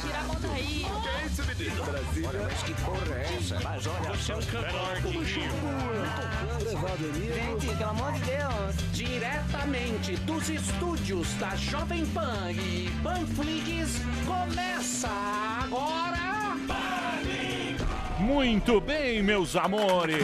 Tira 0.00 0.18
a 0.18 0.22
mão 0.24 0.36
daí. 0.40 0.84
Que 0.84 1.26
isso, 1.26 1.44
menino? 1.44 1.84
Brasília. 1.84 2.28
Olha, 2.28 2.42
mas 2.44 2.62
que 2.62 2.74
porra 2.74 3.14
é 3.14 3.36
essa? 3.36 3.60
Mas 3.60 3.86
olha 3.86 4.10
Você 4.10 4.32
é 4.32 4.36
um 4.36 4.42
cantor, 4.42 4.96
Gente, 5.24 5.48
pelo 7.76 7.90
amor 7.90 8.12
de 8.12 8.20
Deus. 8.20 8.76
Diretamente 8.92 10.16
dos 10.16 10.48
estúdios 10.48 11.32
da 11.34 11.54
Jovem 11.56 12.06
Pan 12.06 12.52
e 12.52 12.90
Panflix, 13.02 14.00
começa 14.26 15.08
agora... 15.62 16.17
Muito 18.28 18.78
bem, 18.78 19.22
meus 19.22 19.56
amores. 19.56 20.22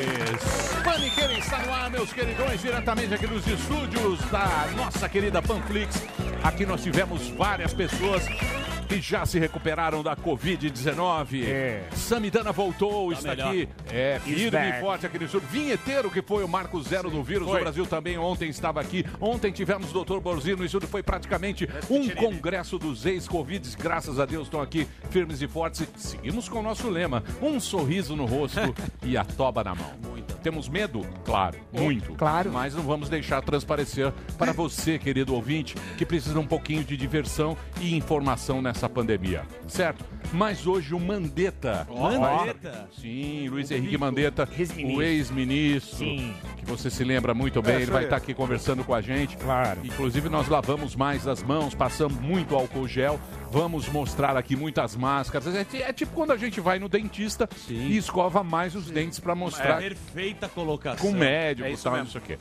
Paniqueira 0.85 1.33
está 1.39 1.59
no 1.61 1.73
ar, 1.73 1.91
meus 1.91 2.13
queridões, 2.13 2.61
diretamente 2.61 3.15
aqui 3.15 3.27
dos 3.27 3.47
estúdios 3.47 4.21
da 4.31 4.69
nossa 4.77 5.09
querida 5.09 5.41
Panflix. 5.41 6.03
Aqui 6.43 6.67
nós 6.67 6.83
tivemos 6.83 7.29
várias 7.29 7.73
pessoas 7.73 8.27
que 8.95 9.01
já 9.01 9.27
se 9.27 9.39
recuperaram 9.39 10.03
da 10.03 10.15
Covid-19. 10.17 11.45
É. 11.47 11.83
Samidana 11.93 12.53
voltou, 12.53 13.11
Tá 13.13 13.19
está 13.19 13.29
melhor. 13.31 13.49
aqui. 13.49 13.69
É, 13.91 14.21
firme 14.23 14.59
e 14.69 14.81
forte 14.81 15.07
aqui 15.07 15.19
no 15.19 15.25
estúdio. 15.25 15.49
Vinheteiro, 15.49 16.11
que 16.11 16.23
foi 16.23 16.45
o 16.45 16.49
Marco 16.49 16.81
Zero 16.83 17.11
do 17.11 17.23
vírus. 17.23 17.49
Foi. 17.49 17.59
O 17.59 17.63
Brasil 17.63 17.87
também 17.87 18.17
ontem 18.19 18.49
estava 18.49 18.81
aqui. 18.81 19.05
Ontem 19.21 19.51
tivemos 19.53 19.95
o 19.95 20.05
Dr. 20.05 20.19
Borzino 20.21 20.59
no 20.59 20.65
estúdio. 20.65 20.89
Foi 20.89 21.03
praticamente 21.03 21.69
um 21.91 22.09
congresso 22.11 22.79
dos 22.79 23.05
ex-Covids. 23.05 23.75
Graças 23.75 24.21
a 24.21 24.27
Deus 24.27 24.47
estão 24.47 24.61
aqui 24.61 24.87
firmes 25.11 25.43
e 25.43 25.49
fortes. 25.49 25.83
E 25.83 25.89
seguimos 26.01 26.49
com 26.49 26.61
o 26.61 26.63
nosso 26.63 26.89
lema: 26.89 27.23
um 27.43 27.59
sorriso 27.59 28.15
no 28.15 28.27
rosto 28.27 28.75
e 29.03 29.17
a 29.17 29.25
toba 29.25 29.65
na 29.65 29.75
mão. 29.75 29.93
Temos 30.43 30.69
medo? 30.69 31.01
Claro, 31.25 31.59
muito. 31.73 32.13
Claro. 32.15 32.53
Mas 32.53 32.75
não 32.75 32.83
vamos 32.83 33.09
deixar 33.09 33.41
transparecer 33.43 34.13
para 34.39 34.53
você, 34.55 34.99
querido 34.99 35.35
ouvinte, 35.35 35.75
que 35.97 36.05
precisa 36.05 36.39
um 36.39 36.47
pouquinho 36.47 36.85
de 36.85 36.97
diversão 36.99 37.57
e 37.81 37.97
informação 37.97 38.61
nessa 38.61 38.84
pandemia. 38.89 39.45
Certo? 39.67 40.14
Mas 40.33 40.67
hoje 40.67 40.95
o 40.95 41.01
Mandetta. 41.01 41.87
Mandetta? 41.91 42.89
Sim, 43.01 43.49
Luiz 43.49 43.71
Henrique 43.71 43.97
Mandetta, 43.97 44.49
o 44.85 45.03
ex-ministro, 45.03 46.07
que 46.57 46.65
você 46.65 46.91
se 46.91 47.05
lembra 47.05 47.35
muito 47.35 47.63
bem, 47.63 47.77
É, 47.77 47.83
ele 47.83 47.91
vai 47.91 48.05
estar 48.05 48.17
aqui 48.17 48.35
conversando 48.35 48.83
com 48.85 48.95
a 48.95 49.01
gente. 49.01 49.37
Claro. 49.37 49.81
Inclusive 49.85 50.29
nós 50.29 50.49
lavamos 50.49 50.97
mais 50.97 51.27
as 51.29 51.43
mãos, 51.43 51.75
passamos 51.75 52.19
muito 52.21 52.55
álcool 52.55 52.89
gel, 52.89 53.21
vamos 53.51 53.89
mostrar 53.89 54.37
aqui 54.37 54.57
muitas 54.57 54.97
máscaras. 54.97 55.55
É, 55.55 55.67
é 55.81 55.93
tipo 55.93 56.13
quando 56.13 56.33
a 56.33 56.37
gente 56.37 56.61
vai 56.61 56.79
no 56.79 56.89
dentista 56.89 57.49
e 57.69 57.97
escova 57.97 58.43
mais 58.43 58.75
os 58.75 58.91
dentes 58.91 59.21
para 59.21 59.35
mostrar 59.35 59.79
É 59.83 59.89
perfeita 59.89 60.49
colocação. 60.49 61.11
com 61.11 61.17
médico 61.17 61.67
É 61.67 61.71
e 61.71 61.75
isso 61.75 61.85
tal, 61.85 61.97
não 61.97 62.07
sei 62.07 62.21
o 62.21 62.25
quê. 62.25 62.39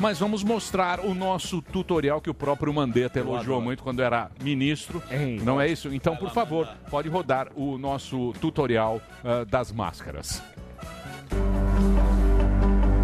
Mas 0.00 0.18
vamos 0.18 0.42
mostrar 0.44 1.00
o 1.00 1.14
nosso 1.14 1.60
tutorial 1.60 2.20
que 2.20 2.30
o 2.30 2.34
próprio 2.34 2.72
Mandetta 2.72 3.18
elogiou 3.18 3.60
muito 3.60 3.82
quando 3.82 4.00
era 4.02 4.30
ministro. 4.42 5.02
Não 5.42 5.60
é 5.60 5.68
isso? 5.68 5.92
Então, 5.92 6.16
por 6.16 6.30
favor, 6.30 6.68
pode 6.90 7.08
rodar 7.08 7.21
o 7.54 7.78
nosso 7.78 8.32
tutorial 8.34 9.00
ah, 9.24 9.44
das 9.44 9.72
máscaras. 9.72 10.42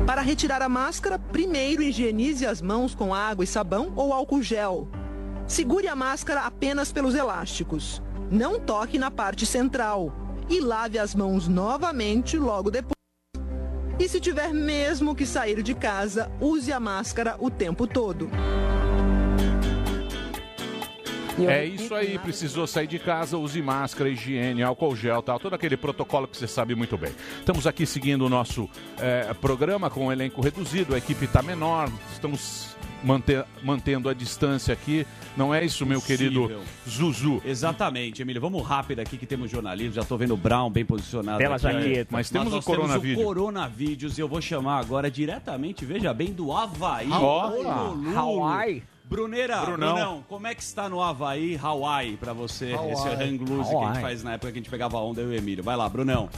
Para 0.07 0.23
retirar 0.23 0.63
a 0.63 0.69
máscara, 0.69 1.19
primeiro 1.19 1.83
higienize 1.83 2.47
as 2.47 2.63
mãos 2.63 2.95
com 2.95 3.15
água 3.15 3.45
e 3.45 3.47
sabão 3.47 3.93
ou 3.95 4.13
álcool 4.13 4.43
gel. 4.43 4.89
Segure 5.47 5.87
a 5.87 5.95
máscara 5.95 6.43
apenas 6.43 6.91
pelos 6.91 7.15
elásticos. 7.15 8.03
Não 8.31 8.59
toque 8.59 8.99
na 8.99 9.11
parte 9.11 9.47
central. 9.47 10.13
E 10.49 10.61
lave 10.61 10.99
as 10.99 11.15
mãos 11.15 11.47
novamente 11.47 12.39
logo 12.39 12.71
depois. 12.71 12.95
E 13.99 14.09
se 14.09 14.21
tiver 14.21 14.53
mesmo 14.53 15.15
que 15.15 15.27
sair 15.27 15.63
de 15.63 15.75
casa, 15.75 16.31
use 16.41 16.73
a 16.73 16.81
máscara 16.81 17.37
o 17.39 17.51
tempo 17.51 17.87
todo. 17.87 18.31
É 21.47 21.65
isso 21.65 21.95
aí, 21.95 22.19
precisou 22.19 22.67
sair 22.67 22.87
de 22.87 22.99
casa, 22.99 23.37
use 23.37 23.61
máscara, 23.63 24.09
higiene, 24.09 24.63
álcool 24.63 24.97
gel, 24.97 25.23
tal, 25.23 25.39
todo 25.39 25.55
aquele 25.55 25.77
protocolo 25.77 26.27
que 26.27 26.37
você 26.37 26.47
sabe 26.49 26.75
muito 26.75 26.97
bem. 26.97 27.13
Estamos 27.39 27.67
aqui 27.67 27.85
seguindo 27.87 28.25
o 28.25 28.29
nosso 28.29 28.69
eh, 28.99 29.33
programa 29.41 29.91
com 29.91 30.07
o 30.07 30.13
elenco 30.13 30.41
reduzido, 30.41 30.95
a 30.95 30.99
equipe 30.99 31.25
está 31.27 31.43
menor, 31.43 31.91
estamos 32.13 32.77
manter- 33.05 33.45
mantendo 33.63 34.09
a 34.09 34.15
distância 34.15 34.73
aqui. 34.73 35.07
Não 35.37 35.55
é 35.55 35.65
isso, 35.65 35.87
meu 35.87 36.03
querido 36.03 36.43
Possível. 36.43 36.63
Zuzu? 36.89 37.43
Exatamente, 37.45 38.23
Emílio. 38.23 38.41
Vamos 38.41 38.67
rápido 38.67 38.99
aqui 38.99 39.17
que 39.17 39.25
temos 39.27 39.49
jornalismo. 39.49 39.93
Já 39.95 40.01
estou 40.03 40.19
vendo 40.19 40.35
o 40.35 40.37
Brown 40.37 40.69
bem 40.69 40.85
posicionado. 40.85 41.39
Bela 41.39 41.55
aqui. 41.55 41.63
jaqueta. 41.63 42.09
Mas 42.11 42.29
temos 42.29 42.53
o 42.53 42.61
coronavídeo. 42.61 43.17
Temos 43.17 43.23
o 43.23 43.35
coronavídeos 43.35 44.19
e 44.19 44.21
eu 44.21 44.27
vou 44.27 44.41
chamar 44.41 44.79
agora 44.81 45.09
diretamente, 45.09 45.85
veja 45.85 46.13
bem, 46.13 46.33
do 46.33 46.53
Havaí. 46.53 47.09
Ó. 47.13 47.95
Hawaii. 48.17 48.83
Bruneira, 49.09 49.57
Brunão. 49.63 49.95
Brunão. 49.95 50.25
como 50.29 50.47
é 50.47 50.55
que 50.55 50.63
está 50.63 50.89
no 50.89 51.03
Havaí, 51.03 51.59
Hawaii, 51.63 52.17
pra 52.17 52.33
você? 52.33 52.73
Hawaii. 52.75 52.93
Esse 52.93 53.09
hang 53.09 53.39
loose 53.45 53.71
que 53.71 53.77
a 53.77 53.87
gente 53.93 54.01
faz 54.03 54.23
na 54.23 54.33
época 54.35 54.53
que 54.53 54.59
a 54.59 54.61
gente 54.61 54.71
pegava 54.71 54.99
onda, 54.99 55.21
eu 55.21 55.33
e 55.33 55.37
o 55.37 55.39
Emílio. 55.39 55.65
Vai 55.65 55.77
lá, 55.77 55.89
Brunão. 55.89 56.29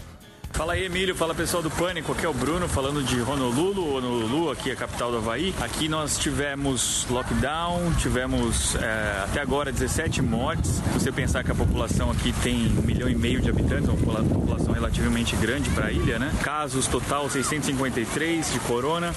Fala 0.53 0.73
aí, 0.73 0.85
Emílio. 0.85 1.15
Fala 1.15 1.33
pessoal 1.33 1.63
do 1.63 1.71
Pânico. 1.71 2.11
Aqui 2.11 2.27
é 2.27 2.29
o 2.29 2.35
Bruno 2.35 2.69
falando 2.69 3.05
de 3.05 3.21
Honolulu. 3.23 3.97
Honolulu, 3.97 4.51
aqui 4.51 4.71
é 4.71 4.73
a 4.73 4.77
capital 4.77 5.11
do 5.13 5.19
Havaí. 5.19 5.55
Aqui 5.61 5.89
nós 5.89 6.19
tivemos 6.19 7.07
lockdown, 7.09 7.93
tivemos 7.99 8.75
é, 8.75 9.21
até 9.25 9.41
agora 9.41 9.71
17 9.71 10.21
mortes. 10.21 10.71
Se 10.73 10.83
você 10.99 11.13
pensar 11.13 11.45
que 11.45 11.53
a 11.53 11.55
população 11.55 12.11
aqui 12.11 12.33
tem 12.43 12.67
um 12.77 12.83
milhão 12.83 13.09
e 13.09 13.15
meio 13.15 13.41
de 13.41 13.49
habitantes, 13.49 13.89
é 13.89 13.93
uma 13.93 13.99
popula- 13.99 14.25
população 14.25 14.73
relativamente 14.73 15.37
grande 15.37 15.71
para 15.71 15.87
a 15.87 15.93
ilha, 15.93 16.19
né? 16.19 16.33
Casos 16.43 16.89
total 16.89 17.31
653 17.31 18.53
de 18.53 18.59
corona. 18.61 19.15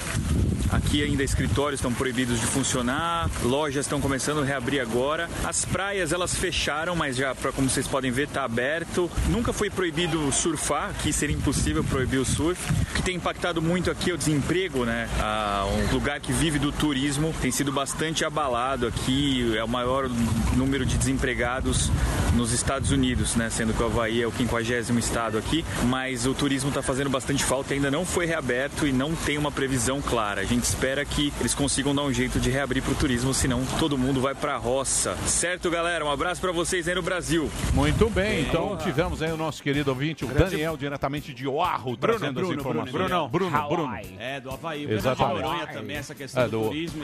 Aqui 0.72 1.04
ainda 1.04 1.24
escritórios 1.24 1.80
estão 1.80 1.94
proibidos 1.94 2.40
de 2.40 2.46
funcionar, 2.48 3.30
lojas 3.44 3.86
estão 3.86 4.02
começando 4.02 4.42
a 4.42 4.46
reabrir 4.46 4.80
agora. 4.80 5.30
As 5.44 5.64
praias 5.66 6.12
elas 6.12 6.34
fecharam, 6.36 6.96
mas 6.96 7.16
já, 7.16 7.36
pra- 7.36 7.52
como 7.52 7.70
vocês 7.70 7.88
podem 7.88 8.12
ver, 8.12 8.28
está 8.28 8.44
aberto. 8.44 9.10
Nunca 9.30 9.54
foi 9.54 9.70
proibido 9.70 10.32
surfar, 10.32 10.90
aqui 10.90 11.14
seria 11.14 11.36
impossível 11.36 11.84
proibir 11.84 12.20
o 12.20 12.26
surf. 12.26 12.60
O 12.72 12.96
que 12.96 13.02
tem 13.04 13.16
impactado 13.18 13.62
muito 13.62 13.92
aqui 13.92 14.10
é 14.12 14.14
o 14.14 14.18
desemprego, 14.18 14.84
né? 14.86 15.08
Ah, 15.20 15.66
um 15.68 15.94
lugar 15.94 16.20
que 16.20 16.32
vive 16.34 16.58
do 16.58 16.72
turismo 16.72 17.34
tem 17.42 17.52
sido 17.52 17.72
bastante 17.72 18.26
abalado 18.26 18.88
aqui. 18.88 19.56
É 19.58 19.64
o 19.64 19.68
maior 19.68 20.10
número 20.56 20.86
de 20.86 20.98
desempregados 20.98 21.92
nos 22.36 22.52
Estados 22.52 22.92
Unidos, 22.92 23.36
né? 23.36 23.50
Sendo 23.50 23.74
que 23.74 23.82
o 23.82 23.86
Havaí 23.86 24.22
é 24.22 24.28
o 24.28 24.32
50 24.32 24.64
estado 25.00 25.38
aqui, 25.38 25.64
mas 25.86 26.26
o 26.26 26.34
turismo 26.34 26.70
está 26.70 26.82
fazendo 26.82 27.10
bastante 27.10 27.44
falta, 27.44 27.74
ainda 27.74 27.92
não 27.92 28.06
foi 28.06 28.26
reaberto 28.26 28.88
e 28.88 28.92
não 28.92 29.16
tem 29.16 29.38
uma 29.38 29.52
previsão 29.52 30.02
clara. 30.02 30.42
A 30.42 30.46
gente 30.46 30.64
espera 30.64 31.04
que 31.06 31.34
eles 31.40 31.54
consigam 31.54 31.94
dar 31.94 32.04
um 32.04 32.14
jeito 32.14 32.40
de 32.40 32.50
reabrir 32.50 32.82
para 32.82 32.92
o 32.92 32.96
turismo, 32.96 33.34
senão 33.34 33.64
todo 33.80 33.98
mundo 33.98 34.22
vai 34.22 34.34
para 34.36 34.56
a 34.56 34.58
roça. 34.58 35.16
Certo, 35.26 35.70
galera? 35.70 36.06
Um 36.06 36.12
abraço 36.12 36.42
para 36.42 36.52
vocês 36.52 36.88
aí 36.88 36.96
no 36.96 37.02
Brasil. 37.02 37.50
Muito 37.74 38.10
bem, 38.10 38.42
então 38.42 38.78
tivemos 38.78 39.22
aí 39.22 39.32
o 39.32 39.38
nosso 39.38 39.62
querido 39.62 39.92
ouvinte, 39.92 40.26
o 40.26 40.28
Daniel, 40.28 40.78
diretamente 40.78 41.34
de 41.34 41.48
Oahu, 41.48 41.98
trazendo 41.98 42.40
as 42.40 42.50
informações. 42.50 42.92
Bruno, 42.92 43.28
Bruno, 43.30 43.68
Bruno. 43.68 43.94
É, 44.20 44.40
do 44.40 44.52
Havaí. 44.52 44.90
Exatamente. 44.90 45.36
De 45.38 45.42
Noronha 45.44 45.68
também, 45.68 45.98
essa 45.98 46.16
questão 46.16 46.44
É, 46.44 46.48
do, 46.48 46.60
do, 46.60 46.68
turismo. 46.68 47.04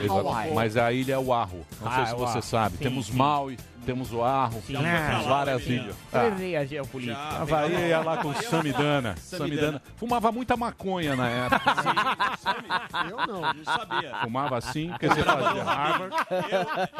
Mas 0.54 0.76
a 0.76 0.92
ilha 0.92 1.14
é 1.14 1.18
Oahu. 1.18 1.66
Não 1.80 1.92
sei 1.92 2.02
Ah, 2.02 2.06
se 2.06 2.14
você 2.14 2.32
Oahu. 2.38 2.42
sabe. 2.42 2.76
Sim, 2.76 2.84
temos 2.84 3.06
sim. 3.06 3.16
Maui, 3.16 3.56
temos 3.84 4.12
Oahu, 4.12 4.52
Sim. 4.66 4.74
temos 4.74 4.86
Ah, 4.86 5.22
várias 5.26 5.62
já. 5.62 5.72
ilhas. 5.72 5.96
Prevê 6.10 6.56
a 6.56 6.64
geopolítica. 6.64 7.18
Ah, 7.18 7.42
Havaí 7.42 7.88
ia 7.88 8.00
lá 8.00 8.16
com 8.18 8.34
Samidana. 8.34 9.14
Samidana. 9.18 9.82
Fumava 9.96 10.30
muita 10.32 10.56
maconha 10.56 11.16
na 11.16 11.28
época. 11.28 11.60
Eu 13.10 13.16
não, 13.26 13.40
não 13.40 13.64
sabia. 13.64 14.14
Fumava 14.22 14.58
assim, 14.58 14.88
porque 14.90 15.08
você 15.08 15.22
fazia 15.22 15.62
Harvard. 15.64 16.16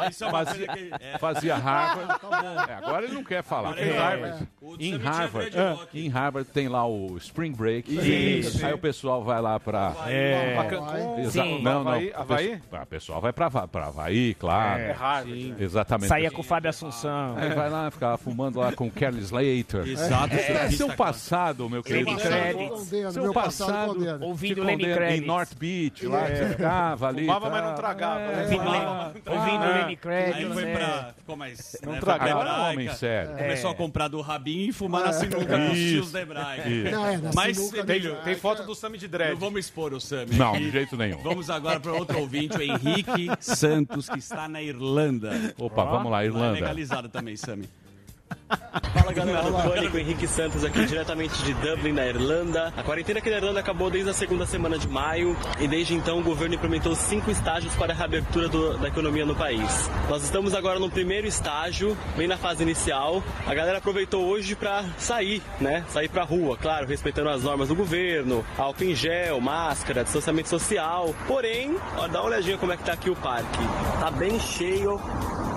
Isso 0.09 0.23
é 0.23 0.27
uma 0.27 0.45
Fazia, 0.45 0.67
que- 0.67 0.91
é. 0.99 1.17
fazia 1.19 1.55
Harvard. 1.55 2.19
Tá 2.19 2.27
bom. 2.41 2.71
É, 2.71 2.75
agora 2.75 3.05
ele 3.05 3.13
não 3.13 3.23
quer 3.23 3.43
falar. 3.43 3.69
Agora 3.69 3.85
Em 3.85 3.91
Harvard, 3.97 4.43
é. 4.43 4.47
O 4.65 4.75
em 4.79 4.93
é 4.93 4.97
Harvard, 4.97 5.57
em 5.93 6.09
Harvard 6.09 6.49
tem 6.49 6.67
lá 6.67 6.85
o 6.87 7.15
Spring 7.17 7.51
Break. 7.51 7.93
Isso. 7.93 8.65
Aí 8.65 8.73
o 8.73 8.77
pessoal 8.77 9.23
vai 9.23 9.41
lá 9.41 9.59
pra. 9.59 9.93
É. 10.07 10.55
Pra 10.55 10.65
Cancún. 10.65 11.29
Sim. 11.29 11.61
Não, 11.61 11.83
não. 11.83 11.91
Havaí- 11.91 12.11
O 12.11 12.25
pessoal- 12.25 12.83
O 12.83 12.87
pessoal 12.87 13.21
vai 13.21 13.33
pra, 13.33 13.49
Va- 13.49 13.67
pra 13.67 13.85
Havaí, 13.87 14.33
claro. 14.35 14.79
É, 14.81 14.91
Harvard, 14.91 15.31
Sim. 15.31 15.49
né? 15.49 15.55
Exatamente. 15.59 16.07
Saía 16.09 16.31
com 16.31 16.41
o 16.41 16.43
Fábio 16.43 16.69
Assunção. 16.71 17.35
Aí 17.37 17.49
vai 17.53 17.69
lá 17.69 17.89
ficar 17.91 18.17
fumando 18.17 18.59
lá 18.59 18.71
com 18.71 18.87
o 18.87 18.91
Kelly 18.91 19.19
Slater. 19.19 19.87
Exato. 19.87 20.33
É, 20.35 20.65
É. 20.65 20.71
seu 20.71 20.89
passado, 20.93 21.69
meu 21.69 21.83
querido. 21.83 22.11
Lenny 22.11 23.11
Seu- 23.11 23.33
passado. 23.33 23.97
Ouvindo 24.21 24.63
Lenny 24.63 24.83
Kravitz. 24.93 25.21
Em 25.21 25.25
North 25.25 25.53
Beach, 25.57 26.05
lá 26.07 26.25
que 26.25 26.31
É. 26.31 26.35
você 26.35 26.45
ficava 26.49 27.07
ali. 27.07 27.21
Fumava, 27.21 27.45
tá? 27.45 27.51
mas 27.51 27.63
não 27.65 27.75
tragava, 27.75 28.19
É, 28.19 28.27
né? 28.35 28.41
Ouvindo. 28.43 28.63
Lenny- 28.71 28.85
Ah. 28.85 29.81
Lenny 29.81 29.95
Kravitz. 29.95 30.35
Aí 30.37 30.45
foi 30.53 30.65
né? 30.65 30.75
pra. 30.75 31.13
Ficou 31.17 31.35
mais. 31.35 31.77
Não 31.83 31.93
né, 31.93 31.99
traga- 31.99 32.19
foi 32.23 32.27
pra 32.29 32.41
Agora 32.41 32.49
hebraica. 32.49 32.71
homem 32.81 32.95
sério. 32.95 33.31
Começou 33.37 33.71
a 33.71 33.75
comprar 33.75 34.07
do 34.07 34.21
Rabinho 34.21 34.69
e 34.69 34.73
fumar 34.73 35.03
na 35.05 35.13
sinuca 35.13 35.57
dos 35.57 35.77
tios 35.77 36.11
da 36.11 36.21
hebraica. 36.21 36.69
Isso. 36.69 36.91
Não, 36.91 37.05
é, 37.05 37.17
na 37.17 37.31
Mas, 37.35 37.57
tem 38.23 38.35
foto 38.35 38.63
do 38.63 38.73
Sami 38.75 38.97
de 38.97 39.07
Dread. 39.07 39.31
Não 39.33 39.39
vamos 39.39 39.59
expor 39.59 39.93
o 39.93 39.99
Sami. 40.01 40.35
Não, 40.35 40.53
de 40.53 40.69
jeito 40.71 40.95
nenhum. 40.97 41.21
Vamos 41.21 41.49
agora 41.49 41.79
para 41.79 41.91
outro 41.93 42.19
ouvinte, 42.19 42.57
o 42.57 42.61
Henrique 42.61 43.29
Santos, 43.39 44.09
que 44.09 44.19
está 44.19 44.47
na 44.47 44.61
Irlanda. 44.61 45.53
Opa, 45.57 45.83
vamos 45.83 46.11
lá, 46.11 46.23
Irlanda. 46.25 46.60
Legalizado 46.61 47.09
também, 47.09 47.35
Sami. 47.35 47.67
Fala 48.93 49.11
galera 49.11 49.41
do 49.43 49.51
Pânico, 49.51 49.97
Henrique 49.97 50.25
Santos 50.25 50.63
aqui 50.63 50.85
diretamente 50.85 51.41
de 51.43 51.53
Dublin, 51.55 51.91
na 51.91 52.05
Irlanda. 52.07 52.73
A 52.77 52.81
quarentena 52.83 53.19
aqui 53.19 53.29
na 53.29 53.35
Irlanda 53.37 53.59
acabou 53.59 53.89
desde 53.89 54.09
a 54.09 54.13
segunda 54.13 54.45
semana 54.45 54.77
de 54.77 54.87
maio 54.87 55.35
e 55.59 55.67
desde 55.67 55.93
então 55.93 56.19
o 56.19 56.23
governo 56.23 56.55
implementou 56.55 56.95
cinco 56.95 57.29
estágios 57.29 57.75
para 57.75 57.91
a 57.91 57.95
reabertura 57.95 58.47
do- 58.47 58.77
da 58.77 58.87
economia 58.87 59.25
no 59.25 59.35
país. 59.35 59.89
Nós 60.09 60.23
estamos 60.23 60.53
agora 60.53 60.79
no 60.79 60.89
primeiro 60.89 61.27
estágio, 61.27 61.97
bem 62.15 62.25
na 62.27 62.37
fase 62.37 62.63
inicial. 62.63 63.21
A 63.45 63.53
galera 63.53 63.79
aproveitou 63.79 64.25
hoje 64.25 64.55
para 64.55 64.85
sair, 64.97 65.41
né? 65.59 65.83
Sair 65.89 66.07
pra 66.07 66.23
rua, 66.23 66.55
claro, 66.57 66.87
respeitando 66.87 67.29
as 67.29 67.43
normas 67.43 67.67
do 67.67 67.75
governo, 67.75 68.45
álcool 68.57 68.83
em 68.85 68.95
gel, 68.95 69.41
máscara, 69.41 70.03
distanciamento 70.05 70.47
social. 70.47 71.13
Porém, 71.27 71.75
ó, 71.97 72.07
dá 72.07 72.19
uma 72.21 72.29
olhadinha 72.29 72.57
como 72.57 72.71
é 72.71 72.77
que 72.77 72.83
tá 72.83 72.93
aqui 72.93 73.09
o 73.09 73.15
parque. 73.15 73.59
Tá 73.99 74.09
bem 74.09 74.39
cheio, 74.39 75.01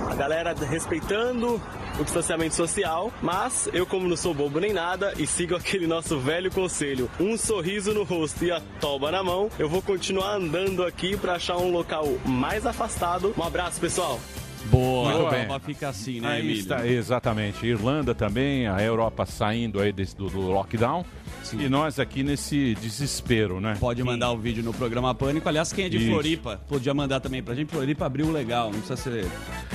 a 0.08 0.14
galera 0.14 0.54
respeitando 0.54 1.60
o 1.98 2.04
distanciamento 2.04 2.54
social, 2.54 3.12
mas 3.22 3.68
eu 3.72 3.86
como 3.86 4.08
não 4.08 4.16
sou 4.16 4.34
bobo 4.34 4.58
nem 4.58 4.72
nada 4.72 5.14
e 5.16 5.26
sigo 5.26 5.54
aquele 5.56 5.86
nosso 5.86 6.18
velho 6.18 6.50
conselho, 6.50 7.10
um 7.18 7.36
sorriso 7.36 7.92
no 7.92 8.04
rosto 8.04 8.44
e 8.44 8.50
a 8.50 8.60
toba 8.80 9.10
na 9.10 9.22
mão, 9.22 9.50
eu 9.58 9.68
vou 9.68 9.82
continuar 9.82 10.36
andando 10.36 10.84
aqui 10.84 11.16
para 11.16 11.34
achar 11.34 11.56
um 11.56 11.70
local 11.70 12.06
mais 12.24 12.66
afastado. 12.66 13.34
Um 13.36 13.42
abraço, 13.42 13.80
pessoal. 13.80 14.18
Boa, 14.70 15.10
Muito 15.12 15.26
a 15.26 15.30
bem. 15.30 15.42
Europa 15.42 15.60
fica 15.66 15.88
assim, 15.88 16.20
né, 16.20 16.28
Aí 16.32 16.40
Emílio? 16.40 16.60
está, 16.60 16.86
exatamente. 16.86 17.66
Irlanda 17.66 18.14
também, 18.14 18.66
a 18.66 18.82
Europa 18.82 19.26
saindo 19.26 19.80
aí 19.80 19.92
desse, 19.92 20.16
do, 20.16 20.28
do 20.28 20.40
lockdown. 20.50 21.04
E 21.52 21.68
nós 21.68 21.98
aqui 22.00 22.22
nesse 22.22 22.74
desespero, 22.76 23.60
né? 23.60 23.76
Pode 23.78 24.02
mandar 24.02 24.32
o 24.32 24.38
vídeo 24.38 24.64
no 24.64 24.72
programa 24.72 25.14
Pânico. 25.14 25.46
Aliás, 25.48 25.72
quem 25.72 25.84
é 25.84 25.88
de 25.90 25.98
Isso. 25.98 26.06
Floripa, 26.10 26.60
podia 26.66 26.94
mandar 26.94 27.20
também 27.20 27.42
pra 27.42 27.54
gente. 27.54 27.68
Floripa 27.70 28.06
abriu 28.06 28.32
legal, 28.32 28.70
não 28.72 28.80
precisa 28.80 28.96
ser. 28.96 29.26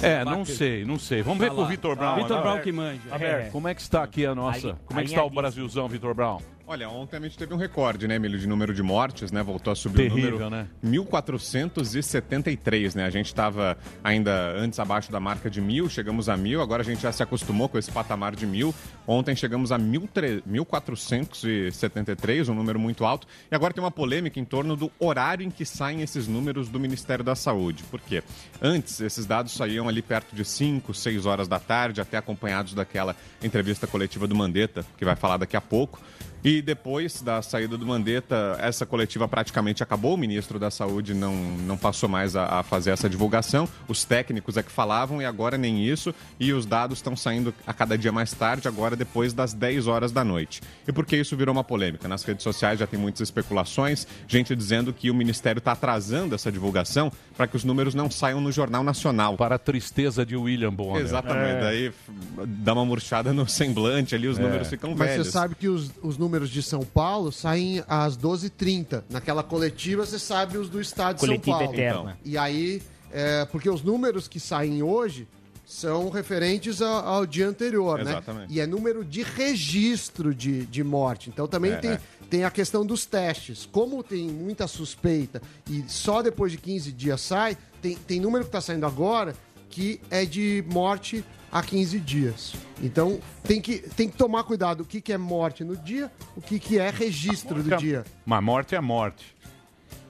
É, 0.01 0.25
não 0.25 0.43
sei, 0.43 0.83
não 0.83 0.97
sei. 0.97 1.21
Vamos 1.21 1.39
ver 1.39 1.47
Vai 1.49 1.55
com 1.55 1.61
o. 1.63 1.67
Vitor 1.67 1.95
Brown. 1.95 2.15
Vitor. 2.15 2.41
Brown 2.41 2.59
que 2.59 2.71
manja. 2.71 2.99
É. 3.11 3.49
Como 3.51 3.67
é 3.67 3.75
que 3.75 3.81
está 3.81 4.03
aqui 4.03 4.25
a 4.25 4.33
nossa? 4.33 4.69
Aí- 4.69 4.75
como 4.85 4.99
é 4.99 5.03
que 5.03 5.09
está 5.09 5.21
o 5.21 5.27
alinhadíssimo. 5.27 5.41
Brasilzão, 5.41 5.87
Vitor 5.87 6.13
Brown? 6.15 6.39
Olha, 6.71 6.87
ontem 6.87 7.17
a 7.17 7.19
gente 7.21 7.35
teve 7.35 7.51
um 7.51 7.57
recorde, 7.57 8.07
né, 8.07 8.13
Emílio, 8.13 8.37
de 8.37 8.47
número 8.47 8.75
de 8.75 8.83
mortes, 8.83 9.31
né? 9.31 9.41
Voltou 9.41 9.73
a 9.73 9.75
subir 9.75 10.07
Terrível, 10.07 10.35
o 10.35 10.39
número. 10.39 10.49
né? 10.51 10.67
1473, 10.83 12.93
né? 12.93 13.05
A 13.05 13.09
gente 13.09 13.25
estava 13.25 13.75
ainda 14.03 14.51
antes 14.55 14.77
abaixo 14.77 15.11
da 15.11 15.19
marca 15.19 15.49
de 15.49 15.59
mil, 15.59 15.89
chegamos 15.89 16.29
a 16.29 16.37
mil, 16.37 16.61
agora 16.61 16.83
a 16.83 16.85
gente 16.85 17.01
já 17.01 17.11
se 17.11 17.23
acostumou 17.23 17.67
com 17.67 17.79
esse 17.79 17.91
patamar 17.91 18.35
de 18.35 18.45
mil. 18.45 18.71
Ontem 19.07 19.35
chegamos 19.35 19.71
a 19.71 19.79
mil 19.79 20.07
tre- 20.13 20.43
1473, 20.45 22.49
um 22.49 22.53
número 22.53 22.79
muito 22.79 23.03
alto. 23.03 23.25
E 23.51 23.55
agora 23.55 23.73
tem 23.73 23.83
uma 23.83 23.89
polêmica 23.89 24.39
em 24.39 24.45
torno 24.45 24.75
do 24.75 24.91
horário 24.99 25.43
em 25.43 25.49
que 25.49 25.65
saem 25.65 26.03
esses 26.03 26.27
números 26.27 26.69
do 26.69 26.79
Ministério 26.79 27.25
da 27.25 27.33
Saúde. 27.33 27.83
Por 27.89 27.99
quê? 27.99 28.21
Antes, 28.61 29.01
esses 29.01 29.25
dados 29.25 29.53
saíam 29.53 29.89
ali 29.89 30.03
perto 30.03 30.35
de 30.35 30.45
5, 30.45 30.93
6 30.93 31.25
horas 31.25 31.47
da 31.47 31.59
tarde, 31.59 31.99
até 31.99 32.15
acompanhados 32.15 32.75
daquela 32.75 33.15
entrevista 33.41 33.87
coletiva 33.87 34.27
do 34.27 34.35
Mandetta, 34.35 34.85
que 34.99 35.03
vai 35.03 35.15
falar 35.15 35.37
daqui 35.37 35.57
a 35.57 35.61
pouco. 35.61 35.99
E 36.43 36.61
depois 36.61 37.21
da 37.21 37.41
saída 37.41 37.77
do 37.77 37.85
Mandetta, 37.85 38.55
essa 38.61 38.85
coletiva 38.85 39.27
praticamente 39.27 39.83
acabou. 39.83 40.13
O 40.13 40.17
ministro 40.17 40.57
da 40.57 40.71
Saúde 40.71 41.13
não, 41.13 41.35
não 41.35 41.77
passou 41.77 42.07
mais 42.07 42.33
a, 42.35 42.59
a 42.59 42.63
fazer 42.63 42.91
essa 42.91 43.09
divulgação. 43.09 43.67
Os 43.89 44.05
técnicos 44.05 44.55
é 44.55 44.63
que 44.63 44.71
falavam 44.71 45.21
e 45.21 45.25
agora 45.25 45.57
nem 45.57 45.85
isso. 45.85 46.15
E 46.39 46.53
os 46.53 46.65
dados 46.65 46.99
estão 46.99 47.13
saindo 47.13 47.53
a 47.67 47.73
cada 47.73 47.97
dia 47.97 48.11
mais 48.13 48.31
tarde, 48.31 48.69
agora 48.69 48.95
depois 48.95 49.33
das 49.33 49.51
10 49.53 49.87
horas 49.87 50.13
da 50.13 50.23
noite. 50.23 50.61
E 50.87 50.93
por 50.93 51.05
que 51.05 51.17
isso 51.17 51.35
virou 51.35 51.51
uma 51.53 51.63
polêmica? 51.63 52.07
Nas 52.07 52.23
redes 52.23 52.43
sociais 52.43 52.79
já 52.79 52.87
tem 52.87 52.97
muitas 52.97 53.19
especulações, 53.21 54.07
gente 54.25 54.55
dizendo 54.55 54.93
que 54.93 55.11
o 55.11 55.13
ministério 55.15 55.59
está 55.59 55.73
atrasando 55.73 56.35
essa 56.35 56.49
divulgação 56.49 57.11
para 57.35 57.47
que 57.47 57.57
os 57.57 57.65
números 57.65 57.93
não 57.93 58.09
saiam 58.09 58.39
no 58.39 58.51
Jornal 58.51 58.81
Nacional. 58.83 59.35
Para 59.35 59.55
a 59.55 59.59
tristeza 59.59 60.25
de 60.25 60.37
William 60.37 60.73
Bonner. 60.73 61.01
Exatamente. 61.01 61.59
Daí 61.61 61.87
f- 61.87 62.11
dá 62.47 62.71
uma 62.71 62.85
murchada 62.85 63.33
no 63.33 63.45
semblante 63.49 64.15
ali, 64.15 64.27
os 64.29 64.39
É. 64.39 64.41
números 64.41 64.69
ficam 64.69 64.95
Mas 64.95 65.09
velhos. 65.09 65.27
você 65.27 65.31
sabe 65.33 65.55
que 65.55 65.67
os, 65.67 65.91
os 66.01 66.17
números 66.17 66.28
de 66.37 66.61
São 66.63 66.81
Paulo 66.81 67.31
saem 67.31 67.83
às 67.87 68.17
12h30. 68.17 69.03
Naquela 69.09 69.43
coletiva, 69.43 70.05
você 70.05 70.19
sabe 70.19 70.57
os 70.57 70.69
do 70.69 70.79
estado 70.81 71.15
de 71.15 71.21
Coletiva 71.21 71.57
São 71.57 71.65
Paulo. 71.65 71.73
eterna. 71.73 72.17
E 72.23 72.37
aí, 72.37 72.81
é, 73.11 73.45
porque 73.45 73.69
os 73.69 73.81
números 73.81 74.27
que 74.27 74.39
saem 74.39 74.83
hoje 74.83 75.27
são 75.65 76.09
referentes 76.09 76.81
a- 76.81 77.01
ao, 77.03 77.25
dia 77.25 77.47
anterior, 77.47 77.97
né? 78.03 78.11
Exatamente. 78.11 78.53
E 78.53 78.59
é 78.59 78.65
número 78.65 79.03
de 79.05 79.21
registro 79.23 80.33
de, 80.33 80.65
de 80.65 80.83
morte. 80.83 81.29
Então 81.29 81.47
também 81.47 81.73
É, 81.73 81.77
tem, 81.77 81.91
é. 81.91 82.01
tem 82.29 82.43
a 82.43 82.49
questão 82.49 82.83
dos 82.85 83.05
testes. 83.05 83.67
Como 83.71 84.01
tem 84.03 84.27
muita 84.27 84.67
suspeita 84.67 85.41
e 85.69 85.83
só 85.87 86.21
depois 86.23 86.51
de 86.51 86.57
15 86.57 86.91
dias 86.91 87.21
sai, 87.21 87.55
tem, 87.81 87.95
tem 87.95 88.19
número 88.19 88.45
que 88.45 88.49
está 88.49 88.61
saindo 88.61 88.85
agora 88.85 89.35
que 89.69 90.01
é 90.09 90.25
de 90.25 90.63
morte 90.71 91.23
a 91.51 91.61
15 91.61 91.99
dias. 91.99 92.53
Então 92.81 93.19
tem 93.43 93.59
que, 93.61 93.77
tem 93.79 94.07
que 94.09 94.15
tomar 94.17 94.43
cuidado 94.43 94.81
o 94.81 94.85
que, 94.85 95.01
que 95.01 95.11
é 95.13 95.17
morte 95.17 95.63
no 95.63 95.75
dia, 95.75 96.11
o 96.35 96.41
que, 96.41 96.59
que 96.59 96.77
é 96.79 96.89
registro 96.89 97.61
do 97.63 97.75
dia. 97.77 98.03
Mas 98.25 98.43
morte 98.43 98.75
é 98.75 98.81
morte. 98.81 99.35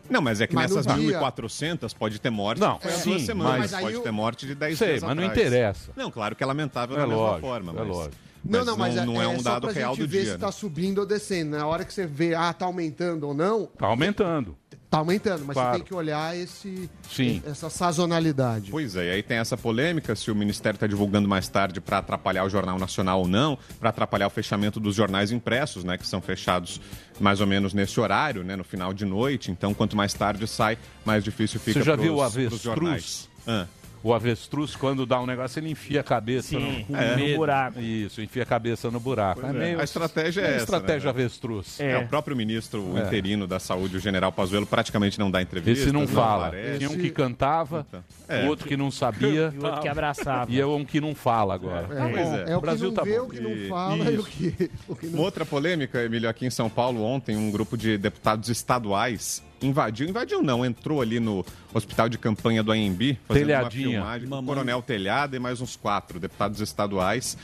Não, 0.10 0.22
mas 0.22 0.42
é 0.42 0.48
que 0.48 0.56
Mas 0.56 0.72
no 0.72 0.78
nessas 0.78 0.96
dia- 1.00 1.20
1.400 1.20 1.94
pode 1.94 2.20
ter 2.20 2.32
morte 2.32 2.60
Não, 2.60 2.80
foi 2.80 2.92
há 2.92 2.96
sim, 2.96 3.10
duas 3.12 3.22
semanas, 3.22 3.60
mas 3.60 3.74
aí 3.76 3.84
pode 3.84 3.96
o- 3.98 4.02
ter 4.02 4.12
morte 4.12 4.48
de 4.48 4.56
10 4.56 4.78
Sei, 4.78 4.88
dias 4.90 5.04
mas 5.04 5.16
não 5.16 5.24
atrás. 5.26 5.40
interessa. 5.48 5.92
Não, 5.96 6.10
claro 6.10 6.36
que 6.36 6.44
é 6.44 6.48
lamentável 6.48 6.96
É 6.98 7.00
da 7.02 7.06
mesma 7.08 7.22
lógico, 7.22 7.48
forma, 7.48 7.72
é 7.72 7.76
mas, 7.76 7.88
lógico. 7.88 8.16
Não, 8.44 8.64
não, 8.66 8.78
mas 8.78 8.96
não, 8.96 9.22
é, 9.22 9.26
é 9.26 9.28
um 9.28 9.38
só 9.38 9.52
dado 9.52 9.64
pra 9.68 9.72
real 9.72 9.94
gente 9.96 10.06
do 10.06 10.10
ver 10.12 10.24
dia. 10.24 10.32
se 10.34 10.38
tá 10.38 10.46
né? 10.48 10.52
subindo 10.52 11.00
ou 11.00 11.06
descendo. 11.06 11.58
Na 11.58 11.66
hora 11.68 11.84
que 11.84 11.94
você 11.94 12.06
vê, 12.08 12.34
ah, 12.36 12.54
tá 12.54 12.66
aumentando 12.66 13.28
ou 13.28 13.34
não, 13.34 13.66
Tá 13.66 13.88
aumentando. 13.88 14.56
tá 14.90 14.98
aumentando, 15.00 15.44
mas 15.46 15.54
Claro. 15.54 15.70
você 15.72 15.76
tem 15.78 15.86
que 15.86 15.94
olhar 15.94 16.36
esse, 16.38 16.90
Sim. 17.12 17.44
essa 17.46 17.70
sazonalidade. 17.70 18.72
Pois 18.72 18.96
é, 18.96 19.06
e 19.08 19.10
aí 19.12 19.24
tem 19.24 19.38
essa 19.38 19.56
polêmica 19.58 20.16
se 20.16 20.32
o 20.32 20.36
Ministério 20.36 20.78
está 20.78 20.88
divulgando 20.88 21.28
mais 21.28 21.48
tarde 21.48 21.80
para 21.82 21.98
atrapalhar 22.00 22.44
o 22.46 22.50
Jornal 22.50 22.80
Nacional 22.80 23.20
ou 23.20 23.28
não, 23.28 23.58
para 23.80 23.90
atrapalhar 23.90 24.28
o 24.28 24.30
fechamento 24.32 24.80
dos 24.80 24.96
jornais 24.96 25.32
impressos, 25.32 25.84
né, 25.84 25.98
que 25.98 26.08
são 26.08 26.22
fechados 26.22 26.80
mais 27.20 27.42
ou 27.42 27.46
menos 27.48 27.74
nesse 27.74 28.00
horário, 28.00 28.44
né, 28.44 28.56
no 28.56 28.64
final 28.64 28.94
de 28.94 29.06
noite. 29.06 29.52
Então, 29.52 29.74
quanto 29.74 29.96
mais 29.98 30.14
tarde 30.14 30.48
sai, 30.48 30.78
mais 31.06 31.24
difícil 31.24 31.60
fica 31.60 31.80
Você 31.80 31.86
já 31.86 31.94
pros- 31.94 32.04
viu 32.06 32.16
o 32.16 32.22
avestruz? 32.22 33.30
Ah. 33.46 33.68
O 34.02 34.14
avestruz, 34.14 34.76
quando 34.78 35.06
dá 35.06 35.20
um 35.20 35.26
negócio, 35.26 35.60
ele 35.60 35.70
enfia 35.72 36.00
a 36.00 36.04
cabeça 36.04 36.50
Sim, 36.58 36.86
no, 36.88 36.96
no 36.98 37.16
medo. 37.18 37.36
buraco. 37.36 37.80
Isso, 37.82 38.22
enfia 38.22 38.44
a 38.44 38.46
cabeça 38.46 38.90
no 38.90 38.98
buraco. 39.00 39.42
Pois 39.42 39.54
é. 39.54 39.58
meio- 39.58 39.80
A 39.82 39.84
estratégia 39.84 40.42
é 40.42 40.46
essa, 40.56 40.58
estratégia 40.64 41.04
né? 41.06 41.10
avestruz. 41.10 41.80
É. 41.82 41.92
É. 41.92 41.98
o 41.98 42.08
próprio 42.08 42.36
ministro 42.36 42.98
É. 42.98 43.02
interino 43.06 43.46
da 43.46 43.60
Saúde, 43.60 43.98
o 43.98 44.00
general 44.00 44.32
Pazuello, 44.32 44.66
praticamente 44.66 45.20
não 45.20 45.30
dá 45.30 45.42
entrevista. 45.42 45.84
Esse 45.84 45.92
não 45.92 46.08
fala. 46.08 46.48
aparece. 46.48 46.78
Tinha 46.78 46.90
um 46.90 46.96
que 46.98 47.10
cantava, 47.10 47.86
É. 48.30 48.46
o 48.46 48.48
outro 48.48 48.68
que 48.68 48.78
não 48.78 48.90
sabia, 48.90 49.52
E 49.56 49.58
o 49.60 49.66
outro 49.66 49.82
que 49.82 49.88
abraçava. 49.90 50.50
e 50.50 50.62
é 50.62 50.66
um 50.66 50.86
que 50.86 51.02
não 51.02 51.14
fala 51.14 51.54
agora. 51.54 51.88
É, 51.92 52.10
Pois 52.14 52.28
é. 52.48 52.52
é 52.52 52.56
o 52.56 52.58
O 52.60 52.62
Brasil 52.62 52.88
não 52.88 52.96
tá 52.96 53.04
vê, 53.04 53.20
bom. 53.20 53.26
o 53.26 53.30
que 53.30 53.40
não 53.42 53.68
fala 53.68 54.12
e 54.12 54.18
o 54.18 54.24
que, 54.24 54.72
o 54.88 54.96
que 54.96 55.08
não... 55.08 55.20
outra 55.20 55.46
polêmica, 55.46 56.02
Emílio, 56.04 56.30
aqui 56.30 56.46
em 56.46 56.50
São 56.50 56.70
Paulo, 56.70 57.04
ontem, 57.04 57.36
um 57.36 57.52
grupo 57.52 57.76
de 57.78 57.98
deputados 57.98 58.48
estaduais 58.48 59.44
invadiu, 59.62 60.08
invadiu 60.08 60.42
não, 60.42 60.66
entrou 60.66 61.02
ali 61.02 61.20
no 61.20 61.46
hospital 61.74 62.10
de 62.10 62.18
campanha 62.18 62.64
do 62.64 62.72
AMB, 62.72 63.18
fazendo 63.28 63.46
Telhadinha. 63.46 63.88
uma 63.88 63.94
filmagem, 63.94 64.28
Mamãe. 64.28 64.46
Coronel 64.46 64.82
Telhada 64.82 65.36
e 65.36 65.40
mais 65.40 65.62
uns 65.62 65.76
quatro 65.76 66.20
deputados 66.20 66.62
estaduais 66.62 67.38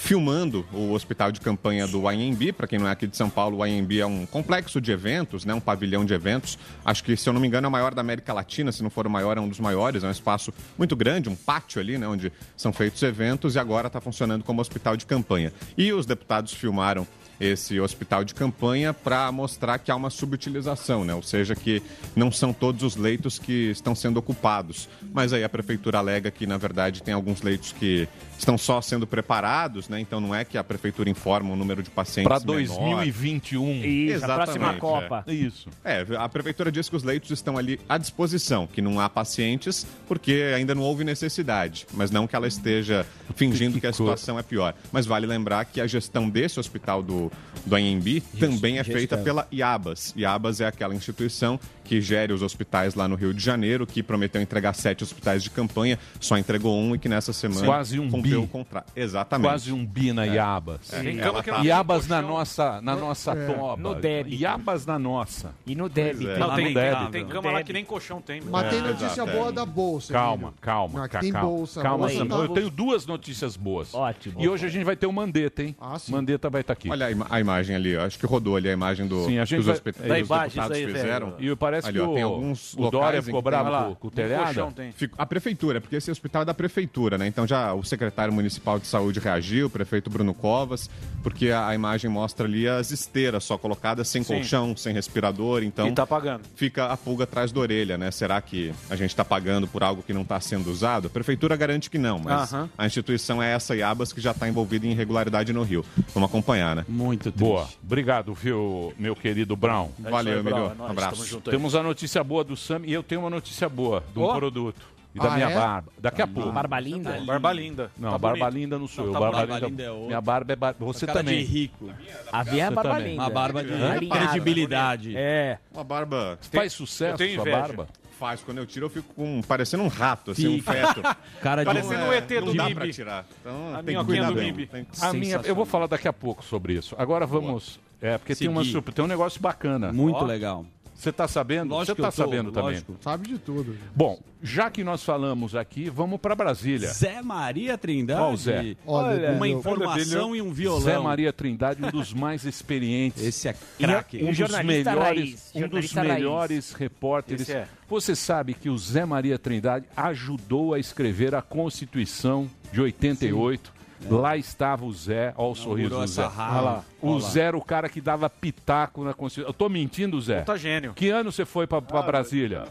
filmando 0.00 0.66
o 0.72 0.92
hospital 0.92 1.30
de 1.30 1.40
campanha 1.40 1.86
do 1.86 2.08
AMB. 2.08 2.52
Para 2.56 2.66
quem 2.66 2.78
não 2.78 2.88
é 2.88 2.90
aqui 2.90 3.06
de 3.06 3.16
São 3.16 3.28
Paulo, 3.28 3.58
o 3.58 3.62
AMB 3.62 4.00
é 4.00 4.06
um 4.06 4.24
complexo 4.24 4.80
de 4.80 4.90
eventos, 4.90 5.44
né, 5.44 5.52
um 5.52 5.60
pavilhão 5.60 6.06
de 6.06 6.14
eventos. 6.14 6.58
Acho 6.84 7.04
que, 7.04 7.14
se 7.16 7.28
eu 7.28 7.34
não 7.34 7.40
me 7.40 7.46
engano, 7.46 7.66
é 7.66 7.68
o 7.68 7.70
maior 7.70 7.94
da 7.94 8.00
América 8.00 8.32
Latina, 8.32 8.72
se 8.72 8.82
não 8.82 8.88
for 8.88 9.06
o 9.06 9.10
maior, 9.10 9.36
é 9.36 9.40
um 9.40 9.48
dos 9.48 9.60
maiores. 9.60 10.02
É 10.02 10.08
um 10.08 10.10
espaço 10.10 10.52
muito 10.78 10.96
grande, 10.96 11.28
um 11.28 11.36
pátio 11.36 11.80
ali, 11.80 11.98
né, 11.98 12.08
onde 12.08 12.32
são 12.56 12.72
feitos 12.72 13.02
eventos 13.02 13.54
e 13.54 13.58
agora 13.58 13.88
está 13.88 14.00
funcionando 14.00 14.42
como 14.42 14.60
hospital 14.60 14.96
de 14.96 15.04
campanha. 15.04 15.52
E 15.76 15.92
os 15.92 16.06
deputados 16.06 16.54
filmaram 16.54 17.06
esse 17.40 17.80
hospital 17.80 18.22
de 18.22 18.34
campanha 18.34 18.92
para 18.92 19.32
mostrar 19.32 19.78
que 19.78 19.90
há 19.90 19.96
uma 19.96 20.10
subutilização, 20.10 21.04
né? 21.04 21.14
Ou 21.14 21.22
seja, 21.22 21.54
que 21.54 21.82
não 22.14 22.30
são 22.30 22.52
todos 22.52 22.82
os 22.82 22.96
leitos 22.96 23.38
que 23.38 23.70
estão 23.70 23.94
sendo 23.94 24.18
ocupados. 24.18 24.88
Mas 25.12 25.32
aí 25.32 25.42
a 25.42 25.48
prefeitura 25.48 25.98
alega 25.98 26.30
que, 26.30 26.46
na 26.46 26.58
verdade, 26.58 27.02
tem 27.02 27.14
alguns 27.14 27.40
leitos 27.40 27.72
que 27.72 28.06
estão 28.38 28.58
só 28.58 28.80
sendo 28.80 29.06
preparados, 29.06 29.88
né? 29.88 30.00
Então 30.00 30.20
não 30.20 30.34
é 30.34 30.44
que 30.44 30.58
a 30.58 30.64
prefeitura 30.64 31.08
informa 31.08 31.52
o 31.52 31.56
número 31.56 31.82
de 31.82 31.90
pacientes 31.90 32.28
Para 32.28 32.40
menor. 32.40 32.54
2021. 32.54 33.84
Isso, 33.84 34.24
a 34.24 34.34
próxima 34.34 34.54
Exatamente, 34.56 34.80
Copa. 34.80 35.24
Isso. 35.26 35.68
É, 35.84 36.06
a 36.16 36.28
prefeitura 36.28 36.70
diz 36.70 36.88
que 36.88 36.96
os 36.96 37.02
leitos 37.02 37.30
estão 37.30 37.56
ali 37.56 37.80
à 37.88 37.96
disposição, 37.96 38.66
que 38.66 38.82
não 38.82 39.00
há 39.00 39.08
pacientes 39.08 39.86
porque 40.06 40.52
ainda 40.54 40.74
não 40.74 40.82
houve 40.82 41.04
necessidade, 41.04 41.86
mas 41.92 42.10
não 42.10 42.26
que 42.26 42.34
ela 42.34 42.48
esteja 42.48 43.06
fingindo 43.34 43.80
que, 43.80 43.86
a 43.86 43.92
coisa. 43.92 43.96
situação 43.96 44.38
é 44.38 44.42
pior. 44.42 44.74
Mas 44.92 45.06
vale 45.06 45.26
lembrar 45.26 45.64
que 45.64 45.80
a 45.80 45.86
gestão 45.86 46.28
desse 46.28 46.58
hospital 46.58 47.02
do, 47.02 47.29
do, 47.64 47.70
do 47.70 47.76
AMB 47.76 48.22
também 48.38 48.78
é 48.78 48.84
feita 48.84 49.16
pela 49.18 49.46
IABAS. 49.52 50.14
IABAS 50.16 50.60
é 50.60 50.66
aquela 50.66 50.94
instituição 50.94 51.58
que 51.90 52.00
gere 52.00 52.32
os 52.32 52.40
hospitais 52.40 52.94
lá 52.94 53.08
no 53.08 53.16
Rio 53.16 53.34
de 53.34 53.42
Janeiro, 53.44 53.84
que 53.84 54.00
prometeu 54.00 54.40
entregar 54.40 54.72
sete 54.74 55.02
hospitais 55.02 55.42
de 55.42 55.50
campanha, 55.50 55.98
só 56.20 56.38
entregou 56.38 56.78
um 56.78 56.94
e 56.94 56.98
que 57.00 57.08
nessa 57.08 57.32
semana 57.32 57.66
Quase 57.66 57.98
um 57.98 58.08
cumpriu 58.08 58.42
bi. 58.42 58.46
o 58.46 58.48
contrato. 58.48 58.92
Exatamente. 58.94 59.48
Quase 59.48 59.72
um 59.72 59.84
bi 59.84 60.12
na 60.12 60.24
É. 60.24 60.34
Iabas. 60.34 60.92
É. 60.92 61.00
Tem 61.02 61.16
que 61.16 61.20
ela 61.22 61.42
Iabas 61.64 62.06
tem 62.06 62.10
na 62.10 62.22
nossa, 62.22 62.80
na 62.80 62.94
nossa 62.94 63.32
É. 63.32 63.46
toba. 63.52 63.76
No 63.82 63.96
débito. 63.96 64.36
Iabas 64.40 64.86
na 64.86 65.00
nossa. 65.00 65.52
E 65.66 65.74
no 65.74 65.88
débito. 65.88 66.26
Pois 66.26 66.36
é. 66.36 66.38
Não, 66.38 66.54
tem, 66.54 66.72
débito. 66.72 67.10
tem 67.10 67.26
cama 67.26 67.50
lá 67.50 67.62
que 67.64 67.72
nem 67.72 67.84
colchão 67.84 68.20
tem. 68.22 68.40
Mas 68.40 68.70
tem 68.70 68.78
É, 68.78 68.82
notícia 68.82 69.06
exato, 69.22 69.32
boa 69.32 69.48
é. 69.48 69.52
da 69.52 69.66
Bolsa. 69.66 70.12
Calma, 70.12 70.34
Emílio. 70.44 70.54
calma, 70.60 71.08
ca- 71.08 71.18
tem 71.18 71.32
calma. 71.32 71.48
bolsa, 71.48 71.82
calma, 71.82 71.98
bolsa 72.06 72.18
Sam. 72.18 72.26
tá- 72.28 72.36
Eu 72.36 72.48
tenho 72.50 72.70
duas 72.70 73.04
notícias 73.04 73.56
boas. 73.56 73.92
Ótimo. 73.92 74.36
E 74.40 74.48
hoje 74.48 74.64
a 74.64 74.68
gente 74.68 74.84
vai 74.84 74.94
ter 74.94 75.06
o 75.08 75.12
Mandetta, 75.12 75.64
hein? 75.64 75.74
Ah, 75.80 75.98
sim. 75.98 76.12
Mandetta 76.12 76.48
vai 76.48 76.60
estar 76.60 76.72
aqui. 76.74 76.88
Olha 76.88 77.06
a, 77.06 77.10
ima- 77.10 77.26
a 77.28 77.40
imagem 77.40 77.74
ali, 77.74 77.96
acho 77.96 78.16
que 78.16 78.26
rodou 78.26 78.54
ali 78.54 78.68
a 78.68 78.72
imagem 78.72 79.08
do, 79.08 79.24
Sim, 79.26 79.38
a 79.40 79.44
gente 79.44 79.54
que 79.56 79.60
os, 79.60 79.66
vai- 79.66 79.74
hospi- 79.74 79.90
Da 79.90 80.14
que 80.14 80.22
os 80.22 80.28
imagem, 80.28 80.48
deputados 80.50 80.78
isso 80.78 80.86
aí, 80.86 80.92
fizeram. 80.94 81.34
E 81.40 81.56
parece 81.56 81.79
ali, 81.88 81.98
que 81.98 82.04
ó, 82.04 82.14
tem 82.14 82.24
o- 82.24 82.28
alguns 82.28 82.74
o 82.76 82.90
Dória 82.90 83.22
ficou 83.22 83.42
que 83.42 83.44
bravo 83.50 83.70
tem- 83.86 83.94
com- 83.96 84.08
o 84.08 84.10
telhado? 84.10 84.72
tem. 84.74 84.92
A 85.18 85.26
prefeitura, 85.26 85.80
porque 85.80 85.96
esse 85.96 86.10
hospital 86.10 86.42
é 86.42 86.44
da 86.44 86.54
prefeitura, 86.54 87.16
né? 87.18 87.26
Então 87.26 87.46
já 87.46 87.72
o 87.74 87.82
secretário 87.84 88.32
municipal 88.32 88.78
de 88.78 88.86
saúde 88.86 89.20
reagiu, 89.20 89.66
o 89.66 89.70
prefeito 89.70 90.08
Bruno 90.10 90.34
Covas, 90.34 90.88
porque 91.22 91.50
a, 91.50 91.68
a 91.68 91.74
imagem 91.74 92.10
mostra 92.10 92.46
ali 92.46 92.66
as 92.68 92.90
esteiras 92.90 93.44
só 93.44 93.56
colocadas 93.58 94.08
sem 94.08 94.22
Sim. 94.22 94.34
colchão, 94.36 94.76
sem 94.76 94.92
respirador, 94.94 95.62
então 95.62 95.86
E 95.88 95.92
tá 95.92 96.06
pagando. 96.06 96.42
fica 96.54 96.86
a 96.86 96.96
pulga 96.96 97.24
atrás 97.24 97.52
da 97.52 97.60
orelha, 97.60 97.96
né? 97.98 98.10
Será 98.10 98.40
que 98.40 98.72
a 98.88 98.96
gente 98.96 99.10
está 99.10 99.24
pagando 99.24 99.66
por 99.68 99.82
algo 99.82 100.02
que 100.02 100.12
não 100.12 100.22
está 100.22 100.40
sendo 100.40 100.70
usado? 100.70 101.06
A 101.06 101.10
prefeitura 101.10 101.56
garante 101.56 101.90
que 101.90 101.98
não, 101.98 102.18
mas 102.18 102.52
Aham. 102.52 102.68
a 102.76 102.86
instituição 102.86 103.42
é 103.42 103.52
essa 103.52 103.74
Iabas 103.76 104.12
que 104.12 104.20
já 104.20 104.30
está 104.32 104.48
envolvida 104.48 104.86
em 104.86 104.90
irregularidade 104.92 105.52
no 105.52 105.62
Rio. 105.62 105.84
Vamos 106.14 106.28
acompanhar, 106.28 106.74
né? 106.76 106.84
Muito 106.88 107.30
Boa. 107.32 107.68
Obrigado, 107.84 108.32
viu, 108.34 108.92
meu 108.98 109.14
querido 109.16 109.54
Brown. 109.56 109.90
Valeu, 109.98 110.40
Emílio. 110.40 110.72
Um 110.78 110.86
abraço. 110.86 111.40
Temos 111.42 111.69
a 111.74 111.82
notícia 111.82 112.22
boa 112.24 112.42
do 112.44 112.56
Sam 112.56 112.82
e 112.84 112.92
eu 112.92 113.02
tenho 113.02 113.20
uma 113.22 113.30
notícia 113.30 113.68
boa 113.68 114.02
de 114.12 114.18
um 114.18 114.22
Ó. 114.22 114.34
produto. 114.34 114.90
E 115.12 115.18
da 115.18 115.32
Ah, 115.32 115.34
minha 115.34 115.50
é? 115.50 115.54
barba. 115.56 115.92
Daqui 115.98 116.22
a 116.22 116.26
pouco. 116.26 116.52
Barba 116.52 116.78
linda. 116.78 117.20
Barba 117.26 117.52
linda. 117.52 117.90
Não, 117.98 118.10
Tá 118.10 118.14
a 118.14 118.18
barba 118.18 118.44
bonito. 118.44 118.54
linda 118.60 118.78
não 118.78 118.86
sou 118.86 119.06
Não, 119.06 119.08
eu. 119.08 119.12
tá 119.14 119.18
barba 119.20 119.36
barba 119.38 119.54
linda, 119.54 119.66
linda 119.68 119.82
é 119.82 119.90
outro. 119.90 120.06
minha 120.06 120.20
barba 120.20 120.52
é 120.52 120.56
bar... 120.56 120.74
Você 120.78 121.04
Cara 121.06 121.18
também. 121.18 121.38
de 121.38 121.44
rico. 121.44 121.90
A 122.30 122.44
minha 122.44 122.64
é 122.64 122.68
Você 122.68 122.74
barba 122.76 122.90
também. 122.94 123.10
linda. 123.10 123.22
Uma 123.24 123.30
barba 123.30 123.64
de 123.64 123.72
Alinhada. 123.74 124.20
credibilidade. 124.28 125.12
É. 125.16 125.58
Uma 125.74 125.82
barba. 125.82 126.38
Faz 126.52 126.72
sucesso 126.72 127.18
tenho 127.18 127.42
sua 127.42 127.50
barba? 127.50 127.88
Faz. 128.20 128.40
Quando 128.42 128.58
eu 128.58 128.66
tiro, 128.66 128.86
eu 128.86 128.90
fico 128.90 129.12
com, 129.14 129.42
parecendo 129.42 129.82
um 129.82 129.88
rato, 129.88 130.30
assim, 130.30 130.46
um 130.46 130.62
feto. 130.62 131.02
Cara 131.42 131.62
de 131.62 131.66
Parecendo 131.66 132.04
o 132.04 132.12
ET 132.12 132.28
do 132.28 132.46
Não 132.46 132.54
dá 132.54 132.64
Bibi. 132.68 132.74
pra 132.80 132.92
tirar. 132.92 133.26
Então, 133.40 133.74
A 133.74 133.82
tem 133.82 133.96
que 133.98 134.04
cuidar 134.04 134.28
do 134.28 134.34
bem. 134.34 134.54
Tem 134.66 134.86
A 135.00 135.12
minha, 135.12 135.40
eu 135.44 135.54
vou 135.56 135.64
falar 135.66 135.86
daqui 135.88 136.06
a 136.06 136.12
pouco 136.12 136.44
sobre 136.44 136.74
isso. 136.74 136.94
Agora 136.96 137.26
vamos. 137.26 137.80
É, 138.00 138.16
porque 138.16 138.36
tem, 138.36 138.46
uma, 138.46 138.62
tem 138.64 139.04
um 139.04 139.08
negócio 139.08 139.40
bacana. 139.40 139.92
Muito 139.92 140.24
legal. 140.24 140.64
Você 141.00 141.10
tá 141.10 141.26
sabendo? 141.26 141.70
Lógico 141.70 141.96
Você 141.96 142.02
tá 142.02 142.12
tô, 142.12 142.16
sabendo 142.24 142.52
também. 142.52 142.72
lógico. 142.72 142.96
Sabe 143.00 143.26
de 143.28 143.38
tudo. 143.38 143.74
Bom, 143.96 144.20
já 144.42 144.70
que 144.70 144.84
nós 144.84 145.02
falamos 145.02 145.54
aqui, 145.54 145.88
vamos 145.88 146.20
para 146.20 146.34
Brasília. 146.34 146.88
Zé 146.88 147.22
Maria 147.22 147.78
Trindade. 147.78 148.20
Qual 148.20 148.36
Zé? 148.36 148.76
Olha, 148.86 149.32
uma 149.32 149.48
informação 149.48 150.36
e 150.36 150.42
um 150.42 150.52
violão. 150.52 150.82
Zé 150.82 150.98
Maria 150.98 151.32
Trindade, 151.32 151.82
um 151.82 151.90
dos 151.90 152.12
mais 152.12 152.44
experientes. 152.44 153.24
Esse 153.24 153.48
é 153.48 153.54
E 153.78 153.84
craque. 153.84 154.18
o 154.22 154.28
um 154.28 154.32
dos 154.32 154.62
melhores, 154.62 154.94
raiz, 154.98 155.52
um 155.54 155.68
dos 155.68 155.92
melhores 155.94 156.72
repórteres. 156.72 157.42
Esse 157.48 157.52
é. 157.52 157.68
Você 157.88 158.14
sabe 158.14 158.52
que 158.52 158.68
o 158.68 158.76
Zé 158.76 159.06
Maria 159.06 159.38
Trindade 159.38 159.86
ajudou 159.96 160.74
a 160.74 160.78
escrever 160.78 161.34
a 161.34 161.40
Constituição 161.40 162.46
de 162.70 162.80
88. 162.82 163.72
Lá 164.08 164.36
estava 164.36 164.84
o 164.84 164.92
Zé, 164.92 165.34
olha 165.36 165.50
o 165.50 165.54
sorriso 165.54 165.90
do 165.90 166.06
Zé. 166.06 166.22
Olha 166.24 166.60
lá. 166.60 166.84
O 167.02 167.10
Olha. 167.12 167.20
Zé 167.20 167.40
era 167.42 167.56
o 167.56 167.62
cara 167.64 167.88
que 167.88 168.00
dava 168.00 168.30
pitaco 168.30 169.04
na 169.04 169.12
Constituição. 169.12 169.48
Eu 169.50 169.54
tô 169.54 169.68
mentindo, 169.68 170.20
Zé? 170.20 170.40
Puta 170.40 170.56
gênio. 170.56 170.94
Que 170.94 171.10
ano 171.10 171.30
você 171.30 171.44
foi 171.44 171.66
para 171.66 171.80
Brasília? 171.80 172.64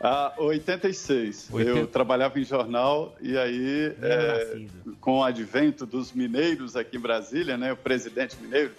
Ah, 0.00 0.32
86. 0.38 1.48
Oitenta- 1.52 1.78
Eu 1.78 1.86
trabalhava 1.86 2.38
em 2.38 2.44
jornal 2.44 3.16
e 3.20 3.36
aí, 3.36 3.92
é, 4.00 4.60
com 5.00 5.18
o 5.18 5.24
advento 5.24 5.84
dos 5.84 6.12
mineiros 6.12 6.76
aqui 6.76 6.96
em 6.96 7.00
Brasília, 7.00 7.56
né, 7.56 7.72
o 7.72 7.76
presidente 7.76 8.36
mineiro, 8.40 8.70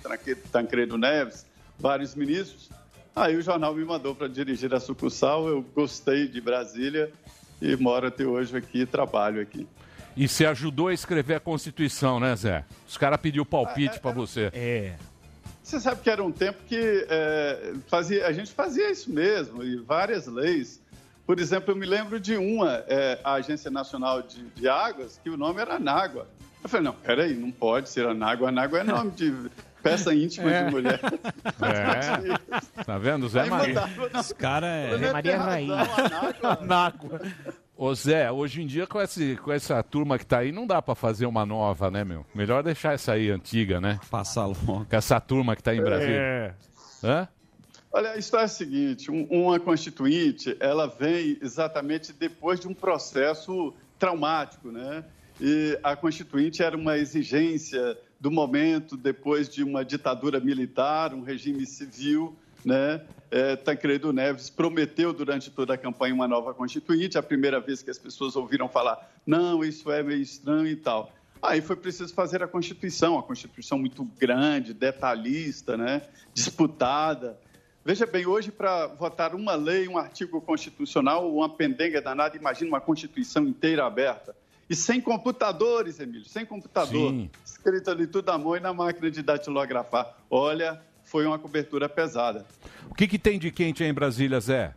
Tancredo 0.51 0.97
Neves, 0.97 1.45
vários 1.77 2.15
ministros, 2.15 2.69
aí 3.13 3.35
o 3.35 3.41
jornal 3.41 3.75
me 3.75 3.83
mandou 3.83 4.15
para 4.15 4.27
dirigir 4.29 4.73
a 4.73 4.79
sucursal. 4.79 5.47
Eu 5.49 5.61
gostei 5.75 6.25
de 6.27 6.39
Brasília 6.39 7.11
e 7.61 7.75
moro 7.75 8.07
até 8.07 8.23
hoje 8.25 8.55
aqui, 8.55 8.85
trabalho 8.85 9.41
aqui. 9.41 9.67
E 10.19 10.27
você 10.27 10.45
ajudou 10.45 10.89
a 10.89 10.93
escrever 10.93 11.35
a 11.35 11.39
Constituição, 11.39 12.19
né, 12.19 12.35
Zé? 12.35 12.65
Os 12.85 12.97
caras 12.97 13.17
pediu 13.21 13.45
palpite 13.45 14.01
para 14.01 14.11
você. 14.11 14.51
É. 14.53 14.95
Você 15.63 15.79
sabe 15.79 16.01
que 16.01 16.09
era 16.09 16.21
um 16.21 16.29
tempo 16.29 16.57
que 16.67 17.07
é, 17.09 17.71
fazia, 17.87 18.27
a 18.27 18.33
gente 18.33 18.51
fazia 18.51 18.91
isso 18.91 19.09
mesmo, 19.09 19.63
e 19.63 19.77
várias 19.77 20.27
leis. 20.27 20.81
Por 21.25 21.39
exemplo, 21.39 21.71
eu 21.71 21.75
me 21.77 21.85
lembro 21.85 22.19
de 22.19 22.35
uma, 22.35 22.83
é, 22.89 23.17
a 23.23 23.35
Agência 23.35 23.71
Nacional 23.71 24.21
de, 24.21 24.43
de 24.43 24.67
Águas, 24.67 25.17
que 25.23 25.29
o 25.29 25.37
nome 25.37 25.61
era 25.61 25.75
Anágua. 25.75 26.27
Eu 26.61 26.67
falei, 26.67 26.87
não, 26.87 26.93
peraí, 26.93 27.33
não 27.33 27.49
pode 27.49 27.87
ser 27.87 28.05
Anágua. 28.05 28.49
Anágua 28.49 28.79
é 28.79 28.83
nome 28.83 29.11
de 29.11 29.33
peça 29.81 30.13
íntima 30.13 30.51
de 30.51 30.69
mulher. 30.69 30.99
É. 31.61 32.83
Tá 32.83 32.97
vendo, 32.97 33.29
Zé 33.29 33.41
Aí 33.41 33.49
Maria? 33.49 33.67
mudaram, 33.67 34.09
não, 34.11 34.19
Esse 34.19 34.35
cara 34.35 34.67
é. 34.67 35.11
Maria 35.13 35.37
razão, 35.37 35.77
Anágua. 36.59 37.21
Ô 37.81 37.95
Zé, 37.95 38.29
hoje 38.29 38.61
em 38.61 38.67
dia 38.67 38.85
com, 38.85 38.99
esse, 38.99 39.37
com 39.37 39.53
essa 39.53 39.81
turma 39.81 40.19
que 40.19 40.25
tá 40.25 40.39
aí, 40.39 40.51
não 40.51 40.67
dá 40.67 40.81
pra 40.81 40.93
fazer 40.95 41.25
uma 41.25 41.45
nova, 41.45 41.89
né, 41.89 42.03
meu? 42.03 42.25
Melhor 42.35 42.61
deixar 42.61 42.93
essa 42.93 43.13
aí 43.13 43.29
antiga, 43.31 43.79
né? 43.79 43.97
Passa 44.11 44.45
logo. 44.45 44.85
Com 44.85 44.95
essa 44.97 45.17
turma 45.21 45.55
que 45.55 45.63
tá 45.63 45.73
em 45.73 45.81
Brasília. 45.81 46.13
É. 46.13 46.53
Hã? 47.01 47.27
Olha, 47.89 48.11
a 48.11 48.17
história 48.17 48.43
é 48.43 48.45
a 48.45 48.49
seguinte: 48.49 49.09
um- 49.09 49.25
uma 49.31 49.57
constituinte, 49.61 50.57
ela 50.59 50.87
vem 50.87 51.37
exatamente 51.41 52.11
depois 52.11 52.59
de 52.59 52.67
um 52.67 52.73
processo 52.73 53.73
traumático, 53.97 54.73
né? 54.73 55.05
E 55.39 55.79
a 55.81 55.95
constituinte 55.95 56.61
era 56.61 56.75
uma 56.75 56.97
exigência 56.97 57.97
do 58.19 58.29
momento 58.29 58.97
depois 58.97 59.47
de 59.47 59.63
uma 59.63 59.85
ditadura 59.85 60.41
militar, 60.41 61.13
um 61.13 61.21
regime 61.21 61.65
civil, 61.65 62.35
né? 62.65 62.99
É, 63.31 63.55
Tancredo 63.55 64.11
Neves 64.11 64.49
prometeu 64.49 65.13
durante 65.13 65.51
toda 65.51 65.73
a 65.73 65.77
campanha 65.77 66.13
uma 66.13 66.27
nova 66.27 66.53
constituinte, 66.53 67.17
a 67.17 67.23
primeira 67.23 67.59
vez 67.59 67.83
que 67.83 67.91
as 67.91 67.99
pessoas 67.99 68.35
ouviram 68.35 68.67
falar, 68.67 69.11
não, 69.25 69.63
isso 69.63 69.91
é 69.91 70.01
meio 70.01 70.21
estranho 70.21 70.67
e 70.67 70.75
tal. 70.75 71.13
Aí 71.41 71.61
foi 71.61 71.75
preciso 71.75 72.13
fazer 72.13 72.43
a 72.43 72.47
Constituição, 72.47 73.13
uma 73.13 73.23
Constituição 73.23 73.77
muito 73.77 74.03
grande, 74.03 74.73
detalhista, 74.73 75.77
né? 75.77 76.01
disputada. 76.33 77.39
Veja 77.85 78.05
bem, 78.05 78.25
hoje, 78.25 78.51
para 78.51 78.87
votar 78.87 79.33
uma 79.33 79.55
lei, 79.55 79.87
um 79.87 79.97
artigo 79.97 80.41
constitucional, 80.41 81.33
uma 81.33 81.47
pendenga 81.47 82.01
danada, 82.01 82.35
imagina 82.35 82.69
uma 82.69 82.81
Constituição 82.81 83.47
inteira 83.47 83.85
aberta. 83.85 84.35
E 84.69 84.75
sem 84.75 85.01
computadores, 85.01 85.99
Emílio, 85.99 86.25
sem 86.25 86.45
computador. 86.45 87.11
Sim. 87.11 87.29
Escrito 87.43 87.89
ali 87.89 88.05
tudo 88.05 88.29
à 88.29 88.37
mão 88.37 88.55
e 88.55 88.59
na 88.59 88.73
máquina 88.73 89.09
de 89.09 89.23
datilografar. 89.23 90.15
Olha, 90.29 90.79
foi 91.09 91.25
uma 91.25 91.39
cobertura 91.39 91.89
pesada. 91.89 92.45
O 92.89 92.93
que, 92.93 93.07
que 93.07 93.17
tem 93.17 93.39
de 93.39 93.49
quente 93.51 93.83
aí 93.83 93.89
em 93.89 93.93
Brasília, 93.93 94.39
Zé? 94.39 94.73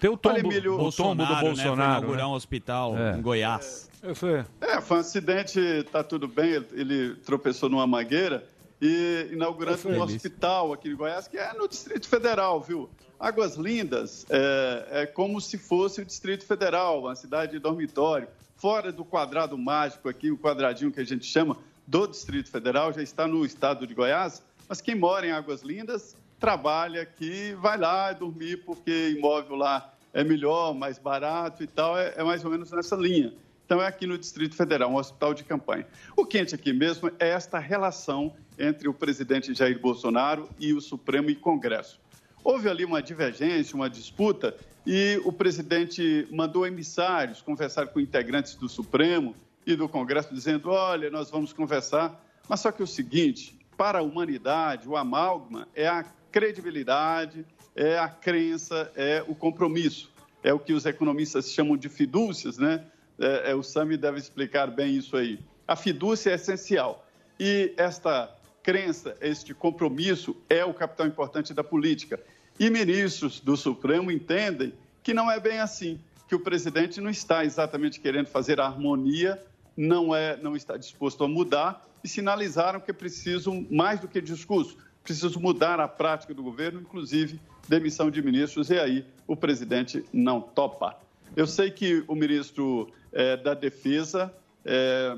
Tem 0.00 0.10
o 0.10 0.16
tombo, 0.16 0.36
Olha, 0.36 0.46
Emílio, 0.46 0.80
o 0.80 0.90
tombo 0.90 1.24
do 1.24 1.28
né? 1.30 1.38
Foi 1.38 1.48
Bolsonaro. 1.48 1.98
inaugurar 1.98 2.26
né? 2.26 2.32
um 2.32 2.34
hospital 2.34 2.98
É. 2.98 3.16
em 3.16 3.22
Goiás. 3.22 3.88
Eu 4.02 4.14
sei. 4.14 4.44
É, 4.60 4.80
foi 4.80 4.96
um 4.96 5.00
acidente, 5.00 5.60
tá 5.92 6.02
tudo 6.02 6.26
bem, 6.26 6.64
ele- 6.72 7.14
tropeçou 7.16 7.68
numa 7.68 7.86
mangueira 7.86 8.44
e 8.80 9.28
inaugurando 9.30 9.88
um 9.90 10.00
hospital 10.02 10.72
aqui 10.72 10.88
em 10.88 10.96
Goiás, 10.96 11.28
que 11.28 11.36
é 11.36 11.52
no 11.52 11.68
Distrito 11.68 12.08
Federal, 12.08 12.60
viu? 12.60 12.88
Águas 13.18 13.56
Lindas 13.56 14.24
é, 14.30 15.02
é 15.02 15.06
como 15.06 15.38
se 15.40 15.58
fosse 15.58 16.00
o 16.00 16.04
Distrito 16.04 16.46
Federal, 16.46 17.00
uma 17.00 17.14
cidade 17.14 17.52
de 17.52 17.58
dormitório, 17.58 18.26
fora 18.56 18.90
do 18.90 19.04
quadrado 19.04 19.56
mágico 19.58 20.08
aqui, 20.08 20.30
o 20.30 20.38
quadradinho 20.38 20.90
que 20.90 21.00
a 21.00 21.04
gente 21.04 21.26
chama 21.26 21.56
do 21.86 22.06
Distrito 22.06 22.50
Federal, 22.50 22.92
já 22.92 23.02
está 23.02 23.26
no 23.28 23.44
estado 23.44 23.86
de 23.86 23.92
Goiás, 23.94 24.42
mas 24.70 24.80
quem 24.80 24.94
mora 24.94 25.26
em 25.26 25.32
Águas 25.32 25.62
Lindas 25.62 26.16
trabalha 26.38 27.02
aqui, 27.02 27.56
vai 27.60 27.76
lá 27.76 28.12
dormir 28.12 28.58
porque 28.58 29.10
imóvel 29.10 29.56
lá 29.56 29.92
é 30.12 30.22
melhor, 30.22 30.72
mais 30.72 30.96
barato 30.96 31.64
e 31.64 31.66
tal, 31.66 31.98
é, 31.98 32.14
é 32.16 32.22
mais 32.22 32.44
ou 32.44 32.52
menos 32.52 32.70
nessa 32.70 32.94
linha. 32.94 33.34
Então 33.66 33.82
é 33.82 33.88
aqui 33.88 34.06
no 34.06 34.16
Distrito 34.16 34.54
Federal, 34.54 34.88
um 34.88 34.94
hospital 34.94 35.34
de 35.34 35.42
campanha. 35.42 35.88
O 36.16 36.24
quente 36.24 36.54
aqui 36.54 36.72
mesmo 36.72 37.10
é 37.18 37.30
esta 37.30 37.58
relação 37.58 38.32
entre 38.56 38.88
o 38.88 38.94
presidente 38.94 39.52
Jair 39.54 39.80
Bolsonaro 39.80 40.48
e 40.56 40.72
o 40.72 40.80
Supremo 40.80 41.30
e 41.30 41.34
Congresso. 41.34 42.00
Houve 42.44 42.68
ali 42.68 42.84
uma 42.84 43.02
divergência, 43.02 43.74
uma 43.74 43.90
disputa, 43.90 44.56
e 44.86 45.20
o 45.24 45.32
presidente 45.32 46.28
mandou 46.30 46.64
emissários 46.64 47.42
conversar 47.42 47.88
com 47.88 47.98
integrantes 47.98 48.54
do 48.54 48.68
Supremo 48.68 49.34
e 49.66 49.74
do 49.74 49.88
Congresso, 49.88 50.32
dizendo: 50.32 50.70
olha, 50.70 51.10
nós 51.10 51.28
vamos 51.28 51.52
conversar. 51.52 52.24
Mas 52.48 52.60
só 52.60 52.72
que 52.72 52.80
é 52.80 52.84
o 52.84 52.88
seguinte: 52.88 53.59
para 53.80 54.00
a 54.00 54.02
humanidade, 54.02 54.86
o 54.86 54.94
amálgama 54.94 55.66
é 55.74 55.88
a 55.88 56.04
credibilidade, 56.30 57.46
é 57.74 57.98
a 57.98 58.10
crença, 58.10 58.92
é 58.94 59.24
o 59.26 59.34
compromisso. 59.34 60.12
É 60.42 60.52
o 60.52 60.58
que 60.58 60.74
os 60.74 60.84
economistas 60.84 61.50
chamam 61.50 61.78
de 61.78 61.88
fidúcias, 61.88 62.58
né? 62.58 62.84
É, 63.18 63.52
é, 63.52 63.54
o 63.54 63.62
Sami 63.62 63.96
deve 63.96 64.18
explicar 64.18 64.66
bem 64.66 64.98
isso 64.98 65.16
aí. 65.16 65.40
A 65.66 65.74
fidúcia 65.76 66.30
é 66.30 66.34
essencial. 66.34 67.08
E 67.38 67.72
esta 67.78 68.30
crença, 68.62 69.16
este 69.18 69.54
compromisso 69.54 70.36
é 70.50 70.62
o 70.62 70.74
capital 70.74 71.06
importante 71.06 71.54
da 71.54 71.64
política. 71.64 72.20
E 72.58 72.68
ministros 72.68 73.40
do 73.40 73.56
Supremo 73.56 74.12
entendem 74.12 74.74
que 75.02 75.14
não 75.14 75.30
é 75.30 75.40
bem 75.40 75.58
assim, 75.58 75.98
que 76.28 76.34
o 76.34 76.40
presidente 76.40 77.00
não 77.00 77.08
está 77.08 77.46
exatamente 77.46 77.98
querendo 77.98 78.26
fazer 78.26 78.60
a 78.60 78.66
harmonia, 78.66 79.42
não, 79.80 80.14
é, 80.14 80.36
não 80.36 80.54
está 80.54 80.76
disposto 80.76 81.24
a 81.24 81.28
mudar 81.28 81.82
e 82.04 82.08
sinalizaram 82.08 82.80
que 82.80 82.90
é 82.90 82.94
preciso, 82.94 83.66
mais 83.70 83.98
do 83.98 84.06
que 84.06 84.20
discurso, 84.20 84.76
preciso 85.02 85.40
mudar 85.40 85.80
a 85.80 85.88
prática 85.88 86.34
do 86.34 86.42
governo, 86.42 86.82
inclusive 86.82 87.40
demissão 87.66 88.10
de 88.10 88.20
ministros, 88.20 88.68
e 88.68 88.78
aí 88.78 89.06
o 89.26 89.34
presidente 89.34 90.04
não 90.12 90.38
topa. 90.38 91.00
Eu 91.34 91.46
sei 91.46 91.70
que 91.70 92.04
o 92.06 92.14
ministro 92.14 92.92
eh, 93.10 93.38
da 93.38 93.54
Defesa, 93.54 94.34
eh, 94.66 95.16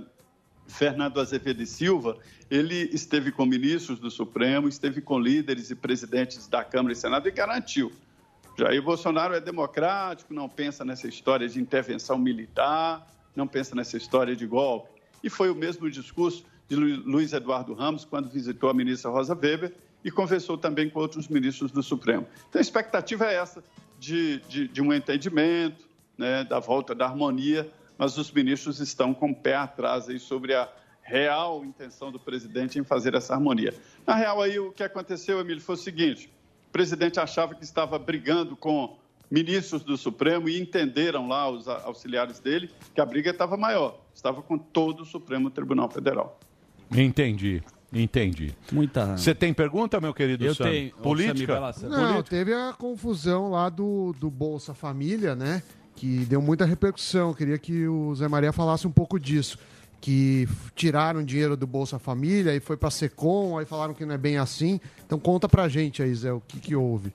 Fernando 0.68 1.18
Azevedo 1.18 1.60
e 1.60 1.66
Silva, 1.66 2.16
ele 2.48 2.88
esteve 2.92 3.32
com 3.32 3.44
ministros 3.44 3.98
do 3.98 4.12
Supremo, 4.12 4.68
esteve 4.68 5.00
com 5.00 5.18
líderes 5.18 5.70
e 5.70 5.74
presidentes 5.74 6.46
da 6.46 6.62
Câmara 6.62 6.92
e 6.92 6.96
Senado 6.96 7.26
e 7.26 7.32
garantiu. 7.32 7.90
Jair 8.56 8.82
Bolsonaro 8.82 9.34
é 9.34 9.40
democrático, 9.40 10.32
não 10.32 10.48
pensa 10.48 10.84
nessa 10.84 11.08
história 11.08 11.48
de 11.48 11.60
intervenção 11.60 12.16
militar, 12.16 13.08
não 13.34 13.46
pensa 13.46 13.74
nessa 13.74 13.96
história 13.96 14.36
de 14.36 14.46
golpe. 14.46 14.90
E 15.22 15.30
foi 15.30 15.50
o 15.50 15.54
mesmo 15.54 15.90
discurso 15.90 16.44
de 16.68 16.74
Luiz 16.76 17.32
Eduardo 17.32 17.74
Ramos 17.74 18.04
quando 18.04 18.28
visitou 18.28 18.70
a 18.70 18.74
ministra 18.74 19.10
Rosa 19.10 19.34
Weber 19.34 19.74
e 20.04 20.10
conversou 20.10 20.58
também 20.58 20.90
com 20.90 20.98
outros 20.98 21.28
ministros 21.28 21.70
do 21.70 21.82
Supremo. 21.82 22.26
Então, 22.48 22.58
a 22.58 22.62
expectativa 22.62 23.26
é 23.26 23.34
essa, 23.34 23.62
de, 23.98 24.40
de, 24.48 24.68
de 24.68 24.82
um 24.82 24.92
entendimento, 24.92 25.86
né, 26.18 26.44
da 26.44 26.58
volta 26.58 26.94
da 26.94 27.06
harmonia, 27.06 27.70
mas 27.96 28.18
os 28.18 28.30
ministros 28.32 28.80
estão 28.80 29.14
com 29.14 29.30
o 29.30 29.34
pé 29.34 29.54
atrás 29.54 30.08
aí 30.08 30.18
sobre 30.18 30.54
a 30.54 30.68
real 31.02 31.64
intenção 31.64 32.10
do 32.10 32.18
presidente 32.18 32.78
em 32.78 32.84
fazer 32.84 33.14
essa 33.14 33.34
harmonia. 33.34 33.74
Na 34.06 34.14
real, 34.14 34.40
aí 34.40 34.58
o 34.58 34.72
que 34.72 34.82
aconteceu, 34.82 35.40
Emílio, 35.40 35.62
foi 35.62 35.74
o 35.74 35.78
seguinte: 35.78 36.32
o 36.68 36.72
presidente 36.72 37.20
achava 37.20 37.54
que 37.54 37.64
estava 37.64 37.98
brigando 37.98 38.56
com 38.56 38.96
ministros 39.32 39.82
do 39.82 39.96
Supremo 39.96 40.46
e 40.46 40.60
entenderam 40.60 41.26
lá 41.26 41.48
os 41.48 41.66
auxiliares 41.66 42.38
dele 42.38 42.70
que 42.94 43.00
a 43.00 43.06
briga 43.06 43.30
estava 43.30 43.56
maior, 43.56 43.98
estava 44.14 44.42
com 44.42 44.58
todo 44.58 45.04
o 45.04 45.06
Supremo 45.06 45.50
Tribunal 45.50 45.88
Federal. 45.90 46.38
Entendi. 46.94 47.62
Entendi. 47.90 48.54
Muita. 48.70 49.16
Você 49.16 49.34
tem 49.34 49.54
pergunta, 49.54 50.00
meu 50.00 50.12
querido 50.12 50.44
Eu 50.44 50.54
Sam? 50.54 50.64
tenho. 50.64 50.94
Política? 50.96 51.58
Não, 51.88 52.22
teve 52.22 52.52
a 52.52 52.74
confusão 52.78 53.50
lá 53.50 53.70
do, 53.70 54.14
do 54.18 54.30
Bolsa 54.30 54.74
Família, 54.74 55.34
né? 55.34 55.62
Que 55.96 56.24
deu 56.26 56.40
muita 56.42 56.66
repercussão. 56.66 57.32
Queria 57.32 57.58
que 57.58 57.86
o 57.86 58.14
Zé 58.14 58.28
Maria 58.28 58.52
falasse 58.52 58.86
um 58.86 58.92
pouco 58.92 59.18
disso. 59.18 59.58
Que 60.00 60.48
tiraram 60.74 61.22
dinheiro 61.24 61.56
do 61.56 61.66
Bolsa 61.66 61.98
Família 61.98 62.54
e 62.54 62.60
foi 62.60 62.76
pra 62.76 62.90
Secom, 62.90 63.58
aí 63.58 63.64
falaram 63.64 63.94
que 63.94 64.04
não 64.04 64.14
é 64.14 64.18
bem 64.18 64.36
assim. 64.36 64.80
Então 65.06 65.18
conta 65.18 65.48
pra 65.48 65.68
gente 65.68 66.02
aí, 66.02 66.14
Zé, 66.14 66.32
o 66.32 66.40
que, 66.40 66.58
que 66.58 66.74
houve. 66.74 67.12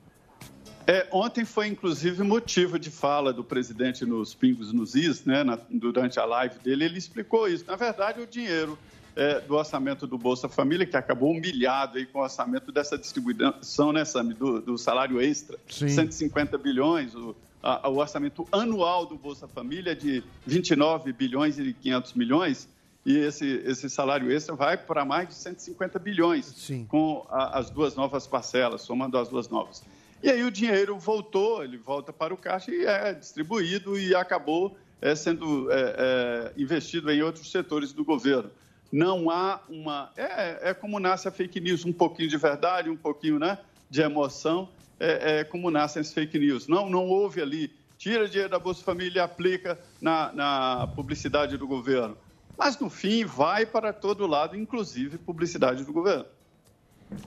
É, 0.89 1.05
ontem 1.11 1.43
foi 1.43 1.67
inclusive 1.67 2.23
motivo 2.23 2.79
de 2.79 2.89
fala 2.89 3.33
do 3.33 3.43
presidente 3.43 4.05
nos 4.05 4.33
Pingos 4.33 4.71
nos 4.71 4.95
Is, 4.95 5.25
né, 5.25 5.43
na- 5.43 5.59
durante 5.69 6.17
a 6.17 6.23
live 6.23 6.57
dele, 6.59 6.85
ele 6.85 6.97
explicou 6.97 7.47
isso. 7.49 7.65
Na 7.67 7.75
verdade, 7.75 8.21
o 8.21 8.25
dinheiro 8.27 8.79
é, 9.19 9.39
do 9.41 9.55
orçamento 9.55 10.05
do 10.05 10.15
Bolsa 10.15 10.47
Família, 10.47 10.85
que 10.85 10.95
acabou 10.95 11.31
humilhado 11.31 11.97
aí 11.97 12.05
com 12.05 12.19
o 12.19 12.21
orçamento 12.21 12.71
dessa 12.71 12.97
distribuição, 12.99 13.91
né, 13.91 14.05
Sami, 14.05 14.35
do, 14.35 14.61
do 14.61 14.77
salário 14.77 15.19
extra, 15.19 15.57
Sim. 15.67 15.89
150 15.89 16.55
bilhões, 16.57 17.15
o, 17.15 17.35
a- 17.63 17.89
o 17.89 17.97
orçamento 17.97 18.47
anual 18.51 19.07
do 19.07 19.15
Bolsa 19.17 19.47
Família 19.47 19.93
é 19.93 19.95
de 19.95 20.23
29 20.45 21.11
bilhões 21.11 21.57
e 21.57 21.73
500 21.73 22.13
milhões, 22.13 22.69
e 23.03 23.17
esse, 23.17 23.45
esse 23.65 23.89
salário 23.89 24.31
extra 24.31 24.53
vai 24.55 24.77
para 24.77 25.03
mais 25.03 25.27
de 25.29 25.33
150 25.33 25.97
bilhões 25.97 26.53
com 26.87 27.25
a- 27.29 27.57
as 27.57 27.71
duas 27.71 27.95
novas 27.95 28.27
parcelas, 28.27 28.83
somando 28.83 29.17
as 29.17 29.27
duas 29.29 29.49
novas. 29.49 29.83
E 30.21 30.29
aí 30.29 30.43
o 30.43 30.51
dinheiro 30.51 30.97
voltou, 30.97 31.63
ele 31.63 31.77
volta 31.77 32.11
para 32.11 32.33
o 32.33 32.37
caixa 32.37 32.71
e 32.71 32.85
é 32.85 33.13
distribuído 33.13 33.99
e 33.99 34.15
acabou 34.15 34.77
é, 35.01 35.15
sendo 35.15 35.71
é, 35.71 35.95
é, 35.97 36.51
investido 36.57 37.11
em 37.11 37.21
outros 37.21 37.51
setores 37.51 37.93
do 37.93 38.03
governo. 38.03 38.49
Não 38.91 39.29
há 39.29 39.61
uma. 39.69 40.11
É, 40.15 40.69
é 40.69 40.73
como 40.73 40.99
nasce 40.99 41.27
a 41.27 41.31
fake 41.31 41.59
news, 41.59 41.85
um 41.85 41.93
pouquinho 41.93 42.29
de 42.29 42.37
verdade, 42.37 42.89
um 42.89 42.95
pouquinho 42.95 43.37
né, 43.37 43.59
de 43.89 44.01
emoção, 44.01 44.69
é, 44.99 45.39
é 45.39 45.43
como 45.43 45.69
nascem 45.69 45.99
as 45.99 46.13
fake 46.13 46.39
news. 46.39 46.67
Não, 46.67 46.89
não 46.89 47.07
houve 47.07 47.41
ali, 47.41 47.71
tira 47.97 48.27
dinheiro 48.27 48.49
da 48.49 48.59
Bolsa 48.59 48.83
Família 48.83 49.19
e 49.19 49.21
aplica 49.21 49.77
na, 50.01 50.31
na 50.33 50.87
publicidade 50.95 51.57
do 51.57 51.67
governo. 51.67 52.17
Mas, 52.57 52.79
no 52.79 52.89
fim, 52.89 53.23
vai 53.23 53.65
para 53.65 53.93
todo 53.93 54.25
lado, 54.25 54.55
inclusive 54.55 55.17
publicidade 55.17 55.83
do 55.83 55.93
governo. 55.93 56.25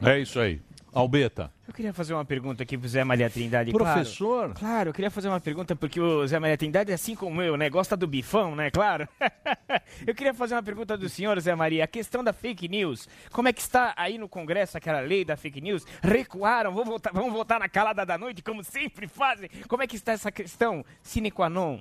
É 0.03 0.19
isso 0.19 0.41
aí. 0.41 0.61
Albeta. 0.93 1.53
Eu 1.67 1.75
queria 1.75 1.93
fazer 1.93 2.15
uma 2.15 2.25
pergunta 2.25 2.65
aqui 2.65 2.77
pro 2.77 2.89
Zé 2.89 3.05
Maria 3.05 3.31
Trindade. 3.31 3.71
Professor? 3.71 4.47
Claro, 4.47 4.55
claro, 4.59 4.89
eu 4.89 4.93
queria 4.93 5.11
fazer 5.11 5.29
uma 5.29 5.41
pergunta 5.41 5.77
porque 5.77 6.01
o 6.01 6.27
Zé 6.27 6.39
Maria 6.39 6.59
Trindade, 6.59 6.93
assim 6.93 7.15
como 7.15 7.41
eu, 7.41 7.57
né, 7.57 7.71
gosta 7.71 7.97
do 7.97 8.09
bifão, 8.09 8.57
né, 8.57 8.73
claro. 8.73 9.09
eu 10.05 10.13
queria 10.15 10.35
fazer 10.35 10.55
uma 10.57 10.63
pergunta 10.63 10.97
do 10.97 11.09
senhor, 11.09 11.39
Zé 11.41 11.55
Maria. 11.55 11.85
A 11.85 11.87
questão 11.87 12.25
da 12.25 12.33
fake 12.33 12.69
news, 12.69 13.09
como 13.31 13.47
é 13.47 13.53
que 13.53 13.61
está 13.61 13.95
aí 13.97 14.19
no 14.19 14.29
Congresso 14.29 14.77
aquela 14.77 14.99
lei 15.01 15.25
da 15.25 15.37
fake 15.37 15.61
news? 15.61 15.87
Recuaram, 16.03 16.73
vão 16.73 16.85
votar, 16.85 17.13
vão 17.13 17.31
votar 17.31 17.61
na 17.61 17.69
calada 17.69 18.05
da 18.05 18.19
noite, 18.19 18.43
como 18.43 18.65
sempre 18.65 19.07
fazem? 19.07 19.49
Como 19.69 19.83
é 19.83 19.87
que 19.87 19.95
está 19.95 20.11
essa 20.11 20.33
questão 20.33 20.85
sine 21.05 21.31
qua 21.31 21.49
non, 21.49 21.79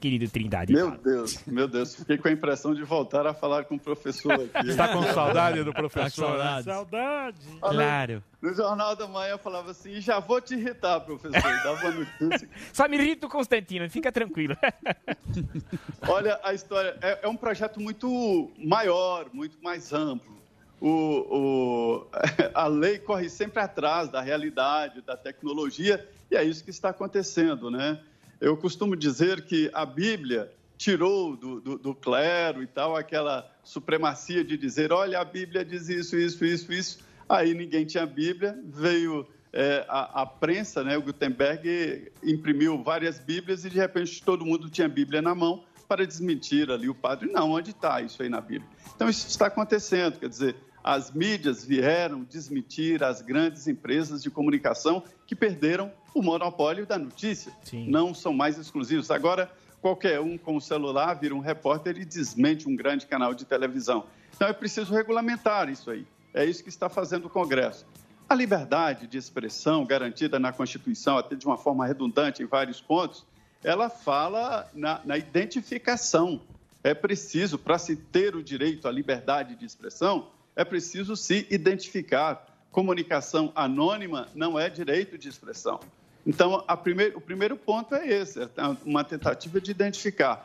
querido 0.00 0.28
Trindade? 0.30 0.72
Meu 0.72 0.90
Deus, 0.92 1.44
meu 1.46 1.66
Deus, 1.66 1.94
fiquei 1.94 2.16
com 2.18 2.28
a 2.28 2.30
impressão 2.30 2.74
de 2.74 2.82
voltar 2.84 3.26
a 3.26 3.34
falar 3.34 3.64
com 3.64 3.76
o 3.76 3.80
professor 3.80 4.32
aqui. 4.54 4.68
Está 4.68 4.88
com 4.88 5.02
saudade 5.02 5.62
do 5.64 5.72
professor? 5.72 6.36
Tá 6.38 6.48
com 6.48 6.56
né? 6.56 6.62
saudade. 6.62 7.38
Claro. 7.60 8.22
No 8.42 8.54
Jornal 8.54 8.94
da 8.94 9.08
Manhã 9.08 9.38
falava 9.38 9.70
assim, 9.70 10.00
já 10.00 10.20
vou 10.20 10.40
te 10.40 10.54
irritar, 10.54 11.00
professor. 11.00 11.40
Dava 11.64 11.90
notícia. 11.90 12.48
Só 12.72 12.86
me 12.88 12.96
irrita 12.96 13.26
o 13.26 13.30
Constantino, 13.30 13.88
fica 13.90 14.12
tranquilo. 14.12 14.56
Olha, 16.06 16.38
a 16.42 16.54
história 16.54 16.96
é, 17.00 17.20
é 17.22 17.28
um 17.28 17.36
projeto 17.36 17.80
muito 17.80 18.50
maior, 18.58 19.26
muito 19.32 19.58
mais 19.62 19.92
amplo. 19.92 20.36
O, 20.80 20.90
o- 20.90 22.06
a 22.54 22.66
lei 22.66 22.98
corre 22.98 23.28
sempre 23.28 23.60
atrás 23.60 24.10
da 24.10 24.20
realidade, 24.20 25.00
da 25.00 25.16
tecnologia, 25.16 26.06
e 26.30 26.36
é 26.36 26.44
isso 26.44 26.62
que 26.62 26.70
está 26.70 26.90
acontecendo, 26.90 27.70
né? 27.70 27.98
Eu 28.40 28.56
costumo 28.56 28.94
dizer 28.96 29.42
que 29.42 29.70
a 29.72 29.86
Bíblia 29.86 30.52
tirou 30.76 31.36
do, 31.36 31.60
do- 31.60 31.78
do 31.78 31.94
clero 31.94 32.62
e 32.62 32.66
tal 32.66 32.94
aquela 32.96 33.50
supremacia 33.64 34.44
de 34.44 34.56
dizer, 34.58 34.92
olha, 34.92 35.18
a 35.20 35.24
Bíblia 35.24 35.64
diz 35.64 35.88
isso, 35.88 36.16
isso, 36.16 36.44
isso, 36.44 36.72
isso. 36.72 36.98
Aí 37.28 37.54
ninguém 37.54 37.84
tinha 37.86 38.04
Bíblia, 38.06 38.58
veio 38.64 39.26
é, 39.52 39.84
a, 39.88 40.22
a 40.22 40.26
prensa, 40.26 40.84
né, 40.84 40.96
o 40.98 41.02
Gutenberg 41.02 42.12
imprimiu 42.22 42.82
várias 42.82 43.18
Bíblias 43.18 43.64
e 43.64 43.70
de 43.70 43.78
repente 43.78 44.22
todo 44.22 44.44
mundo 44.44 44.68
tinha 44.68 44.88
Bíblia 44.88 45.22
na 45.22 45.34
mão 45.34 45.64
para 45.88 46.06
desmentir 46.06 46.70
ali 46.70 46.88
o 46.90 46.94
padre. 46.94 47.30
Não, 47.32 47.52
onde 47.52 47.70
está 47.70 48.02
isso 48.02 48.22
aí 48.22 48.28
na 48.28 48.40
Bíblia? 48.40 48.68
Então 48.94 49.08
isso 49.08 49.26
está 49.28 49.46
acontecendo, 49.46 50.18
quer 50.18 50.28
dizer, 50.28 50.56
as 50.84 51.10
mídias 51.10 51.64
vieram 51.64 52.22
desmentir 52.22 53.02
as 53.02 53.22
grandes 53.22 53.66
empresas 53.66 54.22
de 54.22 54.30
comunicação 54.30 55.02
que 55.26 55.34
perderam 55.34 55.90
o 56.16 56.22
monopólio 56.22 56.86
da 56.86 56.98
notícia. 56.98 57.52
Não 57.86 58.14
são 58.14 58.32
mais 58.32 58.56
exclusivos. 58.56 59.10
Agora, 59.10 59.52
qualquer 59.82 60.18
um 60.18 60.38
com 60.38 60.56
o 60.56 60.60
celular 60.60 61.12
vira 61.12 61.34
um 61.34 61.40
repórter 61.40 61.98
e 61.98 62.06
desmente 62.06 62.66
um 62.66 62.74
grande 62.74 63.06
canal 63.06 63.34
de 63.34 63.44
televisão. 63.44 64.06
Então 64.34 64.48
é 64.48 64.52
preciso 64.54 64.94
regulamentar 64.94 65.68
isso 65.68 65.90
aí. 65.90 66.06
É 66.32 66.42
isso 66.42 66.62
que 66.62 66.70
está 66.70 66.88
fazendo 66.88 67.26
o 67.26 67.30
Congresso. 67.30 67.86
A 68.26 68.34
liberdade 68.34 69.06
de 69.06 69.18
expressão 69.18 69.84
garantida 69.84 70.38
na 70.38 70.54
Constituição, 70.54 71.18
até 71.18 71.36
de 71.36 71.44
uma 71.44 71.58
forma 71.58 71.86
redundante 71.86 72.42
em 72.42 72.46
vários 72.46 72.80
pontos, 72.80 73.26
ela 73.62 73.90
fala 73.90 74.70
na, 74.74 75.02
na 75.04 75.18
identificação. 75.18 76.40
É 76.82 76.94
preciso, 76.94 77.58
para 77.58 77.76
se 77.76 77.94
ter 77.94 78.34
o 78.34 78.42
direito 78.42 78.88
à 78.88 78.90
liberdade 78.90 79.54
de 79.54 79.66
expressão, 79.66 80.28
é 80.56 80.64
preciso 80.64 81.14
se 81.14 81.46
identificar. 81.50 82.46
Comunicação 82.72 83.52
anônima 83.54 84.28
não 84.34 84.58
é 84.58 84.70
direito 84.70 85.18
de 85.18 85.28
expressão. 85.28 85.78
Então, 86.26 86.64
primeir, 86.82 87.16
o 87.16 87.20
primeiro 87.20 87.56
ponto 87.56 87.94
é 87.94 88.06
esse, 88.08 88.42
é 88.42 88.48
uma 88.84 89.04
tentativa 89.04 89.60
de 89.60 89.70
identificar. 89.70 90.44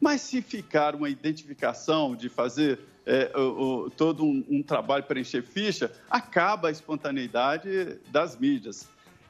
Mas 0.00 0.20
se 0.20 0.42
ficar 0.42 0.94
uma 0.94 1.08
identificação 1.08 2.14
de 2.14 2.28
fazer 2.28 2.78
é, 3.04 3.32
o- 3.36 3.40
o- 3.86 3.90
todo 3.90 4.24
um, 4.24 4.44
um 4.48 4.62
trabalho 4.62 5.02
para 5.02 5.18
encher 5.18 5.42
ficha, 5.42 5.90
acaba 6.08 6.68
a 6.68 6.70
espontaneidade 6.70 7.98
das 8.12 8.36
mídias. 8.36 8.88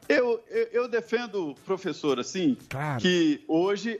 Eu, 0.08 0.42
eu, 0.50 0.68
eu 0.72 0.88
defendo, 0.88 1.54
professor, 1.64 2.18
assim, 2.20 2.56
que 3.00 3.42
hoje 3.48 3.98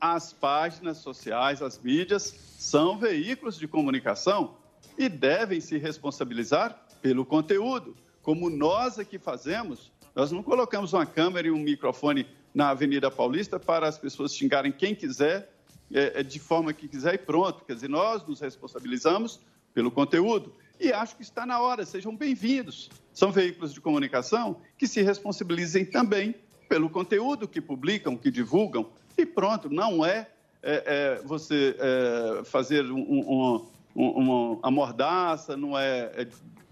as 0.00 0.32
páginas 0.32 0.98
sociais, 0.98 1.62
as 1.62 1.78
mídias, 1.78 2.34
são 2.58 2.98
veículos 2.98 3.56
de 3.56 3.66
comunicação 3.66 4.56
e 4.98 5.08
devem 5.08 5.58
se 5.60 5.78
responsabilizar 5.78 6.78
pelo 7.00 7.24
conteúdo, 7.24 7.96
como 8.22 8.50
nós 8.50 8.98
aqui 8.98 9.18
fazemos. 9.18 9.90
Nós 10.14 10.30
não 10.30 10.44
colocamos 10.44 10.92
uma 10.92 11.04
câmera 11.04 11.48
e 11.48 11.50
um 11.50 11.58
microfone 11.58 12.24
na 12.54 12.68
Avenida 12.68 13.10
Paulista 13.10 13.58
para 13.58 13.88
as 13.88 13.98
pessoas 13.98 14.32
xingarem 14.32 14.70
quem 14.70 14.94
quiser, 14.94 15.52
é, 15.92 16.20
é, 16.20 16.22
de 16.22 16.38
forma 16.38 16.72
que 16.72 16.86
quiser 16.86 17.14
e 17.14 17.18
pronto. 17.18 17.64
Quer 17.64 17.74
dizer, 17.74 17.90
nós 17.90 18.24
nos 18.24 18.40
responsabilizamos 18.40 19.40
pelo 19.74 19.90
conteúdo. 19.90 20.54
E 20.78 20.92
acho 20.92 21.16
que 21.16 21.22
está 21.22 21.44
na 21.44 21.60
hora, 21.60 21.84
sejam 21.84 22.14
bem-vindos. 22.16 22.90
São 23.12 23.32
veículos 23.32 23.74
de 23.74 23.80
comunicação 23.80 24.60
que 24.78 24.86
se 24.86 25.02
responsabilizem 25.02 25.84
também 25.84 26.36
pelo 26.68 26.88
conteúdo 26.88 27.48
que 27.48 27.60
publicam, 27.60 28.16
que 28.16 28.30
divulgam, 28.30 28.88
e 29.18 29.26
pronto, 29.26 29.68
não 29.68 30.06
é, 30.06 30.28
é, 30.62 30.82
é 31.18 31.22
você 31.24 31.76
é, 31.76 32.44
fazer 32.44 32.84
um, 32.84 33.00
um, 33.00 33.66
um, 33.96 34.08
uma 34.10 34.58
amordaça, 34.62 35.56
não 35.56 35.76
é, 35.76 36.10
é 36.14 36.28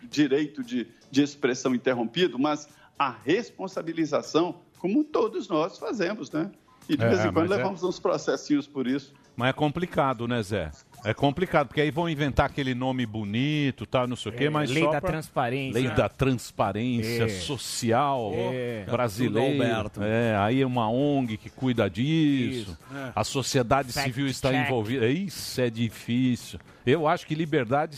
direito 0.09 0.63
de, 0.63 0.87
de 1.11 1.23
expressão 1.23 1.75
interrompido, 1.75 2.39
mas 2.39 2.69
a 3.09 3.17
responsabilização, 3.25 4.57
como 4.79 5.05
todos 5.05 5.49
nós 5.49 5.79
fazemos, 5.79 6.31
né? 6.31 6.51
E 6.89 6.97
de 6.97 7.05
É, 7.05 7.09
vez 7.09 7.21
em 7.21 7.33
quando 7.33 7.49
mas 7.49 7.53
é- 7.53 7.57
levamos 7.57 7.83
uns 7.83 7.99
processinhos 7.99 8.67
por 8.67 8.87
isso. 8.87 9.15
Mas 9.37 9.49
é 9.51 9.53
complicado, 9.53 10.29
né, 10.29 10.43
Zé? 10.43 10.71
É 11.05 11.15
complicado, 11.15 11.69
porque 11.69 11.81
aí 11.81 11.91
vão 11.91 12.09
inventar 12.09 12.47
aquele 12.47 12.75
nome 12.75 13.07
bonito, 13.07 13.87
tal, 13.87 14.07
não 14.07 14.15
sei 14.15 14.31
o 14.31 14.35
quê, 14.35 14.45
É, 14.45 14.51
mas 14.51 14.71
lei 14.71 14.85
só 14.85 14.91
da 14.91 15.01
pra- 15.01 15.11
transparência. 15.11 15.81
Lei 15.81 15.91
da 15.91 16.09
transparência 16.09 17.25
É. 17.25 17.29
social 17.29 18.31
É. 18.35 18.85
brasileira. 18.85 19.91
É, 20.01 20.37
aí 20.39 20.61
é 20.61 20.67
uma 20.67 20.89
ONG 20.91 21.37
que 21.39 21.49
cuida 21.51 21.89
disso. 21.89 22.73
Isso. 22.73 22.79
É. 22.95 23.13
A 23.17 23.25
sociedade 23.25 23.91
Fact 23.93 24.07
civil 24.07 24.27
está 24.27 24.51
check. 24.51 24.67
envolvida. 24.67 25.07
Isso 25.09 25.61
é 25.61 25.71
difícil. 25.71 26.61
Eu 26.85 27.09
acho 27.09 27.27
que 27.27 27.35
liberdade, 27.35 27.97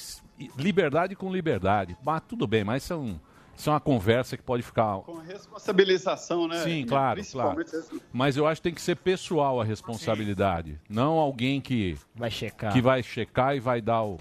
liberdade 0.57 1.17
com 1.17 1.33
liberdade. 1.33 1.97
Mas 2.05 2.23
tudo 2.29 2.47
bem, 2.47 2.63
mas 2.65 2.85
são, 2.85 3.21
isso 3.57 3.71
é 3.71 3.73
uma 3.73 3.81
conversa 3.81 4.37
que 4.37 4.43
pode 4.43 4.63
ficar 4.63 4.99
Com 4.99 5.19
responsabilização, 5.19 6.47
né? 6.49 6.63
Sim, 6.63 6.85
claro, 6.87 7.17
Principalmente 7.21 7.71
claro. 7.71 8.03
Mas 8.13 8.37
eu 8.37 8.47
acho 8.47 8.61
que 8.61 8.65
tem 8.65 8.75
que 8.75 8.83
ser 8.83 8.97
pessoal 8.97 9.61
a 9.61 9.65
responsabilidade. 9.65 10.79
Não 10.89 11.19
alguém 11.19 11.61
que 11.61 11.97
vai 12.15 12.31
checar, 12.31 12.73
que 12.73 12.81
vai 12.81 13.03
checar 13.03 13.57
e 13.57 13.61
vai 13.61 13.81
dar 13.81 14.03
o. 14.03 14.19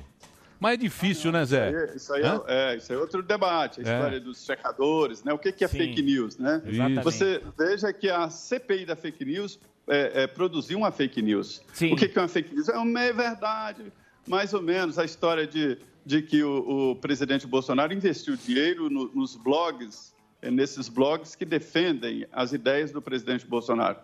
Mas 0.59 0.75
é 0.75 0.77
difícil, 0.77 1.29
né, 1.31 1.43
Zé? 1.43 1.93
Isso 1.93 2.13
aí, 2.13 2.23
Hã? 2.23 2.41
é, 2.47 2.73
é, 2.73 2.77
isso 2.77 2.91
aí 2.93 2.97
é 2.97 3.01
outro 3.01 3.21
debate, 3.21 3.81
a 3.81 3.83
É. 3.83 3.93
história 3.95 4.19
dos 4.19 4.45
checadores, 4.45 5.21
né? 5.23 5.33
O 5.33 5.37
que, 5.37 5.51
que 5.51 5.65
é 5.65 5.67
Sim. 5.67 5.77
fake 5.77 6.01
news, 6.01 6.37
né? 6.37 6.61
Exatamente. 6.65 7.03
Você 7.03 7.41
veja 7.57 7.91
que 7.91 8.09
a 8.09 8.29
CPI 8.29 8.85
da 8.85 8.95
fake 8.95 9.25
news 9.25 9.59
é, 9.87 10.23
é, 10.23 10.27
produziu 10.27 10.77
uma 10.77 10.89
fake 10.89 11.21
news. 11.21 11.61
Sim. 11.73 11.91
O 11.91 11.97
que, 11.97 12.07
que 12.07 12.17
é 12.17 12.21
uma 12.21 12.29
fake 12.29 12.55
news? 12.55 12.69
É 12.69 12.77
uma 12.77 12.85
meia 12.85 13.11
verdade, 13.11 13.91
mais 14.25 14.53
ou 14.53 14.61
menos, 14.61 14.97
a 14.97 15.03
história 15.03 15.45
de, 15.45 15.77
de 16.05 16.21
que 16.21 16.43
o, 16.43 16.91
o 16.91 16.95
presidente 16.95 17.47
Bolsonaro 17.47 17.93
investiu 17.93 18.35
dinheiro 18.35 18.89
no- 18.89 19.09
nos 19.13 19.35
blogs, 19.35 20.13
é, 20.41 20.51
nesses 20.51 20.89
blogs 20.89 21.35
que 21.35 21.45
defendem 21.45 22.25
as 22.31 22.51
ideias 22.53 22.91
do 22.91 23.01
presidente 23.01 23.45
Bolsonaro. 23.45 23.97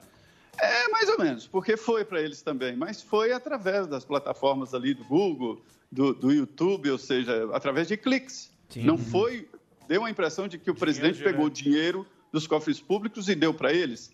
É, 0.57 0.87
mais 0.89 1.07
ou 1.09 1.17
menos, 1.19 1.47
porque 1.47 1.77
foi 1.77 2.03
para 2.03 2.21
eles 2.21 2.41
também, 2.41 2.75
mas 2.75 3.01
foi 3.01 3.31
através 3.31 3.87
das 3.87 4.03
plataformas 4.03 4.73
ali 4.73 4.93
do 4.93 5.03
Google, 5.05 5.61
do, 5.91 6.13
do 6.13 6.31
YouTube, 6.31 6.89
ou 6.91 6.97
seja, 6.97 7.49
através 7.53 7.87
de 7.87 7.95
cliques. 7.97 8.51
Não 8.85 8.97
foi. 8.97 9.47
Deu 9.87 10.05
a 10.05 10.09
impressão 10.11 10.47
de 10.47 10.57
que 10.59 10.69
o 10.69 10.75
presidente 10.75 11.17
pegou 11.23 11.45
o 11.45 11.49
dinheiro 11.49 12.05
dos 12.31 12.45
cofres 12.45 12.79
públicos 12.79 13.27
e 13.27 13.35
deu 13.35 13.53
para 13.53 13.73
eles. 13.73 14.11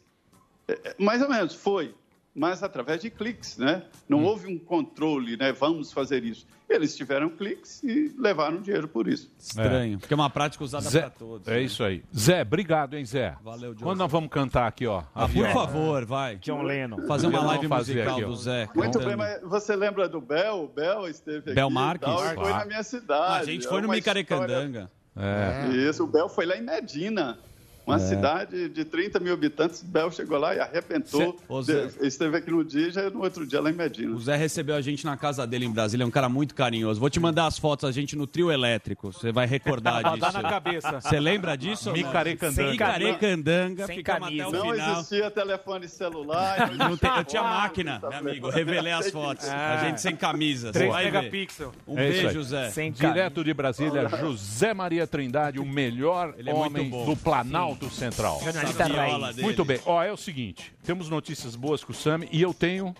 É, 0.67 0.73
é, 0.89 0.95
mais 0.97 1.21
ou 1.21 1.29
menos, 1.29 1.53
foi. 1.53 1.93
Mas 2.35 2.61
através 2.61 2.99
de 3.01 3.09
cliques, 3.09 3.57
né? 3.57 3.83
Não 4.09 4.21
houve 4.25 4.45
um 4.47 4.59
controle, 4.59 5.37
né? 5.37 5.53
Vamos 5.53 5.93
fazer 5.93 6.25
isso. 6.25 6.45
Eles 6.69 6.93
tiveram 6.93 7.29
cliques 7.29 7.81
e 7.81 8.13
levaram 8.17 8.59
dinheiro 8.59 8.89
por 8.89 9.07
isso. 9.07 9.31
Estranho, 9.39 9.97
porque 9.97 10.13
é 10.13 10.17
uma 10.17 10.29
prática 10.29 10.61
usada 10.61 10.89
pra 10.91 11.09
todos. 11.09 11.47
É 11.47 11.61
isso 11.61 11.81
aí. 11.81 12.03
Zé, 12.13 12.41
obrigado, 12.41 12.95
hein, 12.97 13.05
Zé? 13.05 13.37
Valeu, 13.41 13.73
John. 13.73 13.85
Quando 13.85 13.99
nós 13.99 14.11
vamos 14.11 14.29
cantar 14.29 14.67
aqui, 14.67 14.85
ó? 14.85 15.03
Ah, 15.15 15.29
por 15.29 15.47
favor, 15.53 16.03
vai. 16.05 16.35
John 16.37 16.61
Lennon. 16.63 17.07
Fazer 17.07 17.27
uma 17.27 17.41
live 17.41 17.67
fazer 17.69 17.93
musical 17.93 18.17
aqui, 18.17 18.25
do 18.25 18.35
Zé. 18.35 18.67
Muito 18.75 18.99
bem, 18.99 19.15
mas 19.15 19.41
você 19.41 19.73
lembra 19.75 20.09
do 20.09 20.19
Bel? 20.19 20.63
O 20.63 20.67
Bel 20.67 21.07
esteve 21.07 21.37
aqui. 21.37 21.53
Bel 21.53 21.69
e 21.69 21.73
Marques? 21.73 22.05
tal, 22.05 22.17
foi 22.19 22.33
Claro. 22.33 22.49
na 22.57 22.65
minha 22.65 22.83
cidade. 22.83 23.41
A 23.41 23.45
gente 23.45 23.65
foi 23.65 23.77
É 23.79 23.81
no 23.81 23.87
Micarecandanga. 23.89 24.91
É. 25.15 25.69
Isso, 25.89 26.03
o 26.03 26.07
Bel 26.07 26.27
foi 26.27 26.45
lá 26.45 26.57
em 26.57 26.61
Medina. 26.63 27.37
Uma 27.85 27.97
É. 27.97 27.99
cidade 27.99 28.69
de 28.69 28.83
30 28.85 29.19
mil 29.19 29.33
habitantes, 29.33 29.81
o 29.81 29.85
Bel 29.85 30.09
chegou 30.11 30.37
lá 30.39 30.55
e 30.55 30.59
arrebentou. 30.59 31.37
Zé. 31.63 31.87
Esteve 32.01 32.37
aqui 32.37 32.49
no 32.49 32.63
dia 32.63 32.87
e 32.87 32.91
já 32.91 33.09
no 33.09 33.21
outro 33.23 33.45
dia 33.45 33.61
lá 33.61 33.69
em 33.69 33.73
Medina. 33.73 34.15
O 34.15 34.19
Zé 34.19 34.35
recebeu 34.35 34.75
a 34.75 34.81
gente 34.81 35.05
na 35.05 35.15
casa 35.15 35.45
dele 35.45 35.65
em 35.65 35.71
Brasília, 35.71 36.03
é 36.03 36.07
um 36.07 36.11
cara 36.11 36.27
muito 36.27 36.55
carinhoso. 36.55 36.99
Vou 36.99 37.09
te 37.09 37.19
mandar 37.19 37.45
as 37.45 37.59
fotos, 37.59 37.87
a 37.87 37.91
gente 37.91 38.15
no 38.15 38.25
trio 38.25 38.51
elétrico. 38.51 39.11
Você 39.13 39.31
vai 39.31 39.45
recordar 39.45 40.01
Tá 40.01 40.15
disso. 40.15 40.33
na 40.41 40.49
cabeça. 40.49 40.99
Você 41.01 41.19
lembra 41.19 41.55
disso? 41.55 41.91
Micarecandanga. 41.91 42.71
Micarecandanga, 42.71 43.85
Sem 43.87 43.97
ficamos 43.97 44.27
até 44.29 44.47
o 44.47 44.51
camisa. 44.51 44.65
Não 44.65 44.73
existia 44.97 45.31
telefone 45.31 45.87
celular. 45.87 46.71
Não 46.75 46.97
tem- 46.97 47.11
eu 47.17 47.23
tinha 47.23 47.43
máquina, 47.43 47.99
meu 47.99 48.11
amigo. 48.13 48.49
Revelei 48.49 48.93
as 48.93 49.09
fotos. 49.11 49.47
A 49.47 49.77
gente 49.85 50.01
sem 50.01 50.15
camisa. 50.15 50.67
Você 50.67 50.79
3 50.79 50.91
vai 50.91 51.03
ver. 51.05 51.11
megapixel. 51.11 51.71
Um 51.87 51.97
É 51.99 52.09
beijo. 52.09 52.43
Zé. 52.43 52.69
Sem 52.71 52.91
Direto 52.91 53.43
de 53.43 53.53
Brasília, 53.53 54.07
José 54.09 54.73
Maria 54.73 55.05
Trindade, 55.05 55.59
o 55.59 55.65
melhor 55.65 56.33
Ele 56.37 56.49
é 56.49 56.53
muito 56.53 56.65
homem 56.67 56.89
bom. 56.89 57.05
do 57.05 57.15
Planalto 57.15 57.74
Central. 57.89 58.39
Jornalista 58.43 58.85
raiz. 58.85 59.37
Muito 59.37 59.63
bem. 59.65 59.79
Ó, 59.85 60.01
é 60.01 60.11
o 60.11 60.17
seguinte, 60.17 60.73
temos 60.83 61.09
notícias 61.09 61.55
boas 61.55 61.83
com 61.83 61.91
o 61.91 61.95
Sami 61.95 62.27
e 62.31 62.41
eu 62.41 62.53
tenho, 62.53 62.95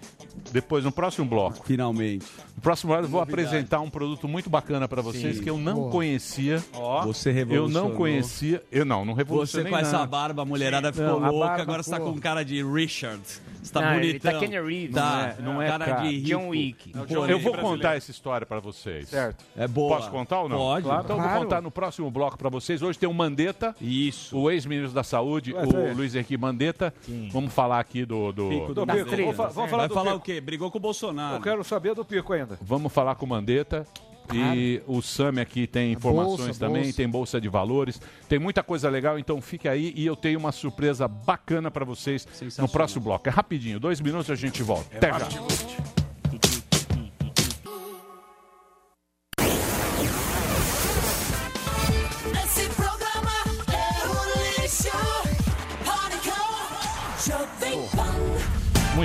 depois, 0.52 0.84
no 0.84 0.92
próximo 0.92 1.26
bloco, 1.28 1.66
Finalmente. 1.66 2.26
no 2.56 2.62
próximo 2.62 2.90
bloco 2.92 3.06
eu 3.06 3.10
vou 3.10 3.22
apresentar 3.22 3.80
um 3.82 3.90
produto 3.90 4.28
muito 4.28 4.50
bacana 4.50 4.88
para 4.88 5.02
vocês 5.02 5.38
Sim. 5.38 5.44
que 5.44 5.50
eu 5.50 5.58
não 5.58 5.76
Boa. 5.76 5.92
conhecia. 5.92 6.64
Você 7.06 7.30
Eu 7.30 7.34
revolucionou. 7.34 7.90
não 7.90 7.96
conhecia. 7.96 8.62
Eu 8.72 8.86
não, 8.86 9.06
não 9.06 9.14
Você 9.14 9.18
revolucionei 9.22 9.72
com 9.72 9.78
essa 9.78 9.92
nada. 9.94 10.08
barba, 10.08 10.42
a 10.42 10.46
mulherada 10.46 10.92
ficou 10.92 11.20
Não, 11.20 11.26
a 11.26 11.30
louca, 11.30 11.48
barba, 11.48 11.62
agora 11.64 11.84
você 11.84 11.92
tá 11.92 12.00
pô. 12.00 12.12
com 12.14 12.20
cara 12.20 12.44
de 12.44 12.64
Richard. 12.64 13.22
Você 13.62 13.74
tá 13.74 13.82
Não, 13.82 13.94
ele 13.96 14.08
bonitão. 14.20 14.32
tá 14.34 14.40
Kenny 14.40 14.62
Reeves, 14.62 14.94
Tá, 14.96 15.36
não 15.40 15.60
é 15.62 15.68
cara, 15.68 15.86
cara. 15.86 16.02
de 16.04 16.10
rico. 16.20 16.28
John 16.28 16.48
Wick. 16.50 16.92
É 16.96 17.32
Eu 17.32 17.40
vou 17.40 17.52
contar 17.54 17.62
brasileiro. 17.62 17.98
essa 17.98 18.12
história 18.12 18.46
para 18.46 18.60
vocês. 18.60 19.10
Certo. 19.10 19.44
É 19.58 19.68
boa. 19.68 19.98
Posso 19.98 20.12
contar 20.12 20.42
ou 20.42 20.50
não? 20.50 20.58
Pode. 20.58 20.84
Claro, 20.86 21.04
então 21.04 21.16
eu 21.16 21.22
vou 21.22 21.30
Claro. 21.30 21.44
contar 21.46 21.62
no 21.62 21.72
próximo 21.72 22.12
bloco 22.12 22.38
para 22.38 22.50
vocês. 22.50 22.82
Hoje 22.84 23.00
tem 23.00 23.10
o 23.10 23.14
Mandetta, 23.14 23.76
Isso. 23.82 24.38
o 24.38 24.52
ex-ministro 24.66 24.94
da 24.94 25.04
Saúde, 25.04 25.54
Ué, 25.54 25.64
o 25.66 25.88
é. 25.88 25.94
Luiz 25.94 26.14
Henrique 26.16 26.38
Mandetta. 26.38 26.94
Vamos 27.32 27.54
falar 27.54 27.80
aqui 27.80 28.06
do. 28.06 28.32
do- 28.32 28.50
Pico 28.50 28.68
Do 28.74 28.74
do 28.74 28.88
Pico. 28.88 28.98
Mandetta. 28.98 29.18
Vamos 29.18 29.36
fa- 29.36 29.48
vamos 29.48 29.70
falar 29.70 29.82
Vai 29.84 29.88
do 29.90 29.94
falar 29.94 30.12
Pico. 30.12 30.18
o 30.18 30.26
quê? 30.26 30.42
Brigou 30.42 30.72
com 30.72 30.78
o 30.78 30.82
Bolsonaro. 30.82 31.38
Eu 31.38 31.42
quero 31.42 31.64
saber 31.64 31.94
do 31.96 32.04
Pico 32.04 32.34
ainda. 32.34 32.58
Vamos 32.62 32.92
falar 32.92 33.16
com 33.16 33.26
o 33.26 33.30
Mandetta. 33.30 33.86
E 34.34 34.82
o 34.88 35.04
Sami 35.04 35.40
aqui 35.40 35.68
tem 35.68 35.92
informações 35.92 36.38
Bolsa, 36.48 36.60
também, 36.60 36.82
bolsa. 36.82 36.98
tem 36.98 37.08
bolsa 37.08 37.40
de 37.40 37.48
valores, 37.48 38.02
tem 38.28 38.40
muita 38.40 38.64
coisa 38.64 38.90
legal, 38.90 39.20
então 39.20 39.40
fique 39.40 39.68
aí 39.68 39.94
e 39.96 40.04
eu 40.04 40.16
tenho 40.16 40.40
uma 40.40 40.52
surpresa 40.52 41.08
bacana 41.08 41.70
para 41.70 41.86
vocês 41.86 42.28
no 42.58 42.68
próximo 42.68 43.04
bloco. 43.04 43.30
É 43.30 43.32
rapidinho, 43.32 43.80
dois 43.80 44.02
minutos 44.02 44.32
a 44.32 44.36
gente 44.36 44.64
volta. 44.64 44.98
Até 44.98 45.10
já. 45.12 45.95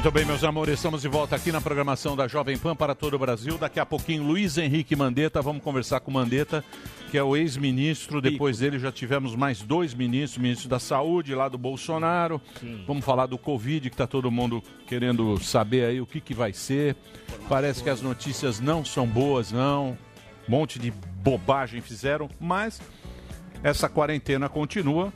Muito 0.01 0.13
bem, 0.13 0.25
meus 0.25 0.43
amores, 0.43 0.77
estamos 0.77 1.03
de 1.03 1.09
volta 1.09 1.37
aqui 1.37 1.53
na 1.53 1.61
programação 1.61 2.17
da 2.17 2.27
Jovem 2.27 2.57
Pan 2.57 2.75
para 2.75 2.95
todo 2.95 3.13
o 3.13 3.19
Brasil. 3.19 3.59
Daqui 3.59 3.79
a 3.79 3.85
pouquinho, 3.85 4.23
Luiz 4.23 4.57
Henrique 4.57 4.97
Mandetta, 4.97 5.43
vamos 5.43 5.63
conversar 5.63 6.01
com 6.01 6.11
o 6.11 6.15
Mandetta, 6.15 6.65
que 7.11 7.19
é 7.19 7.23
o 7.23 7.37
ex-ministro. 7.37 8.19
Depois 8.19 8.61
dele 8.61 8.79
já 8.79 8.91
tivemos 8.91 9.37
mais 9.37 9.61
dois 9.61 9.93
ministros, 9.93 10.43
ministro 10.43 10.71
da 10.71 10.79
Saúde 10.79 11.35
lá 11.35 11.51
do 11.51 11.59
Bolsonaro. 11.59 12.41
Vamos 12.87 13.05
falar 13.05 13.27
do 13.27 13.37
Covid, 13.37 13.91
que 13.91 13.95
está 13.95 14.07
todo 14.07 14.31
mundo 14.31 14.63
querendo 14.87 15.39
saber 15.39 15.85
aí 15.85 16.01
o 16.01 16.07
que, 16.07 16.19
que 16.19 16.33
vai 16.33 16.55
ser. 16.55 16.97
Parece 17.47 17.83
que 17.83 17.91
as 17.91 18.01
notícias 18.01 18.59
não 18.59 18.83
são 18.83 19.07
boas, 19.07 19.53
não. 19.53 19.99
Um 20.49 20.51
monte 20.51 20.79
de 20.79 20.91
bobagem 20.91 21.83
fizeram, 21.83 22.31
mas 22.41 22.81
essa 23.63 23.87
quarentena 23.87 24.49
continua. 24.49 25.13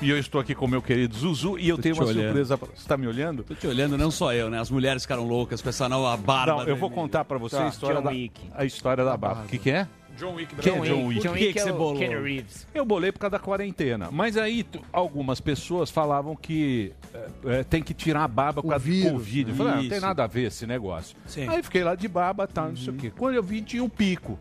E 0.00 0.10
eu 0.10 0.16
estou 0.18 0.40
aqui 0.40 0.54
com 0.54 0.64
o 0.64 0.68
meu 0.68 0.80
querido 0.80 1.16
Zuzu 1.16 1.58
e 1.58 1.68
eu 1.68 1.76
Tô 1.76 1.82
tenho 1.82 1.94
te 1.96 2.00
uma 2.00 2.06
olhando. 2.08 2.24
surpresa. 2.26 2.56
pra- 2.56 2.68
Você 2.68 2.74
está 2.76 2.96
me 2.96 3.06
olhando? 3.08 3.42
Tô 3.42 3.54
te 3.54 3.66
olhando, 3.66 3.98
não 3.98 4.12
só 4.12 4.32
eu, 4.32 4.48
né? 4.48 4.60
As 4.60 4.70
mulheres 4.70 5.02
ficaram 5.02 5.26
loucas 5.26 5.60
com 5.60 5.68
essa 5.68 5.88
nova 5.88 6.16
barba. 6.16 6.58
Não, 6.62 6.68
eu 6.68 6.76
vou 6.76 6.88
contar 6.88 7.24
pra 7.24 7.36
você 7.36 7.56
Tá, 7.56 7.64
a 7.64 7.68
história 7.68 7.96
John 7.96 8.02
da 8.04 8.10
Wick. 8.10 8.40
a 8.54 8.64
história 8.64 9.04
da 9.04 9.16
barba. 9.16 9.42
O 9.42 9.48
que, 9.48 9.58
que 9.58 9.70
é? 9.70 9.88
John 10.16 10.34
Wick 10.34 10.54
Quem 10.56 10.72
é. 10.72 10.80
John 10.80 11.06
Wick? 11.06 11.20
John 11.20 11.28
Por 11.30 11.38
que 11.38 11.44
Wick 11.46 11.52
que 11.52 11.58
é 11.58 11.62
você 11.62 11.72
bolou? 11.72 11.98
Kenny 11.98 12.14
Reeves. 12.16 12.66
Eu 12.72 12.84
bolei 12.84 13.10
por 13.10 13.18
causa 13.18 13.32
da 13.32 13.38
quarentena. 13.40 14.08
Mas 14.12 14.36
aí 14.36 14.62
tu- 14.62 14.80
algumas 14.92 15.40
pessoas 15.40 15.90
falavam 15.90 16.36
que 16.36 16.92
é, 17.12 17.58
é, 17.60 17.64
tem 17.64 17.82
que 17.82 17.92
tirar 17.92 18.22
a 18.24 18.28
barba 18.28 18.62
por 18.62 18.68
causa 18.68 18.84
do 18.84 18.90
vírus, 18.90 19.12
Covid. 19.12 19.50
Eu 19.50 19.56
falei, 19.56 19.72
ah, 19.72 19.76
não 19.76 19.82
tem 19.88 19.92
Isso. 19.98 20.06
nada 20.06 20.24
a 20.24 20.26
ver 20.28 20.42
esse 20.46 20.64
negócio. 20.66 21.16
Sim. 21.26 21.48
Aí 21.48 21.60
fiquei 21.62 21.82
lá 21.82 21.94
de 21.96 22.06
barba, 22.06 22.46
tá, 22.46 22.68
não 22.68 22.76
sei 22.76 22.92
o 22.92 22.96
quê. 22.96 23.12
Quando 23.16 23.34
eu 23.34 23.42
vi, 23.42 23.62
tinha 23.62 23.82
o 23.82 23.88
pico. 23.88 24.38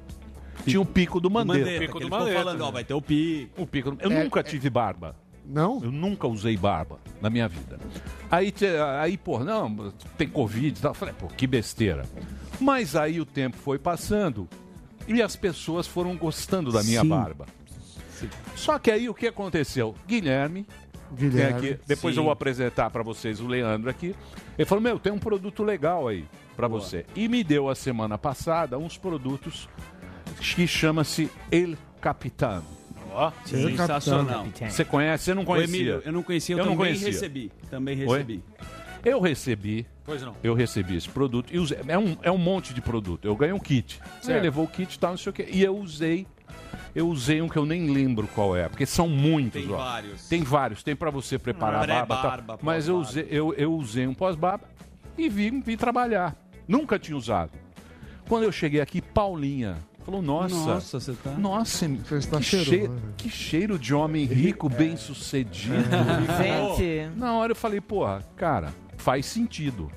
Tinha 0.65 0.81
o 0.81 0.85
pico 0.85 1.19
do 1.19 1.27
O 1.29 1.31
Mandetta. 1.31 1.59
Mandetta, 1.59 1.79
Pico 1.79 1.93
que 1.93 1.99
do 1.99 2.03
ele 2.03 2.05
ficou 2.05 2.19
Mandetta, 2.19 2.39
falando, 2.43 2.61
ó, 2.61 2.65
né? 2.67 2.71
vai 2.73 2.83
ter 2.83 2.93
o 2.93 3.01
pico. 3.01 3.61
O 3.61 3.67
pico. 3.67 3.91
do- 3.91 4.01
Eu 4.01 4.11
É, 4.11 4.23
nunca 4.23 4.39
é- 4.39 4.43
tive 4.43 4.69
barba. 4.71 5.15
Não? 5.47 5.81
Eu 5.81 5.91
nunca 5.91 6.27
usei 6.27 6.57
barba 6.57 6.99
na 7.21 7.29
minha 7.29 7.47
vida. 7.47 7.79
Aí, 8.29 8.53
aí 9.01 9.17
pô, 9.17 9.39
não, 9.39 9.93
tem 10.17 10.27
Covid 10.27 10.77
e 10.77 10.81
tal. 10.81 10.91
Eu 10.91 10.95
Falei, 10.95 11.13
pô, 11.17 11.27
que 11.27 11.47
besteira. 11.47 12.03
Mas 12.59 12.95
aí 12.95 13.21
o 13.21 13.25
tempo 13.25 13.55
foi 13.55 13.79
passando 13.79 14.47
e 15.07 15.21
as 15.21 15.35
pessoas 15.35 15.87
foram 15.87 16.17
gostando 16.17 16.71
da 16.71 16.83
minha 16.83 17.01
Sim. 17.01 17.07
barba. 17.07 17.45
Só 18.55 18.77
que 18.77 18.91
aí 18.91 19.07
o 19.07 19.13
que 19.13 19.27
aconteceu? 19.27 19.95
Guilherme, 20.07 20.65
Guilherme. 21.13 21.69
aqui, 21.69 21.79
depois 21.87 22.15
Sim. 22.15 22.19
eu 22.19 22.23
vou 22.23 22.31
apresentar 22.31 22.89
para 22.89 23.03
vocês 23.03 23.39
o 23.39 23.47
Leandro 23.47 23.89
aqui. 23.89 24.15
Ele 24.57 24.65
falou: 24.67 24.81
Meu, 24.81 24.99
tem 24.99 25.13
um 25.13 25.19
produto 25.19 25.63
legal 25.63 26.07
aí 26.07 26.25
para 26.55 26.67
você. 26.67 27.05
E 27.15 27.27
me 27.27 27.43
deu 27.43 27.69
a 27.69 27.75
semana 27.75 28.17
passada 28.17 28.77
uns 28.77 28.97
produtos 28.97 29.69
que 30.39 30.67
chama-se 30.67 31.29
El 31.51 31.75
Capitão. 32.01 32.63
Ó, 33.11 33.31
sensacional. 33.45 34.45
Você 34.69 34.85
conhece? 34.85 35.25
Você 35.25 35.33
não 35.33 35.43
Ô, 35.43 35.45
conhecia? 35.45 35.75
Emílio, 35.75 36.01
eu 36.05 36.11
não 36.11 36.23
conhecia, 36.23 36.53
eu, 36.55 36.59
Eu 36.59 36.65
não 36.65 36.73
também 36.73 36.87
conhecia. 36.87 37.07
recebi. 37.07 37.51
Também 37.69 37.97
Oi? 38.05 38.17
recebi. 38.17 38.43
Eu 39.03 39.19
recebi. 39.21 39.87
Pois 40.03 40.21
não. 40.21 40.35
Eu 40.43 40.53
recebi 40.53 40.95
esse 40.95 41.09
produto 41.09 41.53
e 41.53 41.59
usei. 41.59 41.79
É 41.87 41.97
um, 41.97 42.17
é 42.21 42.31
um 42.31 42.37
monte 42.37 42.73
de 42.73 42.81
produto. 42.81 43.25
Eu 43.25 43.35
ganhei 43.35 43.53
um 43.53 43.59
kit. 43.59 43.99
Você 44.19 44.27
Certo. 44.27 44.43
levou 44.43 44.65
o 44.65 44.67
kit 44.67 44.93
e 44.93 44.99
tal, 44.99 45.11
não 45.11 45.17
sei 45.17 45.29
o 45.29 45.33
quê. 45.33 45.47
E 45.51 45.63
eu 45.63 45.77
usei. 45.77 46.27
Eu 46.95 47.07
usei 47.07 47.41
um 47.41 47.47
que 47.47 47.57
eu 47.57 47.65
nem 47.65 47.91
lembro 47.91 48.27
qual 48.27 48.55
é, 48.55 48.67
porque 48.67 48.85
são 48.85 49.07
muitos. 49.07 49.61
Tem 49.61 49.71
ó. 49.71 49.77
vários. 49.77 50.27
Tem 50.27 50.43
vários. 50.43 50.83
Tem 50.83 50.95
pra 50.95 51.11
você 51.11 51.37
preparar 51.37 51.89
a 51.89 52.05
barba. 52.05 52.57
Mas 52.61 52.87
eu 52.87 52.97
usei, 52.97 53.27
eu, 53.29 53.53
eu 53.53 53.71
usei 53.73 54.07
um 54.07 54.13
pós-barba 54.13 54.67
e 55.17 55.29
vim, 55.29 55.61
vim 55.61 55.77
trabalhar. 55.77 56.35
Nunca 56.67 56.97
tinha 56.97 57.15
usado. 57.15 57.51
Quando 58.27 58.43
eu 58.43 58.51
cheguei 58.51 58.81
aqui, 58.81 59.01
Paulinha 59.01 59.77
falou: 60.07 60.21
Nossa, 60.21 60.55
Nossa, 60.55 60.99
você 60.99 61.13
tá. 61.13 61.31
nossa, 61.31 61.87
tá 62.31 62.37
que, 62.37 62.43
cheiro, 62.43 62.95
que 63.17 63.29
cheiro 63.29 63.77
de 63.77 63.93
homem 63.93 64.25
rico, 64.25 64.69
bem 64.69 64.95
sucedido. 64.95 65.75
Gente. 66.77 67.11
Na 67.17 67.33
hora 67.33 67.51
eu 67.51 67.55
falei, 67.55 67.81
porra, 67.81 68.23
cara, 68.35 68.73
faz 68.97 69.25
sentido. 69.25 69.91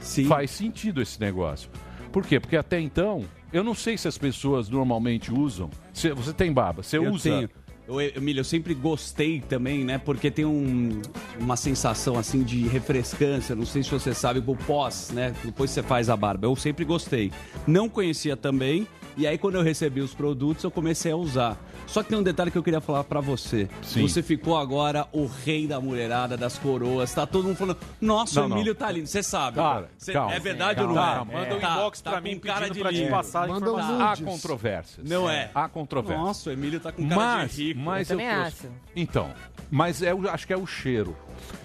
Sim. 0.00 0.26
Faz 0.26 0.50
sentido 0.52 1.02
esse 1.02 1.20
negócio. 1.20 1.68
Por 2.12 2.24
quê? 2.24 2.38
Porque 2.38 2.56
até 2.56 2.80
então, 2.80 3.24
eu 3.52 3.64
não 3.64 3.74
sei 3.74 3.98
se 3.98 4.06
as 4.06 4.16
pessoas 4.16 4.68
normalmente 4.68 5.32
usam. 5.32 5.68
Se- 5.92 6.12
você 6.12 6.32
tem 6.32 6.52
barba, 6.52 6.82
você 6.82 6.96
eu 6.98 7.10
usa. 7.10 7.28
Tenho. 7.30 7.50
Eu, 7.88 8.00
Emílio, 8.00 8.40
eu 8.40 8.44
sempre 8.44 8.74
gostei 8.74 9.40
também, 9.40 9.84
né? 9.84 9.96
Porque 9.98 10.28
tem 10.30 10.44
um- 10.44 11.00
uma 11.38 11.56
sensação 11.56 12.18
assim 12.18 12.42
de 12.42 12.66
refrescância. 12.66 13.54
Não 13.54 13.64
sei 13.66 13.82
se 13.82 13.90
você 13.90 14.12
sabe, 14.12 14.40
o 14.44 14.56
pós, 14.56 15.10
né? 15.12 15.32
Depois 15.44 15.70
você 15.70 15.82
faz 15.84 16.08
a 16.10 16.16
barba. 16.16 16.46
Eu 16.46 16.56
sempre 16.56 16.84
gostei. 16.84 17.30
Não 17.66 17.88
conhecia 17.88 18.36
também. 18.36 18.86
E 19.16 19.26
aí, 19.26 19.38
quando 19.38 19.54
eu 19.54 19.62
recebi 19.62 20.00
os 20.02 20.12
produtos, 20.14 20.62
eu 20.62 20.70
comecei 20.70 21.10
a 21.10 21.16
usar. 21.16 21.56
Só 21.86 22.02
que 22.02 22.10
tem 22.10 22.18
um 22.18 22.22
detalhe 22.22 22.50
que 22.50 22.58
eu 22.58 22.62
queria 22.62 22.80
falar 22.82 23.02
pra 23.04 23.20
você. 23.20 23.66
Sim. 23.82 24.02
Você 24.06 24.22
ficou 24.22 24.56
agora 24.58 25.06
o 25.10 25.24
rei 25.26 25.66
da 25.66 25.80
mulherada, 25.80 26.36
das 26.36 26.58
coroas. 26.58 27.14
Tá 27.14 27.26
todo 27.26 27.44
mundo 27.46 27.56
falando, 27.56 27.78
nossa, 28.00 28.40
Não, 28.40 28.46
o 28.46 28.48
não. 28.50 28.56
Emílio 28.56 28.74
tá 28.74 28.90
lindo. 28.90 29.06
Você 29.06 29.22
sabe. 29.22 29.56
Cara, 29.56 29.88
Cê- 29.96 30.12
calma. 30.12 30.34
é 30.34 30.38
verdade 30.40 30.76
Calma, 30.80 30.90
ou 30.90 30.96
não 30.96 31.02
é? 31.02 31.14
calma. 31.14 31.32
Manda 31.32 31.54
um 31.54 31.60
Tá, 31.60 31.70
inbox 31.72 32.00
tá 32.02 32.10
pra 32.10 32.20
com 32.20 32.28
mim 32.28 32.38
cara 32.38 32.68
de 32.68 32.78
pra 32.80 32.92
te 32.92 33.06
passar 33.08 33.48
Manda 33.48 33.72
um 33.72 33.78
informação. 33.78 34.06
Há 34.06 34.16
controvérsias. 34.32 35.08
Não 35.08 35.30
é? 35.30 35.50
Há 35.54 35.68
controvérsias. 35.68 36.26
Nossa, 36.26 36.50
o 36.50 36.52
Emílio 36.52 36.78
tá 36.80 36.92
com 36.92 37.08
cara 37.08 37.20
mas, 37.20 37.52
de 37.54 37.68
rico. 37.68 37.80
mas 37.80 38.10
Eu 38.10 38.14
eu, 38.14 38.20
também 38.26 38.34
trouxe- 38.42 38.66
acho. 38.66 38.74
Então, 38.94 39.30
mas 39.70 40.02
é, 40.02 40.10
acho 40.30 40.46
que 40.46 40.52
é 40.52 40.56
o 40.58 40.66
cheiro. 40.66 41.16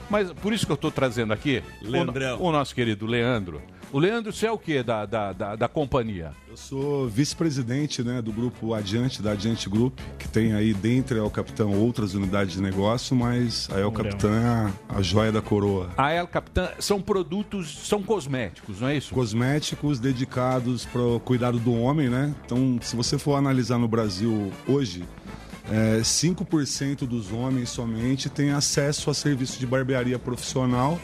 Mas 0.09 0.31
por 0.31 0.53
isso 0.53 0.65
que 0.65 0.71
eu 0.71 0.75
estou 0.75 0.91
trazendo 0.91 1.33
aqui 1.33 1.61
o, 1.83 1.87
Leandrão. 1.89 2.41
o 2.41 2.51
nosso 2.51 2.73
querido 2.73 3.05
Leandro. 3.05 3.61
O 3.93 3.99
Leandro, 3.99 4.31
você 4.31 4.45
é 4.45 4.51
o 4.51 4.57
quê 4.57 4.81
da, 4.81 5.05
da, 5.05 5.33
da, 5.33 5.55
da 5.57 5.67
companhia? 5.67 6.31
Eu 6.49 6.55
sou 6.55 7.09
vice-presidente 7.09 8.01
né, 8.01 8.21
do 8.21 8.31
grupo 8.31 8.73
Adiante, 8.73 9.21
da 9.21 9.33
Adiante 9.33 9.69
Group, 9.69 9.99
que 10.17 10.29
tem 10.29 10.53
aí 10.53 10.73
dentro 10.73 11.17
é 11.17 11.21
o 11.21 11.29
capitão 11.29 11.77
outras 11.77 12.13
unidades 12.13 12.53
de 12.53 12.61
negócio, 12.61 13.13
mas 13.13 13.67
aí 13.69 13.81
é 13.81 13.85
o 13.85 13.91
capitão 13.91 14.33
é 14.33 14.45
a, 14.45 14.71
a 14.87 15.01
joia 15.01 15.29
da 15.29 15.41
coroa. 15.41 15.89
A 15.97 16.13
El 16.13 16.25
Capitã 16.25 16.69
são 16.79 17.01
produtos, 17.01 17.85
são 17.85 18.01
cosméticos, 18.01 18.79
não 18.79 18.87
é 18.87 18.95
isso? 18.95 19.13
Cosméticos 19.13 19.99
dedicados 19.99 20.85
para 20.85 21.01
o 21.01 21.19
cuidado 21.19 21.59
do 21.59 21.73
homem, 21.73 22.07
né? 22.07 22.33
Então, 22.45 22.79
se 22.81 22.95
você 22.95 23.17
for 23.17 23.35
analisar 23.35 23.77
no 23.77 23.89
Brasil 23.89 24.53
hoje, 24.69 25.03
é, 25.69 25.99
5% 25.99 26.99
dos 26.99 27.33
homens 27.33 27.69
somente 27.69 28.29
têm 28.29 28.51
acesso 28.51 29.09
a 29.09 29.13
serviço 29.13 29.59
de 29.59 29.67
barbearia 29.67 30.17
profissional 30.17 30.97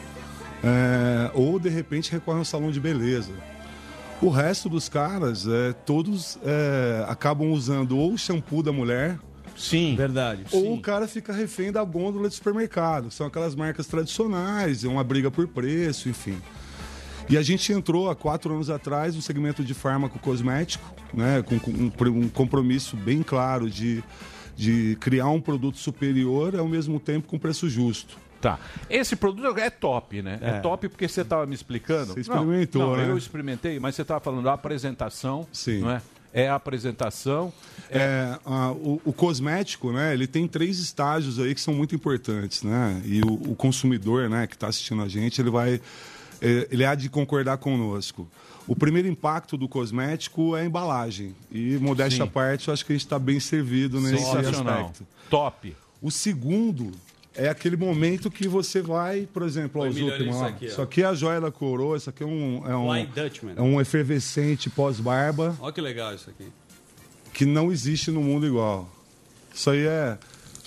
é, 0.62 1.30
ou, 1.34 1.58
de 1.58 1.68
repente, 1.68 2.10
recorrem 2.10 2.40
ao 2.40 2.44
salão 2.44 2.70
de 2.70 2.80
beleza. 2.80 3.32
O 4.20 4.30
resto 4.30 4.68
dos 4.68 4.88
caras, 4.88 5.46
é, 5.46 5.72
todos 5.72 6.38
é, 6.44 7.04
acabam 7.08 7.50
usando 7.52 7.96
ou 7.96 8.12
o 8.12 8.18
shampoo 8.18 8.62
da 8.62 8.72
mulher, 8.72 9.18
Sim. 9.56 9.94
Verdade. 9.96 10.44
ou 10.50 10.74
o 10.74 10.80
cara 10.80 11.06
fica 11.06 11.32
refém 11.32 11.70
da 11.70 11.82
gôndola 11.84 12.28
de 12.28 12.34
supermercado. 12.34 13.10
São 13.10 13.26
aquelas 13.26 13.54
marcas 13.54 13.86
tradicionais, 13.86 14.84
é 14.84 14.88
uma 14.88 15.04
briga 15.04 15.30
por 15.30 15.46
preço, 15.46 16.08
enfim. 16.08 16.36
E 17.28 17.36
a 17.36 17.42
gente 17.42 17.72
entrou 17.72 18.10
há 18.10 18.16
quatro 18.16 18.54
anos 18.54 18.70
atrás 18.70 19.14
no 19.14 19.20
segmento 19.20 19.62
de 19.62 19.74
fármaco 19.74 20.18
cosmético, 20.18 20.94
né, 21.12 21.42
com, 21.42 21.58
com 21.58 21.70
um, 21.70 21.92
um 22.20 22.28
compromisso 22.28 22.96
bem 22.96 23.22
claro 23.22 23.68
de, 23.68 24.02
de 24.56 24.96
criar 24.98 25.28
um 25.28 25.40
produto 25.40 25.76
superior 25.76 26.56
ao 26.56 26.66
mesmo 26.66 26.98
tempo 26.98 27.28
com 27.28 27.38
preço 27.38 27.68
justo. 27.68 28.18
Tá. 28.40 28.58
Esse 28.88 29.16
produto 29.16 29.58
é 29.58 29.68
top, 29.70 30.22
né? 30.22 30.38
É, 30.40 30.50
É. 30.50 30.60
top 30.60 30.88
porque 30.88 31.08
você 31.08 31.22
estava 31.22 31.44
me 31.46 31.54
explicando. 31.54 32.14
Você 32.14 32.20
experimentou, 32.20 32.82
não, 32.82 32.90
não, 32.90 32.96
né? 32.96 33.10
Eu 33.10 33.18
experimentei, 33.18 33.80
mas 33.80 33.94
você 33.96 34.02
estava 34.02 34.20
falando 34.20 34.44
da 34.44 34.52
apresentação, 34.52 35.46
Sim. 35.52 35.80
não 35.80 35.90
é? 35.90 36.02
É 36.32 36.48
a 36.48 36.54
apresentação. 36.56 37.52
É, 37.90 38.38
a- 38.44 38.70
o, 38.72 39.00
o 39.04 39.12
cosmético, 39.12 39.90
né, 39.92 40.12
ele 40.12 40.26
tem 40.26 40.46
três 40.46 40.78
estágios 40.78 41.38
aí 41.40 41.54
que 41.54 41.60
são 41.60 41.72
muito 41.74 41.94
importantes, 41.94 42.62
né? 42.62 43.00
E 43.04 43.22
o, 43.22 43.52
o 43.52 43.56
consumidor, 43.56 44.28
né, 44.28 44.46
que 44.46 44.54
está 44.54 44.68
assistindo 44.68 45.02
a 45.02 45.08
gente, 45.08 45.40
ele 45.40 45.50
vai, 45.50 45.80
é, 46.40 46.68
ele 46.70 46.84
há 46.84 46.94
de 46.94 47.08
concordar 47.08 47.56
conosco. 47.58 48.28
O 48.68 48.76
primeiro 48.76 49.08
impacto 49.08 49.56
do 49.56 49.66
cosmético 49.66 50.54
é 50.54 50.60
a 50.60 50.64
embalagem. 50.66 51.34
E, 51.50 51.78
modéstia 51.78 52.22
Sim. 52.22 52.28
à 52.28 52.30
parte, 52.30 52.68
eu 52.68 52.74
acho 52.74 52.84
que 52.84 52.92
a 52.92 52.94
gente 52.94 53.06
está 53.06 53.18
bem 53.18 53.40
servido 53.40 53.98
nesse 53.98 54.22
aspecto. 54.36 55.06
Top. 55.30 55.74
O 56.02 56.10
segundo 56.10 56.92
é 57.38 57.48
aquele 57.48 57.76
momento 57.76 58.30
que 58.30 58.48
você 58.48 58.82
vai, 58.82 59.28
por 59.32 59.42
exemplo, 59.42 59.82
aos 59.82 59.96
últimos. 59.96 60.34
isso 60.34 60.44
aqui, 60.44 60.64
ó. 60.64 60.68
Isso 60.68 60.82
aqui 60.82 61.02
é 61.02 61.06
a 61.06 61.14
joia 61.14 61.40
da 61.40 61.52
coroa, 61.52 61.96
isso 61.96 62.10
aqui 62.10 62.24
é 62.24 62.26
um, 62.26 62.62
é 62.66 62.76
um, 62.76 62.94
é 63.56 63.62
um 63.62 63.80
efervescente 63.80 64.68
pós-barba 64.68 65.56
Olha 65.60 65.72
que 65.72 65.80
legal 65.80 66.12
isso 66.14 66.28
aqui. 66.28 66.48
que 67.32 67.46
não 67.46 67.70
existe 67.70 68.10
no 68.10 68.20
mundo 68.20 68.44
igual. 68.44 68.90
Isso 69.54 69.70
aí 69.70 69.86
é 69.86 70.18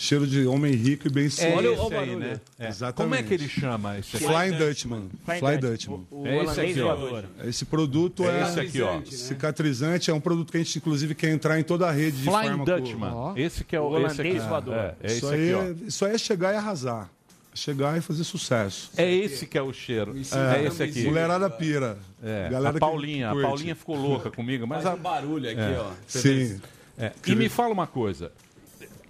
cheiro 0.01 0.25
de 0.25 0.45
homem 0.47 0.73
rico 0.73 1.07
e 1.07 1.11
bem 1.11 1.25
É 1.27 1.29
suado. 1.29 1.53
Olha 1.57 1.69
o 1.69 1.73
esse 1.73 1.83
aí, 1.83 1.89
barulho. 1.91 2.17
né? 2.19 2.41
É. 2.57 2.67
Exatamente. 2.69 2.95
Como 2.95 3.15
é 3.15 3.23
que 3.23 3.33
ele 3.35 3.47
chama 3.47 3.99
esse 3.99 4.15
aqui? 4.15 4.25
Flying 4.25 4.57
Dutchman. 4.57 5.09
Flying 5.25 5.39
Fly 5.39 5.57
Dutchman. 5.59 6.07
O 6.09 6.25
É 6.27 6.29
esse 6.37 6.43
holandês 6.43 6.77
aqui, 6.77 6.81
ó. 6.81 7.23
Esse 7.47 7.65
produto 7.65 8.23
É 8.23 8.39
é, 8.39 8.43
esse 8.43 8.59
aqui, 8.59 8.81
ó. 8.81 9.01
cicatrizante, 9.05 10.09
é 10.09 10.13
um 10.13 10.19
produto 10.19 10.51
que 10.51 10.57
a 10.57 10.63
gente 10.63 10.77
inclusive 10.77 11.13
quer 11.15 11.29
entrar 11.29 11.59
em 11.59 11.63
toda 11.63 11.87
a 11.87 11.91
rede 11.91 12.17
de 12.17 12.23
Flying 12.23 12.33
fármaco. 12.47 12.65
Dutchman. 12.65 13.33
Esse 13.35 13.63
que 13.63 13.75
é 13.75 13.79
o, 13.79 13.89
O 13.89 14.05
esse 14.07 14.21
aqui. 14.21 14.39
voador. 14.39 14.73
É, 14.73 14.95
é 15.01 15.05
esse 15.07 15.17
Isso, 15.17 15.27
aqui, 15.27 15.35
aí 15.35 15.53
ó. 15.53 15.61
é, 15.63 15.75
isso 15.87 16.05
aí 16.05 16.13
é 16.13 16.17
chegar 16.17 16.53
e 16.53 16.57
arrasar. 16.57 17.09
Chegar 17.53 17.97
e 17.97 18.01
fazer 18.01 18.23
sucesso. 18.23 18.89
É 18.95 19.13
esse 19.13 19.45
que 19.45 19.57
é 19.57 19.61
o 19.61 19.73
cheiro. 19.73 20.15
É, 20.15 20.63
esse 20.65 20.81
aqui. 20.81 21.03
Mulherada 21.03 21.49
pira. 21.49 21.97
É, 22.23 22.47
Galera 22.49 22.69
a 22.69 22.73
que 22.73 22.79
Paulinha, 22.79 23.29
a. 23.29 23.35
Paulinha 23.35 23.75
ficou 23.75 23.97
louca 23.97 24.31
comigo, 24.31 24.65
mas 24.65 24.83
Faz 24.83 24.95
a, 24.95 24.97
um 24.97 25.01
barulho 25.01 25.49
aqui, 25.49 25.59
É. 25.59 25.77
ó. 25.77 25.91
Sim. 26.07 26.59
É, 26.97 27.11
E 27.27 27.35
me 27.35 27.49
fala 27.49 27.73
uma 27.73 27.87
coisa. 27.87 28.31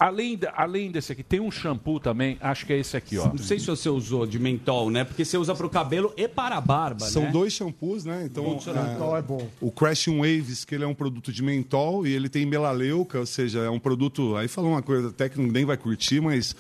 Além, 0.02 0.40
além 0.56 0.90
desse 0.90 1.12
aqui, 1.12 1.22
tem 1.22 1.40
um 1.40 1.52
shampoo 1.52 2.00
também, 2.00 2.36
acho 2.42 2.66
que 2.66 2.74
é 2.74 2.80
esse 2.80 2.98
aqui, 2.98 3.20
ó. 3.20 3.28
Não 3.28 3.38
sei 3.38 3.60
se 3.60 3.68
você 3.68 3.88
usou 3.88 4.26
de 4.26 4.40
mentol, 4.40 4.90
né? 4.90 5.04
Porque 5.04 5.24
você 5.24 5.38
usa 5.38 5.54
pro 5.54 5.70
cabelo 5.70 6.12
e 6.18 6.28
para 6.28 6.56
a 6.58 6.62
barba, 6.62 7.06
São 7.06 7.22
né? 7.22 7.32
dois 7.32 7.54
shampoos, 7.54 8.04
né? 8.04 8.24
Então, 8.26 8.44
Mentol 8.44 9.16
é 9.16 9.22
bom. 9.22 9.48
O 9.62 9.72
Crashing 9.72 10.18
Waves, 10.18 10.66
que 10.66 10.74
ele 10.74 10.86
é 10.86 10.88
um 10.88 10.96
produto 10.96 11.32
de 11.32 11.44
mentol 11.44 12.08
e 12.08 12.14
ele 12.14 12.30
tem 12.30 12.48
melaleuca, 12.48 13.20
ou 13.20 13.28
seja, 13.28 13.60
é 13.60 13.70
um 13.70 13.78
produto. 13.78 14.36
Aí 14.38 14.48
falou 14.48 14.72
uma 14.72 14.82
coisa 14.82 15.10
até 15.10 15.30
que 15.30 15.40
ninguém 15.40 15.66
vai 15.66 15.78
curtir, 15.78 16.20
mas 16.20 16.56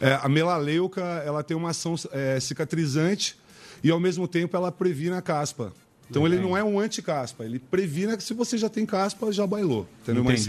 é, 0.00 0.20
a 0.22 0.28
melaleuca 0.28 1.00
ela 1.26 1.42
tem 1.42 1.56
uma 1.56 1.70
ação 1.70 1.96
é, 2.12 2.38
cicatrizante 2.38 3.36
e 3.82 3.90
ao 3.90 3.98
mesmo 3.98 4.28
tempo 4.28 4.56
ela 4.56 4.70
previne 4.70 5.16
a 5.16 5.22
caspa. 5.22 5.72
Então 6.08 6.24
ele 6.24 6.38
não 6.38 6.56
é 6.56 6.62
um 6.62 6.78
anti-caspa, 6.78 7.44
ele 7.44 7.58
previne 7.58 8.16
que 8.16 8.22
se 8.22 8.32
você 8.32 8.56
já 8.56 8.68
tem 8.68 8.86
caspa, 8.86 9.32
já 9.32 9.44
bailou. 9.44 9.88
Entendeu? 10.02 10.22
Mas 10.22 10.46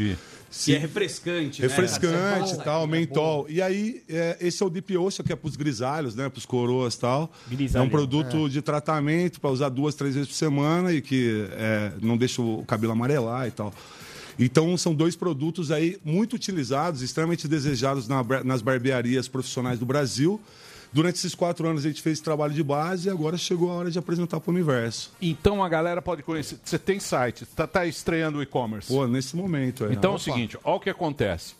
Entendi. 0.49 0.65
Que 0.65 0.75
é 0.75 0.77
refrescante, 0.77 1.61
né? 1.61 1.67
refrescante 1.67 2.49
Você 2.49 2.55
e 2.55 2.57
tal, 2.57 2.65
fala, 2.65 2.87
mentol. 2.87 3.45
E 3.49 3.61
aí, 3.61 4.03
é, 4.09 4.37
esse 4.39 4.63
é 4.63 4.65
o 4.65 4.69
Deep 4.69 4.97
Ocean, 4.97 5.25
que 5.25 5.33
é 5.33 5.35
para 5.35 5.47
os 5.47 5.55
grisalhos, 5.55 6.15
né? 6.15 6.29
Para 6.29 6.39
os 6.39 6.45
coroas 6.45 6.95
e 6.95 6.99
tal. 6.99 7.31
É 7.51 7.55
Grisalho. 7.55 7.85
um 7.85 7.89
produto 7.89 8.49
de 8.49 8.61
tratamento 8.61 9.41
para 9.41 9.49
usar 9.49 9.69
duas, 9.69 9.95
três 9.95 10.15
vezes 10.15 10.29
por 10.29 10.35
semana 10.35 10.91
e 10.93 11.01
que 11.01 11.47
é, 11.51 11.91
não 12.01 12.17
deixa 12.17 12.41
o 12.41 12.63
cabelo 12.65 12.93
amarelar 12.93 13.47
e 13.47 13.51
tal. 13.51 13.73
Então, 14.39 14.77
são 14.77 14.93
dois 14.93 15.15
produtos 15.15 15.71
aí 15.71 15.97
muito 16.05 16.35
utilizados, 16.35 17.01
extremamente 17.01 17.47
desejados 17.47 18.07
na 18.07 18.23
nas 18.43 18.61
barbearias 18.61 19.27
profissionais 19.27 19.79
do 19.79 19.85
Brasil. 19.85 20.39
Durante 20.91 21.15
esses 21.15 21.35
quatro 21.35 21.67
anos, 21.67 21.85
a 21.85 21.89
gente 21.89 22.01
fez 22.01 22.13
esse 22.13 22.23
trabalho 22.23 22.53
de 22.53 22.63
base 22.63 23.07
e 23.07 23.11
agora 23.11 23.37
chegou 23.37 23.71
a 23.71 23.75
hora 23.75 23.91
de 23.91 23.99
apresentar 23.99 24.39
para 24.39 24.49
o 24.49 24.53
universo. 24.53 25.11
Então 25.21 25.63
a 25.63 25.69
galera 25.69 26.01
pode 26.01 26.23
conhecer. 26.23 26.57
Você 26.63 26.79
tem 26.79 26.99
site, 26.99 27.45
tá, 27.45 27.67
tá 27.67 27.85
estreando 27.85 28.39
o 28.39 28.41
e-commerce. 28.41 28.91
Pô, 28.91 29.05
nesse 29.07 29.35
momento. 29.35 29.85
É. 29.85 29.93
Então 29.93 30.11
é 30.11 30.13
o 30.13 30.15
Opa. 30.15 30.23
seguinte, 30.23 30.57
olha 30.63 30.75
o 30.75 30.79
que 30.79 30.89
acontece. 30.89 31.55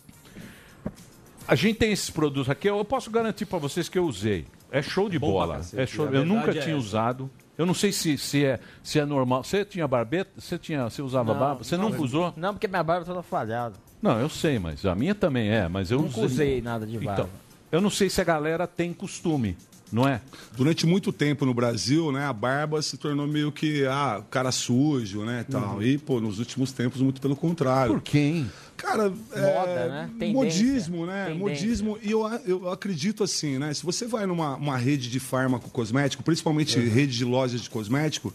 A 1.47 1.55
gente 1.55 1.77
tem 1.77 1.91
esses 1.91 2.09
produtos 2.09 2.49
aqui, 2.49 2.67
eu 2.67 2.83
posso 2.83 3.09
garantir 3.09 3.45
para 3.45 3.59
vocês 3.59 3.87
que 3.87 3.97
eu 3.97 4.05
usei. 4.05 4.45
É 4.71 4.81
show 4.81 5.09
de 5.09 5.17
pra 5.19 5.27
bola. 5.29 5.61
É 5.75 5.85
show. 5.85 6.07
Eu 6.07 6.25
nunca 6.25 6.51
é 6.51 6.53
tinha 6.53 6.75
essa. 6.75 6.77
usado. 6.77 7.29
Eu 7.57 7.65
não 7.65 7.73
sei 7.73 7.91
se, 7.91 8.17
se, 8.17 8.45
é, 8.45 8.59
se 8.83 8.99
é 8.99 9.05
normal. 9.05 9.43
Você 9.43 9.65
tinha 9.65 9.87
barbeta? 9.87 10.29
Você, 10.39 10.57
tinha, 10.57 10.83
você 10.83 11.01
usava 11.01 11.33
barba? 11.33 11.63
Você 11.63 11.75
nunca 11.77 12.01
usou? 12.01 12.33
Não, 12.35 12.53
porque 12.53 12.67
minha 12.67 12.83
barba 12.83 13.03
é 13.03 13.05
toda 13.05 13.23
falhada. 13.23 13.75
Não, 14.01 14.19
eu 14.19 14.29
sei, 14.29 14.59
mas 14.59 14.85
a 14.85 14.93
minha 14.93 15.15
também 15.15 15.49
é. 15.49 15.67
Mas 15.67 15.89
eu 15.89 15.99
Nunca 16.01 16.19
usei 16.21 16.61
nada 16.61 16.85
de 16.85 16.99
barba. 16.99 17.23
Então, 17.23 17.29
eu 17.71 17.81
não 17.81 17.89
sei 17.89 18.09
se 18.09 18.19
a 18.21 18.23
galera 18.23 18.65
tem 18.67 18.93
costume. 18.93 19.55
não 19.91 20.05
é? 20.07 20.19
Durante 20.57 20.85
muito 20.85 21.13
tempo 21.13 21.45
no 21.45 21.53
Brasil, 21.53 22.11
né, 22.11 22.25
a 22.25 22.33
barba 22.33 22.81
se 22.81 22.97
tornou 22.97 23.25
meio 23.25 23.51
que 23.53 23.85
ah, 23.85 24.21
cara 24.29 24.51
sujo, 24.51 25.23
né, 25.23 25.45
tal. 25.49 25.75
Uhum. 25.75 25.81
E 25.81 25.97
pô, 25.97 26.19
nos 26.19 26.39
últimos 26.39 26.73
tempos 26.73 26.99
muito 27.01 27.21
pelo 27.21 27.35
contrário. 27.37 27.93
Por 27.93 28.01
quê? 28.01 28.17
hein? 28.17 28.51
Cara, 28.75 29.09
Moda, 29.09 29.31
é, 29.33 29.89
né? 29.89 30.09
Tendência. 30.19 30.33
modismo, 30.33 31.05
né? 31.05 31.25
Tendência. 31.27 31.39
Modismo. 31.39 31.97
E 32.03 32.11
eu, 32.11 32.21
eu 32.45 32.69
acredito 32.69 33.23
assim, 33.23 33.57
né? 33.57 33.73
Se 33.73 33.83
você 33.83 34.05
vai 34.05 34.25
numa 34.25 34.55
uma 34.55 34.77
rede 34.77 35.09
de 35.09 35.19
fármaco 35.21 35.69
cosmético, 35.69 36.21
principalmente 36.21 36.77
Uhum. 36.77 36.89
rede 36.89 37.17
de 37.17 37.23
lojas 37.25 37.61
de 37.61 37.69
cosmético, 37.69 38.31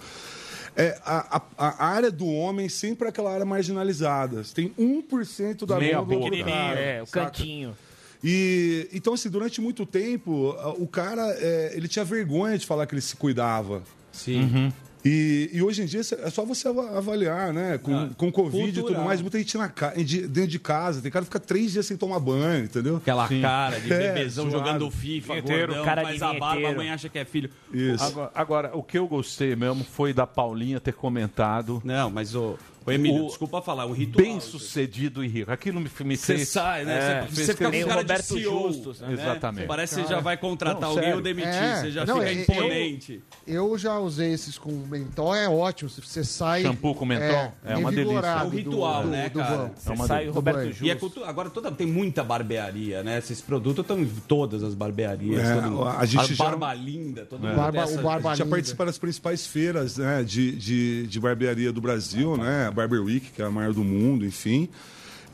é, 0.75 0.99
a, 1.05 1.37
a- 1.37 1.43
a 1.69 1.87
área 1.87 2.11
do 2.11 2.27
homem 2.27 2.69
sempre 2.71 3.07
é 3.07 3.11
aquela 3.11 3.31
área 3.33 3.45
marginalizada. 3.45 4.43
Você 4.43 4.55
tem 4.55 4.71
1% 4.79 5.67
da 5.67 5.79
Meia 5.79 5.99
mão 5.99 6.07
do 6.07 6.19
boca. 6.19 6.37
cara, 6.45 6.81
É, 6.81 7.03
o 7.03 7.07
saca? 7.07 7.27
cantinho. 7.27 7.77
E 8.25 8.89
então 8.93 9.15
assim, 9.15 9.29
durante 9.29 9.61
muito 9.61 9.85
tempo, 9.85 10.55
o 10.79 10.87
cara 10.87 11.23
é, 11.39 11.73
ele 11.75 11.89
tinha 11.89 12.05
vergonha 12.05 12.57
de 12.57 12.67
falar 12.67 12.87
que 12.87 12.95
ele 12.95 13.01
se 13.03 13.17
cuidava. 13.17 13.83
Sim. 14.13 14.73
E, 15.05 15.51
e 15.53 15.61
hoje 15.61 15.83
em 15.83 15.87
dia 15.87 15.99
é 16.01 16.31
só 16.31 16.45
você 16.45 16.69
ava- 16.69 16.97
avaliar, 16.97 17.53
né? 17.53 17.77
Com, 17.77 17.93
Ah, 17.93 18.11
com 18.17 18.31
Covid 18.31 18.63
e 18.63 18.73
cultural. 18.75 18.87
tudo 18.95 19.05
mais, 19.05 19.21
muita 19.21 19.37
gente 19.37 19.59
na 19.59 19.67
dentro 19.67 20.47
de 20.47 20.61
casa. 20.61 21.03
Tem 21.03 21.11
cara 21.11 21.25
que 21.25 21.29
fica 21.29 21.41
três 21.41 21.73
dias 21.73 21.87
sem 21.87 21.97
tomar 21.97 22.21
banho, 22.21 22.67
entendeu? 22.67 22.99
Aquela 22.99 23.27
cara 23.27 23.81
de 23.81 23.93
É, 23.93 24.13
bebezão 24.13 24.49
zoado. 24.49 24.65
jogando 24.65 24.89
FIFA, 24.93 25.33
Vinheteiro, 25.35 25.67
gordão, 25.67 25.85
cara 25.85 26.03
de 26.05 26.09
faz 26.21 26.23
a 26.23 26.39
barba, 26.39 26.69
a 26.69 26.75
mãe 26.77 26.91
acha 26.91 27.09
que 27.09 27.19
é 27.19 27.25
filho. 27.25 27.51
Isso. 27.75 28.05
Agora, 28.05 28.31
agora, 28.33 28.71
o 28.77 28.83
que 28.85 28.97
eu 28.97 29.09
gostei 29.09 29.57
mesmo 29.57 29.83
foi 29.83 30.13
da 30.13 30.25
Paulinha 30.25 30.79
ter 30.79 30.93
comentado. 30.95 31.83
Não, 31.85 32.09
mas 32.09 32.37
o. 32.37 32.57
Ô, 32.85 32.91
Emílio, 32.91 33.27
desculpa 33.27 33.63
falar, 33.63 33.87
um 33.87 33.93
ritual. 33.93 34.25
Bem 34.25 34.41
sucedido 34.41 35.25
e 35.25 35.29
rico. 35.29 35.51
Aquilo 35.51 35.81
me, 35.81 35.91
me 36.05 36.17
Você 36.17 36.37
fez. 36.37 36.49
sai, 36.49 36.85
né? 36.85 36.93
É, 36.97 37.21
Você- 37.23 37.35
fez 37.35 37.47
você 37.47 37.53
fica 37.55 37.71
com 37.71 37.89
cara 37.89 38.03
de 38.03 38.23
CEO, 38.23 38.71
né? 38.71 39.13
Exatamente. 39.13 39.67
Parece 39.67 39.95
que 39.97 40.03
você 40.03 40.09
já 40.09 40.21
vai 40.21 40.37
contratar 40.37 40.81
Não, 40.83 40.89
alguém 40.91 41.15
ou 41.15 41.21
demitir. 41.21 41.53
É, 41.53 41.81
Você 41.81 41.91
já 41.91 42.05
não, 42.07 42.19
fica 42.21 42.33
eu- 42.33 42.41
imponente. 42.43 43.23
Eu 43.47 43.79
já 43.79 43.99
usei 43.99 44.33
esses 44.33 44.59
com 44.59 44.71
mentol, 44.73 45.35
é 45.35 45.49
ótimo. 45.49 45.89
Você 45.91 46.25
sai. 46.25 46.63
Shampoo 46.63 46.95
com 46.95 47.05
mentol? 47.05 47.53
É 47.65 47.77
uma 47.77 47.91
revigorado 47.91 48.45
É 48.45 48.47
um 48.47 48.51
ritual, 48.51 49.03
do- 49.05 49.09
né, 49.11 49.29
do 49.29 49.39
cara? 49.39 49.57
banho. 49.57 49.71
Você 49.77 49.95
Do 49.95 50.07
sai 50.07 50.29
o 50.29 50.33
Roberto. 50.33 50.69
Justo. 50.69 50.85
E 50.85 50.91
é 50.91 50.95
cultu- 50.95 51.25
agora 51.25 51.51
toda, 51.51 51.71
tem 51.71 51.87
muita 51.87 52.25
barbearia, 52.25 53.03
né? 53.03 53.19
Esses 53.19 53.41
produtos 53.41 53.83
estão 53.83 53.99
em 54.01 54.07
todas 54.27 54.63
as 54.63 54.75
barbearias. 54.75 55.41
É, 55.43 55.61
todo 55.61 55.85
a 55.89 56.05
gente 56.05 56.35
já- 56.35 56.45
barba 56.45 56.73
linda, 56.75 57.25
todo 57.27 57.41
mundo 57.41 57.55
Barba, 57.57 57.83
essa- 57.83 58.01
a 58.01 58.19
gente 58.35 58.39
já 58.39 58.47
participa 58.47 58.85
das 58.87 58.99
principais 58.99 59.47
feiras 59.47 59.97
né, 59.99 60.23
de, 60.23 60.53
de, 60.53 61.07
de 61.07 61.21
barbearia 61.21 61.73
do 61.73 61.81
Brasil, 61.81 62.37
né? 62.37 62.72
Barber 62.73 63.03
Week, 63.03 63.31
que 63.31 63.41
é 63.43 63.45
a 63.45 63.51
maior 63.51 63.73
do 63.73 63.83
mundo, 63.85 64.25
enfim. 64.25 64.69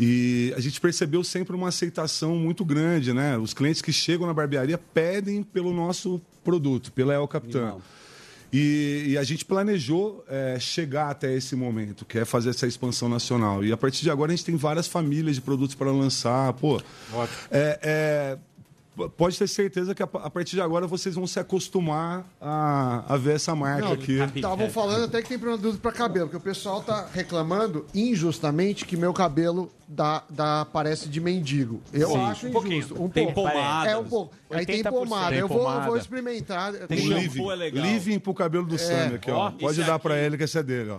E 0.00 0.52
a 0.56 0.60
gente 0.60 0.80
percebeu 0.80 1.24
sempre 1.24 1.56
uma 1.56 1.68
aceitação 1.68 2.36
muito 2.36 2.64
grande, 2.64 3.12
né? 3.12 3.36
Os 3.36 3.52
clientes 3.52 3.82
que 3.82 3.92
chegam 3.92 4.26
na 4.26 4.32
barbearia 4.34 4.78
pedem 4.78 5.42
pelo 5.42 5.72
nosso 5.74 6.20
produto, 6.44 6.92
pela 6.92 7.12
El 7.14 7.26
Capitã. 7.26 7.74
E, 8.50 9.04
e 9.08 9.18
a 9.18 9.24
gente 9.24 9.44
planejou 9.44 10.24
é, 10.26 10.56
chegar 10.58 11.10
até 11.10 11.34
esse 11.36 11.54
momento, 11.54 12.04
que 12.06 12.18
é 12.18 12.24
fazer 12.24 12.48
essa 12.50 12.66
expansão 12.66 13.06
nacional. 13.08 13.62
E 13.62 13.70
a 13.72 13.76
partir 13.76 14.02
de 14.02 14.10
agora 14.10 14.32
a 14.32 14.36
gente 14.36 14.46
tem 14.46 14.56
várias 14.56 14.86
famílias 14.86 15.34
de 15.34 15.42
produtos 15.42 15.74
para 15.74 15.90
lançar. 15.90 16.52
Pô, 16.54 16.80
é, 17.50 17.78
é, 17.82 18.36
p- 18.36 18.40
pode 19.16 19.38
ter 19.38 19.46
certeza 19.46 19.94
que 19.94 20.02
a, 20.02 20.06
a 20.06 20.30
partir 20.30 20.56
de 20.56 20.60
agora 20.60 20.86
vocês 20.86 21.14
vão 21.14 21.26
se 21.26 21.38
acostumar 21.38 22.26
a, 22.40 23.04
a 23.14 23.16
ver 23.16 23.36
essa 23.36 23.54
marca 23.54 23.86
Não, 23.86 23.92
aqui. 23.92 24.18
Estavam 24.34 24.68
falando 24.70 25.04
até 25.04 25.22
que 25.22 25.28
tem 25.28 25.38
produto 25.38 25.78
para 25.78 25.92
cabelo, 25.92 26.26
porque 26.26 26.36
o 26.36 26.40
pessoal 26.40 26.82
tá 26.82 27.06
reclamando 27.12 27.86
injustamente 27.94 28.84
que 28.84 28.96
meu 28.96 29.12
cabelo 29.12 29.70
dá, 29.88 30.22
dá 30.28 30.66
parece 30.72 31.08
de 31.08 31.20
mendigo. 31.20 31.80
Eu 31.92 32.08
Sim, 32.10 32.18
acho 32.18 32.46
um 32.48 32.52
pouquinho. 32.52 32.76
injusto. 32.76 33.02
Um 33.02 33.08
Tem 33.08 33.32
pouco. 33.32 33.50
pomadas. 33.50 33.92
É 33.92 33.96
um 33.96 34.04
pouco. 34.04 34.34
Aí 34.50 34.66
tem 34.66 34.82
80%. 34.82 34.90
pomada. 34.90 35.30
Tem 35.30 35.38
eu 35.38 35.48
vou, 35.48 35.58
pomada. 35.58 35.86
vou 35.86 35.96
experimentar. 35.96 36.72
Tem 36.86 36.98
living, 37.00 37.42
living 37.72 38.18
pro 38.18 38.34
cabelo 38.34 38.66
do 38.66 38.76
Sammy 38.78 39.14
aqui, 39.16 39.30
ó. 39.30 39.46
Ó, 39.48 39.50
Pode 39.52 39.82
dar 39.82 39.98
para 39.98 40.18
ele 40.18 40.36
que 40.36 40.44
esse 40.44 40.58
é 40.58 40.62
dele, 40.62 40.90
ó. 40.90 40.98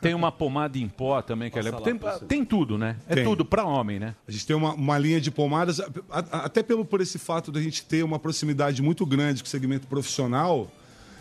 Tem 0.00 0.14
uma 0.14 0.30
pomada 0.32 0.76
em 0.76 0.88
pó 0.88 1.22
também 1.22 1.50
que 1.50 1.58
é 1.58 1.62
legal. 1.62 1.80
Tem, 1.80 1.98
tem 2.28 2.44
tudo, 2.44 2.76
né? 2.76 2.96
É 3.08 3.14
Tem. 3.14 3.24
tudo 3.24 3.44
pra 3.44 3.64
homem, 3.64 3.98
né? 3.98 4.14
A 4.28 4.32
gente 4.32 4.44
tem 4.46 4.54
uma, 4.54 4.74
uma 4.74 4.98
linha 4.98 5.20
de 5.20 5.30
pomadas, 5.30 5.80
a- 5.80 5.88
a- 6.10 6.44
até 6.44 6.62
pelo, 6.62 6.84
por 6.84 7.00
esse 7.00 7.18
fato 7.18 7.50
da 7.52 7.60
gente 7.62 7.84
ter 7.84 8.02
uma 8.04 8.18
proximidade 8.18 8.82
muito 8.82 9.06
grande 9.06 9.42
com 9.42 9.46
o 9.46 9.50
segmento 9.50 9.86
profissional. 9.86 10.70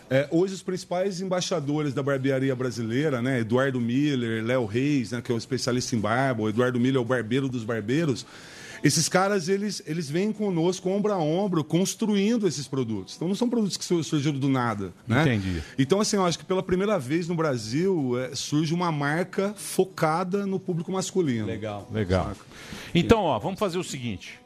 É, 0.10 0.28
hoje 0.32 0.54
os 0.54 0.62
principais 0.62 1.22
embaixadores 1.22 1.94
da 1.94 2.04
barbearia 2.04 2.56
brasileira, 2.56 3.22
né, 3.22 3.40
Eduardo 3.40 3.80
Miller, 3.82 4.44
Léo 4.44 4.66
Reis, 4.66 5.12
né, 5.12 5.22
que 5.22 5.32
é 5.32 5.36
o 5.36 5.38
especialista 5.38 5.96
em 5.96 6.00
barba, 6.00 6.44
o 6.44 6.50
Eduardo 6.50 6.80
Miller 6.80 6.98
é 6.98 7.00
o 7.00 7.06
barbeiro 7.06 7.48
dos 7.50 7.64
barbeiros. 7.64 8.26
Esses 8.84 9.10
caras, 9.10 9.50
eles, 9.50 9.82
eles 9.88 10.08
vêm 10.08 10.32
conosco, 10.32 10.90
ombro 10.90 11.12
a 11.12 11.18
ombro, 11.18 11.64
construindo 11.64 12.48
esses 12.48 12.68
produtos. 12.68 13.16
Então, 13.16 13.28
não 13.28 13.34
são 13.34 13.50
produtos 13.50 13.78
que 13.78 13.86
sur- 13.86 14.04
surgiram 14.04 14.38
do 14.38 14.48
nada. 14.48 14.94
Né? 15.08 15.22
Entendi. 15.24 15.64
Então, 15.80 16.00
assim, 16.00 16.18
eu 16.18 16.26
acho 16.26 16.38
que 16.38 16.46
pela 16.46 16.62
primeira 16.62 17.00
vez 17.00 17.28
no 17.28 17.34
Brasil 17.34 18.20
é, 18.20 18.36
surge 18.36 18.76
uma 18.76 18.92
marca 18.92 19.56
focada 19.58 20.46
no 20.46 20.60
público 20.60 20.92
masculino. 20.92 21.48
Legal. 21.48 21.90
Legal. 21.92 22.34
Então, 22.94 23.22
ó, 23.22 23.40
vamos 23.40 23.58
fazer 23.58 23.80
o 23.80 23.84
seguinte. 23.84 24.40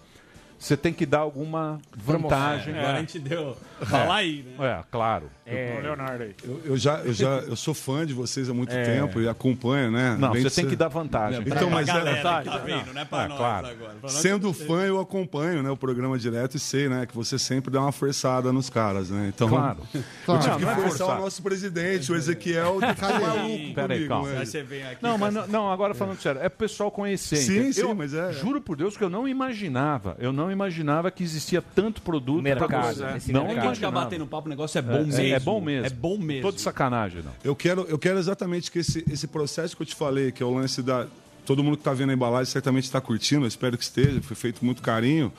Você 0.61 0.77
tem 0.77 0.93
que 0.93 1.07
dar 1.07 1.21
alguma 1.21 1.81
vantagem. 1.97 2.75
É, 2.75 2.79
agora 2.81 2.97
a 2.99 3.01
gente 3.01 3.19
deu. 3.19 3.57
Fala 3.81 4.17
aí, 4.17 4.45
né? 4.59 4.67
É, 4.79 4.85
claro. 4.91 5.31
É, 5.47 5.81
Leonardo 5.83 6.23
aí. 6.23 6.35
Eu, 6.45 6.61
eu 6.67 6.77
já, 6.77 6.99
eu 6.99 7.15
já 7.15 7.29
eu 7.39 7.57
sou 7.57 7.73
fã 7.73 8.05
de 8.07 8.13
vocês 8.13 8.49
há 8.49 8.53
muito 8.55 8.71
É. 8.73 8.85
tempo 8.85 9.21
e 9.23 9.27
acompanho, 9.27 9.91
né? 9.91 10.17
Não, 10.19 10.29
Além 10.29 10.43
você 10.43 10.51
tem 10.55 10.65
ser- 10.65 10.71
que 10.71 10.77
dar 10.77 10.89
vantagem. 10.89 11.41
Então, 11.41 11.57
Pra 11.69 11.71
mas 11.71 11.87
galera 11.87 12.11
é, 12.11 12.43
que 12.43 12.51
tá 12.51 12.59
vendo, 12.59 12.93
não 12.93 13.01
é 13.01 13.05
pra 13.07 13.25
É, 13.25 13.29
nós 13.29 13.39
claro. 13.39 13.67
agora. 13.69 13.93
Pra 13.95 14.03
nós 14.03 14.13
Sendo 14.13 14.53
fã, 14.53 14.83
eu 14.85 15.01
acompanho 15.01 15.63
né, 15.63 15.71
o 15.71 15.77
programa 15.79 16.19
direto 16.19 16.57
e 16.57 16.61
sei 16.61 16.89
né, 16.91 17.07
que 17.07 17.17
você 17.17 17.39
sempre 17.39 17.71
dá 17.71 17.81
uma 17.81 17.91
forçada 17.91 18.53
nos 18.53 18.69
caras, 18.69 19.09
né? 19.09 19.33
Então, 19.35 19.49
Claro. 19.49 19.79
eu 19.95 20.03
Claro. 20.27 20.41
tive 20.43 20.51
Não, 20.53 20.59
que 20.59 20.65
é 20.67 20.75
forçar 20.75 20.99
forçar. 20.99 21.19
o 21.19 21.23
nosso 21.23 21.43
presidente, 21.43 22.13
o 22.13 22.15
Ezequiel, 22.17 22.81
de 22.81 22.95
ficar 22.95 23.19
maluco 23.19 23.75
Pera 23.75 23.95
aí, 23.95 24.07
comigo. 24.07 24.09
calma. 24.09 24.29
né? 24.29 24.97
Não, 25.01 25.17
mas 25.19 25.35
não, 25.35 25.47
não, 25.49 25.73
agora 25.73 25.95
falando 25.95 26.21
sério, 26.21 26.41
é 26.43 26.49
pro 26.51 26.59
pessoal 26.59 26.91
conhecer. 26.91 27.37
Sim, 27.37 27.73
sim, 27.73 27.81
eu 27.81 27.95
mas 27.95 28.13
é- 28.13 28.31
Juro 28.35 28.61
por 28.61 28.77
Deus 28.77 28.95
que 28.97 29.03
eu 29.03 29.09
não 29.11 29.27
imaginava. 29.27 30.17
Eu 30.21 30.33
não 30.33 30.50
imaginava 30.53 31.11
que 31.11 31.23
existia 31.23 31.63
tanto 31.63 32.03
produto 32.03 32.43
Mercado, 32.43 32.69
pra 32.69 32.93
você. 32.93 33.03
Não 33.03 33.07
É 33.07 33.19
que 33.19 33.51
a 33.51 33.55
gente 33.55 33.65
imaginava. 33.65 33.75
fica 33.75 33.91
batendo 33.91 34.27
papo, 34.27 34.47
o 34.47 34.51
negócio 34.51 34.79
é 34.79 34.83
bom 34.83 34.95
É, 34.95 35.05
mesmo. 35.05 35.23
é 35.23 35.41
bom 35.41 35.61
mesmo. 35.61 35.87
É 35.87 35.91
bom 35.91 36.19
mesmo. 36.19 36.43
Tô 36.43 36.53
de 36.53 36.61
sacanagem, 36.61 37.23
não. 37.23 37.33
Eu 37.43 37.55
quero, 37.57 37.83
eu 37.89 37.99
quero 37.99 38.19
exatamente 38.19 38.71
que 38.71 38.79
esse, 38.81 39.05
esse 39.11 39.27
processo 39.27 39.77
que 39.77 39.83
eu 39.83 39.87
te 39.87 39.95
falei, 39.95 40.31
que 40.33 40.43
é 40.43 40.47
o 40.47 40.55
lance 40.55 40.83
da. 40.83 41.07
Todo 41.47 41.65
mundo 41.65 41.77
que 41.77 41.81
está 41.81 41.93
vendo 41.95 42.11
a 42.11 42.13
embalagem 42.13 42.53
certamente 42.53 42.85
está 42.85 43.01
curtindo, 43.01 43.45
eu 43.45 43.49
espero 43.49 43.77
que 43.77 43.83
esteja, 43.83 44.21
foi 44.23 44.37
feito 44.37 44.61
com 44.61 44.67
muito 44.67 44.83
carinho. 44.83 45.33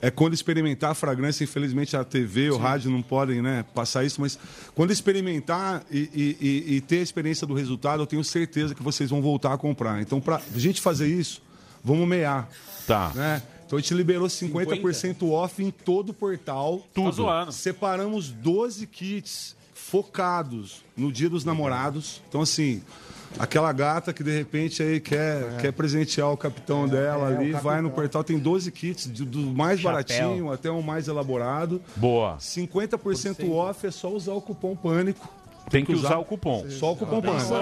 É 0.00 0.12
quando 0.12 0.32
experimentar 0.32 0.92
a 0.92 0.94
fragrância, 0.94 1.42
infelizmente 1.42 1.96
a 1.96 2.04
TV, 2.04 2.50
o 2.50 2.56
rádio 2.56 2.88
não 2.88 3.02
podem 3.02 3.42
né, 3.42 3.64
passar 3.74 4.04
isso, 4.04 4.20
mas 4.20 4.38
quando 4.72 4.92
experimentar 4.92 5.82
e, 5.90 6.08
e- 6.14 6.36
e- 6.40 6.76
e 6.76 6.80
ter 6.80 6.98
a 7.00 7.02
experiência 7.02 7.44
do 7.44 7.52
resultado, 7.54 8.00
eu 8.02 8.06
tenho 8.06 8.22
certeza 8.22 8.76
que 8.76 8.82
vocês 8.82 9.10
vão 9.10 9.20
voltar 9.20 9.52
a 9.52 9.58
comprar. 9.58 10.00
Então, 10.00 10.20
para 10.20 10.36
a 10.36 10.58
gente 10.58 10.80
fazer 10.80 11.08
isso, 11.08 11.42
vamos 11.82 12.06
mear. 12.06 12.48
Tá. 12.86 13.10
Né? 13.12 13.42
Então 13.68 13.78
a 13.78 13.82
gente 13.82 13.92
liberou 13.92 14.26
50% 14.28 15.30
off 15.30 15.62
em 15.62 15.70
todo 15.70 16.08
o 16.08 16.14
portal. 16.14 16.80
Tudo. 16.94 17.26
Tá. 17.26 17.52
Separamos 17.52 18.30
12 18.30 18.86
kits 18.86 19.54
focados 19.74 20.82
no 20.96 21.12
Dia 21.12 21.28
dos 21.28 21.44
Namorados. 21.44 22.22
Então, 22.30 22.40
assim, 22.40 22.80
aquela 23.38 23.70
gata 23.72 24.10
que 24.14 24.24
de 24.24 24.30
repente 24.30 24.82
aí 24.82 25.00
quer, 25.00 25.58
quer 25.58 25.72
presentear 25.72 26.32
o 26.32 26.36
capitão 26.36 26.88
dela 26.88 27.30
é, 27.30 27.36
ali, 27.36 27.52
vai 27.52 27.82
no 27.82 27.90
portal, 27.90 28.24
tem 28.24 28.38
12 28.38 28.72
kits, 28.72 29.06
do 29.06 29.38
mais 29.52 29.80
Chapéu. 29.80 29.92
baratinho 29.92 30.50
até 30.50 30.70
o 30.70 30.82
mais 30.82 31.06
elaborado. 31.06 31.78
Boa. 31.94 32.38
50% 32.38 33.50
off 33.50 33.86
é 33.86 33.90
só 33.90 34.10
usar 34.10 34.32
o 34.32 34.40
cupom 34.40 34.74
Pânico. 34.74 35.28
Tem 35.70 35.84
que 35.84 35.92
usar 35.92 36.18
o 36.18 36.24
cupom. 36.24 36.68
Só 36.70 36.92
o 36.92 36.96
cupom 36.96 37.20
Pânico. 37.20 37.54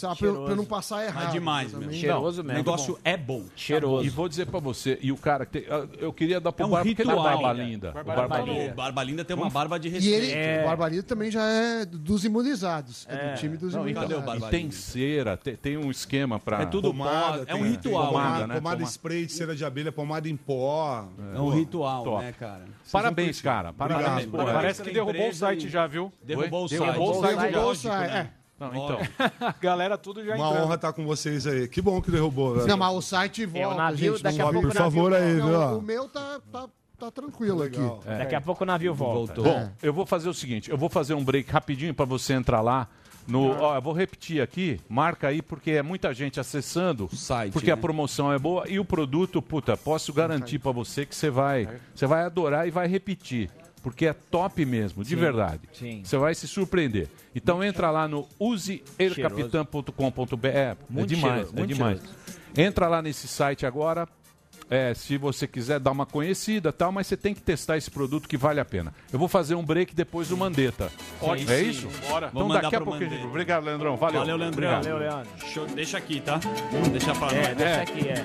Conversar 0.00 0.16
pra, 0.16 0.44
pra 0.44 0.54
não 0.56 0.64
passar 0.64 1.04
errado. 1.04 1.24
Mas 1.24 1.32
demais, 1.32 1.72
meu. 1.72 1.92
Cheiroso 1.92 2.40
O 2.42 2.44
mesmo. 2.44 2.58
negócio 2.58 2.98
é 3.04 3.16
bom. 3.16 3.44
Cheiroso. 3.56 4.04
E 4.06 4.08
vou 4.08 4.28
dizer 4.28 4.46
pra 4.46 4.58
você, 4.60 4.98
e 5.00 5.10
o 5.12 5.16
cara 5.16 5.46
que 5.46 5.60
tem, 5.60 5.64
eu 5.98 6.12
queria 6.12 6.40
dar 6.40 6.52
pro 6.52 6.64
É 6.64 6.66
um 6.66 6.70
Barba, 6.70 6.84
porque 6.88 7.02
ele 7.02 7.10
é 7.10 7.14
ritual. 7.14 7.32
barba 7.42 7.52
linda. 7.52 7.90
O 7.90 7.92
Barba 7.94 8.14
Barba 8.14 8.38
Linda. 8.40 8.52
linda. 8.52 8.72
O 8.72 8.74
Barba 8.76 9.02
Linda 9.04 9.24
tem 9.24 9.36
uma 9.36 9.50
barba 9.50 9.78
de 9.78 9.88
E 9.88 9.90
respeito. 9.90 10.24
ele, 10.24 10.32
É. 10.32 10.62
o 10.62 10.66
Barbalito 10.66 11.02
também 11.08 11.30
já 11.30 11.44
é 11.44 11.84
dos 11.84 12.24
imunizados. 12.24 13.06
É, 13.08 13.32
do 13.32 13.38
time 13.38 13.56
dos 13.56 13.72
Não, 13.74 13.88
então, 13.88 14.02
imunizados. 14.02 14.26
Barba 14.26 14.46
e 14.46 14.50
tem 14.50 14.62
Linda? 14.62 14.74
cera, 14.74 15.36
tem, 15.36 15.56
tem 15.56 15.76
um 15.76 15.90
esquema 15.90 16.38
pra. 16.38 16.62
É 16.62 16.66
tudo 16.66 16.88
Pomada, 16.88 17.44
pó, 17.44 17.52
é 17.52 17.54
um 17.54 17.58
tem- 17.62 17.70
ritual. 17.70 18.06
pomada, 18.08 18.24
Pomada, 18.28 18.46
né? 18.46 18.54
pomada 18.54 18.76
Pomada. 18.76 18.90
spray 18.90 19.26
de 19.26 19.32
cera 19.32 19.54
de 19.54 19.64
abelha, 19.64 19.92
pomada 19.92 20.28
em 20.28 20.36
pó. 20.36 21.06
É 21.34 21.40
um 21.40 21.50
ritual, 21.50 22.04
Top. 22.04 22.22
né, 22.24 22.32
cara? 22.38 22.64
Parabéns, 22.90 23.40
cara. 23.40 23.72
Parabéns. 23.72 24.28
Parece 24.30 24.82
que 24.82 24.90
derrubou 24.92 25.28
o 25.28 25.34
site 25.34 25.66
e- 25.66 25.70
já, 25.70 25.86
viu? 25.86 26.12
Derrubou 26.22 26.64
o 26.64 26.68
site. 26.68 26.80
Derrubou 26.80 27.70
o 27.70 27.74
site 27.74 28.28
O? 28.58 28.64
Não, 28.64 28.74
então. 28.74 28.98
A 29.40 29.54
galera 29.60 29.98
tudo 29.98 30.24
já 30.24 30.34
Uma 30.36 30.48
entrando. 30.48 30.64
honra 30.64 30.74
estar 30.76 30.92
com 30.92 31.04
vocês 31.04 31.46
aí. 31.46 31.66
Que 31.68 31.82
bom 31.82 32.00
que 32.00 32.10
derrubou, 32.10 32.54
velho. 32.54 32.66
Não, 32.66 32.76
mas 32.76 32.94
o 32.94 33.00
site 33.02 33.44
volta, 33.46 33.58
É, 33.68 33.74
o 33.74 33.76
navio, 33.76 34.12
gente. 34.12 34.22
daqui 34.22 34.38
não 34.38 34.44
a 34.48 34.50
vai- 34.50 34.52
pouco 34.60 34.68
Por 34.68 34.76
favor 34.76 35.10
navio 35.10 35.26
aí, 35.26 35.34
Não, 35.34 35.68
viu? 35.70 35.78
o 35.78 35.82
meu 35.82 36.08
tá, 36.08 36.40
tá, 36.52 36.68
tá 36.98 37.10
tranquilo 37.10 37.58
Legal. 37.58 37.96
aqui. 38.06 38.18
Daqui 38.18 38.34
a 38.34 38.40
pouco 38.40 38.62
o 38.62 38.66
navio 38.66 38.94
volta. 38.94 39.34
Voltou. 39.34 39.44
Bom, 39.44 39.70
eu 39.82 39.92
vou 39.92 40.06
fazer 40.06 40.28
o 40.28 40.34
seguinte, 40.34 40.70
eu 40.70 40.78
vou 40.78 40.88
fazer 40.88 41.14
um 41.14 41.24
break 41.24 41.50
rapidinho 41.50 41.92
pra 41.94 42.04
você 42.04 42.32
entrar 42.34 42.60
lá. 42.60 42.88
No, 43.26 43.58
ó, 43.58 43.74
eu 43.74 43.80
vou 43.80 43.94
repetir 43.94 44.42
aqui, 44.42 44.78
marca 44.86 45.28
aí, 45.28 45.40
porque 45.40 45.70
é 45.70 45.82
muita 45.82 46.12
gente 46.12 46.38
acessando, 46.38 47.08
site, 47.10 47.54
porque 47.54 47.70
a 47.70 47.74
né? 47.76 47.80
promoção 47.80 48.30
é 48.30 48.38
boa 48.38 48.68
e 48.68 48.78
o 48.78 48.84
produto, 48.84 49.40
puta, 49.40 49.78
posso 49.78 50.12
garantir 50.12 50.58
pra 50.58 50.72
você 50.72 51.06
que 51.06 51.16
você 51.16 51.30
vai, 51.30 51.66
você 51.94 52.06
vai 52.06 52.22
adorar 52.24 52.68
e 52.68 52.70
vai 52.70 52.86
repetir, 52.86 53.48
porque 53.84 54.06
é 54.06 54.12
top 54.14 54.64
mesmo, 54.64 55.04
de 55.04 55.14
verdade. 55.14 55.60
sim. 55.72 56.00
Você 56.02 56.16
vai 56.16 56.34
se 56.34 56.48
surpreender. 56.48 57.06
Então 57.34 57.62
entra 57.62 57.90
lá 57.90 58.08
no 58.08 58.26
useelcapitan.com.br, 58.40 60.46
é, 60.46 60.48
é 60.48 60.74
Muito 60.88 61.10
demais, 61.10 61.34
cheiroso, 61.34 61.52
é 61.54 61.58
muito 61.58 61.74
demais. 61.74 62.00
Entra 62.56 62.88
lá 62.88 63.02
nesse 63.02 63.28
site 63.28 63.66
agora, 63.66 64.08
é, 64.70 64.94
se 64.94 65.18
você 65.18 65.46
quiser 65.46 65.78
dar 65.78 65.90
uma 65.90 66.06
conhecida 66.06 66.72
tal, 66.72 66.90
mas 66.90 67.06
você 67.06 67.14
tem 67.16 67.34
que 67.34 67.42
testar 67.42 67.76
esse 67.76 67.90
produto 67.90 68.26
que 68.26 68.38
vale 68.38 68.60
a 68.60 68.64
pena. 68.64 68.94
Eu 69.12 69.18
vou 69.18 69.28
fazer 69.28 69.54
um 69.54 69.64
break 69.64 69.94
depois 69.94 70.28
do 70.28 70.36
Mandetta. 70.36 70.90
Pode 71.20 71.42
é 71.52 71.58
sim, 71.58 71.70
isso? 71.70 71.88
bora. 72.08 72.28
Então 72.28 72.48
Vamos 72.48 72.54
daqui 72.54 72.74
a 72.74 72.78
a 72.78 72.82
gente... 72.82 72.90
Mandetta. 72.90 73.26
Obrigado, 73.26 73.64
Leandrão. 73.64 73.96
Valeu. 73.96 74.20
Valeu, 74.20 74.36
Leandrão. 74.36 74.68
Obrigado. 74.70 74.84
Valeu, 74.84 74.98
Leandro. 74.98 75.28
Deixa 75.74 75.98
aqui, 75.98 76.20
tá? 76.20 76.40
Deixa 76.90 77.14
pra 77.14 77.32
É, 77.32 77.48
nós. 77.48 77.56
deixa 77.56 77.82
aqui, 77.82 78.08
é. 78.08 78.24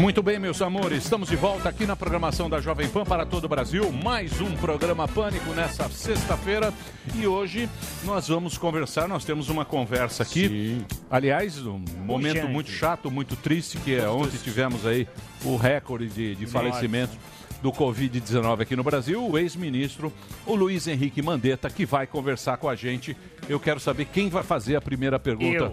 Muito 0.00 0.22
bem, 0.22 0.38
meus 0.38 0.60
amores, 0.60 1.04
estamos 1.04 1.28
de 1.28 1.36
volta 1.36 1.68
aqui 1.68 1.86
na 1.86 1.94
programação 1.94 2.50
da 2.50 2.60
Jovem 2.60 2.88
Pan 2.88 3.04
para 3.04 3.24
todo 3.24 3.44
o 3.44 3.48
Brasil. 3.48 3.90
Mais 3.92 4.40
um 4.40 4.50
programa 4.56 5.06
Pânico 5.06 5.50
nessa 5.54 5.88
sexta-feira. 5.88 6.72
E 7.14 7.26
hoje 7.26 7.68
nós 8.04 8.26
vamos 8.26 8.58
conversar. 8.58 9.06
Nós 9.06 9.24
temos 9.24 9.48
uma 9.48 9.64
conversa 9.64 10.24
aqui. 10.24 10.84
Aliás, 11.08 11.64
um 11.64 11.84
momento 12.04 12.36
Urgente. 12.38 12.52
muito 12.52 12.70
chato, 12.70 13.10
muito 13.10 13.36
triste, 13.36 13.78
que 13.78 13.94
é 13.94 14.08
ontem 14.08 14.38
tivemos 14.38 14.84
aí 14.84 15.06
o 15.44 15.56
recorde 15.56 16.08
de, 16.08 16.34
de 16.34 16.46
falecimentos 16.46 17.16
do 17.62 17.70
Covid-19 17.70 18.62
aqui 18.62 18.74
no 18.74 18.82
Brasil. 18.82 19.24
O 19.24 19.38
ex-ministro, 19.38 20.12
o 20.44 20.54
Luiz 20.56 20.88
Henrique 20.88 21.22
Mandetta, 21.22 21.70
que 21.70 21.86
vai 21.86 22.08
conversar 22.08 22.56
com 22.56 22.68
a 22.68 22.74
gente. 22.74 23.16
Eu 23.48 23.60
quero 23.60 23.78
saber 23.78 24.06
quem 24.06 24.28
vai 24.28 24.42
fazer 24.42 24.74
a 24.74 24.80
primeira 24.80 25.18
pergunta 25.18 25.72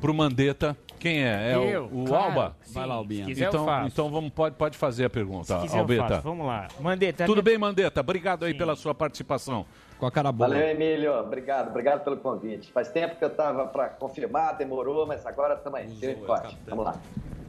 para 0.00 0.10
o 0.10 0.14
Mandetta. 0.14 0.76
Quem 0.98 1.22
é? 1.24 1.52
É 1.52 1.58
o- 1.58 1.64
Eu, 1.64 1.84
o, 1.92 2.04
claro. 2.04 2.24
Alba? 2.24 2.56
Sim, 2.62 2.74
Vai 2.74 2.86
lá, 2.86 2.94
Albinha. 2.94 3.24
se 3.24 3.30
quiser 3.30 3.44
eu 3.44 3.48
então, 3.50 3.64
faço. 3.64 3.86
então 3.88 4.10
vamos, 4.10 4.30
pode, 4.30 4.54
pode 4.56 4.76
fazer 4.76 5.04
a 5.04 5.10
pergunta, 5.10 5.56
Se 5.56 5.62
quiser 5.62 5.76
eu 5.76 5.80
Albeta. 5.80 6.08
faço. 6.08 6.22
Vamos 6.22 6.46
lá. 6.46 6.68
Mandetta. 6.80 7.24
Tudo 7.26 7.42
bem, 7.42 7.56
Mandetta? 7.58 8.00
Obrigado 8.00 8.44
aí 8.44 8.54
pela 8.54 8.74
sua 8.76 8.94
participação. 8.94 9.64
Com 9.98 10.06
a 10.06 10.10
cara 10.12 10.30
boa. 10.30 10.48
Valeu, 10.48 10.68
Emílio. 10.68 11.12
Obrigado, 11.18 11.68
obrigado 11.70 12.04
pelo 12.04 12.16
convite. 12.18 12.70
Faz 12.72 12.88
tempo 12.88 13.16
que 13.16 13.24
eu 13.24 13.28
estava 13.28 13.66
para 13.66 13.88
confirmar, 13.88 14.56
demorou, 14.56 15.06
mas 15.06 15.26
agora 15.26 15.54
estamos 15.54 15.80
aí. 15.80 15.88
E 16.00 16.14
forte. 16.24 16.56
Vamos 16.68 16.84
lá. 16.84 16.94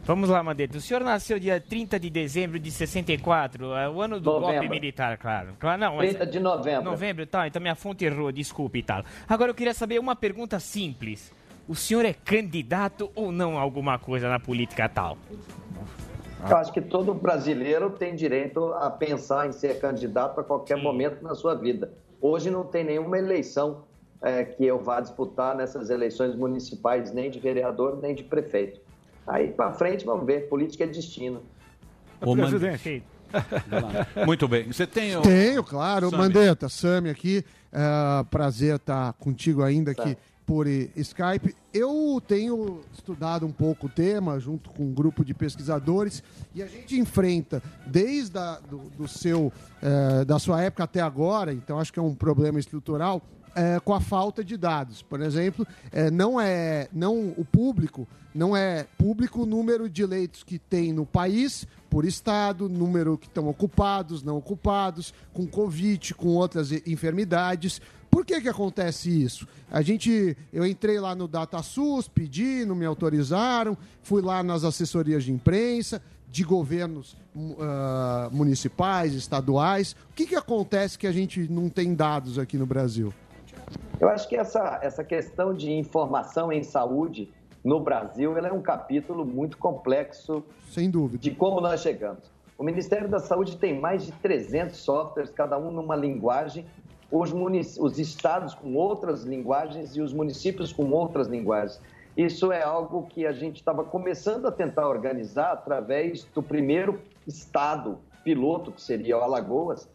Vamos 0.03 0.29
lá, 0.29 0.41
Mandetta. 0.41 0.77
O 0.77 0.81
senhor 0.81 1.03
nasceu 1.03 1.37
dia 1.37 1.59
30 1.61 1.99
de 1.99 2.09
dezembro 2.09 2.57
de 2.57 2.71
64, 2.71 3.75
é 3.75 3.87
o 3.87 4.01
ano 4.01 4.19
do 4.19 4.31
golpe 4.31 4.47
Novembro. 4.47 4.69
militar, 4.69 5.17
claro. 5.19 5.49
claro 5.59 5.79
não, 5.79 5.97
mas- 5.97 6.09
30 6.09 6.25
de 6.25 6.39
novembro. 6.39 6.83
Novembro, 6.83 7.27
tá. 7.27 7.45
Então 7.47 7.61
minha 7.61 7.75
fonte 7.75 8.03
errou, 8.05 8.31
desculpe 8.31 8.79
e 8.79 8.83
tal. 8.83 9.03
Agora 9.27 9.51
eu 9.51 9.55
queria 9.55 9.73
saber 9.73 9.99
uma 9.99 10.15
pergunta 10.15 10.59
simples. 10.59 11.31
O 11.69 11.75
senhor 11.75 12.03
é 12.03 12.13
candidato 12.13 13.11
ou 13.13 13.31
não 13.31 13.55
a 13.55 13.61
alguma 13.61 13.99
coisa 13.99 14.27
na 14.27 14.39
política 14.39 14.89
tal? 14.89 15.19
Eu 16.49 16.57
acho 16.57 16.73
que 16.73 16.81
todo 16.81 17.13
brasileiro 17.13 17.91
tem 17.91 18.15
direito 18.15 18.73
a 18.73 18.89
pensar 18.89 19.47
em 19.47 19.51
ser 19.51 19.79
candidato 19.79 20.39
a 20.39 20.43
qualquer 20.43 20.81
momento 20.81 21.21
na 21.21 21.35
sua 21.35 21.53
vida. 21.53 21.93
Hoje 22.19 22.49
não 22.49 22.63
tem 22.63 22.83
nenhuma 22.83 23.19
eleição 23.19 23.83
eh, 24.23 24.45
que 24.45 24.65
eu 24.65 24.79
vá 24.79 24.99
disputar 24.99 25.55
nessas 25.55 25.91
eleições 25.91 26.33
municipais, 26.33 27.13
nem 27.13 27.29
de 27.29 27.39
vereador, 27.39 27.99
nem 28.01 28.15
de 28.15 28.23
prefeito. 28.23 28.81
Aí 29.27 29.49
para 29.49 29.71
frente 29.71 30.03
vamos 30.03 30.25
ver. 30.25 30.49
Política 30.49 30.85
é 30.85 30.87
destino. 30.87 31.43
Ô, 32.19 32.35
Perfeito. 32.35 33.05
Muito 34.25 34.47
bem. 34.47 34.65
Você 34.73 34.87
tem 34.87 35.15
o... 35.15 35.21
Tenho, 35.21 35.63
claro. 35.63 36.09
Sami. 36.09 36.23
Mandetta, 36.23 36.67
Sami 36.67 37.11
aqui. 37.11 37.45
É, 37.71 38.23
prazer 38.31 38.77
estar 38.77 39.13
contigo 39.13 39.61
ainda 39.61 39.91
aqui 39.91 40.15
Tá. 40.15 40.28
Por 40.49 40.65
Skype. 40.65 41.55
Eu 41.71 42.19
tenho 42.27 42.81
estudado 42.91 43.45
um 43.45 43.51
pouco 43.51 43.85
o 43.85 43.89
tema 43.89 44.39
junto 44.39 44.71
com 44.71 44.81
um 44.81 44.91
grupo 44.91 45.23
de 45.23 45.31
pesquisadores 45.31 46.23
e 46.55 46.63
a 46.63 46.65
gente 46.65 46.97
enfrenta 46.99 47.61
desde 47.85 48.35
a, 48.35 48.57
do, 48.67 48.79
do 48.97 49.07
seu 49.07 49.53
eh, 49.79 50.25
da 50.25 50.39
sua 50.39 50.59
época 50.63 50.85
até 50.85 51.01
agora. 51.01 51.53
Então 51.53 51.77
acho 51.77 51.93
que 51.93 51.99
é 51.99 52.01
um 52.01 52.15
problema 52.15 52.59
estrutural. 52.59 53.21
eh, 53.55 53.79
com 53.85 53.93
a 53.93 54.01
falta 54.01 54.43
de 54.43 54.57
dados, 54.57 55.03
por 55.03 55.21
exemplo, 55.21 55.67
eh, 55.91 56.09
não 56.09 56.41
é 56.41 56.87
não 56.91 57.29
o 57.37 57.45
público 57.45 58.07
não 58.33 58.55
é 58.55 58.85
público 58.97 59.43
o 59.43 59.45
número 59.45 59.89
de 59.89 60.05
leitos 60.05 60.43
que 60.43 60.59
tem 60.59 60.93
no 60.93 61.05
país 61.05 61.67
por 61.89 62.05
estado, 62.05 62.69
número 62.69 63.17
que 63.17 63.27
estão 63.27 63.47
ocupados, 63.47 64.21
não 64.21 64.37
ocupados, 64.37 65.13
com 65.33 65.47
Covid, 65.47 66.13
com 66.13 66.29
outras 66.29 66.71
enfermidades. 66.71 67.81
Por 68.09 68.25
que 68.25 68.41
que 68.41 68.49
acontece 68.49 69.09
isso? 69.09 69.47
A 69.71 69.81
gente, 69.81 70.35
eu 70.51 70.65
entrei 70.65 70.99
lá 70.99 71.13
no 71.15 71.27
DataSUS, 71.27 72.07
pedi, 72.07 72.65
não 72.65 72.75
me 72.75 72.85
autorizaram, 72.85 73.77
fui 74.01 74.21
lá 74.21 74.41
nas 74.41 74.63
assessorias 74.63 75.23
de 75.23 75.31
imprensa, 75.31 76.01
de 76.31 76.43
governos 76.43 77.15
ah, 77.59 78.29
municipais, 78.31 79.13
estaduais. 79.13 79.95
O 80.11 80.13
que 80.13 80.25
que 80.25 80.35
acontece 80.35 80.97
que 80.97 81.07
a 81.07 81.11
gente 81.11 81.51
não 81.51 81.69
tem 81.69 81.93
dados 81.93 82.37
aqui 82.39 82.57
no 82.57 82.65
Brasil? 82.65 83.13
Eu 83.99 84.09
acho 84.09 84.27
que 84.27 84.35
essa, 84.35 84.79
essa 84.81 85.03
questão 85.03 85.53
de 85.53 85.71
informação 85.71 86.51
em 86.51 86.63
saúde 86.63 87.29
no 87.63 87.79
Brasil 87.79 88.37
ela 88.37 88.47
é 88.47 88.53
um 88.53 88.61
capítulo 88.61 89.25
muito 89.25 89.57
complexo 89.57 90.43
Sem 90.71 90.89
dúvida. 90.89 91.21
de 91.21 91.31
como 91.31 91.59
nós 91.59 91.81
chegamos. 91.81 92.31
O 92.57 92.63
Ministério 92.63 93.07
da 93.07 93.19
Saúde 93.19 93.57
tem 93.57 93.79
mais 93.79 94.05
de 94.05 94.11
300 94.11 94.77
softwares, 94.77 95.31
cada 95.31 95.57
um 95.57 95.71
numa 95.71 95.95
linguagem, 95.95 96.65
os, 97.11 97.31
os 97.77 97.99
estados 97.99 98.53
com 98.53 98.75
outras 98.75 99.23
linguagens 99.23 99.95
e 99.95 100.01
os 100.01 100.13
municípios 100.13 100.71
com 100.71 100.89
outras 100.91 101.27
linguagens. 101.27 101.81
Isso 102.15 102.51
é 102.51 102.61
algo 102.61 103.03
que 103.07 103.25
a 103.25 103.31
gente 103.31 103.57
estava 103.57 103.83
começando 103.83 104.47
a 104.47 104.51
tentar 104.51 104.87
organizar 104.87 105.51
através 105.53 106.25
do 106.35 106.43
primeiro 106.43 106.99
estado 107.25 107.97
piloto, 108.23 108.71
que 108.71 108.81
seria 108.81 109.17
o 109.17 109.21
Alagoas, 109.21 109.87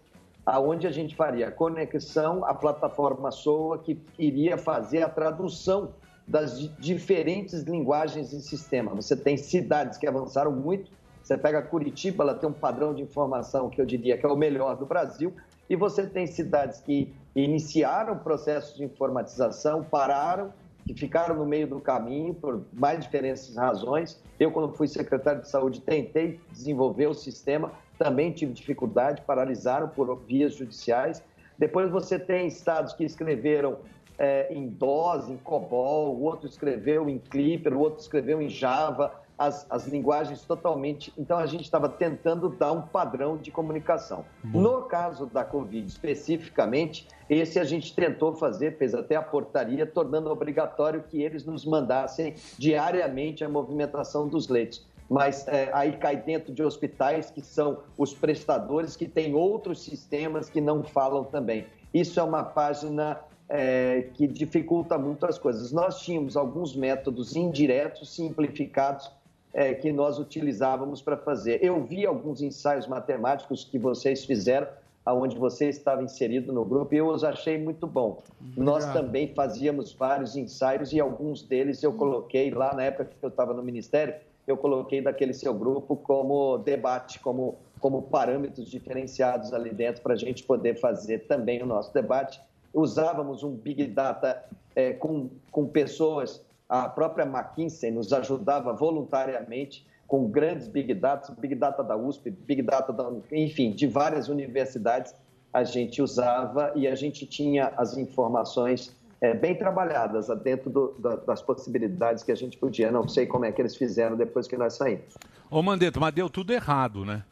aonde 0.46 0.86
a 0.86 0.90
gente 0.90 1.14
faria 1.14 1.48
a 1.48 1.50
conexão 1.50 2.44
à 2.44 2.54
plataforma 2.54 3.30
SOA, 3.30 3.78
que 3.78 3.98
iria 4.18 4.56
fazer 4.56 5.02
a 5.02 5.08
tradução 5.08 5.90
das 6.26 6.58
di- 6.58 6.68
diferentes 6.78 7.62
linguagens 7.62 8.32
e 8.32 8.40
sistema. 8.40 8.94
Você 8.94 9.14
tem 9.14 9.36
cidades 9.36 9.98
que 9.98 10.06
avançaram 10.06 10.52
muito, 10.52 10.90
você 11.22 11.36
pega 11.36 11.62
Curitiba, 11.62 12.24
ela 12.24 12.34
tem 12.34 12.48
um 12.48 12.52
padrão 12.52 12.94
de 12.94 13.02
informação 13.02 13.68
que 13.68 13.80
eu 13.80 13.86
diria 13.86 14.16
que 14.16 14.24
é 14.24 14.28
o 14.28 14.36
melhor 14.36 14.76
do 14.76 14.86
Brasil, 14.86 15.34
e 15.68 15.76
você 15.76 16.06
tem 16.06 16.26
cidades 16.26 16.80
que 16.80 17.14
iniciaram 17.34 18.18
processos 18.18 18.76
de 18.76 18.84
informatização, 18.84 19.82
pararam, 19.82 20.52
que 20.86 20.94
ficaram 20.94 21.34
no 21.36 21.46
meio 21.46 21.66
do 21.66 21.80
caminho 21.80 22.34
por 22.34 22.62
mais 22.72 23.00
diferentes 23.00 23.54
razões. 23.56 24.22
Eu, 24.38 24.50
quando 24.50 24.72
fui 24.74 24.86
secretário 24.86 25.40
de 25.40 25.48
saúde, 25.48 25.80
tentei 25.80 26.38
desenvolver 26.52 27.06
o 27.06 27.14
sistema, 27.14 27.72
também 27.98 28.30
tive 28.30 28.52
dificuldade, 28.52 29.22
paralisaram 29.22 29.88
por 29.88 30.14
vias 30.26 30.54
judiciais. 30.54 31.22
Depois 31.58 31.90
você 31.90 32.18
tem 32.18 32.46
estados 32.46 32.92
que 32.92 33.04
escreveram 33.04 33.78
eh, 34.18 34.48
em 34.50 34.68
DOS, 34.68 35.30
em 35.30 35.36
COBOL, 35.38 36.14
o 36.14 36.22
outro 36.22 36.46
escreveu 36.46 37.08
em 37.08 37.18
Clipper, 37.18 37.72
o 37.72 37.80
outro 37.80 38.00
escreveu 38.00 38.42
em 38.42 38.48
Java, 38.48 39.12
as, 39.38 39.66
as 39.70 39.86
linguagens 39.86 40.42
totalmente. 40.42 41.12
Então 41.18 41.38
a 41.38 41.46
gente 41.46 41.64
estava 41.64 41.88
tentando 41.88 42.48
dar 42.48 42.72
um 42.72 42.82
padrão 42.82 43.36
de 43.36 43.50
comunicação. 43.50 44.24
No 44.42 44.82
caso 44.82 45.26
da 45.26 45.44
Covid 45.44 45.86
especificamente, 45.86 47.08
esse 47.28 47.58
a 47.58 47.64
gente 47.64 47.94
tentou 47.94 48.34
fazer, 48.34 48.76
fez 48.76 48.94
até 48.94 49.16
a 49.16 49.22
portaria, 49.22 49.86
tornando 49.86 50.30
obrigatório 50.30 51.02
que 51.02 51.22
eles 51.22 51.44
nos 51.44 51.64
mandassem 51.64 52.34
diariamente 52.58 53.44
a 53.44 53.48
movimentação 53.48 54.28
dos 54.28 54.48
leitos. 54.48 54.86
Mas 55.08 55.46
eh, 55.48 55.68
aí 55.72 55.92
cai 55.92 56.16
dentro 56.16 56.52
de 56.52 56.62
hospitais 56.62 57.30
que 57.30 57.42
são 57.42 57.78
os 57.98 58.14
prestadores 58.14 58.96
que 58.96 59.06
têm 59.06 59.34
outros 59.34 59.82
sistemas 59.82 60.48
que 60.48 60.60
não 60.60 60.82
falam 60.82 61.24
também. 61.24 61.66
Isso 61.92 62.18
é 62.18 62.22
uma 62.22 62.42
página 62.42 63.20
eh, 63.48 64.08
que 64.14 64.26
dificulta 64.26 64.96
muito 64.96 65.26
as 65.26 65.38
coisas. 65.38 65.70
Nós 65.72 66.00
tínhamos 66.00 66.36
alguns 66.36 66.74
métodos 66.74 67.36
indiretos, 67.36 68.14
simplificados, 68.14 69.10
eh, 69.54 69.72
que 69.72 69.92
nós 69.92 70.18
utilizávamos 70.18 71.00
para 71.00 71.16
fazer. 71.16 71.64
Eu 71.64 71.80
vi 71.84 72.04
alguns 72.04 72.42
ensaios 72.42 72.88
matemáticos 72.88 73.64
que 73.64 73.78
vocês 73.78 74.24
fizeram, 74.24 74.66
aonde 75.06 75.38
você 75.38 75.68
estava 75.68 76.02
inserido 76.02 76.52
no 76.52 76.64
grupo, 76.64 76.92
e 76.92 76.98
eu 76.98 77.06
os 77.06 77.22
achei 77.22 77.56
muito 77.56 77.86
bom. 77.86 78.20
Nós 78.56 78.84
também 78.92 79.32
fazíamos 79.32 79.92
vários 79.92 80.34
ensaios 80.34 80.92
e 80.92 80.98
alguns 80.98 81.42
deles 81.42 81.82
eu 81.82 81.92
coloquei 81.92 82.50
lá 82.50 82.74
na 82.74 82.82
época 82.82 83.04
que 83.04 83.24
eu 83.24 83.28
estava 83.28 83.54
no 83.54 83.62
Ministério, 83.62 84.14
eu 84.44 84.56
coloquei 84.56 85.00
daquele 85.00 85.32
seu 85.32 85.54
grupo 85.54 85.94
como 85.96 86.58
debate, 86.58 87.20
como, 87.20 87.56
como 87.78 88.02
parâmetros 88.02 88.68
diferenciados 88.68 89.52
ali 89.54 89.70
dentro 89.70 90.02
para 90.02 90.14
a 90.14 90.18
gente 90.18 90.42
poder 90.42 90.80
fazer 90.80 91.20
também 91.26 91.62
o 91.62 91.66
nosso 91.66 91.94
debate. 91.94 92.40
Usávamos 92.72 93.44
um 93.44 93.52
Big 93.52 93.86
Data 93.86 94.44
eh, 94.74 94.94
com, 94.94 95.30
com 95.52 95.66
pessoas, 95.66 96.43
a 96.68 96.88
própria 96.88 97.24
McKinsey 97.24 97.90
nos 97.90 98.12
ajudava 98.12 98.72
voluntariamente 98.72 99.86
com 100.06 100.28
grandes 100.28 100.68
Big 100.68 100.92
Data, 100.94 101.34
Big 101.38 101.54
Data 101.54 101.82
da 101.82 101.96
USP, 101.96 102.30
Big 102.30 102.62
Data 102.62 102.92
da, 102.92 103.10
enfim, 103.32 103.72
de 103.72 103.86
várias 103.86 104.28
universidades 104.28 105.14
a 105.52 105.62
gente 105.64 106.02
usava 106.02 106.72
e 106.74 106.86
a 106.88 106.94
gente 106.94 107.26
tinha 107.26 107.72
as 107.76 107.96
informações 107.96 108.94
eh, 109.20 109.32
bem 109.32 109.54
trabalhadas 109.56 110.26
dentro 110.42 110.68
do- 110.68 110.94
da- 110.98 111.16
das 111.16 111.40
possibilidades 111.40 112.22
que 112.22 112.32
a 112.32 112.34
gente 112.34 112.58
podia. 112.58 112.90
Não 112.90 113.08
sei 113.08 113.24
como 113.26 113.44
é 113.46 113.52
que 113.52 113.62
eles 113.62 113.74
fizeram 113.76 114.16
depois 114.16 114.46
que 114.46 114.56
nós 114.56 114.74
saímos. 114.74 115.14
Ô, 115.50 115.62
Mandetta, 115.62 115.98
mas 116.00 116.12
deu 116.12 116.28
tudo 116.28 116.52
errado, 116.52 117.04
né? 117.04 117.22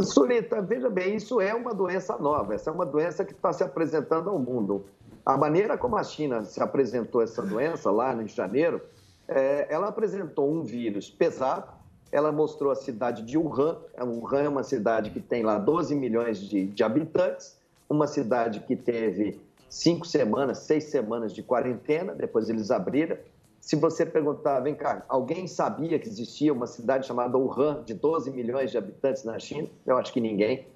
Surita, 0.00 0.60
veja 0.62 0.88
bem, 0.90 1.14
isso 1.16 1.40
é 1.40 1.54
uma 1.54 1.72
doença 1.74 2.16
nova, 2.18 2.54
essa 2.54 2.70
é 2.70 2.72
uma 2.72 2.86
doença 2.86 3.24
que 3.24 3.32
está 3.32 3.52
se 3.52 3.62
apresentando 3.62 4.28
ao 4.30 4.38
mundo. 4.38 4.86
A 5.24 5.36
maneira 5.38 5.78
como 5.78 5.96
a 5.96 6.04
China 6.04 6.44
se 6.44 6.62
apresentou 6.62 7.22
essa 7.22 7.40
doença 7.40 7.90
lá 7.90 8.14
em 8.14 8.28
janeiro, 8.28 8.80
eh, 9.26 9.66
ela 9.70 9.88
apresentou 9.88 10.52
um 10.52 10.62
vírus 10.62 11.10
pesado, 11.10 11.72
ela 12.12 12.30
mostrou 12.30 12.70
a 12.70 12.76
cidade 12.76 13.22
de 13.22 13.38
Wuhan, 13.38 13.78
Wuhan 13.98 14.42
é 14.42 14.48
uma 14.48 14.62
cidade 14.62 15.10
que 15.10 15.20
tem 15.20 15.42
lá 15.42 15.58
12 15.58 15.94
milhões 15.94 16.38
de, 16.38 16.66
de 16.66 16.84
habitantes, 16.84 17.56
uma 17.88 18.06
cidade 18.06 18.60
que 18.60 18.76
teve 18.76 19.40
cinco 19.68 20.06
semanas, 20.06 20.58
seis 20.58 20.84
semanas 20.84 21.32
de 21.32 21.42
quarentena, 21.42 22.14
depois 22.14 22.48
eles 22.48 22.70
abriram. 22.70 23.16
Se 23.60 23.76
você 23.76 24.04
perguntar, 24.04 24.60
vem 24.60 24.74
cá, 24.74 25.04
alguém 25.08 25.46
sabia 25.46 25.98
que 25.98 26.06
existia 26.06 26.52
uma 26.52 26.66
cidade 26.66 27.06
chamada 27.06 27.38
Wuhan, 27.38 27.82
de 27.84 27.94
12 27.94 28.30
milhões 28.30 28.70
de 28.70 28.76
habitantes 28.76 29.24
na 29.24 29.38
China? 29.38 29.68
Eu 29.86 29.96
acho 29.96 30.12
que 30.12 30.20
ninguém. 30.20 30.68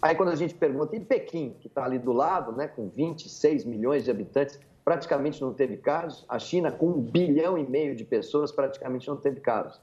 Aí 0.00 0.14
quando 0.14 0.30
a 0.30 0.36
gente 0.36 0.54
pergunta, 0.54 0.94
em 0.94 1.04
Pequim, 1.04 1.56
que 1.60 1.66
está 1.66 1.84
ali 1.84 1.98
do 1.98 2.12
lado, 2.12 2.52
né, 2.52 2.68
com 2.68 2.88
26 2.88 3.64
milhões 3.64 4.04
de 4.04 4.10
habitantes, 4.10 4.58
praticamente 4.84 5.40
não 5.40 5.52
teve 5.52 5.78
casos. 5.78 6.24
A 6.28 6.38
China, 6.38 6.70
com 6.70 6.88
um 6.88 7.00
bilhão 7.00 7.56
e 7.56 7.66
meio 7.66 7.96
de 7.96 8.04
pessoas, 8.04 8.52
praticamente 8.52 9.08
não 9.08 9.16
teve 9.16 9.40
casos. 9.40 9.80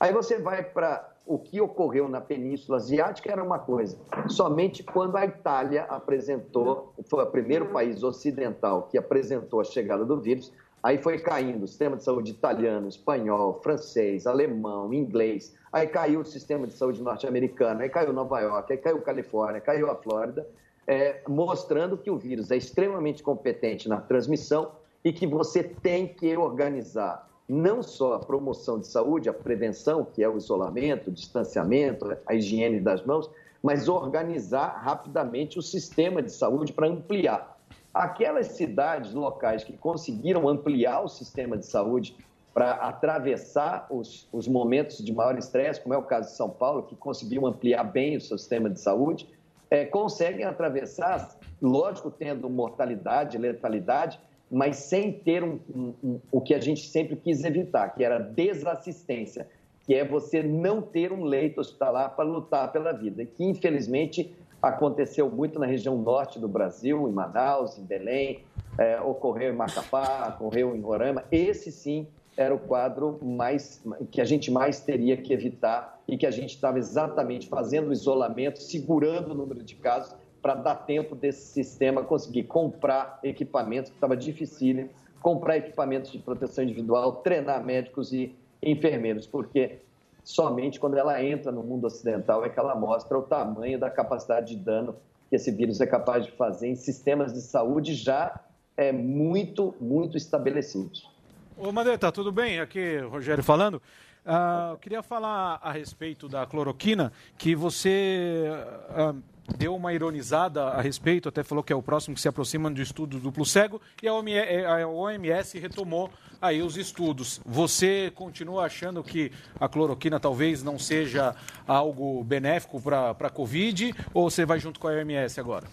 Aí 0.00 0.12
você 0.12 0.38
vai 0.38 0.62
para 0.62 1.06
o 1.26 1.38
que 1.38 1.60
ocorreu 1.60 2.08
na 2.08 2.20
Península 2.20 2.78
Asiática 2.78 3.30
era 3.30 3.44
uma 3.44 3.58
coisa. 3.58 3.98
Somente 4.28 4.82
quando 4.82 5.16
a 5.16 5.26
Itália 5.26 5.82
apresentou, 5.84 6.94
foi 7.04 7.22
o 7.22 7.26
primeiro 7.26 7.66
país 7.66 8.02
ocidental 8.02 8.84
que 8.84 8.96
apresentou 8.96 9.60
a 9.60 9.64
chegada 9.64 10.06
do 10.06 10.18
vírus, 10.18 10.50
aí 10.82 10.98
foi 10.98 11.18
caindo 11.18 11.64
o 11.64 11.68
sistema 11.68 11.96
de 11.96 12.04
saúde 12.04 12.32
italiano, 12.32 12.88
espanhol, 12.88 13.60
francês, 13.62 14.26
alemão, 14.26 14.92
inglês, 14.92 15.54
aí 15.72 15.86
caiu 15.86 16.20
o 16.20 16.24
sistema 16.24 16.66
de 16.66 16.74
saúde 16.74 17.02
norte-americano, 17.02 17.82
aí 17.82 17.88
caiu 17.88 18.12
Nova 18.12 18.40
York, 18.40 18.72
aí 18.72 18.78
caiu 18.78 19.00
Califórnia, 19.00 19.60
caiu 19.60 19.90
a 19.90 19.94
Flórida, 19.94 20.46
é, 20.86 21.20
mostrando 21.28 21.96
que 21.96 22.10
o 22.10 22.16
vírus 22.16 22.50
é 22.50 22.56
extremamente 22.56 23.22
competente 23.22 23.88
na 23.88 24.00
transmissão 24.00 24.72
e 25.04 25.12
que 25.12 25.26
você 25.26 25.62
tem 25.62 26.06
que 26.08 26.36
organizar 26.36 27.28
não 27.48 27.82
só 27.82 28.14
a 28.14 28.18
promoção 28.18 28.78
de 28.78 28.86
saúde, 28.86 29.28
a 29.28 29.32
prevenção, 29.32 30.04
que 30.04 30.22
é 30.22 30.28
o 30.28 30.36
isolamento, 30.36 31.08
o 31.08 31.12
distanciamento, 31.12 32.16
a 32.26 32.34
higiene 32.34 32.78
das 32.78 33.02
mãos, 33.04 33.30
mas 33.62 33.88
organizar 33.88 34.80
rapidamente 34.82 35.58
o 35.58 35.62
sistema 35.62 36.22
de 36.22 36.30
saúde 36.30 36.72
para 36.72 36.86
ampliar. 36.86 37.57
Aquelas 37.98 38.46
cidades 38.52 39.12
locais 39.12 39.64
que 39.64 39.72
conseguiram 39.76 40.48
ampliar 40.48 41.00
o 41.00 41.08
sistema 41.08 41.56
de 41.58 41.66
saúde 41.66 42.16
para 42.54 42.70
atravessar 42.74 43.88
os, 43.90 44.28
os 44.32 44.46
momentos 44.46 44.98
de 45.04 45.12
maior 45.12 45.36
estresse, 45.36 45.80
como 45.80 45.94
é 45.94 45.98
o 45.98 46.02
caso 46.04 46.28
de 46.30 46.36
São 46.36 46.48
Paulo, 46.48 46.84
que 46.84 46.94
conseguiu 46.94 47.44
ampliar 47.44 47.82
bem 47.82 48.16
o 48.16 48.20
seu 48.20 48.38
sistema 48.38 48.70
de 48.70 48.78
saúde, 48.80 49.28
é, 49.68 49.84
conseguem 49.84 50.44
atravessar, 50.44 51.36
lógico, 51.60 52.08
tendo 52.08 52.48
mortalidade, 52.48 53.36
letalidade, 53.36 54.20
mas 54.48 54.76
sem 54.76 55.10
ter 55.12 55.42
um, 55.42 55.58
um- 55.74 55.94
um- 56.04 56.20
o 56.30 56.40
que 56.40 56.54
a 56.54 56.60
gente 56.60 56.86
sempre 56.86 57.16
quis 57.16 57.42
evitar, 57.42 57.88
que 57.96 58.04
era 58.04 58.20
desassistência, 58.20 59.48
que 59.84 59.92
é 59.92 60.04
você 60.04 60.40
não 60.40 60.80
ter 60.80 61.10
um 61.12 61.24
leito 61.24 61.60
hospitalar 61.60 62.14
para 62.14 62.24
lutar 62.24 62.70
pela 62.70 62.92
vida, 62.92 63.24
que 63.24 63.42
infelizmente 63.44 64.32
aconteceu 64.62 65.30
muito 65.30 65.58
na 65.58 65.66
região 65.66 65.96
norte 65.96 66.38
do 66.38 66.48
Brasil, 66.48 67.08
em 67.08 67.12
Manaus, 67.12 67.78
em 67.78 67.84
Belém, 67.84 68.44
eh, 68.76 69.00
ocorreu 69.00 69.52
em 69.52 69.56
Macapá, 69.56 70.34
ocorreu 70.34 70.74
em 70.74 70.80
Roraima. 70.80 71.24
Esse 71.30 71.70
sim 71.70 72.06
era 72.36 72.54
o 72.54 72.58
quadro 72.58 73.18
mais 73.20 73.84
que 74.12 74.20
a 74.20 74.24
gente 74.24 74.50
mais 74.50 74.80
teria 74.80 75.16
que 75.16 75.32
evitar 75.32 76.00
e 76.06 76.16
que 76.16 76.24
a 76.24 76.30
gente 76.30 76.54
estava 76.54 76.78
exatamente 76.78 77.48
fazendo 77.48 77.92
isolamento, 77.92 78.60
segurando 78.60 79.32
o 79.32 79.34
número 79.34 79.62
de 79.62 79.74
casos 79.74 80.14
para 80.40 80.54
dar 80.54 80.76
tempo 80.76 81.16
desse 81.16 81.46
sistema 81.52 82.04
conseguir 82.04 82.44
comprar 82.44 83.18
equipamentos, 83.24 83.90
que 83.90 83.96
estava 83.96 84.16
dificílimo, 84.16 84.88
comprar 85.20 85.56
equipamentos 85.56 86.12
de 86.12 86.18
proteção 86.18 86.62
individual, 86.62 87.16
treinar 87.16 87.64
médicos 87.64 88.12
e 88.12 88.34
enfermeiros, 88.62 89.26
porque 89.26 89.80
somente 90.28 90.78
quando 90.78 90.98
ela 90.98 91.24
entra 91.24 91.50
no 91.50 91.62
mundo 91.62 91.86
ocidental 91.86 92.44
é 92.44 92.50
que 92.50 92.60
ela 92.60 92.74
mostra 92.74 93.18
o 93.18 93.22
tamanho 93.22 93.78
da 93.78 93.88
capacidade 93.88 94.54
de 94.54 94.62
dano 94.62 94.94
que 95.30 95.36
esse 95.36 95.50
vírus 95.50 95.80
é 95.80 95.86
capaz 95.86 96.26
de 96.26 96.32
fazer 96.32 96.68
em 96.68 96.74
sistemas 96.74 97.32
de 97.32 97.40
saúde 97.40 97.94
já 97.94 98.38
é, 98.76 98.92
muito, 98.92 99.74
muito 99.80 100.18
estabelecidos. 100.18 101.10
Ô, 101.56 101.72
Mandetta, 101.72 102.12
tudo 102.12 102.30
bem? 102.30 102.60
Aqui, 102.60 102.98
Rogério 102.98 103.42
falando. 103.42 103.80
Ah, 104.24 104.68
eu 104.72 104.76
queria 104.76 105.02
falar 105.02 105.60
a 105.62 105.72
respeito 105.72 106.28
da 106.28 106.44
cloroquina, 106.44 107.10
que 107.38 107.54
você 107.54 108.50
ah, 108.90 109.14
deu 109.56 109.74
uma 109.74 109.94
ironizada 109.94 110.64
a 110.64 110.82
respeito, 110.82 111.30
até 111.30 111.42
falou 111.42 111.64
que 111.64 111.72
é 111.72 111.76
o 111.76 111.82
próximo 111.82 112.14
que 112.14 112.20
se 112.20 112.28
aproxima 112.28 112.70
do 112.70 112.82
estudo 112.82 113.18
duplo 113.18 113.46
cego, 113.46 113.80
e 114.02 114.06
a 114.06 114.12
a 114.12 114.86
OMS 114.86 115.58
retomou 115.58 116.10
aí 116.40 116.62
os 116.62 116.76
estudos. 116.76 117.40
Você 117.44 118.12
continua 118.14 118.64
achando 118.64 119.02
que 119.02 119.32
a 119.58 119.68
cloroquina 119.68 120.18
talvez 120.20 120.62
não 120.62 120.78
seja 120.78 121.34
algo 121.66 122.22
benéfico 122.24 122.80
para 122.80 123.10
a 123.10 123.30
Covid, 123.30 123.94
ou 124.14 124.30
você 124.30 124.44
vai 124.44 124.58
junto 124.58 124.78
com 124.80 124.88
a 124.88 124.92
OMS 124.92 125.38
agora? 125.40 125.66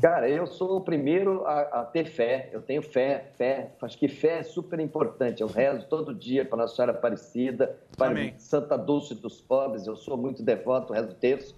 Cara, 0.00 0.28
eu 0.28 0.46
sou 0.48 0.78
o 0.78 0.80
primeiro 0.80 1.46
a, 1.46 1.60
a 1.60 1.84
ter 1.84 2.06
fé. 2.06 2.48
Eu 2.52 2.60
tenho 2.60 2.82
fé, 2.82 3.26
fé. 3.36 3.70
Acho 3.80 3.96
que 3.96 4.08
fé 4.08 4.40
é 4.40 4.42
super 4.42 4.80
importante. 4.80 5.40
Eu 5.40 5.46
rezo 5.46 5.86
todo 5.86 6.12
dia 6.12 6.44
para 6.44 6.58
Nossa 6.58 6.74
Senhora 6.74 6.92
Aparecida, 6.92 7.76
para 7.96 8.10
Amém. 8.10 8.34
Santa 8.36 8.76
Dulce 8.76 9.14
dos 9.14 9.40
Pobres. 9.40 9.86
Eu 9.86 9.96
sou 9.96 10.16
muito 10.16 10.42
devoto, 10.42 10.92
rezo 10.92 11.14
terço. 11.14 11.54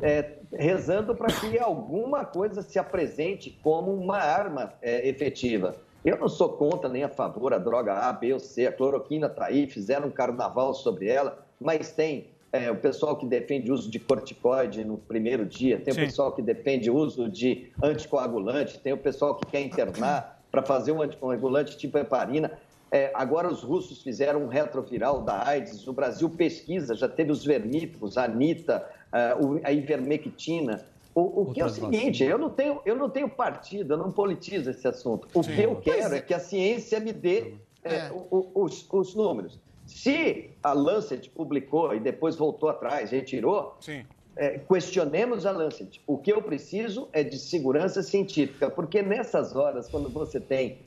É, 0.00 0.38
rezando 0.52 1.14
para 1.14 1.28
que 1.28 1.58
alguma 1.58 2.24
coisa 2.24 2.62
se 2.62 2.78
apresente 2.78 3.56
como 3.62 3.92
uma 3.92 4.18
arma 4.18 4.72
é, 4.82 5.08
efetiva. 5.08 5.76
Eu 6.04 6.16
não 6.18 6.28
sou 6.28 6.50
contra 6.50 6.88
nem 6.88 7.02
a 7.02 7.08
favor 7.08 7.52
a 7.52 7.58
droga 7.58 7.92
A, 7.94 8.12
B 8.12 8.32
ou 8.32 8.38
C. 8.38 8.66
A 8.66 8.72
cloroquina 8.72 9.26
está 9.26 9.46
aí, 9.46 9.68
fizeram 9.68 10.08
um 10.08 10.10
carnaval 10.10 10.72
sobre 10.74 11.08
ela, 11.08 11.44
mas 11.60 11.92
tem 11.92 12.30
é, 12.52 12.70
o 12.70 12.76
pessoal 12.76 13.16
que 13.16 13.26
defende 13.26 13.70
o 13.70 13.74
uso 13.74 13.90
de 13.90 13.98
corticoide 13.98 14.84
no 14.84 14.96
primeiro 14.96 15.44
dia, 15.44 15.78
tem 15.78 15.92
Sim. 15.92 16.02
o 16.02 16.04
pessoal 16.06 16.32
que 16.32 16.40
defende 16.40 16.90
o 16.90 16.96
uso 16.96 17.28
de 17.28 17.72
anticoagulante, 17.82 18.78
tem 18.78 18.92
o 18.92 18.98
pessoal 18.98 19.34
que 19.36 19.46
quer 19.50 19.60
internar 19.60 20.42
para 20.50 20.62
fazer 20.62 20.92
um 20.92 21.02
anticoagulante 21.02 21.76
tipo 21.76 21.98
heparina. 21.98 22.58
É, 22.90 23.10
agora 23.14 23.48
os 23.52 23.62
russos 23.62 24.02
fizeram 24.02 24.44
um 24.44 24.48
retroviral 24.48 25.20
da 25.20 25.46
AIDS, 25.46 25.86
o 25.86 25.92
Brasil 25.92 26.30
pesquisa, 26.30 26.94
já 26.94 27.06
teve 27.06 27.30
os 27.30 27.44
vermífugos, 27.44 28.16
a 28.16 28.24
anita, 28.24 28.82
a, 29.12 29.36
o- 29.38 29.60
a 29.62 29.70
ivermectina. 29.72 30.86
O, 31.18 31.42
o 31.42 31.52
que 31.52 31.60
é 31.60 31.64
o 31.64 31.68
seguinte, 31.68 32.22
eu 32.22 32.38
não, 32.38 32.50
tenho, 32.50 32.80
eu 32.84 32.94
não 32.94 33.10
tenho 33.10 33.28
partido, 33.28 33.94
eu 33.94 33.98
não 33.98 34.10
politizo 34.12 34.70
esse 34.70 34.86
assunto. 34.86 35.26
O 35.34 35.42
Sim. 35.42 35.54
que 35.54 35.62
eu 35.62 35.76
quero 35.76 36.14
é. 36.14 36.18
é 36.18 36.20
que 36.20 36.32
a 36.32 36.38
ciência 36.38 37.00
me 37.00 37.12
dê 37.12 37.54
é, 37.82 38.10
o- 38.12 38.50
os, 38.54 38.86
os 38.92 39.14
números. 39.14 39.58
Se 39.86 40.50
a 40.62 40.72
Lancet 40.72 41.28
publicou 41.30 41.94
e 41.94 41.98
depois 42.00 42.36
voltou 42.36 42.68
atrás, 42.68 43.10
retirou, 43.10 43.74
Sim. 43.80 44.04
é, 44.36 44.58
questionemos 44.58 45.44
a 45.46 45.50
Lancet. 45.50 46.00
O 46.06 46.18
que 46.18 46.32
eu 46.32 46.40
preciso 46.42 47.08
é 47.12 47.24
de 47.24 47.38
segurança 47.38 48.02
científica, 48.02 48.70
porque 48.70 49.02
nessas 49.02 49.56
horas, 49.56 49.88
quando 49.88 50.08
você 50.10 50.38
tem 50.38 50.78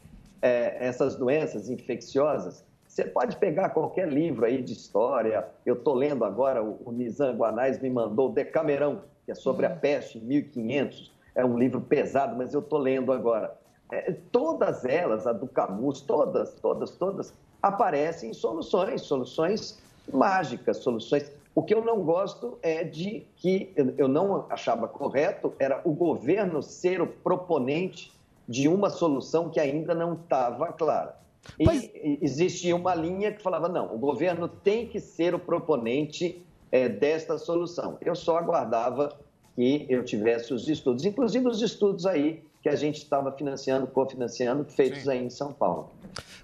é, 0.41 0.77
essas 0.88 1.15
doenças 1.15 1.69
infecciosas, 1.69 2.63
você 2.88 3.05
pode 3.05 3.38
pegar 3.38 3.69
qualquer 3.69 4.07
livro 4.07 4.45
aí 4.45 4.61
de 4.61 4.73
história. 4.73 5.47
Eu 5.65 5.75
estou 5.75 5.93
lendo 5.95 6.23
agora, 6.25 6.61
o, 6.63 6.77
o 6.86 6.91
Nizam 6.91 7.36
Guanais 7.36 7.82
me 7.82 7.89
mandou 7.89 8.29
o 8.29 8.32
Decamerão, 8.34 9.01
que 9.26 9.32
é 9.32 9.36
sobre 9.36 9.65
a 9.65 9.69
peste 9.69 10.17
em 10.17 10.22
1500. 10.22 11.11
É 11.36 11.45
um 11.45 11.57
livro 11.57 11.80
pesado, 11.82 12.36
mas 12.36 12.53
eu 12.53 12.59
estou 12.59 12.80
lendo 12.80 13.11
agora. 13.11 13.55
É, 13.91 14.13
todas 14.32 14.86
elas, 14.86 15.28
a 15.28 15.34
do 15.34 15.47
Camus, 15.47 16.01
todas, 16.01 16.53
todas, 16.55 16.91
todas, 16.91 17.34
aparecem 17.61 18.34
soluções, 18.34 19.01
soluções 19.01 19.82
mágicas, 20.11 20.78
soluções. 20.78 21.32
O 21.53 21.61
que 21.61 21.74
eu 21.74 21.84
não 21.84 22.01
gosto 22.01 22.57
é 22.61 22.84
de 22.84 23.26
que 23.36 23.74
eu- 23.97 24.07
não 24.07 24.45
achava 24.49 24.88
correto 24.88 25.53
era 25.59 25.82
o 25.84 25.91
governo 25.93 26.63
ser 26.63 27.01
o 27.01 27.07
proponente 27.07 28.11
de 28.47 28.67
uma 28.67 28.89
solução 28.89 29.49
que 29.49 29.59
ainda 29.59 29.93
não 29.93 30.13
estava 30.13 30.72
clara. 30.74 31.19
E 31.59 32.19
existia 32.22 32.76
uma 32.76 32.95
linha 32.95 33.32
que 33.34 33.41
falava: 33.41 33.67
não, 33.67 33.93
o 33.93 33.97
governo 33.97 34.47
tem 34.47 34.88
que 34.88 34.99
ser 34.99 35.34
o 35.36 35.39
proponente 35.39 36.41
eh, 36.72 36.89
desta 36.89 37.38
solução. 37.38 37.97
Eu 38.01 38.15
só 38.15 38.38
aguardava 38.38 39.17
que 39.55 39.86
eu 39.89 40.03
tivesse 40.03 40.53
os 40.53 40.67
estudos, 40.67 41.05
inclusive 41.05 41.47
os 41.47 41.61
estudos 41.61 42.05
aí 42.05 42.43
que 42.62 42.70
a 42.70 42.76
gente 42.76 42.97
estava 42.97 43.32
financiando, 43.32 43.88
cofinanciando, 43.88 44.64
feitos 44.66 45.07
aí 45.07 45.24
em 45.24 45.30
São 45.30 45.51
Paulo. 45.51 45.91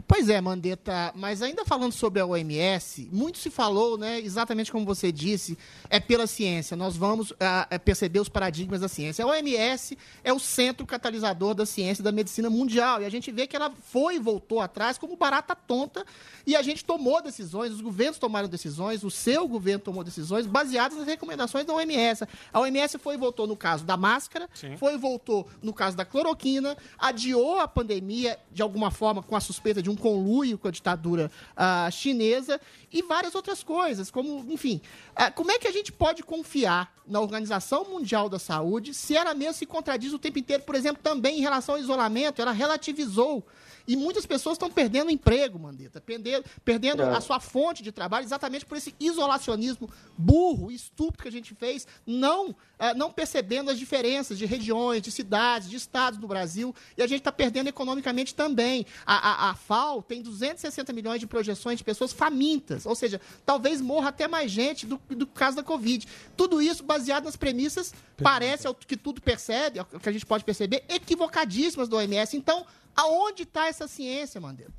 Pois 0.08 0.30
é, 0.30 0.40
Mandetta, 0.40 1.12
mas 1.16 1.42
ainda 1.42 1.66
falando 1.66 1.92
sobre 1.92 2.22
a 2.22 2.26
OMS, 2.26 3.10
muito 3.12 3.38
se 3.38 3.50
falou, 3.50 3.98
né, 3.98 4.20
exatamente 4.20 4.72
como 4.72 4.86
você 4.86 5.12
disse, 5.12 5.58
é 5.90 6.00
pela 6.00 6.26
ciência. 6.26 6.78
Nós 6.78 6.96
vamos 6.96 7.34
ah, 7.40 7.68
é, 7.70 7.78
perceber 7.78 8.22
os 8.22 8.30
paradigmas 8.30 8.80
da 8.80 8.88
ciência. 8.88 9.26
A 9.26 9.28
OMS 9.28 9.98
é 10.24 10.32
o 10.32 10.40
centro 10.40 10.86
catalisador 10.86 11.54
da 11.54 11.66
ciência 11.66 12.02
e 12.02 12.04
da 12.06 12.12
medicina 12.12 12.50
mundial. 12.50 13.02
E 13.02 13.06
a 13.06 13.10
gente 13.10 13.30
vê 13.32 13.46
que 13.46 13.56
ela 13.56 13.70
foi 13.70 14.16
e 14.16 14.20
voltou 14.20 14.62
atrás 14.62 14.98
como 14.98 15.18
barata 15.18 15.54
tonta. 15.54 16.06
E 16.46 16.56
a 16.56 16.62
gente 16.62 16.86
tomou 16.86 17.22
decisões, 17.22 17.74
os 17.74 17.82
governos 17.82 18.18
tomaram 18.18 18.48
decisões, 18.48 19.04
o 19.04 19.12
seu 19.12 19.46
governo 19.46 19.82
tomou 19.82 20.06
decisões 20.06 20.46
baseadas 20.46 20.98
nas 20.98 21.06
recomendações 21.06 21.66
da 21.66 21.74
OMS. 21.74 22.24
A 22.54 22.62
OMS 22.62 22.98
foi 22.98 23.16
e 23.16 23.18
voltou 23.18 23.46
no 23.46 23.58
caso 23.58 23.84
da 23.84 23.98
máscara, 23.98 24.50
Sim. 24.54 24.78
foi 24.78 24.94
e 24.94 24.98
voltou 24.98 25.48
no 25.62 25.74
caso 25.74 25.98
da 25.98 26.06
cloroquina, 26.08 26.76
adiou 26.98 27.60
a 27.60 27.68
pandemia 27.68 28.40
de 28.52 28.62
alguma 28.62 28.90
forma 28.90 29.22
com 29.22 29.36
a 29.36 29.40
suspeita 29.40 29.82
de 29.82 29.90
um 29.90 29.96
conluio 29.96 30.58
com 30.58 30.68
a 30.68 30.72
ditadura 30.72 31.32
ah, 31.56 31.90
chinesa 31.92 32.60
e 32.92 33.04
várias 33.04 33.36
outras 33.36 33.62
coisas, 33.64 34.10
como, 34.10 34.46
enfim, 34.52 34.82
ah, 35.16 35.30
como 35.30 35.52
é 35.52 35.60
que 35.60 35.68
a 35.68 35.72
gente 35.72 35.92
pode 35.92 36.24
confiar 36.24 36.96
na 37.06 37.20
Organização 37.20 37.86
Mundial 37.86 38.28
da 38.30 38.40
Saúde 38.40 38.94
se 38.94 39.16
ela 39.16 39.34
mesma 39.34 39.54
se 39.54 39.66
contradiz 39.66 40.14
o 40.14 40.20
tempo 40.20 40.40
inteiro, 40.40 40.64
por 40.64 40.76
exemplo, 40.76 41.02
também 41.04 41.38
em 41.38 41.42
relação 41.42 41.76
ao 41.76 41.82
isolamento, 41.82 42.42
ela 42.42 42.52
relativizou 42.52 43.46
e 43.88 43.96
muitas 43.96 44.26
pessoas 44.26 44.56
estão 44.56 44.70
perdendo 44.70 45.10
emprego, 45.10 45.58
Mandetta, 45.58 46.02
perdendo, 46.02 46.44
perdendo 46.66 47.02
É. 47.04 47.16
a 47.16 47.22
sua 47.22 47.40
fonte 47.40 47.82
de 47.82 47.92
trabalho 47.92 48.26
exatamente 48.26 48.66
por 48.66 48.78
esse 48.78 48.94
isolacionismo 49.00 49.90
burro, 50.18 50.70
estúpido 50.70 51.24
que 51.24 51.30
a 51.30 51.32
gente 51.32 51.56
fez, 51.56 51.88
não, 52.06 52.54
ah, 52.78 52.94
não 52.94 53.12
percebendo 53.12 53.72
as 53.72 53.80
diferenças 53.80 54.38
de 54.38 54.46
regiões, 54.46 55.02
de 55.02 55.10
cidades, 55.10 55.70
de 55.70 55.78
estados 55.78 56.20
do 56.20 56.28
Brasil, 56.28 56.76
e 56.98 57.02
a 57.02 57.08
gente 57.08 57.20
está 57.20 57.32
perdendo 57.32 57.68
economicamente 57.68 58.36
também. 58.36 58.86
A, 59.06 59.48
a, 59.48 59.50
a 59.52 59.56
FAO 59.56 60.02
tem 60.02 60.22
260 60.22 60.92
milhões 60.92 61.20
de 61.20 61.28
projeções 61.28 61.78
de 61.78 61.84
pessoas 61.84 62.12
famintas, 62.12 62.86
ou 62.86 62.96
seja, 62.96 63.22
talvez 63.46 63.80
morra 63.80 64.10
até 64.10 64.28
mais 64.28 64.52
gente 64.52 64.86
do, 64.86 65.00
do 65.10 65.26
caso 65.26 65.56
da 65.56 65.64
Covid. 65.64 66.06
Tudo 66.36 66.62
isso 66.62 66.84
baseado 66.84 67.24
nas 67.24 67.36
premissas, 67.38 67.94
parece 68.22 68.68
ao 68.68 68.76
que 68.76 68.98
tudo 68.98 69.22
percebe, 69.22 69.80
ao 69.80 69.86
que 69.86 70.10
a 70.10 70.12
gente 70.12 70.26
pode 70.26 70.44
perceber, 70.44 70.84
equivocadíssimas 70.90 71.88
do 71.88 71.96
OMS. 71.96 72.36
Então, 72.36 72.66
aonde 72.98 73.44
está 73.44 73.68
essa 73.68 73.88
ciência, 73.88 74.42
Mandetta? 74.42 74.74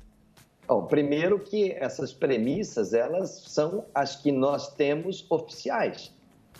Bom, 0.67 0.85
primeiro 0.85 1.39
que 1.39 1.71
essas 1.71 2.13
premissas, 2.13 2.93
elas 2.93 3.43
são 3.47 3.85
as 3.95 4.15
que 4.15 4.31
nós 4.31 4.75
temos 4.75 5.25
oficiais. 5.29 6.11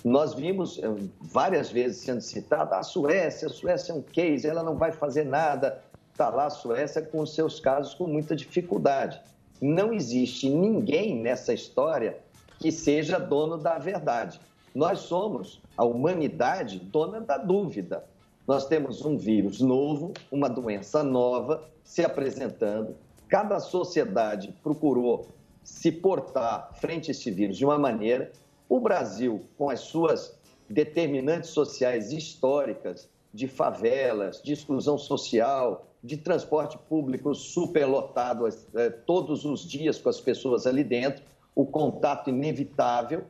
Nós 0.03 0.33
vimos 0.33 0.79
eh, 0.79 0.87
várias 1.19 1.69
vezes 1.69 1.97
sendo 2.01 2.21
citada 2.21 2.77
a 2.77 2.83
Suécia, 2.83 3.47
a 3.47 3.51
Suécia 3.51 3.91
é 3.91 3.95
um 3.95 4.01
case, 4.01 4.47
ela 4.47 4.63
não 4.63 4.77
vai 4.77 4.91
fazer 4.91 5.25
nada. 5.25 5.83
Está 6.11 6.29
lá 6.29 6.45
a 6.45 6.49
Suécia 6.49 7.01
com 7.01 7.25
seus 7.25 7.59
casos 7.59 7.93
com 7.93 8.07
muita 8.07 8.35
dificuldade. 8.35 9.21
Não 9.61 9.93
existe 9.93 10.49
ninguém 10.49 11.21
nessa 11.21 11.53
história 11.53 12.17
que 12.59 12.71
seja 12.71 13.19
dono 13.19 13.57
da 13.57 13.77
verdade. 13.77 14.39
Nós 14.73 14.99
somos, 14.99 15.61
a 15.77 15.83
humanidade, 15.83 16.79
dona 16.79 17.19
da 17.19 17.37
dúvida. 17.37 18.05
Nós 18.49 18.65
temos 18.65 19.05
um 19.05 19.15
vírus 19.15 19.61
novo, 19.61 20.11
uma 20.31 20.49
doença 20.49 21.03
nova 21.03 21.69
se 21.83 22.03
apresentando. 22.03 22.95
Cada 23.27 23.59
sociedade 23.59 24.55
procurou 24.63 25.27
se 25.63 25.91
portar 25.91 26.73
frente 26.73 27.09
a 27.09 27.11
esse 27.11 27.29
vírus 27.29 27.55
de 27.59 27.63
uma 27.63 27.77
maneira. 27.77 28.31
O 28.67 28.79
Brasil, 28.79 29.45
com 29.55 29.69
as 29.69 29.81
suas 29.81 30.35
determinantes 30.67 31.51
sociais 31.51 32.11
históricas, 32.11 33.07
de 33.31 33.47
favelas, 33.47 34.41
de 34.41 34.51
exclusão 34.51 34.97
social, 34.97 35.85
de 36.03 36.17
transporte 36.17 36.75
público 36.75 37.35
superlotado 37.35 38.47
eh, 38.47 38.89
todos 38.89 39.45
os 39.45 39.61
dias 39.61 39.99
com 39.99 40.09
as 40.09 40.19
pessoas 40.19 40.65
ali 40.65 40.83
dentro, 40.83 41.23
o 41.53 41.67
contato 41.67 42.31
inevitável, 42.31 43.25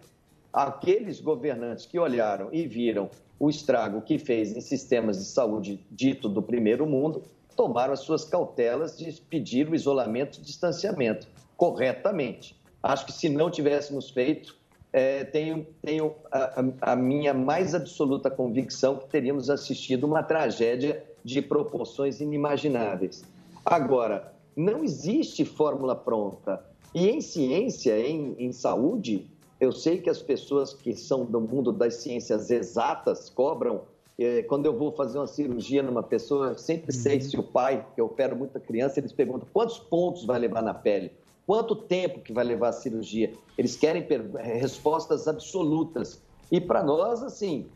aqueles 0.53 1.19
governantes 1.19 1.85
que 1.85 1.99
olharam 1.99 2.47
e 2.53 2.65
viram 2.65 3.09
o 3.39 3.49
estrago 3.49 4.01
que 4.01 4.17
fez 4.19 4.55
em 4.55 4.61
sistemas 4.61 5.17
de 5.17 5.25
saúde 5.25 5.79
dito 5.89 6.27
do 6.27 6.41
primeiro 6.41 6.85
mundo, 6.85 7.23
tomaram 7.55 7.93
as 7.93 8.01
suas 8.01 8.23
cautelas 8.25 8.97
de 8.97 9.11
pedir 9.21 9.69
o 9.69 9.75
isolamento 9.75 10.39
e 10.39 10.41
distanciamento 10.41 11.27
corretamente. 11.55 12.55
Acho 12.81 13.05
que 13.05 13.11
se 13.11 13.29
não 13.29 13.49
tivéssemos 13.51 14.09
feito, 14.09 14.55
eh, 14.93 15.23
tenho, 15.25 15.65
tenho 15.81 16.13
a- 16.31 16.63
a 16.81 16.95
minha 16.95 17.33
mais 17.33 17.75
absoluta 17.75 18.29
convicção 18.31 18.95
que 18.97 19.07
teríamos 19.07 19.49
assistido 19.49 20.05
uma 20.05 20.23
tragédia 20.23 21.03
de 21.23 21.41
proporções 21.41 22.21
inimagináveis. 22.21 23.23
Agora, 23.65 24.33
não 24.55 24.83
existe 24.83 25.45
fórmula 25.45 25.95
pronta. 25.95 26.63
E 26.95 27.07
em 27.09 27.21
ciência, 27.21 27.99
em, 27.99 28.35
em 28.39 28.51
saúde, 28.51 29.27
eu 29.59 29.71
sei 29.71 29.99
que 29.99 30.09
as 30.09 30.21
pessoas 30.21 30.73
que 30.73 30.95
são 30.95 31.25
do 31.25 31.39
mundo 31.41 31.71
das 31.71 31.95
ciências 31.95 32.49
exatas 32.49 33.29
cobram. 33.29 33.81
eh, 34.17 34.43
quando 34.43 34.65
eu 34.65 34.77
vou 34.77 34.91
fazer 34.91 35.17
uma 35.17 35.27
cirurgia 35.27 35.81
numa 35.81 36.03
pessoa, 36.03 36.47
eu 36.49 36.57
sempre 36.57 36.91
sei 36.93 37.21
se 37.21 37.37
o 37.37 37.43
pai, 37.43 37.85
que 37.95 38.01
eu 38.01 38.05
opero 38.05 38.35
muita 38.35 38.59
criança, 38.59 38.99
eles 38.99 39.13
perguntam 39.13 39.47
quantos 39.53 39.79
pontos 39.79 40.25
vai 40.25 40.37
levar 40.39 40.61
na 40.61 40.73
pele, 40.73 41.11
quanto 41.47 41.75
tempo 41.75 42.21
que 42.21 42.33
vai 42.33 42.43
levar 42.43 42.69
a 42.69 42.73
cirurgia. 42.73 43.37
Eles 43.57 43.75
querem 43.77 44.03
per- 44.05 44.29
respostas 44.35 45.27
absolutas. 45.27 46.21
E 46.51 46.59
para 46.59 46.83
nós, 46.83 47.23
assim, 47.23 47.71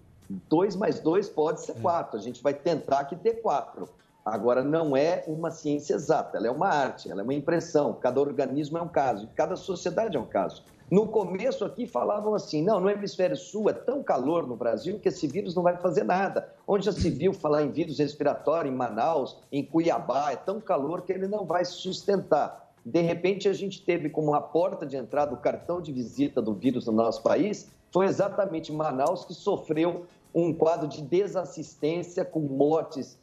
2 0.50 0.76
mais 0.76 1.00
2 1.00 1.30
pode 1.30 1.62
ser 1.62 1.76
4. 1.82 2.18
A 2.18 2.22
gente 2.22 2.42
vai 2.42 2.54
tentar 2.54 3.06
que 3.06 3.16
dê 3.16 3.34
4. 3.34 3.88
Agora, 4.26 4.64
não 4.64 4.96
é 4.96 5.24
uma 5.28 5.52
ciência 5.52 5.96
exata, 5.96 6.38
ela 6.38 6.48
é 6.48 6.52
uma 6.52 6.68
arte, 6.70 7.12
ela 7.12 7.22
é 7.22 7.24
uma 7.24 7.34
impressão. 7.34 7.94
Cada 7.94 8.22
organismo 8.22 8.78
é 8.78 8.82
um 8.82 8.88
caso, 8.88 9.30
cada 9.36 9.56
sociedade 9.58 10.16
é 10.16 10.20
um 10.20 10.26
caso. 10.26 10.64
No 10.94 11.08
começo 11.08 11.66
aqui 11.66 11.88
falavam 11.88 12.36
assim: 12.36 12.62
não, 12.62 12.80
no 12.80 12.88
hemisfério 12.88 13.36
sul 13.36 13.68
é 13.68 13.74
tão 13.74 14.04
calor 14.04 14.46
no 14.46 14.56
Brasil 14.56 15.00
que 15.00 15.10
esse 15.10 15.26
vírus 15.26 15.56
não 15.56 15.64
vai 15.64 15.76
fazer 15.76 16.04
nada. 16.04 16.54
Onde 16.68 16.86
já 16.86 16.92
se 16.92 17.10
viu 17.10 17.34
falar 17.34 17.64
em 17.64 17.72
vírus 17.72 17.98
respiratório 17.98 18.72
em 18.72 18.76
Manaus, 18.76 19.40
em 19.52 19.66
Cuiabá, 19.66 20.34
é 20.34 20.36
tão 20.36 20.62
calor 20.62 21.02
que 21.02 21.12
ele 21.12 21.28
não 21.28 21.48
vai 21.48 21.66
se 21.66 21.72
sustentar. 21.72 22.72
De 22.86 23.02
repente, 23.02 23.50
a 23.50 23.54
gente 23.54 23.84
teve 23.84 24.08
como 24.08 24.36
a 24.36 24.42
porta 24.42 24.86
de 24.86 24.96
entrada, 24.96 25.34
o 25.34 25.38
cartão 25.38 25.82
de 25.82 25.92
visita 25.92 26.40
do 26.40 26.54
vírus 26.54 26.86
no 26.86 26.94
nosso 26.94 27.24
país, 27.24 27.72
foi 27.92 28.06
exatamente 28.06 28.72
Manaus 28.72 29.26
que 29.26 29.34
sofreu 29.34 30.06
um 30.32 30.54
quadro 30.54 30.88
de 30.88 31.02
desassistência 31.02 32.24
com 32.24 32.40
mortes 32.40 33.18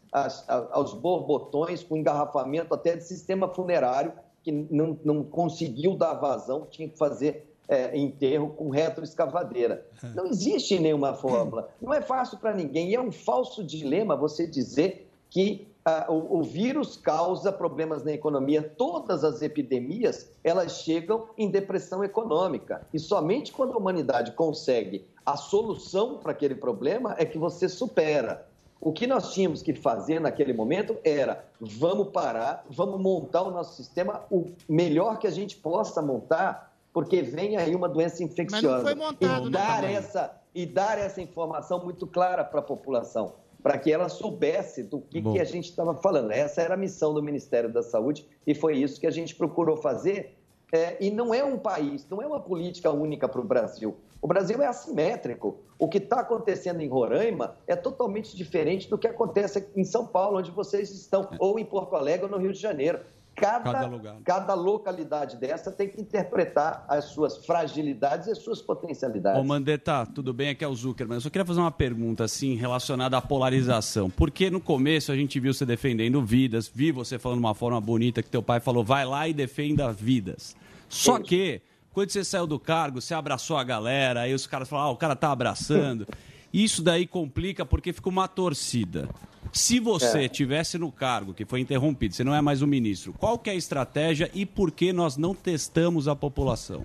aos 0.73 0.93
borbotões, 0.93 1.85
com 1.85 1.97
engarrafamento 1.97 2.75
até 2.75 2.97
de 2.97 3.05
sistema 3.05 3.47
funerário, 3.47 4.13
que 4.43 4.51
não, 4.51 4.99
não 5.05 5.23
conseguiu 5.23 5.95
dar 5.95 6.15
vazão, 6.15 6.67
tinha 6.69 6.89
que 6.89 6.99
fazer 6.99 7.50
é, 7.71 7.97
enterro 7.97 8.51
com 8.51 8.69
retroescavadeira. 8.69 9.87
Não 10.15 10.27
existe 10.27 10.79
nenhuma 10.81 11.15
fórmula. 11.15 11.71
Não 11.81 11.95
é 11.95 12.03
fácil 12.03 12.37
para 12.39 12.53
ninguém. 12.53 12.91
E 12.91 12.97
é 12.97 13.01
um 13.01 13.13
falso 13.13 13.63
dilema 13.63 14.17
você 14.17 14.45
dizer 14.45 15.09
que 15.31 15.69
ah, 15.85 16.07
o, 16.09 16.41
o 16.41 16.43
vírus 16.43 16.97
causa 16.97 17.53
problemas 17.53 18.03
na 18.05 18.13
economia. 18.13 18.61
Todas 18.61 19.23
as 19.23 19.41
epidemias, 19.41 20.29
elas 20.43 20.81
chegam 20.81 21.29
em 21.39 21.49
depressão 21.49 22.03
econômica. 22.03 22.85
E 22.93 22.99
somente 22.99 23.53
quando 23.53 23.73
a 23.73 23.79
humanidade 23.79 24.33
consegue 24.33 25.07
a 25.25 25.37
solução 25.37 26.19
para 26.19 26.33
aquele 26.33 26.57
problema 26.57 27.15
é 27.17 27.25
que 27.25 27.39
você 27.39 27.69
supera. 27.69 28.47
O 28.81 28.93
que 28.93 29.07
nós 29.07 29.35
tínhamos 29.35 29.63
que 29.63 29.75
fazer 29.75 30.19
naquele 30.21 30.53
momento 30.55 30.97
era 31.05 31.45
vamos 31.61 32.09
parar, 32.09 32.65
vamos 32.69 32.99
montar 32.99 33.43
o 33.43 33.51
nosso 33.51 33.77
sistema 33.77 34.23
o 34.31 34.47
melhor 34.69 35.19
que 35.19 35.27
a 35.27 35.31
gente 35.31 35.55
possa 35.57 36.01
montar, 36.01 36.70
porque 36.93 37.23
vem 37.23 37.57
aí 37.57 37.75
uma 37.75 37.89
doença 37.89 38.23
infecciosa. 38.23 38.83
foi 38.83 38.95
montado, 38.95 39.49
e 39.49 39.51
né, 39.51 39.59
dar 39.59 39.77
tamanho? 39.77 39.99
essa 39.99 40.41
e 40.55 40.67
dar 40.67 40.99
essa 40.99 41.21
informação 41.21 41.85
muito 41.85 42.07
clara 42.07 42.45
para 42.45 42.61
a 42.61 42.63
população, 42.63 43.35
para 43.63 43.79
que 43.79 43.93
ela 43.93 44.09
soubesse 44.09 44.83
do 44.83 45.01
que, 45.01 45.23
que 45.23 45.39
a 45.39 45.45
gente 45.45 45.71
estava 45.71 45.95
falando. 45.95 46.33
Essa 46.33 46.63
era 46.63 46.75
a 46.75 46.77
missão 46.77 47.15
do 47.15 47.23
Ministério 47.23 47.73
da 47.73 47.83
Saúde 47.83 48.27
e 48.47 48.55
foi 48.55 48.77
isso 48.77 49.01
que 49.01 49.07
a 49.07 49.13
gente 49.13 49.35
procurou 49.35 49.77
fazer. 49.77 50.37
É, 50.73 50.97
e 51.05 51.11
não 51.11 51.35
é 51.35 51.43
um 51.43 51.59
país, 51.59 52.07
não 52.09 52.23
é 52.23 52.27
uma 52.27 52.39
política 52.39 52.91
única 52.93 53.29
para 53.29 53.41
o 53.41 53.45
Brasil. 53.45 53.97
O 54.23 54.29
Brasil 54.29 54.63
é 54.63 54.67
assimétrico. 54.67 55.59
O 55.79 55.89
que 55.89 55.99
está 55.99 56.21
acontecendo 56.21 56.81
em 56.81 56.89
Roraima 56.89 57.57
é 57.67 57.75
totalmente 57.75 58.37
diferente 58.37 58.89
do 58.89 58.97
que 58.97 59.09
acontece 59.09 59.67
em 59.75 59.83
São 59.83 60.07
Paulo, 60.07 60.39
onde 60.39 60.51
vocês 60.51 60.91
estão, 60.93 61.29
ou 61.41 61.59
em 61.59 61.65
Porto 61.65 61.97
Alegre 61.97 62.27
ou 62.27 62.31
no 62.31 62.37
Rio 62.37 62.53
de 62.53 62.61
Janeiro. 62.61 63.01
Cada, 63.35 63.73
Cada 63.73 64.17
cada 64.25 64.55
localidade 64.55 65.37
dessa 65.37 65.71
tem 65.71 65.89
que 65.89 66.01
interpretar 66.01 66.85
as 66.89 67.07
suas 67.07 67.45
fragilidades 67.47 68.27
e 68.27 68.33
as 68.33 68.39
suas 68.39 68.61
potencialidades. 68.61 69.41
Ô, 69.41 69.45
Mandetta, 69.45 70.05
tudo 70.07 70.33
bem? 70.33 70.51
Aqui 70.51 70.63
é 70.63 70.69
o 70.69 70.75
Zuckerman. 70.75 71.17
Eu 71.17 71.21
só 71.23 71.31
queria 71.31 71.45
fazer 71.45 71.61
uma 71.61 71.71
pergunta, 71.71 72.25
assim, 72.25 72.55
relacionada 72.55 73.17
à 73.17 73.23
polarização. 73.23 74.11
Porque 74.11 74.51
no 74.51 74.61
começo 74.61 75.11
a 75.11 75.17
gente 75.17 75.41
viu 75.41 75.55
você 75.55 75.65
defendendo 75.65 76.23
vidas, 76.23 76.71
vi 76.73 76.93
você 76.93 77.19
falando 77.19 77.39
de 77.39 77.45
uma 77.45 77.55
forma 77.55 77.81
bonita 77.81 78.23
que 78.23 78.29
teu 78.29 78.43
pai 78.43 78.61
falou, 78.61 78.85
vai 78.85 79.07
lá 79.07 79.27
e 79.27 79.33
defenda 79.33 79.91
vidas. 79.93 80.55
Só 80.89 81.19
que, 81.19 81.63
quando 81.93 82.11
você 82.11 82.23
saiu 82.23 82.47
do 82.47 82.59
cargo, 82.59 83.01
você 83.01 83.15
abraçou 83.15 83.57
a 83.57 83.65
galera, 83.65 84.23
aí 84.23 84.35
os 84.35 84.47
caras 84.47 84.69
falaram, 84.69 84.91
ah, 84.91 84.93
o 84.93 84.97
cara 84.97 85.17
tá 85.17 85.31
abraçando. 85.31 86.07
Isso 86.53 86.83
daí 86.83 87.07
complica 87.07 87.65
porque 87.65 87.93
fica 87.93 88.09
uma 88.09 88.27
torcida. 88.27 89.09
Se 89.53 89.81
você 89.81 90.25
É. 90.25 90.29
tivesse 90.29 90.79
no 90.79 90.93
cargo, 90.93 91.35
que 91.35 91.45
foi 91.45 91.61
interrompido, 91.61 92.15
você 92.15 92.23
não 92.23 92.35
é 92.35 92.41
mais 92.41 92.63
o 92.63 92.67
ministro, 92.67 93.13
qual 93.13 93.39
que 93.39 93.51
é 93.51 93.53
a 93.53 93.57
estratégia 93.57 94.31
e 94.35 94.45
por 94.47 94.71
que 94.71 94.93
nós 94.93 95.17
não 95.17 95.35
testamos 95.35 96.07
a 96.07 96.15
população? 96.15 96.85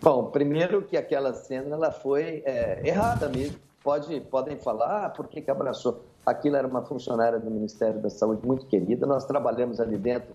Bom, 0.00 0.26
primeiro 0.26 0.82
que 0.82 0.96
aquela 0.96 1.34
cena 1.34 1.74
ela 1.74 1.90
foi 1.90 2.42
é, 2.44 2.80
errada 2.84 3.28
mesmo. 3.28 3.58
Pode, 3.82 4.20
podem 4.22 4.56
falar, 4.56 5.06
ah, 5.06 5.08
por 5.08 5.26
que, 5.28 5.40
que 5.40 5.50
abraçou? 5.50 6.04
Aquilo 6.26 6.56
era 6.56 6.66
uma 6.66 6.82
funcionária 6.82 7.38
do 7.38 7.50
Ministério 7.50 8.00
da 8.00 8.10
Saúde 8.10 8.46
muito 8.46 8.66
querida. 8.66 9.06
Nós 9.06 9.24
trabalhamos 9.24 9.80
ali 9.80 9.96
dentro 9.96 10.34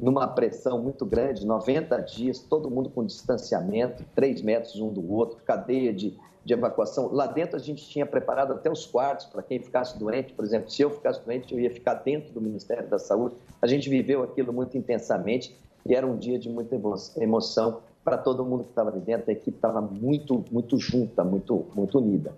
numa 0.00 0.26
pressão 0.28 0.80
muito 0.82 1.04
grande, 1.06 1.46
90 1.46 1.98
dias, 2.02 2.38
todo 2.40 2.70
mundo 2.70 2.90
com 2.90 3.04
distanciamento, 3.04 4.04
3 4.14 4.42
metros 4.42 4.76
um 4.80 4.92
do 4.92 5.12
outro, 5.12 5.38
cadeia 5.44 5.92
de, 5.92 6.16
de 6.48 6.54
evacuação. 6.54 7.10
Lá 7.12 7.26
dentro 7.26 7.56
a 7.56 7.58
gente 7.58 7.86
tinha 7.86 8.06
preparado 8.06 8.54
até 8.54 8.72
os 8.72 8.86
quartos 8.86 9.26
para 9.26 9.42
quem 9.42 9.60
ficasse 9.60 9.98
doente. 9.98 10.32
Por 10.32 10.44
exemplo, 10.46 10.70
se 10.70 10.80
eu 10.80 10.90
ficasse 10.90 11.20
doente, 11.22 11.52
eu 11.52 11.60
ia 11.60 11.70
ficar 11.70 11.92
dentro 11.94 12.32
do 12.32 12.40
Ministério 12.40 12.88
da 12.88 12.98
Saúde. 12.98 13.36
A 13.60 13.66
gente 13.66 13.90
viveu 13.90 14.22
aquilo 14.22 14.50
muito 14.50 14.76
intensamente 14.76 15.54
e 15.86 15.94
era 15.94 16.06
um 16.06 16.16
dia 16.16 16.38
de 16.38 16.48
muita 16.48 16.74
emo- 16.74 16.94
emoção 17.18 17.80
para 18.02 18.16
todo 18.16 18.46
mundo 18.46 18.64
que 18.64 18.70
estava 18.70 18.88
ali 18.88 19.00
dentro. 19.00 19.28
A 19.28 19.32
equipe 19.32 19.58
estava 19.58 19.82
muito, 19.82 20.42
muito 20.50 20.78
junta, 20.78 21.22
muito, 21.22 21.66
muito 21.74 21.98
unida. 21.98 22.34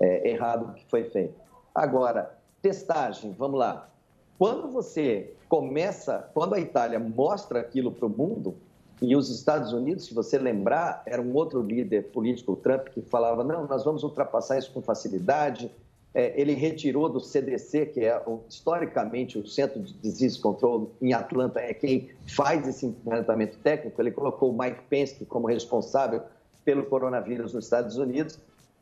É, 0.00 0.28
errado 0.28 0.70
o 0.70 0.72
que 0.74 0.84
foi 0.90 1.04
feito. 1.04 1.34
Agora, 1.72 2.36
testagem, 2.60 3.32
vamos 3.38 3.60
lá. 3.60 3.88
Quando 4.36 4.72
você 4.72 5.34
começa, 5.48 6.28
quando 6.34 6.54
a 6.54 6.58
Itália 6.60 6.98
mostra 6.98 7.60
aquilo 7.60 7.92
para 7.92 8.06
o 8.06 8.10
mundo, 8.10 8.56
e 9.02 9.16
os 9.16 9.28
Estados 9.30 9.72
Unidos, 9.72 10.06
se 10.06 10.14
você 10.14 10.38
lembrar, 10.38 11.02
era 11.04 11.20
um 11.20 11.34
outro 11.34 11.60
líder 11.60 12.10
político, 12.12 12.52
o 12.52 12.56
Trump, 12.56 12.88
que 12.88 13.02
falava: 13.02 13.42
não, 13.42 13.66
nós 13.66 13.84
vamos 13.84 14.02
ultrapassar 14.02 14.58
isso 14.58 14.70
com 14.72 14.80
facilidade. 14.80 15.70
É, 16.14 16.38
ele 16.40 16.52
retirou 16.52 17.08
do 17.08 17.18
CDC, 17.20 17.86
que 17.86 18.00
é 18.00 18.22
historicamente 18.48 19.38
o 19.38 19.46
Centro 19.46 19.80
de 19.80 19.94
Disease 19.94 20.38
Control 20.38 20.90
em 21.00 21.14
Atlanta, 21.14 21.58
é 21.58 21.72
quem 21.72 22.10
faz 22.26 22.68
esse 22.68 22.84
enfrentamento 22.86 23.56
técnico. 23.58 24.00
Ele 24.00 24.10
colocou 24.10 24.50
o 24.50 24.58
Mike 24.58 24.82
Pence 24.90 25.24
como 25.24 25.46
responsável 25.46 26.22
pelo 26.64 26.84
coronavírus 26.84 27.54
nos 27.54 27.64
Estados 27.64 27.96
Unidos. 27.96 28.38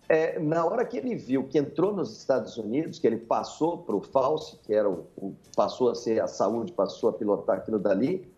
É, 0.08 0.40
na 0.40 0.64
hora 0.66 0.84
que 0.84 0.96
ele 0.96 1.14
viu 1.14 1.44
que 1.44 1.56
entrou 1.56 1.94
nos 1.94 2.18
Estados 2.18 2.56
Unidos, 2.56 2.98
que 2.98 3.06
ele 3.06 3.16
passou 3.16 3.78
para 3.78 3.94
o 3.94 4.00
Fauci, 4.00 4.56
que 4.64 4.74
era 4.74 4.90
o, 4.90 5.04
o- 5.16 5.32
passou 5.54 5.88
a 5.88 5.94
ser 5.94 6.20
a 6.20 6.26
saúde, 6.26 6.72
passou 6.72 7.10
a 7.10 7.12
pilotar 7.12 7.58
aquilo 7.58 7.78
dali, 7.78 8.28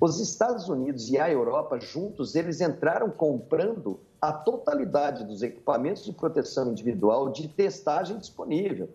os 0.00 0.18
Estados 0.18 0.66
Unidos 0.66 1.10
e 1.10 1.18
a 1.18 1.30
Europa 1.30 1.78
juntos, 1.78 2.34
eles 2.34 2.62
entraram 2.62 3.10
comprando 3.10 4.00
a 4.20 4.32
totalidade 4.32 5.24
dos 5.24 5.42
equipamentos 5.42 6.04
de 6.04 6.12
proteção 6.12 6.70
individual 6.70 7.28
de 7.28 7.46
testagem 7.48 8.16
disponível. 8.16 8.88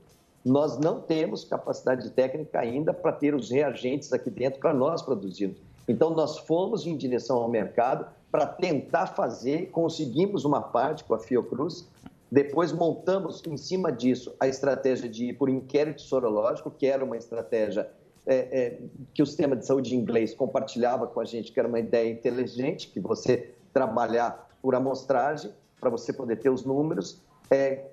Nós 0.43 0.79
não 0.79 0.99
temos 0.99 1.43
capacidade 1.43 2.09
técnica 2.09 2.59
ainda 2.59 2.91
para 2.91 3.11
ter 3.11 3.35
os 3.35 3.51
reagentes 3.51 4.11
aqui 4.11 4.31
dentro 4.31 4.59
para 4.59 4.73
nós 4.73 5.03
produzirmos. 5.03 5.57
Então, 5.87 6.09
nós 6.09 6.39
fomos 6.39 6.87
em 6.87 6.97
direção 6.97 7.37
ao 7.37 7.49
mercado 7.49 8.07
para 8.31 8.47
tentar 8.47 9.07
fazer, 9.07 9.69
conseguimos 9.69 10.43
uma 10.43 10.61
parte 10.61 11.03
com 11.03 11.13
a 11.13 11.19
Fiocruz, 11.19 11.87
depois 12.31 12.71
montamos 12.71 13.43
em 13.45 13.55
cima 13.55 13.91
disso 13.91 14.33
a 14.39 14.47
estratégia 14.47 15.07
de 15.07 15.25
ir 15.27 15.33
por 15.33 15.49
inquérito 15.49 16.01
sorológico, 16.01 16.71
que 16.71 16.87
era 16.87 17.05
uma 17.05 17.15
estratégia 17.15 17.89
é, 18.26 18.36
é, 18.36 18.80
que 19.13 19.21
o 19.21 19.26
sistema 19.26 19.55
de 19.55 19.65
saúde 19.65 19.95
inglês 19.95 20.34
compartilhava 20.34 21.07
com 21.07 21.19
a 21.19 21.26
gente, 21.26 21.51
que 21.51 21.59
era 21.59 21.67
uma 21.67 21.80
ideia 21.80 22.11
inteligente, 22.11 22.89
que 22.89 22.99
você 22.99 23.53
trabalhar 23.73 24.49
por 24.61 24.73
amostragem, 24.76 25.51
para 25.80 25.89
você 25.89 26.11
poder 26.11 26.38
ter 26.38 26.49
os 26.49 26.65
números, 26.65 27.21
é, 27.51 27.86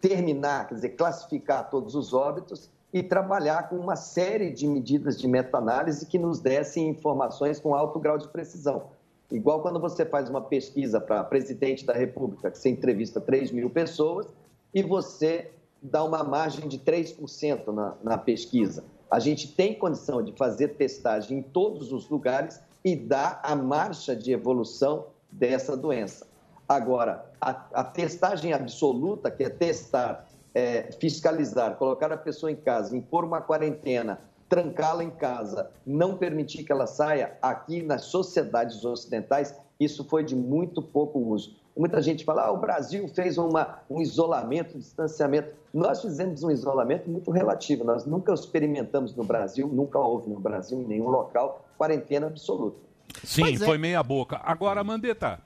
terminar, 0.00 0.68
quer 0.68 0.74
dizer, 0.74 0.90
classificar 0.90 1.70
todos 1.70 1.94
os 1.94 2.12
óbitos 2.12 2.70
e 2.92 3.02
trabalhar 3.02 3.68
com 3.68 3.76
uma 3.76 3.96
série 3.96 4.50
de 4.50 4.66
medidas 4.66 5.18
de 5.18 5.28
meta-análise 5.28 6.04
que 6.06 6.18
nos 6.18 6.40
dessem 6.40 6.88
informações 6.88 7.60
com 7.60 7.74
alto 7.74 7.98
grau 7.98 8.18
de 8.18 8.28
precisão. 8.28 8.88
Igual 9.30 9.62
quando 9.62 9.78
você 9.78 10.04
faz 10.04 10.28
uma 10.28 10.40
pesquisa 10.40 11.00
para 11.00 11.22
presidente 11.22 11.86
da 11.86 11.92
República, 11.92 12.50
que 12.50 12.58
você 12.58 12.68
entrevista 12.68 13.20
3 13.20 13.52
mil 13.52 13.70
pessoas 13.70 14.26
e 14.74 14.82
você 14.82 15.50
dá 15.80 16.02
uma 16.02 16.24
margem 16.24 16.68
de 16.68 16.78
3% 16.78 17.72
na, 17.72 17.94
na 18.02 18.18
pesquisa. 18.18 18.84
A 19.10 19.18
gente 19.18 19.48
tem 19.48 19.74
condição 19.74 20.22
de 20.22 20.32
fazer 20.32 20.68
testagem 20.68 21.38
em 21.38 21.42
todos 21.42 21.92
os 21.92 22.08
lugares 22.08 22.60
e 22.84 22.94
dar 22.94 23.40
a 23.42 23.56
marcha 23.56 24.14
de 24.14 24.32
evolução 24.32 25.06
dessa 25.30 25.76
doença. 25.76 26.26
Agora, 26.68 27.26
a, 27.40 27.50
a 27.74 27.84
testagem 27.84 28.52
absoluta, 28.52 29.30
que 29.30 29.42
é 29.42 29.50
testar, 29.50 30.28
é, 30.54 30.92
fiscalizar, 30.92 31.76
colocar 31.76 32.12
a 32.12 32.16
pessoa 32.16 32.52
em 32.52 32.56
casa, 32.56 32.96
impor 32.96 33.24
uma 33.24 33.40
quarentena, 33.40 34.20
trancá-la 34.48 35.02
em 35.02 35.10
casa, 35.10 35.70
não 35.84 36.16
permitir 36.16 36.64
que 36.64 36.72
ela 36.72 36.86
saia, 36.86 37.36
aqui 37.42 37.82
nas 37.82 38.04
sociedades 38.04 38.84
ocidentais, 38.84 39.54
isso 39.78 40.04
foi 40.04 40.24
de 40.24 40.36
muito 40.36 40.80
pouco 40.82 41.18
uso. 41.18 41.59
Muita 41.76 42.02
gente 42.02 42.24
fala, 42.24 42.46
ah, 42.46 42.52
o 42.52 42.58
Brasil 42.58 43.06
fez 43.08 43.38
uma, 43.38 43.78
um 43.88 44.00
isolamento, 44.02 44.76
um 44.76 44.80
distanciamento. 44.80 45.50
Nós 45.72 46.02
fizemos 46.02 46.42
um 46.42 46.50
isolamento 46.50 47.08
muito 47.08 47.30
relativo. 47.30 47.84
Nós 47.84 48.04
nunca 48.04 48.32
experimentamos 48.34 49.14
no 49.14 49.24
Brasil, 49.24 49.68
nunca 49.68 49.98
houve 49.98 50.28
no 50.28 50.40
Brasil, 50.40 50.80
em 50.80 50.86
nenhum 50.86 51.08
local, 51.08 51.64
quarentena 51.78 52.26
absoluta. 52.26 52.76
Sim, 53.24 53.54
é. 53.54 53.58
foi 53.58 53.78
meia 53.78 54.02
boca. 54.02 54.40
Agora, 54.44 54.82
Mandetta, 54.82 55.40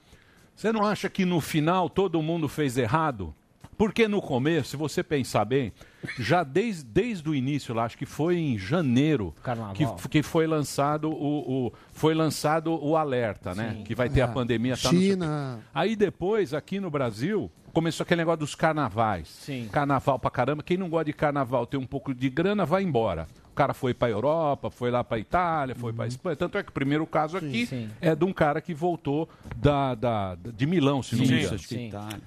você 0.56 0.72
não 0.72 0.84
acha 0.84 1.08
que 1.08 1.24
no 1.24 1.40
final 1.40 1.88
todo 1.88 2.20
mundo 2.22 2.48
fez 2.48 2.78
errado? 2.78 3.34
Porque 3.76 4.06
no 4.08 4.22
começo, 4.22 4.70
se 4.70 4.76
você 4.76 5.02
pensar 5.02 5.44
bem, 5.44 5.72
já 6.18 6.42
desde, 6.42 6.84
desde 6.84 7.28
o 7.28 7.34
início, 7.34 7.74
lá, 7.74 7.84
acho 7.84 7.96
que 7.98 8.06
foi 8.06 8.36
em 8.36 8.58
janeiro 8.58 9.34
que, 9.74 10.08
que 10.08 10.22
foi 10.22 10.46
lançado 10.46 11.10
o, 11.10 11.66
o- 11.66 11.72
foi 11.92 12.14
lançado 12.14 12.72
o 12.82 12.96
alerta, 12.96 13.54
né? 13.54 13.82
Que 13.84 13.94
vai 13.94 14.08
ter 14.08 14.20
a 14.22 14.24
É. 14.24 14.28
pandemia. 14.28 14.76
Tá. 14.76 14.90
China. 14.90 15.60
Aí 15.74 15.94
depois, 15.96 16.52
aqui 16.54 16.80
no 16.80 16.90
Brasil, 16.90 17.50
começou 17.72 18.04
aquele 18.04 18.20
negócio 18.20 18.40
dos 18.40 18.54
carnavais. 18.54 19.28
Sim. 19.28 19.68
Carnaval 19.72 20.18
pra 20.18 20.30
caramba. 20.30 20.62
Quem 20.62 20.76
não 20.76 20.88
gosta 20.88 21.06
de 21.06 21.12
carnaval, 21.12 21.66
tem 21.66 21.78
um 21.78 21.86
pouco 21.86 22.14
de 22.14 22.28
grana, 22.30 22.64
vai 22.64 22.82
embora. 22.82 23.26
O 23.50 23.54
cara 23.54 23.72
foi 23.72 23.94
pra 23.94 24.10
Europa, 24.10 24.68
foi 24.70 24.90
lá 24.90 25.04
pra 25.04 25.16
Itália, 25.18 25.76
foi 25.76 25.92
pra 25.92 26.06
Espanha. 26.08 26.34
Tanto 26.34 26.58
é 26.58 26.62
que 26.64 26.70
o 26.70 26.72
primeiro 26.72 27.06
caso 27.06 27.36
aqui 27.36 27.66
sim. 27.66 27.88
é 28.00 28.12
de 28.14 28.24
um 28.24 28.32
cara 28.32 28.60
que 28.60 28.74
voltou 28.74 29.28
da, 29.56 29.94
da- 29.94 30.36
de 30.36 30.66
Milão, 30.66 31.02
se 31.04 31.14
não 31.14 31.24
Sim, 31.24 31.32
me 31.34 31.86
engano. 31.88 32.20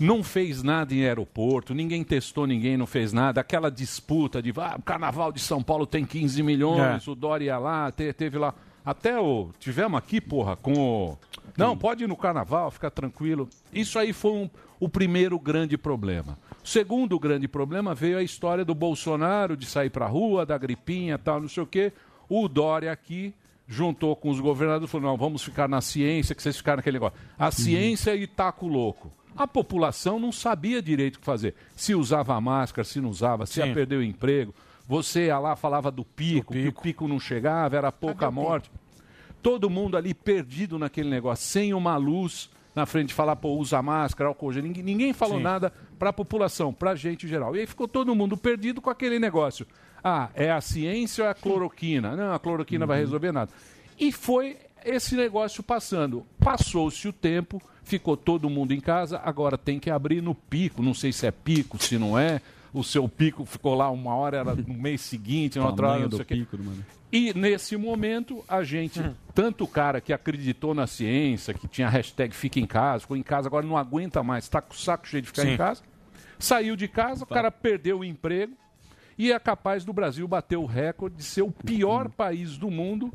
Não 0.00 0.22
fez 0.24 0.62
nada 0.62 0.92
em 0.94 1.04
aeroporto, 1.04 1.72
ninguém 1.74 2.02
testou 2.02 2.46
ninguém, 2.46 2.76
não 2.76 2.86
fez 2.86 3.12
nada. 3.12 3.40
Aquela 3.40 3.70
disputa 3.70 4.42
de 4.42 4.52
ah, 4.56 4.76
o 4.78 4.82
carnaval 4.82 5.30
de 5.32 5.40
São 5.40 5.62
Paulo 5.62 5.86
tem 5.86 6.04
15 6.04 6.42
milhões, 6.42 7.06
É. 7.06 7.10
o 7.10 7.14
Dória 7.14 7.44
ia 7.46 7.58
lá, 7.58 7.90
te- 7.92 8.12
teve 8.12 8.36
lá. 8.38 8.54
Até 8.84 9.18
o. 9.18 9.50
Tivemos 9.58 9.96
aqui, 9.96 10.20
porra, 10.20 10.56
com 10.56 10.72
o. 10.74 11.18
Não, 11.56 11.76
pode 11.76 12.04
ir 12.04 12.06
no 12.06 12.16
carnaval, 12.16 12.70
fica 12.70 12.90
tranquilo. 12.90 13.48
Isso 13.72 13.98
aí 13.98 14.12
foi 14.12 14.32
um- 14.32 14.50
o 14.78 14.88
primeiro 14.88 15.38
grande 15.38 15.78
problema. 15.78 16.36
O 16.62 16.68
segundo 16.68 17.18
grande 17.18 17.46
problema 17.48 17.94
veio 17.94 18.18
a 18.18 18.22
história 18.22 18.64
do 18.64 18.74
Bolsonaro 18.74 19.56
de 19.56 19.64
sair 19.64 19.88
pra 19.90 20.06
rua, 20.06 20.44
da 20.44 20.58
gripinha 20.58 21.16
tal, 21.16 21.40
não 21.40 21.48
sei 21.48 21.62
o 21.62 21.66
quê. 21.66 21.92
O 22.28 22.46
Dória 22.48 22.90
aqui 22.92 23.32
juntou 23.66 24.14
com 24.16 24.28
os 24.28 24.40
governadores 24.40 24.88
e 24.88 24.92
falou: 24.92 25.10
não, 25.12 25.16
vamos 25.16 25.42
ficar 25.42 25.66
na 25.68 25.80
ciência, 25.80 26.34
que 26.34 26.42
vocês 26.42 26.56
ficaram 26.56 26.76
naquele 26.78 26.96
negócio. 26.96 27.18
A 27.38 27.50
ciência 27.50 28.14
e 28.14 28.26
taco 28.26 28.66
louco. 28.66 29.10
A 29.36 29.46
população 29.46 30.18
não 30.18 30.30
sabia 30.30 30.80
direito 30.80 31.16
o 31.16 31.18
que 31.20 31.24
fazer. 31.24 31.54
Se 31.74 31.94
usava 31.94 32.40
máscara, 32.40 32.84
se 32.84 33.00
não 33.00 33.10
usava, 33.10 33.46
se 33.46 33.60
ia 33.60 33.66
Sim. 33.66 33.74
perder 33.74 33.96
o 33.96 34.02
emprego. 34.02 34.54
Você 34.86 35.26
ia 35.26 35.38
lá, 35.38 35.56
falava 35.56 35.90
do 35.90 36.04
pico, 36.04 36.52
que 36.52 36.68
o 36.68 36.72
pico 36.72 37.08
não 37.08 37.18
chegava, 37.18 37.76
era 37.76 37.90
pouca 37.90 38.30
morte. 38.30 38.70
Todo 39.42 39.68
mundo 39.68 39.96
ali 39.96 40.14
perdido 40.14 40.78
naquele 40.78 41.08
negócio, 41.08 41.44
sem 41.46 41.74
uma 41.74 41.96
luz 41.96 42.50
na 42.74 42.86
frente, 42.86 43.14
falar, 43.14 43.36
pô, 43.36 43.50
usa 43.56 43.80
máscara, 43.80 44.28
álcool 44.28 44.52
gel. 44.52 44.62
Ninguém, 44.62 44.82
ninguém 44.82 45.12
falou 45.12 45.36
Sim. 45.36 45.44
nada 45.44 45.72
para 45.98 46.10
a 46.10 46.12
população, 46.12 46.72
para 46.72 46.90
a 46.90 46.94
gente 46.94 47.24
em 47.24 47.28
geral. 47.28 47.54
E 47.54 47.60
aí 47.60 47.66
ficou 47.66 47.86
todo 47.86 48.14
mundo 48.14 48.36
perdido 48.36 48.80
com 48.80 48.90
aquele 48.90 49.18
negócio. 49.18 49.66
Ah, 50.02 50.28
é 50.34 50.50
a 50.50 50.60
ciência 50.60 51.22
ou 51.22 51.28
é 51.28 51.30
a 51.30 51.34
cloroquina? 51.34 52.16
Não, 52.16 52.34
a 52.34 52.38
cloroquina 52.38 52.84
vai 52.84 52.98
resolver 52.98 53.32
nada. 53.32 53.50
E 53.98 54.10
foi 54.10 54.58
esse 54.84 55.16
negócio 55.16 55.62
passando. 55.62 56.26
Passou-se 56.38 57.08
o 57.08 57.12
tempo, 57.12 57.60
ficou 57.82 58.16
todo 58.16 58.50
mundo 58.50 58.72
em 58.72 58.80
casa, 58.80 59.20
agora 59.24 59.56
tem 59.56 59.80
que 59.80 59.90
abrir 59.90 60.20
no 60.22 60.34
pico. 60.34 60.82
Não 60.82 60.94
sei 60.94 61.12
se 61.12 61.26
é 61.26 61.30
pico, 61.30 61.82
se 61.82 61.98
não 61.98 62.18
é. 62.18 62.40
O 62.72 62.82
seu 62.82 63.08
pico 63.08 63.44
ficou 63.44 63.74
lá 63.74 63.88
uma 63.90 64.14
hora, 64.14 64.38
era 64.38 64.54
no 64.54 64.74
mês 64.74 65.00
seguinte, 65.00 65.58
na 65.58 65.66
outra 65.66 65.88
hora, 65.88 66.00
não 66.00 66.10
sei 66.10 66.18
do 66.18 66.22
o 66.22 66.24
quê. 66.24 66.34
pico, 66.34 66.58
mano. 66.58 66.84
E 67.12 67.32
nesse 67.32 67.76
momento, 67.76 68.44
a 68.48 68.64
gente, 68.64 69.00
tanto 69.32 69.62
o 69.62 69.68
cara 69.68 70.00
que 70.00 70.12
acreditou 70.12 70.74
na 70.74 70.84
ciência, 70.84 71.54
que 71.54 71.68
tinha 71.68 71.86
a 71.86 71.90
hashtag 71.90 72.34
fica 72.34 72.58
em 72.58 72.66
casa, 72.66 73.02
ficou 73.02 73.16
em 73.16 73.22
casa, 73.22 73.46
agora 73.46 73.64
não 73.64 73.76
aguenta 73.76 74.20
mais, 74.20 74.42
está 74.42 74.60
com 74.60 74.74
o 74.74 74.76
saco 74.76 75.06
cheio 75.06 75.22
de 75.22 75.28
ficar 75.28 75.42
Sim. 75.42 75.52
em 75.52 75.56
casa, 75.56 75.82
saiu 76.36 76.74
de 76.74 76.88
casa, 76.88 77.22
o 77.22 77.26
cara 77.26 77.52
perdeu 77.52 78.00
o 78.00 78.04
emprego 78.04 78.54
e 79.16 79.30
é 79.30 79.38
capaz 79.38 79.84
do 79.84 79.92
Brasil 79.92 80.26
bater 80.26 80.56
o 80.56 80.66
recorde 80.66 81.18
de 81.18 81.22
ser 81.22 81.42
o 81.42 81.52
pior 81.52 82.10
país 82.10 82.58
do 82.58 82.68
mundo 82.68 83.12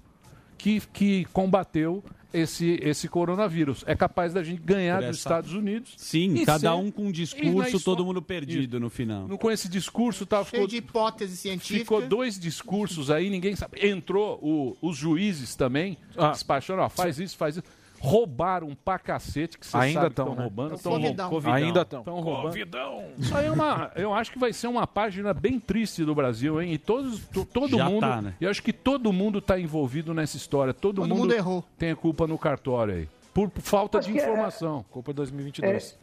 que, 0.59 0.79
que 0.93 1.25
combateu 1.33 2.03
esse, 2.31 2.77
esse 2.83 3.07
coronavírus. 3.07 3.83
É 3.87 3.95
capaz 3.95 4.33
da 4.33 4.43
gente 4.43 4.61
ganhar 4.61 5.01
dos 5.01 5.17
Estados 5.17 5.51
Unidos. 5.53 5.93
Sim, 5.97 6.43
cada 6.45 6.59
ser- 6.59 6.75
um 6.75 6.91
com 6.91 7.07
um 7.07 7.11
discurso, 7.11 7.79
todo 7.79 8.05
mundo 8.05 8.21
perdido 8.21 8.79
no 8.79 8.89
final. 8.89 9.27
no- 9.27 9.37
com 9.37 9.49
esse 9.49 9.67
discurso 9.67 10.27
Cheio 10.29 10.45
ficou, 10.45 10.67
de 10.67 10.77
hipótese 10.77 11.35
científica. 11.35 11.79
ficou 11.79 12.01
dois 12.07 12.37
discursos 12.39 13.09
aí, 13.09 13.29
ninguém 13.31 13.55
sabe. 13.55 13.79
Entrou 13.87 14.37
o- 14.43 14.77
os 14.81 14.95
juízes 14.95 15.55
também, 15.55 15.97
Ah. 16.15 16.29
despachando, 16.29 16.81
ó, 16.83 16.89
faz 16.89 17.17
isso, 17.19 17.35
faz 17.35 17.55
isso. 17.57 17.63
Roubaram 18.01 18.75
pra 18.75 18.97
cacete, 18.97 19.57
que 19.57 19.65
você 19.67 19.75
Ainda 19.77 20.07
estão 20.07 20.33
né? 20.35 20.43
roubando. 20.43 20.77
Tão 20.77 20.91
covidão. 20.93 21.29
Covidão. 21.29 21.53
Ainda 21.53 21.85
tão. 21.85 22.03
Tão 22.03 22.19
roubando. 22.21 22.55
Isso 23.17 23.35
aí 23.37 23.45
é 23.47 23.51
uma. 23.51 23.91
Eu 23.95 24.13
acho 24.13 24.31
que 24.31 24.39
vai 24.39 24.53
ser 24.53 24.67
uma 24.67 24.87
página 24.87 25.33
bem 25.33 25.59
triste 25.59 26.03
do 26.05 26.15
Brasil, 26.15 26.61
hein? 26.61 26.73
E 26.73 26.77
todos, 26.77 27.19
to- 27.27 27.45
todo 27.45 27.77
Já 27.77 27.89
mundo. 27.89 28.01
tá, 28.01 28.21
né? 28.21 28.33
Eu 28.39 28.49
acho 28.49 28.63
que 28.63 28.71
todo 28.73 29.11
mundo 29.11 29.39
está 29.39 29.59
envolvido 29.59 30.13
nessa 30.13 30.37
história. 30.37 30.73
Todo, 30.73 31.01
Todo 31.01 31.09
mundo, 31.09 31.19
mundo 31.19 31.33
errou. 31.33 31.63
tem 31.77 31.91
a 31.91 31.95
culpa 31.95 32.25
no 32.25 32.37
cartório 32.37 32.93
aí. 32.95 33.09
Por 33.33 33.51
falta 33.59 33.99
Acho 33.99 34.11
de 34.11 34.17
é- 34.19 34.23
informação. 34.23 34.83
Culpa 34.89 35.13
2022. 35.13 35.97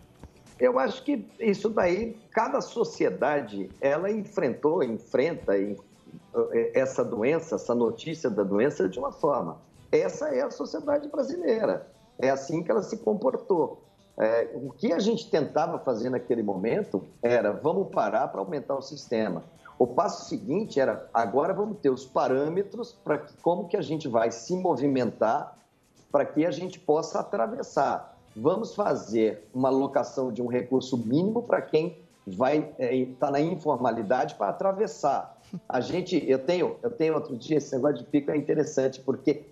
Eu 0.58 0.78
acho 0.78 1.02
que 1.02 1.24
isso 1.38 1.68
daí, 1.68 2.16
cada 2.30 2.60
sociedade, 2.62 3.68
ela 3.80 4.10
enfrentou, 4.10 4.82
enfrenta 4.82 5.54
eh, 5.58 5.76
essa 6.74 7.04
doença, 7.04 7.56
essa 7.56 7.74
notícia 7.74 8.30
da 8.30 8.42
doença 8.42 8.88
de 8.88 8.98
uma 8.98 9.12
forma. 9.12 9.58
Essa 10.00 10.28
é 10.28 10.42
a 10.42 10.50
sociedade 10.50 11.08
brasileira. 11.08 11.86
É 12.18 12.30
assim 12.30 12.62
que 12.62 12.70
ela 12.70 12.82
se 12.82 12.98
comportou. 12.98 13.82
É, 14.18 14.50
o 14.54 14.72
que 14.72 14.92
a 14.92 14.98
gente 14.98 15.30
tentava 15.30 15.78
fazer 15.78 16.08
naquele 16.08 16.42
momento 16.42 17.04
era 17.22 17.52
vamos 17.52 17.88
parar 17.88 18.28
para 18.28 18.40
aumentar 18.40 18.74
o 18.74 18.82
sistema. 18.82 19.44
O 19.78 19.86
passo 19.86 20.26
seguinte 20.26 20.80
era 20.80 21.08
agora 21.12 21.52
vamos 21.52 21.78
ter 21.80 21.90
os 21.90 22.06
parâmetros 22.06 22.92
para 22.92 23.26
como 23.42 23.68
que 23.68 23.76
a 23.76 23.82
gente 23.82 24.08
vai 24.08 24.30
se 24.30 24.56
movimentar 24.56 25.58
para 26.10 26.24
que 26.24 26.46
a 26.46 26.50
gente 26.50 26.80
possa 26.80 27.20
atravessar. 27.20 28.16
Vamos 28.34 28.74
fazer 28.74 29.46
uma 29.52 29.68
alocação 29.68 30.32
de 30.32 30.40
um 30.40 30.46
recurso 30.46 30.96
mínimo 30.96 31.42
para 31.42 31.60
quem 31.60 31.98
vai 32.26 32.74
estar 32.78 33.30
na 33.30 33.40
informalidade 33.40 34.34
para 34.34 34.48
atravessar. 34.48 35.38
A 35.68 35.80
gente, 35.80 36.22
eu 36.28 36.38
tenho, 36.38 36.76
eu 36.82 36.90
tenho 36.90 37.14
outro 37.14 37.36
dia 37.36 37.58
esse 37.58 37.74
negócio 37.74 37.98
de 37.98 38.04
pico 38.04 38.30
é 38.30 38.36
interessante 38.36 39.00
porque 39.00 39.44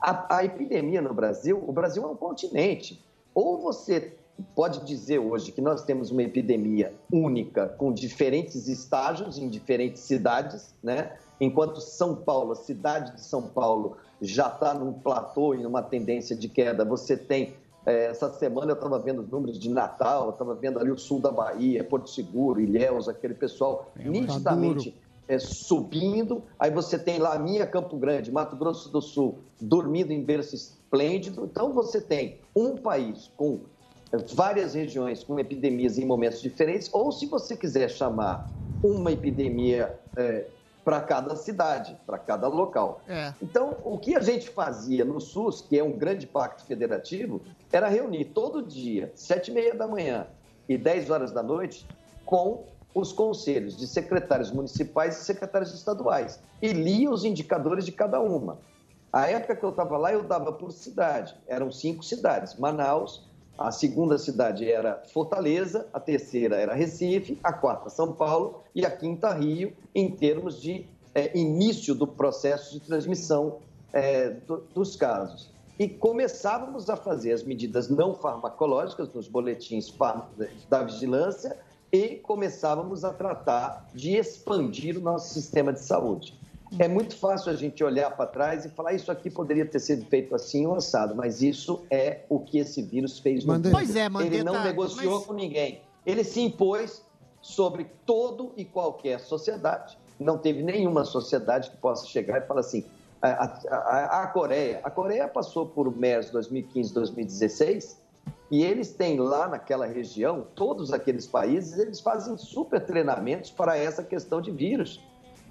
a, 0.00 0.36
a 0.36 0.44
epidemia 0.44 1.00
no 1.00 1.12
Brasil, 1.12 1.62
o 1.66 1.72
Brasil 1.72 2.02
é 2.02 2.06
um 2.06 2.16
continente. 2.16 3.02
Ou 3.34 3.58
você 3.58 4.14
pode 4.54 4.84
dizer 4.84 5.18
hoje 5.18 5.52
que 5.52 5.60
nós 5.60 5.82
temos 5.82 6.10
uma 6.10 6.22
epidemia 6.22 6.92
única 7.10 7.68
com 7.68 7.92
diferentes 7.92 8.68
estágios 8.68 9.38
em 9.38 9.48
diferentes 9.48 10.02
cidades, 10.02 10.74
né? 10.82 11.12
Enquanto 11.40 11.80
São 11.80 12.14
Paulo, 12.14 12.52
a 12.52 12.56
cidade 12.56 13.14
de 13.14 13.20
São 13.20 13.42
Paulo, 13.42 13.96
já 14.20 14.46
está 14.48 14.74
num 14.74 14.92
platô 14.92 15.54
e 15.54 15.58
numa 15.58 15.82
tendência 15.82 16.36
de 16.36 16.48
queda, 16.48 16.84
você 16.84 17.16
tem 17.16 17.54
eh, 17.84 18.06
essa 18.06 18.32
semana 18.32 18.70
eu 18.70 18.74
estava 18.74 18.98
vendo 18.98 19.22
os 19.22 19.28
números 19.28 19.58
de 19.58 19.68
Natal, 19.68 20.30
estava 20.30 20.54
vendo 20.54 20.78
ali 20.78 20.90
o 20.90 20.98
sul 20.98 21.20
da 21.20 21.30
Bahia, 21.30 21.82
Porto 21.82 22.08
Seguro, 22.08 22.60
Ilhéus, 22.60 23.08
aquele 23.08 23.34
pessoal 23.34 23.90
nitidamente 23.96 24.94
é, 25.28 25.38
subindo. 25.38 26.42
Aí 26.58 26.70
você 26.70 26.98
tem 26.98 27.18
lá 27.18 27.34
a 27.34 27.38
minha 27.38 27.66
Campo 27.66 27.96
Grande, 27.96 28.30
Mato 28.30 28.56
Grosso 28.56 28.88
do 28.90 29.00
Sul, 29.00 29.38
dormindo 29.60 30.12
em 30.12 30.22
berço 30.22 30.54
esplêndido. 30.54 31.44
Então 31.44 31.72
você 31.72 32.00
tem 32.00 32.40
um 32.54 32.76
país 32.76 33.30
com 33.36 33.60
é, 34.12 34.16
várias 34.34 34.74
regiões 34.74 35.24
com 35.24 35.38
epidemias 35.38 35.98
em 35.98 36.04
momentos 36.04 36.40
diferentes, 36.40 36.88
ou 36.92 37.12
se 37.12 37.26
você 37.26 37.56
quiser 37.56 37.88
chamar 37.88 38.50
uma 38.82 39.12
epidemia 39.12 39.98
para 40.84 41.00
cada 41.00 41.36
cidade, 41.36 41.96
para 42.04 42.18
cada 42.18 42.48
local. 42.48 43.00
É. 43.08 43.32
Então, 43.40 43.76
o 43.84 43.98
que 43.98 44.16
a 44.16 44.20
gente 44.20 44.48
fazia 44.50 45.04
no 45.04 45.20
SUS, 45.20 45.60
que 45.60 45.78
é 45.78 45.84
um 45.84 45.92
grande 45.92 46.26
pacto 46.26 46.64
federativo, 46.64 47.40
era 47.72 47.88
reunir 47.88 48.26
todo 48.26 48.62
dia, 48.62 49.12
sete 49.14 49.50
e 49.50 49.54
meia 49.54 49.74
da 49.74 49.86
manhã 49.86 50.26
e 50.68 50.76
10 50.76 51.10
horas 51.10 51.32
da 51.32 51.42
noite, 51.42 51.86
com 52.24 52.64
os 52.94 53.12
conselhos 53.12 53.76
de 53.76 53.86
secretários 53.86 54.50
municipais 54.50 55.20
e 55.20 55.24
secretários 55.24 55.72
estaduais. 55.74 56.40
E 56.60 56.72
lia 56.72 57.10
os 57.10 57.24
indicadores 57.24 57.84
de 57.84 57.92
cada 57.92 58.20
uma. 58.20 58.58
A 59.12 59.28
época 59.28 59.56
que 59.56 59.64
eu 59.64 59.70
estava 59.70 59.96
lá, 59.98 60.12
eu 60.12 60.22
dava 60.22 60.52
por 60.52 60.72
cidade. 60.72 61.34
Eram 61.46 61.70
cinco 61.70 62.02
cidades. 62.02 62.56
Manaus, 62.58 63.28
a 63.58 63.70
segunda 63.70 64.16
cidade 64.18 64.70
era 64.70 65.02
Fortaleza, 65.12 65.86
a 65.92 66.00
terceira 66.00 66.56
era 66.56 66.74
Recife, 66.74 67.38
a 67.42 67.52
quarta 67.52 67.90
São 67.90 68.12
Paulo 68.12 68.62
e 68.74 68.84
a 68.86 68.90
quinta 68.90 69.32
Rio, 69.32 69.72
em 69.94 70.10
termos 70.10 70.60
de 70.60 70.86
eh, 71.14 71.30
início 71.38 71.94
do 71.94 72.06
processo 72.06 72.72
de 72.72 72.80
transmissão 72.80 73.58
eh, 73.92 74.30
do- 74.46 74.64
dos 74.74 74.96
casos. 74.96 75.50
E 75.78 75.86
começávamos 75.88 76.88
a 76.88 76.96
fazer 76.96 77.32
as 77.32 77.42
medidas 77.42 77.88
não 77.90 78.14
farmacológicas 78.14 79.12
nos 79.12 79.28
boletins 79.28 79.88
far- 79.90 80.28
da 80.70 80.82
vigilância 80.82 81.56
e 81.92 82.16
começávamos 82.16 83.04
a 83.04 83.12
tratar 83.12 83.86
de 83.94 84.16
expandir 84.16 84.96
o 84.96 85.00
nosso 85.00 85.34
sistema 85.34 85.72
de 85.72 85.80
saúde. 85.80 86.40
É 86.78 86.88
muito 86.88 87.14
fácil 87.18 87.52
a 87.52 87.54
gente 87.54 87.84
olhar 87.84 88.10
para 88.16 88.24
trás 88.26 88.64
e 88.64 88.70
falar 88.70 88.94
isso 88.94 89.12
aqui 89.12 89.28
poderia 89.28 89.66
ter 89.66 89.78
sido 89.78 90.06
feito 90.06 90.34
assim 90.34 90.66
ou 90.66 90.74
assado, 90.76 91.14
mas 91.14 91.42
isso 91.42 91.82
é 91.90 92.20
o 92.30 92.40
que 92.40 92.56
esse 92.56 92.80
vírus 92.80 93.18
fez 93.18 93.44
no. 93.44 93.60
Pois 93.70 93.94
é, 93.94 94.06
Ele 94.24 94.42
não 94.42 94.64
negociou 94.64 95.16
mas- 95.18 95.26
com 95.26 95.34
ninguém. 95.34 95.82
Ele 96.06 96.24
se 96.24 96.40
impôs 96.40 97.02
sobre 97.42 97.84
todo 98.06 98.52
e 98.56 98.64
qualquer 98.64 99.20
sociedade. 99.20 99.98
Não 100.18 100.38
teve 100.38 100.62
nenhuma 100.62 101.04
sociedade 101.04 101.70
que 101.70 101.76
possa 101.76 102.06
chegar 102.06 102.38
e 102.38 102.46
falar 102.46 102.60
assim. 102.60 102.84
A, 103.20 103.28
a- 103.28 103.76
a- 103.76 104.22
a 104.22 104.26
Coreia, 104.28 104.80
a 104.82 104.90
Coreia 104.90 105.28
passou 105.28 105.66
por 105.66 105.94
MERS 105.94 106.30
2015, 106.30 106.92
2016 106.94 108.00
E 108.52 108.62
eles 108.62 108.92
têm 108.92 109.18
lá 109.18 109.48
naquela 109.48 109.86
região, 109.86 110.46
todos 110.54 110.92
aqueles 110.92 111.26
países, 111.26 111.78
eles 111.78 112.00
fazem 112.00 112.36
super 112.36 112.84
treinamentos 112.84 113.50
para 113.50 113.78
essa 113.78 114.04
questão 114.04 114.42
de 114.42 114.50
vírus. 114.50 115.00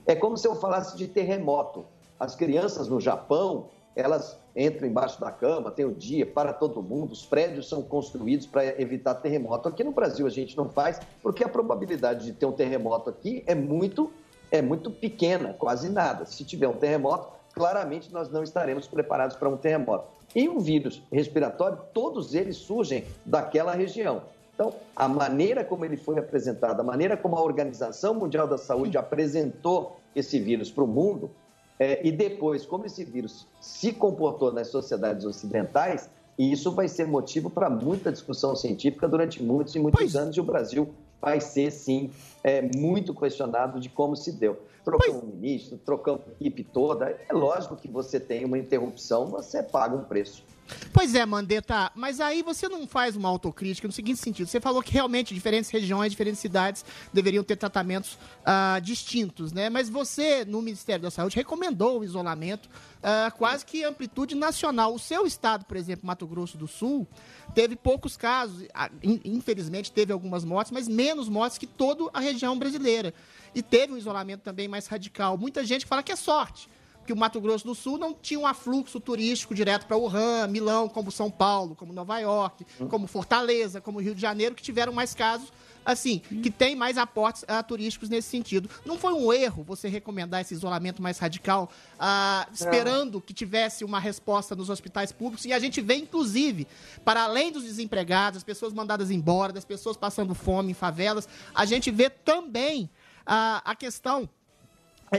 É 0.06 0.14
como 0.14 0.38
se 0.38 0.47
eu 0.47 0.54
falasse 0.54 0.95
de 0.95 1.08
terremoto. 1.08 1.84
As 2.20 2.36
crianças 2.36 2.88
no 2.88 3.02
Japão, 3.02 3.70
elas 3.95 4.38
entram 4.56 4.88
embaixo 4.88 5.20
da 5.20 5.32
cama, 5.32 5.72
tem 5.72 5.84
o 5.84 5.95
dia 5.95 6.28
para 6.28 6.54
todo 6.54 6.84
mundo, 6.84 7.14
os 7.14 7.26
prédios 7.26 7.68
são 7.68 7.82
construídos 7.82 8.45
para 8.45 8.80
evitar 8.80 9.16
terremoto. 9.16 9.68
Aqui 9.68 9.84
no 9.84 9.91
Brasil 9.91 10.28
a 10.28 10.30
gente 10.30 10.56
não 10.56 10.70
faz, 10.70 10.99
porque 11.24 11.43
a 11.43 11.49
probabilidade 11.49 12.26
de 12.26 12.34
ter 12.34 12.45
um 12.45 12.52
terremoto 12.52 13.10
aqui 13.10 13.43
é 13.47 13.56
muito, 13.56 14.12
é 14.52 14.62
muito 14.62 14.91
pequena, 14.91 15.56
quase 15.58 15.89
nada. 15.89 16.28
Se 16.28 16.45
tiver 16.45 16.68
um 16.68 16.78
terremoto, 16.78 17.34
claramente 17.56 18.14
nós 18.14 18.30
não 18.30 18.43
estaremos 18.43 18.88
preparados 18.88 19.36
para 19.36 19.49
um 19.49 19.58
terremoto. 19.58 20.21
E 20.36 20.48
o 20.48 20.60
vírus 20.60 21.02
respiratório, 21.12 21.78
todos 21.94 22.34
eles 22.34 22.58
surgem 22.58 23.06
daquela 23.26 23.74
região. 23.74 24.24
Então, 24.54 24.74
a 24.96 25.08
maneira 25.08 25.64
como 25.64 25.84
ele 25.84 25.98
foi 25.98 26.20
apresentado, 26.20 26.80
a 26.80 26.84
maneira 26.84 27.18
como 27.18 27.36
a 27.36 27.42
Organização 27.42 28.14
Mundial 28.14 28.48
da 28.48 28.58
Saúde 28.58 28.98
apresentou 28.98 29.98
esse 30.16 30.40
vírus 30.40 30.70
para 30.70 30.84
o 30.84 30.88
mundo, 30.88 31.32
é, 31.80 32.06
e 32.06 32.12
depois 32.12 32.66
como 32.66 32.86
esse 32.86 33.04
vírus 33.04 33.48
se 33.60 33.92
comportou 33.92 34.52
nas 34.52 34.68
sociedades 34.68 35.26
ocidentais, 35.26 36.10
e 36.38 36.52
isso 36.52 36.72
vai 36.72 36.88
ser 36.88 37.08
motivo 37.08 37.50
para 37.50 37.70
muita 37.70 38.12
discussão 38.12 38.56
científica 38.56 39.08
durante 39.08 39.42
muitos 39.42 39.76
e 39.76 39.80
muitos 39.80 40.16
anos, 40.16 40.38
e 40.38 40.40
o 40.40 40.44
Brasil 40.44 40.90
vai 41.22 41.40
ser, 41.40 41.72
sim, 41.72 42.10
é, 42.44 42.62
muito 42.76 43.14
questionado 43.14 43.80
de 43.80 43.90
como 43.90 44.16
se 44.16 44.32
deu. 44.32 44.60
Trocamos 44.84 45.24
um 45.24 45.28
ministro, 45.28 45.78
trocamos 45.78 46.22
a 46.28 46.32
equipe 46.32 46.64
toda. 46.64 47.16
É 47.30 47.32
lógico 47.32 47.76
que 47.76 47.88
você 47.88 48.20
tem 48.20 48.44
uma 48.44 48.58
interrupção, 48.58 49.28
você 49.28 49.62
paga 49.62 49.96
um 49.96 50.04
preço. 50.04 50.44
Pois 50.93 51.16
é, 51.16 51.26
Mandetta, 51.26 51.91
mas 51.95 52.20
aí 52.20 52.41
você 52.41 52.70
não 52.70 52.88
faz 52.88 53.16
uma 53.16 53.28
autocrítica 53.28 53.88
no 53.88 53.91
seguinte 53.93 54.20
sentido. 54.20 54.47
Você 54.47 54.59
falou 54.59 54.82
que 54.82 54.91
realmente 54.91 55.34
diferentes 55.34 55.70
regiões, 55.70 56.12
diferentes 56.12 56.39
cidades 56.39 56.86
deveriam 57.12 57.43
ter 57.43 57.55
tratamentos 57.55 58.18
ah, 58.45 58.80
distintos, 58.82 59.51
né? 59.51 59.70
Mas 59.70 59.89
você, 59.89 60.45
no 60.45 60.62
Ministério 60.62 61.03
da 61.03 61.12
Saúde, 61.12 61.36
recomendou 61.36 61.99
o 61.99 62.03
isolamento 62.03 62.70
ah, 63.03 63.32
quase 63.38 63.66
que 63.66 63.84
amplitude 63.84 64.36
nacional. 64.36 64.93
O 64.93 64.99
seu 64.99 65.26
estado, 65.26 65.66
por 65.66 65.76
exemplo, 65.76 66.05
Mato 66.05 66.26
Grosso 66.26 66.57
do 66.57 66.68
Sul, 66.68 67.07
teve 67.53 67.76
poucos 67.76 68.16
casos, 68.16 68.66
ah, 68.74 68.89
in- 69.03 69.22
infelizmente 69.26 69.91
teve 69.91 70.14
algumas 70.14 70.45
mortes, 70.45 70.72
mas 70.72 70.88
menos 70.88 71.28
mortes 71.28 71.57
que 71.57 71.68
toda 71.68 72.09
a 72.14 72.20
região 72.20 72.57
brasileira. 72.57 73.14
E 73.53 73.62
teve 73.62 73.91
um 73.93 73.97
isolamento 73.97 74.41
também 74.41 74.68
mais 74.68 74.88
radical. 74.88 75.38
Muita 75.38 75.66
gente 75.66 75.86
fala 75.86 76.01
que 76.01 76.12
é 76.12 76.16
sorte 76.16 76.70
que 77.06 77.14
o 77.14 77.18
Mato 77.18 77.39
Grosso 77.41 77.66
do 77.66 77.76
Sul 77.76 77.97
não 77.97 78.14
tinha 78.14 78.39
um 78.39 78.45
afluxo 78.45 78.99
turístico 78.99 79.54
direto 79.54 79.86
para 79.86 79.97
Wuhan, 79.97 80.47
Milão, 80.47 80.88
como 80.88 81.12
São 81.12 81.30
Paulo, 81.30 81.76
como 81.76 81.93
Nova 81.93 82.20
York, 82.20 82.66
como 82.89 83.08
Fortaleza, 83.08 83.82
como 83.82 83.99
Rio 83.99 84.16
de 84.16 84.22
Janeiro, 84.22 84.56
que 84.56 84.64
tiveram 84.64 84.93
mais 84.93 85.14
casos, 85.14 85.52
assim, 85.86 86.20
que 86.20 86.52
tem 86.52 86.76
mais 86.76 86.97
aportes 86.97 87.43
ah, 87.47 87.64
turísticos 87.64 88.10
nesse 88.10 88.30
sentido. 88.30 88.70
Não 88.86 88.97
foi 88.97 89.14
um 89.14 89.34
erro 89.34 89.64
você 89.64 89.88
recomendar 89.88 90.41
esse 90.41 90.54
isolamento 90.54 91.02
mais 91.02 91.18
radical, 91.18 91.70
ah, 91.99 92.47
esperando 92.54 93.20
que 93.20 93.34
tivesse 93.34 93.84
uma 93.84 93.99
resposta 93.99 94.56
nos 94.56 94.70
hospitais 94.70 95.12
públicos? 95.12 95.45
E 95.45 95.54
a 95.54 95.60
gente 95.60 95.82
vê, 95.82 95.95
inclusive, 95.95 96.68
para 97.04 97.24
além 97.24 97.52
dos 97.52 97.64
desempregados, 97.64 98.38
das 98.38 98.43
pessoas 98.43 98.74
mandadas 98.74 99.10
embora, 99.10 99.52
das 99.52 99.66
pessoas 99.66 99.97
passando 99.97 100.36
fome 100.36 100.72
em 100.72 100.76
favelas, 100.76 101.28
a 101.54 101.66
gente 101.66 101.89
vê 101.89 102.10
também 102.10 102.89
ah, 103.26 103.62
a 103.66 103.76
questão 103.76 104.30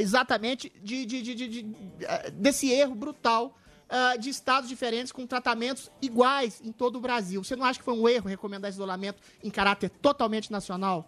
exatamente 0.01 0.72
de, 0.82 1.05
de- 1.05 1.22
de- 1.22 1.34
de- 1.34 1.49
de- 1.49 1.76
eh, 2.01 2.30
desse 2.30 2.70
erro 2.70 2.95
brutal 2.95 3.55
ah, 3.90 4.16
de 4.16 4.30
estados 4.30 4.68
diferentes 4.68 5.12
com 5.12 5.26
tratamentos 5.26 5.90
iguais 6.01 6.62
em 6.64 6.72
todo 6.72 6.97
o 6.97 7.01
Brasil. 7.01 7.45
Você 7.45 7.55
não 7.55 7.64
acha 7.64 7.78
que 7.78 7.84
foi 7.84 7.95
um 7.95 8.09
erro 8.09 8.26
recomendar 8.26 8.70
esse 8.70 8.78
isolamento 8.78 9.20
em 9.45 9.51
caráter 9.51 9.90
totalmente 9.90 10.51
nacional? 10.51 11.07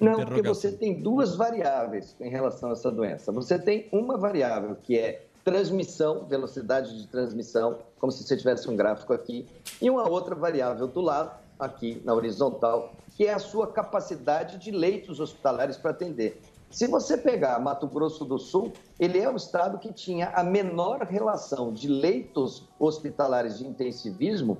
Não, 0.00 0.24
porque 0.24 0.42
você 0.42 0.70
tem 0.70 0.94
duas 1.02 1.34
variáveis 1.34 2.14
em 2.20 2.30
relação 2.30 2.68
a 2.68 2.72
essa 2.72 2.88
doença. 2.88 3.32
Você 3.32 3.58
tem 3.58 3.88
uma 3.90 4.16
variável 4.16 4.76
que 4.76 4.96
é 4.96 5.26
transmissão, 5.44 6.24
velocidade 6.26 6.96
de 6.96 7.08
transmissão, 7.08 7.78
como 7.98 8.12
se 8.12 8.22
você 8.22 8.36
tivesse 8.36 8.70
um 8.70 8.76
gráfico 8.76 9.12
aqui, 9.12 9.44
e 9.82 9.90
uma 9.90 10.08
outra 10.08 10.36
variável 10.36 10.86
do 10.86 11.00
lado, 11.00 11.36
aqui 11.58 12.00
na 12.04 12.14
horizontal, 12.14 12.92
que 13.16 13.26
é 13.26 13.34
a 13.34 13.40
sua 13.40 13.66
capacidade 13.66 14.58
de 14.58 14.70
leitos 14.70 15.18
hospitalares 15.18 15.76
para 15.76 15.90
atender. 15.90 16.40
Se 16.70 16.86
você 16.86 17.16
pegar 17.16 17.58
Mato 17.58 17.86
Grosso 17.86 18.24
do 18.24 18.38
Sul, 18.38 18.72
ele 19.00 19.18
é 19.18 19.30
o 19.30 19.36
estado 19.36 19.78
que 19.78 19.92
tinha 19.92 20.28
a 20.34 20.44
menor 20.44 21.02
relação 21.02 21.72
de 21.72 21.88
leitos 21.88 22.68
hospitalares 22.78 23.58
de 23.58 23.66
intensivismo 23.66 24.58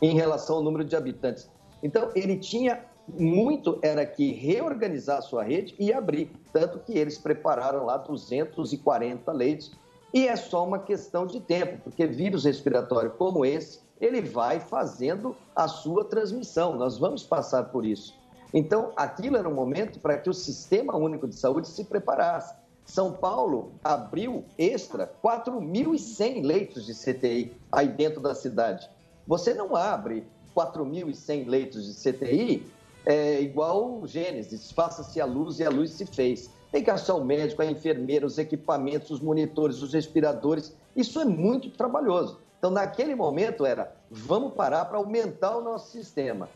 em 0.00 0.14
relação 0.14 0.56
ao 0.56 0.62
número 0.62 0.84
de 0.84 0.96
habitantes. 0.96 1.50
Então, 1.82 2.10
ele 2.14 2.38
tinha 2.38 2.84
muito 3.08 3.78
era 3.82 4.06
que 4.06 4.32
reorganizar 4.32 5.18
a 5.18 5.22
sua 5.22 5.42
rede 5.42 5.74
e 5.78 5.92
abrir, 5.92 6.30
tanto 6.52 6.78
que 6.78 6.96
eles 6.96 7.18
prepararam 7.18 7.84
lá 7.84 7.96
240 7.96 9.30
leitos. 9.32 9.72
E 10.14 10.26
é 10.26 10.36
só 10.36 10.66
uma 10.66 10.78
questão 10.78 11.26
de 11.26 11.40
tempo, 11.40 11.78
porque 11.84 12.06
vírus 12.06 12.44
respiratório 12.44 13.10
como 13.12 13.44
esse, 13.44 13.80
ele 14.00 14.20
vai 14.20 14.58
fazendo 14.58 15.36
a 15.54 15.68
sua 15.68 16.04
transmissão. 16.04 16.74
Nós 16.74 16.98
vamos 16.98 17.22
passar 17.22 17.64
por 17.64 17.84
isso. 17.84 18.18
Então, 18.52 18.92
aquilo 18.96 19.36
era 19.36 19.48
um 19.48 19.54
momento 19.54 20.00
para 20.00 20.18
que 20.18 20.28
o 20.28 20.34
Sistema 20.34 20.96
Único 20.96 21.28
de 21.28 21.36
Saúde 21.36 21.68
se 21.68 21.84
preparasse. 21.84 22.54
São 22.84 23.12
Paulo 23.12 23.72
abriu 23.84 24.44
extra 24.58 25.10
4.100 25.22 26.44
leitos 26.44 26.86
de 26.86 26.94
CTI 26.94 27.52
aí 27.70 27.88
dentro 27.88 28.20
da 28.20 28.34
cidade. 28.34 28.90
Você 29.26 29.54
não 29.54 29.76
abre 29.76 30.26
4.100 30.56 31.46
leitos 31.46 31.86
de 31.86 32.12
CTI 32.12 32.66
é, 33.06 33.40
igual 33.40 34.00
o 34.00 34.06
Gênesis, 34.06 34.72
faça-se 34.72 35.20
a 35.20 35.24
luz 35.24 35.58
e 35.60 35.64
a 35.64 35.70
luz 35.70 35.92
se 35.92 36.04
fez. 36.04 36.50
Tem 36.70 36.82
que 36.82 36.90
achar 36.90 37.14
o 37.14 37.24
médico, 37.24 37.62
a 37.62 37.66
enfermeira, 37.66 38.26
os 38.26 38.38
equipamentos, 38.38 39.10
os 39.10 39.20
monitores, 39.20 39.82
os 39.82 39.92
respiradores. 39.92 40.76
Isso 40.94 41.20
é 41.20 41.24
muito 41.24 41.70
trabalhoso. 41.70 42.38
Então, 42.58 42.70
naquele 42.70 43.14
momento 43.14 43.64
era, 43.64 43.94
vamos 44.10 44.52
parar 44.54 44.84
para 44.84 44.98
aumentar 44.98 45.56
o 45.56 45.62
nosso 45.62 45.90
sistema. 45.90 46.48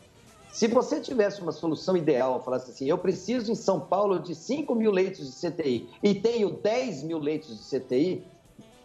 Se 0.54 0.68
você 0.68 1.00
tivesse 1.00 1.40
uma 1.42 1.50
solução 1.50 1.96
ideal, 1.96 2.40
falasse 2.40 2.70
assim, 2.70 2.88
eu 2.88 2.96
preciso 2.96 3.50
em 3.50 3.56
São 3.56 3.80
Paulo 3.80 4.20
de 4.20 4.36
5 4.36 4.72
mil 4.76 4.92
leitos 4.92 5.26
de 5.28 5.50
CTI 5.50 5.88
e 6.00 6.14
tenho 6.14 6.48
10 6.48 7.02
mil 7.02 7.18
leitos 7.18 7.58
de 7.58 7.80
CTI, 7.80 8.24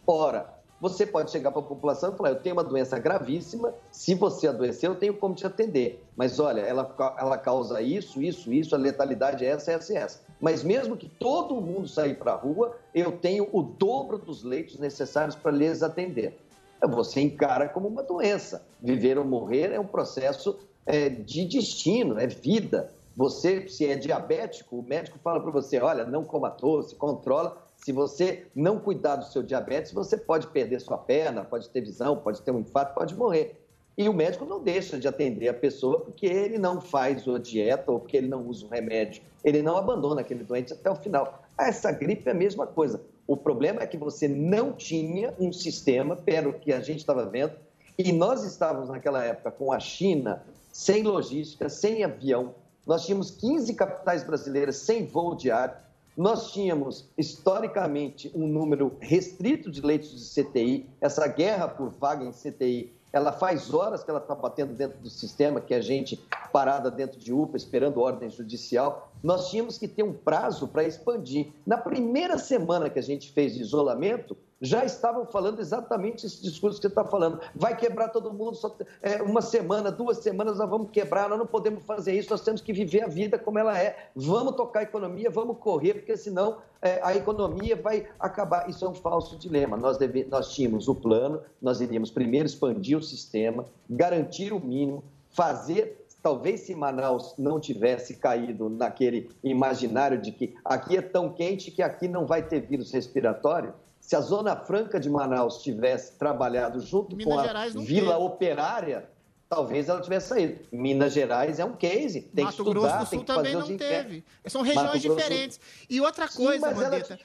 ora, 0.08 0.52
você 0.82 1.06
pode 1.06 1.30
chegar 1.30 1.52
para 1.52 1.60
a 1.62 1.64
população 1.66 2.12
e 2.12 2.18
falar, 2.18 2.30
eu 2.32 2.40
tenho 2.40 2.56
uma 2.56 2.64
doença 2.64 2.98
gravíssima, 2.98 3.72
se 3.92 4.16
você 4.16 4.48
adoecer, 4.48 4.90
eu 4.90 4.96
tenho 4.96 5.14
como 5.14 5.36
te 5.36 5.46
atender. 5.46 6.04
Mas 6.18 6.40
olha, 6.40 6.62
ela, 6.62 7.16
ela 7.20 7.38
causa 7.38 7.80
isso, 7.84 8.20
isso, 8.20 8.52
isso, 8.52 8.74
a 8.74 8.78
letalidade 8.78 9.46
é 9.46 9.50
essa, 9.50 9.72
essa 9.72 9.96
essa. 9.96 10.22
Mas 10.42 10.64
mesmo 10.64 10.98
que 10.98 11.08
todo 11.08 11.62
mundo 11.62 11.88
sair 11.88 12.16
para 12.16 12.32
a 12.32 12.36
rua, 12.36 12.76
eu 12.96 13.12
tenho 13.12 13.48
o 13.54 13.62
dobro 13.62 14.18
dos 14.18 14.44
leitos 14.44 14.80
necessários 14.80 15.36
para 15.36 15.52
lhes 15.52 15.84
atender. 15.84 16.36
Você 16.82 17.22
encara 17.22 17.70
como 17.70 17.88
uma 17.88 18.02
doença. 18.02 18.66
Viver 18.82 19.20
ou 19.20 19.26
morrer 19.26 19.74
é 19.74 19.80
um 19.80 19.86
processo 19.86 20.58
é, 20.90 21.08
de 21.08 21.46
destino, 21.46 22.20
é 22.20 22.26
vida. 22.26 22.92
Você, 23.16 23.68
se 23.68 23.86
é 23.86 23.96
diabético, 23.96 24.80
o 24.80 24.84
médico 24.84 25.20
fala 25.20 25.40
para 25.40 25.52
você: 25.52 25.80
olha, 25.80 26.04
não 26.04 26.24
coma 26.24 26.50
doce, 26.50 26.96
controla. 26.96 27.58
Se 27.78 27.92
você 27.94 28.48
não 28.56 28.80
cuidar 28.80 29.18
do 29.18 29.26
seu 29.26 29.44
diabetes, 29.44 29.94
você 29.94 30.18
pode 30.18 30.48
perder 30.48 30.82
sua 30.82 30.98
perna, 30.98 31.46
pode 31.46 31.70
ter 31.70 31.82
visão, 31.82 32.18
pode 32.18 32.42
ter 32.42 32.52
um 32.52 32.60
infarto, 32.60 32.96
pode 32.96 33.16
morrer. 33.16 33.56
E 33.96 34.10
o 34.10 34.14
médico 34.14 34.46
não 34.46 34.64
deixa 34.64 34.98
de 34.98 35.08
atender 35.08 35.48
a 35.50 35.54
pessoa 35.54 36.00
porque 36.00 36.26
ele 36.26 36.58
não 36.58 36.82
faz 36.82 37.28
a 37.28 37.38
dieta 37.38 37.92
ou 37.92 38.00
porque 38.00 38.18
ele 38.18 38.28
não 38.28 38.48
usa 38.48 38.66
o 38.66 38.70
remédio. 38.70 39.22
Ele 39.44 39.62
não 39.62 39.78
abandona 39.78 40.22
aquele 40.22 40.44
doente 40.44 40.74
até 40.74 40.90
o 40.90 40.96
final. 40.96 41.44
Essa 41.58 41.92
gripe 41.92 42.28
é 42.28 42.32
a 42.32 42.36
mesma 42.36 42.66
coisa. 42.66 43.02
O 43.28 43.38
problema 43.38 43.84
é 43.84 43.88
que 43.88 43.98
você 43.98 44.28
não 44.28 44.74
tinha 44.74 45.34
um 45.40 45.54
sistema, 45.54 46.16
pelo 46.16 46.54
que 46.54 46.74
a 46.74 46.80
gente 46.80 47.00
estava 47.00 47.26
vendo, 47.26 47.54
e 47.98 48.12
nós 48.12 48.44
estávamos 48.44 48.90
naquela 48.90 49.24
época 49.24 49.52
com 49.52 49.72
a 49.72 49.80
China 49.80 50.42
sem 50.80 51.04
logística, 51.04 51.68
sem 51.68 52.06
avião. 52.06 52.56
Nós 52.88 53.06
tínhamos 53.06 53.32
15 53.32 53.74
capitais 53.74 54.24
brasileiras 54.24 54.78
sem 54.78 55.06
voo 55.06 55.36
diário. 55.36 55.76
Nós 56.16 56.54
tínhamos, 56.54 57.10
historicamente, 57.18 58.32
um 58.34 58.48
número 58.48 58.96
restrito 59.02 59.70
de 59.70 59.82
leitos 59.82 60.12
de 60.12 60.42
CTI. 60.42 60.90
Essa 61.02 61.28
guerra 61.28 61.68
por 61.68 61.90
vaga 61.90 62.24
em 62.24 62.32
CTI, 62.32 62.94
ela 63.12 63.34
faz 63.34 63.74
horas 63.74 64.06
que 64.06 64.10
ela 64.10 64.22
está 64.22 64.34
batendo 64.34 64.74
dentro 64.74 64.98
do 65.00 65.10
sistema, 65.10 65.60
que 65.60 65.74
a 65.74 65.82
gente 65.82 66.18
parada 66.54 66.90
dentro 66.90 67.20
de 67.20 67.34
UPA, 67.34 67.58
esperando 67.58 68.00
ordem 68.00 68.30
judicial. 68.30 69.12
Nós 69.22 69.50
tínhamos 69.50 69.78
que 69.78 69.88
ter 69.88 70.04
um 70.04 70.14
prazo 70.14 70.66
para 70.66 70.86
expandir. 70.86 71.48
Na 71.66 71.78
primeira 71.78 72.38
semana 72.38 72.90
que 72.90 73.00
a 73.00 73.04
gente 73.04 73.34
fez 73.34 73.58
isolamento, 73.58 74.38
já 74.62 74.84
estavam 74.84 75.26
falando 75.26 75.60
exatamente 75.60 76.26
esse 76.26 76.42
discurso 76.42 76.78
que 76.78 76.88
você 76.88 76.88
está 76.88 77.06
falando. 77.06 77.40
Vai 77.56 77.76
quebrar 77.76 78.10
todo 78.10 78.34
mundo, 78.34 78.56
só, 78.56 78.76
é, 79.02 79.22
uma 79.22 79.42
semana, 79.42 79.92
duas 79.92 80.18
semanas 80.18 80.58
nós 80.58 80.70
vamos 80.70 80.92
quebrar, 80.92 81.30
nós 81.30 81.40
não 81.40 81.48
podemos 81.48 81.84
fazer 81.84 82.14
isso, 82.14 82.30
nós 82.30 82.42
temos 82.42 82.62
que 82.62 82.74
viver 82.74 83.04
a 83.04 83.08
vida 83.08 83.40
como 83.40 83.58
ela 83.58 83.78
é. 83.78 84.10
Vamos 84.16 84.56
tocar 84.56 84.82
a 84.82 84.84
economia, 84.84 85.30
vamos 85.30 85.58
correr, 85.60 85.96
porque 85.96 86.18
senão 86.18 86.58
é, 86.82 87.00
a 87.02 87.16
economia 87.16 87.76
vai 87.76 88.08
acabar. 88.20 88.70
Isso 88.70 88.84
é 88.84 88.90
um 88.90 88.96
falso 88.96 89.38
dilema. 89.38 89.78
Nós, 89.78 89.98
deve, 89.98 90.26
nós 90.26 90.54
tínhamos 90.54 90.88
o 90.88 90.96
plano, 90.96 91.42
nós 91.62 91.80
iríamos 91.80 92.12
primeiro 92.12 92.46
expandir 92.46 92.98
o 92.98 93.02
sistema, 93.02 93.66
garantir 93.90 94.52
o 94.52 94.60
mínimo, 94.60 95.04
fazer, 95.30 96.06
talvez 96.22 96.62
se 96.62 96.76
Manaus 96.76 97.34
não 97.38 97.60
tivesse 97.60 98.16
caído 98.16 98.70
naquele 98.70 99.30
imaginário 99.44 100.22
de 100.22 100.32
que 100.32 100.56
aqui 100.66 100.98
é 100.98 101.02
tão 101.02 101.32
quente 101.32 101.72
que 101.72 101.82
aqui 101.82 102.08
não 102.08 102.26
vai 102.26 102.44
ter 102.44 102.62
vírus 102.62 102.92
respiratório, 102.92 103.74
se 104.10 104.16
a 104.16 104.22
Zona 104.22 104.56
Franca 104.56 105.00
de 105.00 105.08
Manaus 105.08 105.62
tivesse 105.62 106.18
trabalhado 106.18 106.80
junto 106.80 107.16
Minas 107.16 107.32
com 107.32 107.40
a 107.40 107.44
Gerais 107.46 107.76
não 107.76 107.84
Vila 107.84 108.14
teve. 108.14 108.26
Operária, 108.26 109.10
talvez 109.50 109.90
ela 109.90 110.00
tivesse 110.00 110.28
saído. 110.28 110.60
Minas 110.72 111.12
Gerais 111.12 111.58
é 111.60 111.66
um 111.66 111.74
case, 111.76 112.22
tem 112.22 112.46
Mato 112.46 112.58
que 112.58 112.62
estudar, 112.62 112.80
Grosso 112.80 112.98
do 112.98 113.10
tem 113.10 113.20
Sul 113.20 113.26
que 113.26 113.34
fazer 113.34 113.52
também 113.52 113.70
não 113.70 113.78
teve. 113.78 114.24
São 114.46 114.62
regiões 114.62 115.02
diferentes. 115.02 115.60
E 115.90 116.00
outra 116.00 116.28
Sim, 116.28 116.46
coisa, 116.46 116.68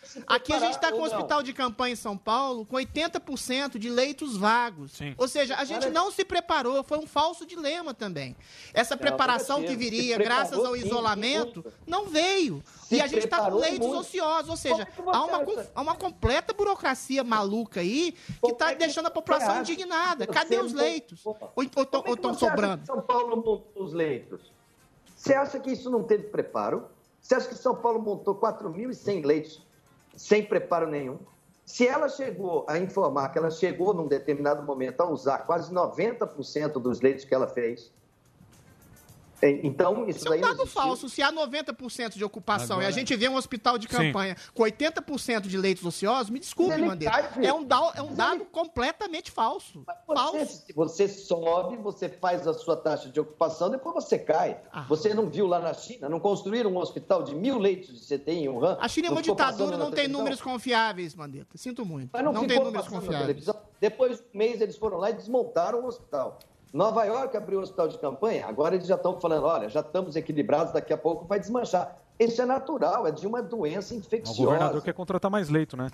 se 0.05 0.25
aqui 0.27 0.53
a 0.55 0.59
gente 0.59 0.75
está 0.75 0.91
com 0.91 0.97
o 0.97 1.01
ou 1.01 1.07
hospital 1.07 1.43
de 1.43 1.53
campanha 1.53 1.93
em 1.93 1.97
São 1.97 2.17
Paulo 2.17 2.65
com 2.65 2.77
80% 2.77 3.79
de 3.79 3.91
leitos 3.91 4.39
vagos. 4.39 4.99
Ou 5.19 5.29
seja, 5.29 5.57
a 5.57 5.65
gente 5.65 5.91
não 5.91 6.11
se 6.11 6.25
preparou, 6.25 6.83
foi 6.83 6.99
um 6.99 7.07
falso 7.07 7.45
dilema 7.45 7.93
também. 7.93 8.35
Essa 8.73 8.95
Não, 8.95 9.01
preparação 9.03 9.63
que 9.63 9.77
viria 9.77 10.17
graças 10.17 10.59
ao 10.59 10.75
sim, 10.75 10.87
isolamento 10.87 11.65
não 11.87 12.07
veio. 12.07 12.65
Se 12.89 12.97
e 12.97 13.01
a 13.01 13.07
gente 13.07 13.25
está 13.25 13.51
com 13.51 13.57
leitos 13.57 13.87
muito. 13.87 14.01
ociosos, 14.01 14.51
ou 14.51 14.57
seja, 14.57 14.87
você 14.97 15.11
há 15.17 15.25
uma, 15.25 15.67
há 15.75 15.83
uma 15.83 15.95
completa 15.95 16.53
burocracia 16.53 17.25
maluca 17.25 17.81
aí 17.81 18.15
que 18.43 18.53
está 18.53 18.73
deixando 18.73 19.07
a 19.07 19.11
população 19.11 19.57
é 19.57 19.61
indignada. 19.61 20.27
Cadê 20.27 20.59
os 20.59 20.73
leitos? 20.73 21.21
Ou 21.25 21.63
estão 21.65 22.03
Você 22.17 22.27
acha 22.47 22.51
sobrando? 22.51 22.81
que 22.81 22.87
São 22.87 23.01
Paulo 23.01 23.37
montou 23.37 23.73
os 23.77 23.93
leitos. 23.93 24.53
Você 25.17 25.35
acha 25.35 25.59
que 25.59 25.71
isso 25.71 25.91
não 25.91 26.03
teve 26.03 26.25
preparo? 26.25 26.87
Você 27.21 27.35
acha 27.35 27.49
que 27.49 27.55
São 27.55 27.75
Paulo 27.75 28.01
montou 28.01 28.35
4.100 28.35 29.25
leitos 29.25 29.67
sem 30.17 30.45
preparo 30.45 30.87
nenhum? 30.87 31.19
Se 31.65 31.87
ela 31.87 32.09
chegou 32.09 32.67
a 32.69 32.79
informar 32.79 33.31
que 33.31 33.39
ela 33.39 33.51
chegou 33.51 33.95
num 33.95 34.07
determinado 34.07 34.63
momento 34.63 35.01
a 35.01 35.09
usar 35.09 35.39
quase 35.39 35.73
90% 35.73 36.73
dos 36.73 37.01
leitos 37.01 37.25
que 37.25 37.35
ela 37.35 37.49
fez, 37.49 37.91
então 39.63 40.09
isso 40.09 40.19
Isso 40.19 40.27
é 40.29 40.31
daí 40.31 40.39
um 40.39 40.43
dado 40.43 40.67
falso. 40.67 41.09
Se 41.09 41.23
há 41.23 41.33
90% 41.33 42.15
de 42.17 42.25
ocupação 42.25 42.77
e 42.79 42.85
a 42.85 42.89
Agora- 42.89 42.93
gente 42.93 43.15
vê 43.17 43.29
um 43.29 43.37
hospital 43.37 43.79
de 43.79 43.89
Sim. 43.89 43.97
campanha 43.97 44.37
com 44.55 44.63
80% 44.63 45.43
de 45.49 45.57
leitos 45.57 45.85
ociosos, 45.85 46.31
me 46.31 46.39
desculpe, 46.39 46.75
cai, 47.05 47.33
filho. 47.33 47.47
É 47.47 47.53
um, 47.53 47.65
da- 47.65 47.93
é 47.97 48.03
um 48.03 48.15
dado 48.15 48.45
completamente 48.47 49.31
falso. 49.31 49.85
Você, 50.07 50.47
se 50.47 50.73
você 50.73 51.09
sobe, 51.09 51.77
você 51.77 52.09
faz 52.09 52.47
a 52.47 52.55
sua 52.55 52.77
taxa 52.77 53.09
de 53.09 53.21
ocupação, 53.21 53.71
depois 53.71 53.95
você 53.95 54.19
cai. 54.19 54.61
Ah. 54.73 54.83
Você 54.89 55.13
não 55.15 55.29
viu 55.29 55.47
lá 55.47 55.59
na 55.61 55.75
China? 55.75 56.09
Não 56.09 56.21
construíram 56.21 56.71
um 56.73 56.79
hospital 56.79 57.23
de 57.23 57.35
mil 57.35 57.59
leitos 57.59 58.01
de 58.07 58.19
CTI 58.19 58.45
em 58.45 58.49
Wuhan? 58.49 58.79
A 58.81 58.89
China 58.89 59.09
é 59.09 59.11
uma 59.11 59.23
ditadura, 59.23 59.77
não 59.77 59.91
tem 59.91 60.09
números 60.09 60.41
confiáveis, 60.41 61.15
Mandetta. 61.15 61.57
Sinto 61.59 61.85
muito. 61.85 62.11
Mas 62.13 62.25
não, 62.25 62.33
Não, 62.33 62.47
tem 62.47 62.59
números 62.59 62.89
confiáveis. 62.89 63.47
Depois 63.81 64.19
de 64.19 64.25
um 64.35 64.39
mês, 64.39 64.61
eles 64.61 64.77
foram 64.77 64.97
lá 64.99 65.11
e 65.11 65.13
desmontaram 65.15 65.81
o 65.83 65.87
hospital. 65.87 66.39
Nova 66.75 67.05
York 67.05 67.37
abriu 67.37 67.61
o 67.61 67.63
hospital 67.63 67.87
de 67.87 67.97
campanha, 67.99 68.47
agora 68.47 68.75
eles 68.75 68.89
já 68.89 68.97
estão 68.97 69.21
falando, 69.21 69.47
olha, 69.47 69.69
já 69.69 69.79
estamos 69.79 70.17
equilibrados, 70.17 70.73
daqui 70.73 70.93
a 70.93 70.99
pouco 70.99 71.25
vai 71.25 71.39
desmanchar. 71.39 71.97
Isso 72.19 72.43
é 72.43 72.45
natural, 72.45 73.07
é 73.07 73.13
de 73.13 73.29
uma 73.29 73.41
doença 73.41 73.95
O 73.95 73.97
infecciosa. 73.97 74.43
governador 74.43 74.83
quer 74.83 74.93
contratar 74.93 75.31
mais 75.31 75.49
leito, 75.49 75.77
né? 75.77 75.89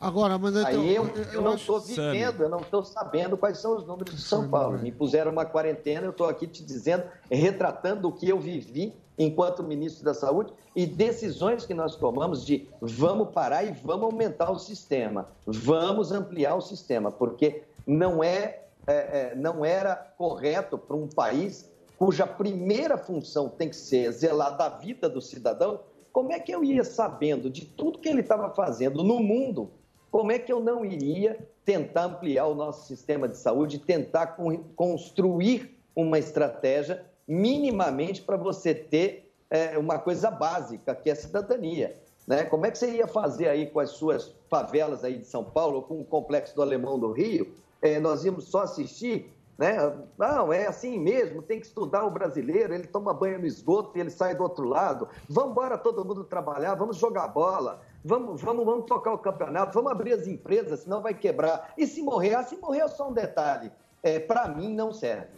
Agora, 0.00 0.36
mas 0.36 0.56
então, 0.56 0.66
Aí 0.66 0.92
eu, 0.92 1.06
eu 1.06 1.24
eu 1.34 1.40
não 1.40 1.54
estou 1.54 1.78
vivendo, 1.78 2.42
eu 2.42 2.48
não 2.48 2.58
estou 2.58 2.82
sabendo 2.82 3.36
quais 3.36 3.58
são 3.58 3.76
os 3.76 3.86
números 3.86 4.12
de 4.12 4.20
São 4.20 4.48
Paulo. 4.48 4.76
Me 4.76 4.90
puseram 4.90 5.30
uma 5.30 5.44
quarentena, 5.44 6.04
eu 6.04 6.10
estou 6.10 6.28
aqui 6.28 6.48
te 6.48 6.64
dizendo, 6.64 7.04
retratando 7.30 8.08
o 8.08 8.12
que 8.12 8.28
eu 8.28 8.38
vivi 8.40 8.92
enquanto 9.16 9.62
ministro 9.62 10.04
da 10.04 10.12
Saúde 10.14 10.52
e 10.74 10.84
decisões 10.84 11.64
que 11.64 11.72
nós 11.72 11.94
tomamos 11.94 12.44
de 12.44 12.68
vamos 12.80 13.28
parar 13.30 13.62
e 13.62 13.70
vamos 13.70 14.06
aumentar 14.06 14.50
o 14.50 14.58
sistema, 14.58 15.28
vamos 15.46 16.10
ampliar 16.10 16.56
o 16.56 16.60
sistema, 16.60 17.12
porque 17.12 17.62
não 17.86 18.22
é, 18.22 18.63
é, 18.86 18.92
é, 19.32 19.34
não 19.34 19.64
era 19.64 19.94
correto 19.94 20.76
para 20.78 20.96
um 20.96 21.08
país 21.08 21.70
cuja 21.96 22.26
primeira 22.26 22.98
função 22.98 23.48
tem 23.48 23.68
que 23.68 23.76
ser 23.76 24.10
zelar 24.12 24.56
da 24.56 24.68
vida 24.68 25.08
do 25.08 25.20
cidadão. 25.20 25.80
Como 26.12 26.32
é 26.32 26.40
que 26.40 26.52
eu 26.52 26.62
ia 26.62 26.84
sabendo 26.84 27.48
de 27.48 27.64
tudo 27.64 27.98
que 27.98 28.08
ele 28.08 28.20
estava 28.20 28.50
fazendo 28.50 29.02
no 29.02 29.20
mundo 29.20 29.70
como 30.14 30.30
é 30.30 30.38
que 30.38 30.52
eu 30.52 30.60
não 30.60 30.84
iria 30.84 31.36
tentar 31.64 32.04
ampliar 32.04 32.46
o 32.46 32.54
nosso 32.54 32.86
sistema 32.86 33.26
de 33.26 33.36
saúde, 33.36 33.80
tentar 33.80 34.28
con- 34.28 34.62
construir 34.76 35.76
uma 35.96 36.20
estratégia 36.20 37.04
minimamente 37.26 38.22
para 38.22 38.36
você 38.36 38.72
ter 38.72 39.32
é, 39.50 39.76
uma 39.76 39.98
coisa 39.98 40.30
básica, 40.30 40.94
que 40.94 41.10
é 41.10 41.14
a 41.14 41.16
cidadania? 41.16 41.96
Né? 42.28 42.44
Como 42.44 42.64
é 42.64 42.70
que 42.70 42.78
você 42.78 42.92
ia 42.92 43.08
fazer 43.08 43.48
aí 43.48 43.66
com 43.66 43.80
as 43.80 43.90
suas 43.90 44.32
favelas 44.48 45.02
aí 45.02 45.18
de 45.18 45.24
São 45.24 45.42
Paulo, 45.42 45.82
com 45.82 46.00
o 46.00 46.04
Complexo 46.04 46.54
do 46.54 46.62
Alemão 46.62 46.96
do 46.96 47.10
Rio? 47.10 47.52
É, 47.84 48.00
nós 48.00 48.24
íamos 48.24 48.46
só 48.46 48.62
assistir? 48.62 49.30
Né? 49.58 49.76
Não, 50.16 50.50
é 50.50 50.66
assim 50.66 50.98
mesmo, 50.98 51.42
tem 51.42 51.60
que 51.60 51.66
estudar 51.66 52.02
o 52.06 52.10
brasileiro, 52.10 52.74
ele 52.74 52.86
toma 52.86 53.12
banho 53.12 53.38
no 53.38 53.46
esgoto 53.46 53.96
e 53.96 54.00
ele 54.00 54.08
sai 54.08 54.34
do 54.34 54.42
outro 54.42 54.66
lado. 54.66 55.06
Vamos 55.28 55.50
embora 55.50 55.76
todo 55.76 56.02
mundo 56.02 56.24
trabalhar, 56.24 56.74
vamos 56.76 56.96
jogar 56.96 57.28
bola, 57.28 57.82
vamos, 58.02 58.40
vamos, 58.40 58.64
vamos 58.64 58.86
tocar 58.86 59.12
o 59.12 59.18
campeonato, 59.18 59.74
vamos 59.74 59.92
abrir 59.92 60.14
as 60.14 60.26
empresas, 60.26 60.80
senão 60.80 61.02
vai 61.02 61.12
quebrar. 61.12 61.74
E 61.76 61.86
se 61.86 62.02
morrer? 62.02 62.34
Ah, 62.36 62.42
se 62.42 62.56
morrer 62.56 62.80
é 62.80 62.88
só 62.88 63.10
um 63.10 63.12
detalhe. 63.12 63.70
É, 64.02 64.18
Para 64.18 64.48
mim 64.48 64.74
não 64.74 64.90
serve. 64.90 65.28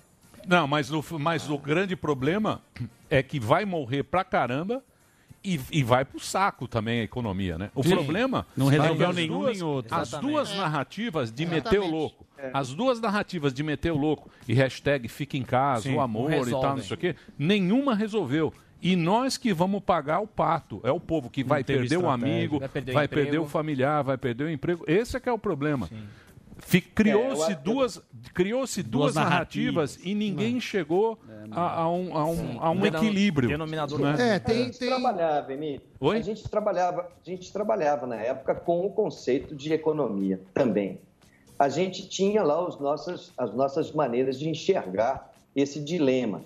Não, 0.46 0.68
mas 0.68 0.92
o, 0.92 1.02
mas 1.18 1.50
o 1.50 1.58
grande 1.58 1.96
problema 1.96 2.62
é 3.10 3.24
que 3.24 3.40
vai 3.40 3.64
morrer 3.64 4.04
pra 4.04 4.22
caramba 4.22 4.84
e, 5.54 5.60
e 5.70 5.82
vai 5.84 6.04
pro 6.04 6.18
saco 6.18 6.66
também 6.66 7.00
a 7.00 7.04
economia, 7.04 7.56
né? 7.56 7.70
O 7.74 7.82
Sim. 7.82 7.90
problema 7.90 8.46
Não 8.56 8.68
é 8.68 8.74
que 8.74 8.80
resolveu 8.82 9.08
as 9.10 9.16
nenhum 9.16 9.38
duas- 9.40 9.52
nem 9.58 9.62
outro. 9.66 9.94
As 9.94 10.08
Exatamente. 10.08 10.32
duas 10.32 10.50
É. 10.50 10.56
narrativas 10.56 11.32
de 11.32 11.42
Exatamente. 11.44 11.64
meter 11.64 11.80
o 11.80 11.90
louco, 11.90 12.26
É. 12.36 12.50
as 12.52 12.74
duas 12.74 13.00
narrativas 13.00 13.54
de 13.54 13.62
meter 13.62 13.92
o 13.92 13.96
louco 13.96 14.30
e 14.48 14.54
hashtag 14.54 15.08
fica 15.08 15.36
em 15.36 15.42
casa, 15.42 15.84
Sim, 15.84 15.94
o 15.94 16.00
amor 16.00 16.32
e 16.32 16.50
tal, 16.50 16.76
não 16.76 16.82
sei 16.82 16.94
o 16.94 16.98
quê, 16.98 17.16
nenhuma 17.38 17.94
resolveu. 17.94 18.52
E 18.82 18.94
nós 18.94 19.38
que 19.38 19.54
vamos 19.54 19.82
pagar 19.82 20.20
o 20.20 20.26
pato. 20.26 20.80
É 20.84 20.92
o 20.92 21.00
povo 21.00 21.30
que 21.30 21.42
vai 21.42 21.64
perder 21.64 21.96
o 21.96 22.08
amigo, 22.10 22.58
Vai 22.58 22.68
perder 22.68 22.90
o 22.90 22.94
vai 22.94 23.08
perder 23.08 23.38
o 23.38 23.46
familiar, 23.46 24.04
vai 24.04 24.18
perder 24.18 24.44
o 24.44 24.50
emprego. 24.50 24.84
Esse 24.86 25.16
é 25.16 25.20
que 25.20 25.28
é 25.28 25.32
o 25.32 25.38
problema. 25.38 25.86
Fi- 25.86 25.94
Criou-se 26.94 27.50
É, 27.50 27.54
eu- 27.54 27.58
duas, 27.60 28.02
criou-se 28.32 28.82
duas, 28.82 29.12
Duas 29.12 29.14
narrativas, 29.14 29.96
narrativas. 29.96 30.06
e 30.06 30.14
ninguém 30.14 30.58
chegou 30.60 31.18
a, 31.50 31.80
a 31.82 31.90
um, 31.90 32.16
a 32.16 32.24
um, 32.26 32.60
a 32.60 32.70
um 32.70 32.80
Denom- 32.80 32.98
equilíbrio. 32.98 33.48
denominador 33.48 33.98
né? 34.00 34.40
a 34.44 34.52
gente 34.52 34.78
trabalhava, 34.78 35.52
Emílio. 35.52 35.80
Oi? 36.00 36.16
A 36.18 36.22
gente 36.22 36.48
trabalhava, 36.48 37.02
a 37.02 37.30
gente 37.30 37.52
trabalhava 37.52 38.06
na 38.06 38.16
época 38.16 38.54
com 38.54 38.86
o 38.86 38.90
conceito 38.90 39.54
de 39.54 39.72
economia 39.72 40.40
também. 40.54 40.98
A 41.58 41.68
gente 41.68 42.08
tinha 42.08 42.42
lá 42.42 42.66
os 42.66 42.78
nossas, 42.80 43.32
as 43.36 43.54
nossas 43.54 43.92
maneiras 43.92 44.38
de 44.38 44.48
enxergar 44.48 45.32
esse 45.54 45.80
dilema. 45.80 46.42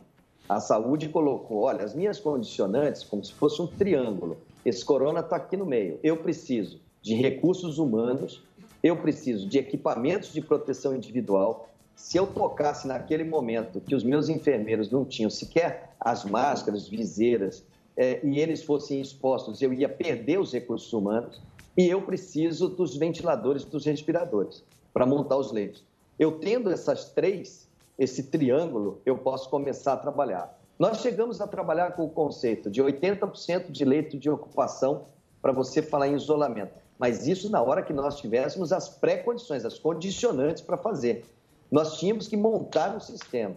A 0.48 0.60
saúde 0.60 1.08
colocou, 1.08 1.62
olha, 1.62 1.84
as 1.84 1.94
minhas 1.94 2.18
condicionantes, 2.18 3.04
como 3.04 3.24
se 3.24 3.32
fosse 3.32 3.62
um 3.62 3.66
triângulo. 3.66 4.36
Esse 4.64 4.84
corona 4.84 5.20
está 5.20 5.36
aqui 5.36 5.56
no 5.56 5.64
meio. 5.64 5.98
Eu 6.02 6.16
preciso 6.18 6.80
de 7.02 7.14
recursos 7.14 7.78
humanos, 7.78 8.42
eu 8.82 8.96
preciso 8.96 9.46
de 9.46 9.58
equipamentos 9.58 10.32
de 10.32 10.40
proteção 10.40 10.94
individual. 10.94 11.68
Se 11.94 12.16
eu 12.16 12.26
tocasse 12.26 12.86
naquele 12.88 13.24
momento 13.24 13.80
que 13.80 13.94
os 13.94 14.02
meus 14.02 14.28
enfermeiros 14.28 14.90
não 14.90 15.04
tinham 15.04 15.28
sequer 15.28 15.94
as 16.00 16.24
máscaras, 16.24 16.88
viseiras, 16.88 17.62
eh, 17.96 18.20
e 18.24 18.40
eles 18.40 18.62
fossem 18.62 19.00
expostos, 19.00 19.60
eu 19.60 19.72
ia 19.72 19.88
perder 19.88 20.40
os 20.40 20.52
recursos 20.52 20.90
humanos. 20.92 21.40
E 21.76 21.86
eu 21.88 22.02
preciso 22.02 22.68
dos 22.68 22.96
ventiladores, 22.96 23.64
dos 23.64 23.84
respiradores, 23.84 24.64
para 24.92 25.06
montar 25.06 25.36
os 25.36 25.52
leitos. 25.52 25.84
Eu 26.18 26.32
tendo 26.32 26.70
essas 26.70 27.10
três, 27.10 27.68
esse 27.98 28.24
triângulo, 28.24 29.00
eu 29.04 29.18
posso 29.18 29.48
começar 29.50 29.92
a 29.92 29.96
trabalhar. 29.96 30.58
Nós 30.78 31.00
chegamos 31.02 31.40
a 31.42 31.46
trabalhar 31.46 31.92
com 31.92 32.04
o 32.04 32.10
conceito 32.10 32.70
de 32.70 32.82
80% 32.82 33.70
de 33.70 33.84
leito 33.84 34.18
de 34.18 34.30
ocupação 34.30 35.04
para 35.42 35.52
você 35.52 35.82
falar 35.82 36.08
em 36.08 36.14
isolamento. 36.14 36.72
Mas 37.00 37.26
isso 37.26 37.48
na 37.48 37.62
hora 37.62 37.82
que 37.82 37.94
nós 37.94 38.18
tivéssemos 38.20 38.74
as 38.74 38.86
pré-condições, 38.86 39.64
as 39.64 39.78
condicionantes 39.78 40.62
para 40.62 40.76
fazer. 40.76 41.24
Nós 41.72 41.98
tínhamos 41.98 42.28
que 42.28 42.36
montar 42.36 42.94
um 42.94 43.00
sistema. 43.00 43.56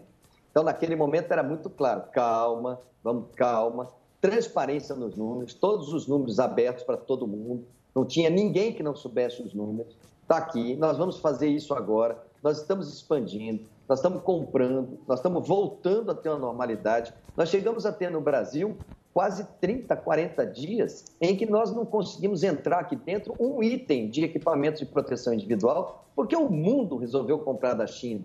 Então, 0.50 0.64
naquele 0.64 0.96
momento 0.96 1.30
era 1.30 1.44
muito 1.44 1.70
claro: 1.70 2.04
calma, 2.14 2.80
vamos, 3.04 3.26
calma, 3.36 3.90
transparência 4.22 4.96
nos 4.96 5.18
números, 5.18 5.54
todos 5.54 5.92
os 5.92 6.08
números 6.08 6.40
abertos 6.40 6.86
para 6.86 6.96
todo 6.96 7.28
mundo. 7.28 7.66
Não 7.94 8.06
tinha 8.06 8.30
ninguém 8.30 8.72
que 8.72 8.82
não 8.82 8.96
soubesse 8.96 9.42
os 9.42 9.54
números. 9.54 9.94
Está 10.22 10.38
aqui, 10.38 10.78
nós 10.78 10.98
vamos 10.98 11.20
fazer 11.20 11.48
isso 11.48 11.74
agora. 11.74 12.24
Nós 12.42 12.62
estamos 12.62 12.88
expandindo, 12.94 13.66
nós 13.90 14.00
estamos 14.00 14.24
comprando, 14.24 15.00
nós 15.06 15.20
estamos 15.20 15.46
voltando 15.46 16.12
a 16.12 16.16
ter 16.16 16.30
uma 16.30 16.40
normalidade. 16.40 17.14
Nós 17.36 17.50
chegamos 17.50 17.86
a 17.86 17.92
ter 17.92 18.10
no 18.10 18.22
Brasil 18.22 18.78
quase 19.14 19.46
30, 19.62 19.96
40 19.96 20.46
dias 20.48 21.06
em 21.22 21.36
que 21.36 21.46
nós 21.46 21.74
não 21.74 21.86
conseguimos 21.86 22.44
entrar 22.44 22.80
aqui 22.80 22.96
dentro 22.96 23.36
um 23.40 23.62
item 23.62 24.10
de 24.10 24.24
equipamentos 24.24 24.80
de 24.80 24.86
proteção 24.86 25.34
individual, 25.34 26.06
porque 26.16 26.36
o 26.36 26.50
mundo 26.50 26.98
resolveu 26.98 27.40
comprar 27.40 27.74
da 27.74 27.86
China. 27.86 28.24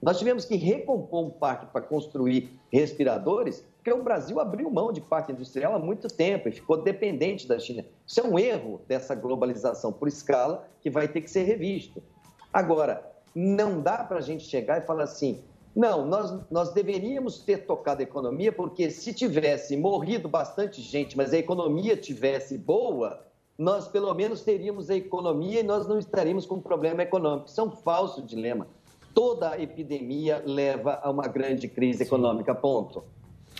Nós 0.00 0.18
tivemos 0.18 0.46
que 0.46 0.56
recompor 0.56 1.26
um 1.26 1.30
parque 1.30 1.66
para 1.66 1.82
construir 1.82 2.58
respiradores, 2.72 3.62
porque 3.76 3.92
o 3.92 4.02
Brasil 4.02 4.40
abriu 4.40 4.70
mão 4.70 4.92
de 4.92 5.00
parque 5.00 5.30
industrial 5.30 5.74
há 5.74 5.78
muito 5.78 6.08
tempo 6.08 6.48
e 6.48 6.52
ficou 6.52 6.82
dependente 6.82 7.46
da 7.46 7.58
China. 7.58 7.84
Isso 8.06 8.20
é 8.20 8.22
um 8.22 8.38
erro 8.38 8.80
dessa 8.88 9.14
globalização 9.14 9.92
por 9.92 10.08
escala 10.08 10.66
que 10.80 10.88
vai 10.88 11.06
ter 11.06 11.20
que 11.20 11.30
ser 11.30 11.42
revisto. 11.42 12.02
Agora, 12.50 13.10
não 13.34 13.80
dá 13.80 13.98
para 13.98 14.18
a 14.18 14.22
gente 14.22 14.44
chegar 14.44 14.78
e 14.78 14.86
falar 14.86 15.04
assim: 15.04 15.42
Não, 15.74 16.04
nós, 16.04 16.34
nós 16.50 16.72
deveríamos 16.72 17.38
ter 17.38 17.58
tocado 17.64 18.00
a 18.00 18.02
economia, 18.02 18.50
porque 18.50 18.90
se 18.90 19.14
tivesse 19.14 19.76
morrido 19.76 20.28
bastante 20.28 20.80
gente, 20.82 21.16
mas 21.16 21.32
a 21.32 21.38
economia 21.38 21.96
tivesse 21.96 22.58
boa, 22.58 23.24
nós 23.56 23.86
pelo 23.86 24.12
menos 24.14 24.42
teríamos 24.42 24.90
a 24.90 24.96
economia 24.96 25.60
e 25.60 25.62
nós 25.62 25.86
não 25.86 25.98
estaríamos 25.98 26.44
com 26.46 26.56
um 26.56 26.60
problema 26.60 27.02
econômico. 27.02 27.48
Isso 27.48 27.60
é 27.60 27.64
um 27.64 27.70
falso 27.70 28.20
dilema. 28.22 28.66
Toda 29.14 29.60
epidemia 29.60 30.42
leva 30.44 30.98
a 31.02 31.10
uma 31.10 31.26
grande 31.28 31.68
crise 31.68 32.02
econômica, 32.02 32.54
ponto. 32.54 33.04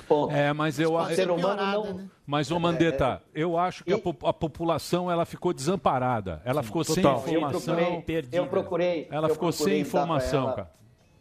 Ponto. 0.09 0.32
É, 0.35 0.53
mas 0.53 0.78
eu 0.81 0.95
O 0.95 1.07
ser 1.15 1.31
humano 1.31 1.62
não... 1.62 1.95
né? 1.95 2.09
Mas, 2.27 2.51
ô 2.51 2.59
Mandetta, 2.59 3.23
eu 3.35 3.59
acho 3.59 3.85
que 3.85 3.93
a, 3.93 3.99
po- 3.99 4.27
a 4.27 4.32
população 4.32 5.11
ela 5.11 5.24
ficou 5.24 5.53
desamparada. 5.53 6.41
Ela 6.45 6.62
ficou 6.62 6.85
total. 6.85 7.20
sem 7.24 7.35
informação. 7.37 7.74
Eu 7.78 7.81
procurei, 8.01 8.28
eu 8.32 8.47
procurei. 8.47 9.09
Ela 9.11 9.28
eu 9.28 9.35
ficou 9.35 9.49
procurei 9.51 9.74
sem 9.74 9.81
informação, 9.82 10.43
ela- 10.45 10.53
cara. 10.55 10.70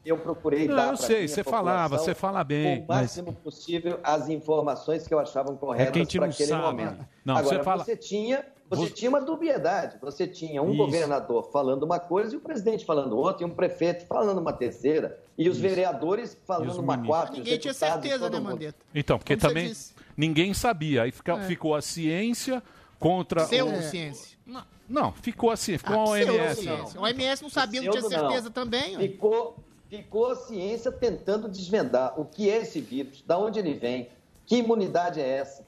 Eu 0.05 0.17
procurei 0.17 0.67
Não, 0.67 0.75
dar 0.75 0.91
eu 0.91 0.97
sei, 0.97 1.27
você 1.27 1.43
falava, 1.43 1.97
você 1.97 2.15
fala 2.15 2.43
bem, 2.43 2.79
O 2.79 2.85
mas- 2.87 3.01
máximo 3.01 3.33
possível 3.33 3.99
as 4.03 4.29
informações 4.29 5.05
que 5.05 5.13
eu 5.13 5.19
achavam 5.19 5.55
corretas 5.57 5.91
que 5.93 5.99
a 5.99 6.01
gente 6.03 6.17
para 6.17 6.27
não 6.27 6.33
aquele 6.33 6.49
sabe. 6.49 6.63
momento. 6.63 7.05
Não, 7.25 7.35
Agora, 7.37 7.57
você 7.57 7.63
fala- 7.63 7.83
você 7.83 7.97
tinha, 7.97 8.45
você 8.69 8.83
Você- 8.83 8.93
tinha 8.93 9.09
uma 9.09 9.19
dubiedade. 9.21 9.97
Você 10.01 10.25
tinha 10.25 10.61
um 10.63 10.69
Isso. 10.69 10.77
governador 10.77 11.49
falando 11.51 11.83
uma 11.83 11.99
coisa 11.99 12.33
e 12.33 12.37
o 12.37 12.39
presidente 12.39 12.85
falando 12.85 13.17
outra, 13.17 13.43
e 13.43 13.45
um 13.45 13.53
prefeito 13.53 14.05
falando 14.07 14.37
uma 14.39 14.53
terceira, 14.53 15.19
e 15.37 15.49
os 15.49 15.57
Isso. 15.57 15.67
vereadores 15.67 16.37
falando 16.45 16.69
os 16.69 16.77
uma 16.77 16.93
ministros. 16.95 17.07
quarta. 17.07 17.37
Ninguém 17.37 17.57
tinha 17.57 17.73
certeza, 17.73 18.29
né. 18.29 18.39
Mandetta? 18.39 18.77
Então, 18.95 19.17
porque 19.17 19.35
Como 19.35 19.41
você 19.41 19.47
também 19.47 19.73
ninguém 20.15 20.53
sabia. 20.53 21.03
Aí 21.03 21.11
fica- 21.11 21.33
É. 21.33 21.41
ficou 21.45 21.75
a 21.75 21.81
ciência 21.81 22.63
contra. 22.97 23.43
o- 23.43 23.47
Pseudociência. 23.47 24.37
Não, 24.45 24.63
não, 24.87 25.11
ficou 25.11 25.51
assim, 25.51 25.77
ficou 25.77 25.95
Ah, 25.95 25.99
a 25.99 26.09
OMS. 26.09 26.31
pseudociência. 26.61 26.99
O 26.99 27.03
OMS 27.03 27.41
não 27.43 27.49
sabia, 27.49 27.81
não 27.81 27.91
tinha 27.91 28.01
Pseudo, 28.03 28.23
não. 28.23 28.29
certeza 28.29 28.49
também. 28.49 28.95
ó. 28.95 28.99
Ficou, 28.99 29.57
ficou 29.89 30.31
a 30.31 30.35
ciência 30.35 30.91
tentando 30.91 31.49
desvendar 31.49 32.19
o 32.19 32.25
que 32.25 32.49
é 32.49 32.57
esse 32.57 32.79
vírus, 32.79 33.23
de 33.27 33.33
onde 33.33 33.59
ele 33.59 33.73
vem, 33.73 34.09
que 34.45 34.57
imunidade 34.57 35.19
é 35.19 35.27
essa. 35.27 35.67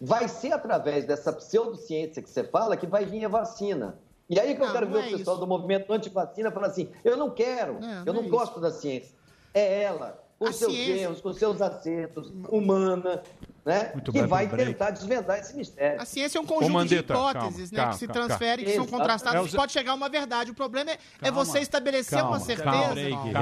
Vai 0.00 0.28
ser 0.28 0.52
através 0.52 1.04
dessa 1.04 1.32
pseudociência 1.32 2.22
que 2.22 2.28
você 2.28 2.42
fala 2.42 2.76
que 2.76 2.86
vai 2.86 3.04
vir 3.04 3.24
a 3.24 3.28
vacina. 3.28 3.98
E 4.28 4.38
aí 4.40 4.54
que 4.54 4.62
eu 4.62 4.66
Não, 4.66 4.72
quero 4.72 4.86
não 4.86 4.92
ver 5.00 5.10
é 5.10 5.14
o 5.14 5.18
pessoal 5.18 5.36
do 5.38 5.46
movimento 5.46 5.92
antivacina 5.92 6.50
falar 6.50 6.68
assim: 6.68 6.88
eu 7.04 7.16
não 7.16 7.30
quero, 7.30 7.80
Não, 7.80 8.04
eu 8.06 8.12
não 8.12 8.24
é 8.24 8.28
gosto 8.28 8.60
da 8.60 8.70
ciência. 8.70 9.14
É 9.52 9.82
ela, 9.82 10.22
com 10.38 10.46
A 10.46 10.52
seus 10.52 10.72
ciência- 10.72 11.02
erros, 11.02 11.20
com 11.20 11.32
seus 11.32 11.60
acertos, 11.60 12.32
humana, 12.48 13.22
né? 13.64 13.90
Muito 13.92 14.10
que 14.12 14.22
vai 14.22 14.48
tentar 14.48 14.90
desvendar 14.90 15.38
esse 15.38 15.54
mistério. 15.56 16.00
A 16.00 16.04
ciência 16.04 16.38
é 16.38 16.40
um 16.40 16.46
conjunto 16.46 16.72
Mandetta, 16.72 17.12
de 17.14 17.20
hipóteses, 17.20 17.70
calma, 17.70 17.72
né, 17.72 17.76
calma, 17.76 17.92
que 17.92 17.98
se 17.98 18.06
calma. 18.06 18.26
transferem, 18.28 18.64
que 18.64 18.72
são 18.72 18.84
Exato. 18.84 18.98
contrastadas, 18.98 19.44
É, 19.44 19.48
que 19.48 19.56
pode 19.56 19.72
chegar 19.72 19.92
a 19.92 19.94
uma 19.94 20.08
verdade. 20.08 20.50
O 20.50 20.54
problema 20.54 20.90
é, 20.92 20.98
é 21.22 21.30
você 21.30 21.58
estabelecer 21.60 22.18
Calma, 22.18 22.32
uma 22.36 22.40
certeza 22.40 22.70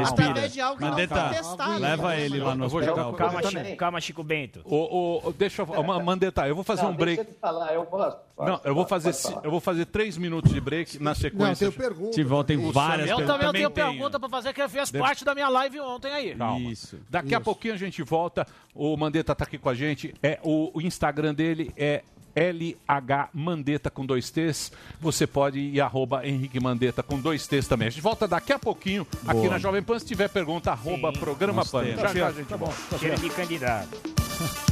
através 0.09 0.53
de 0.53 0.61
algo 0.61 0.79
que 0.79 0.85
não 0.85 0.93
foi 0.97 1.07
testado. 1.07 1.79
leva 1.81 2.17
ele 2.17 2.39
lá 2.41 2.55
no 2.55 2.65
Eu 2.65 2.75
hospital. 2.77 3.13
Calma. 3.15 3.43
Chico, 3.43 3.77
calma, 3.77 4.01
Chico 4.01 4.23
Bento. 4.25 4.61
Ô, 4.65 5.21
ô, 5.29 5.33
deixa 5.33 5.63
eu. 5.63 5.83
Ma- 5.83 6.03
Mandetta, 6.03 6.47
eu 6.49 6.55
vou 6.55 6.65
fazer 6.65 6.83
Não, 6.83 6.91
um 6.91 6.95
break. 6.97 7.17
Deixa 7.23 7.31
eu 7.33 7.39
falar, 7.41 7.75
eu 7.75 7.85
posso. 7.85 8.17
Não, 8.39 8.61
eu 8.65 8.73
vou 8.75 8.87
fazer, 8.87 9.13
eu 9.43 9.51
vou 9.51 9.61
fazer 9.61 9.85
três 9.87 10.17
minutos 10.17 10.53
de 10.53 10.61
break 10.61 11.03
na 11.03 11.11
Não, 11.11 11.15
sequência. 11.17 11.69
tem 11.71 11.77
pergunta. 11.79 12.11
Te 12.13 12.23
volta 12.23 12.53
em 12.55 12.71
várias 12.71 13.11
Eu 13.11 13.17
perguntas. 13.17 13.41
também, 13.41 13.53
tenho 13.53 13.71
tenho. 13.71 13.87
pergunta 13.89 14.21
pra 14.21 14.29
fazer, 14.29 14.53
que 14.53 14.69
fez 14.69 14.91
parte 14.93 15.25
da 15.25 15.35
minha 15.35 15.49
live 15.49 15.81
ontem 15.81 16.13
aí. 16.13 16.35
Calma. 16.37 16.71
Isso. 16.71 16.99
Daqui 17.11 17.35
a 17.35 17.41
pouquinho 17.41 17.75
a 17.75 17.77
gente 17.77 18.01
volta. 18.03 18.47
O 18.75 18.97
Mandetta 18.97 19.35
tá 19.35 19.45
aqui 19.45 19.59
com 19.59 19.69
a 19.69 19.75
gente. 19.75 20.08
É 20.23 20.39
o, 20.43 20.71
o 20.75 20.81
Instagram 20.81 21.35
dele 21.35 21.73
é 21.77 22.03
LH 22.35 23.31
Mandetta 23.33 23.91
com 23.91 24.07
dois 24.07 24.31
T's. 24.31 24.71
Você 25.01 25.27
pode 25.27 25.59
ir 25.59 25.81
arroba 25.81 26.27
Henrique 26.27 26.61
Mandetta 26.61 27.03
com 27.03 27.19
dois 27.19 27.47
T's 27.47 27.67
também. 27.67 27.89
A 27.89 27.91
gente 27.91 28.03
volta 28.03 28.29
daqui 28.29 28.53
a 28.53 28.59
pouquinho 28.59 29.07
aqui 29.27 29.41
Boa. 29.41 29.51
na 29.51 29.59
Jovem 29.59 29.83
Pan. 29.83 29.99
Se 29.99 30.07
tiver 30.07 30.29
pergunta, 30.29 30.71
arroba 30.71 31.13
programa 31.13 31.55
nós 31.55 31.71
Pan. 31.71 31.85
Já, 31.85 32.15
já 32.15 32.27
a 32.29 32.33
gente 32.33 32.55
volta. 32.55 32.99
Cheiro 32.99 33.21
de 33.21 33.31
candidato. 33.31 34.68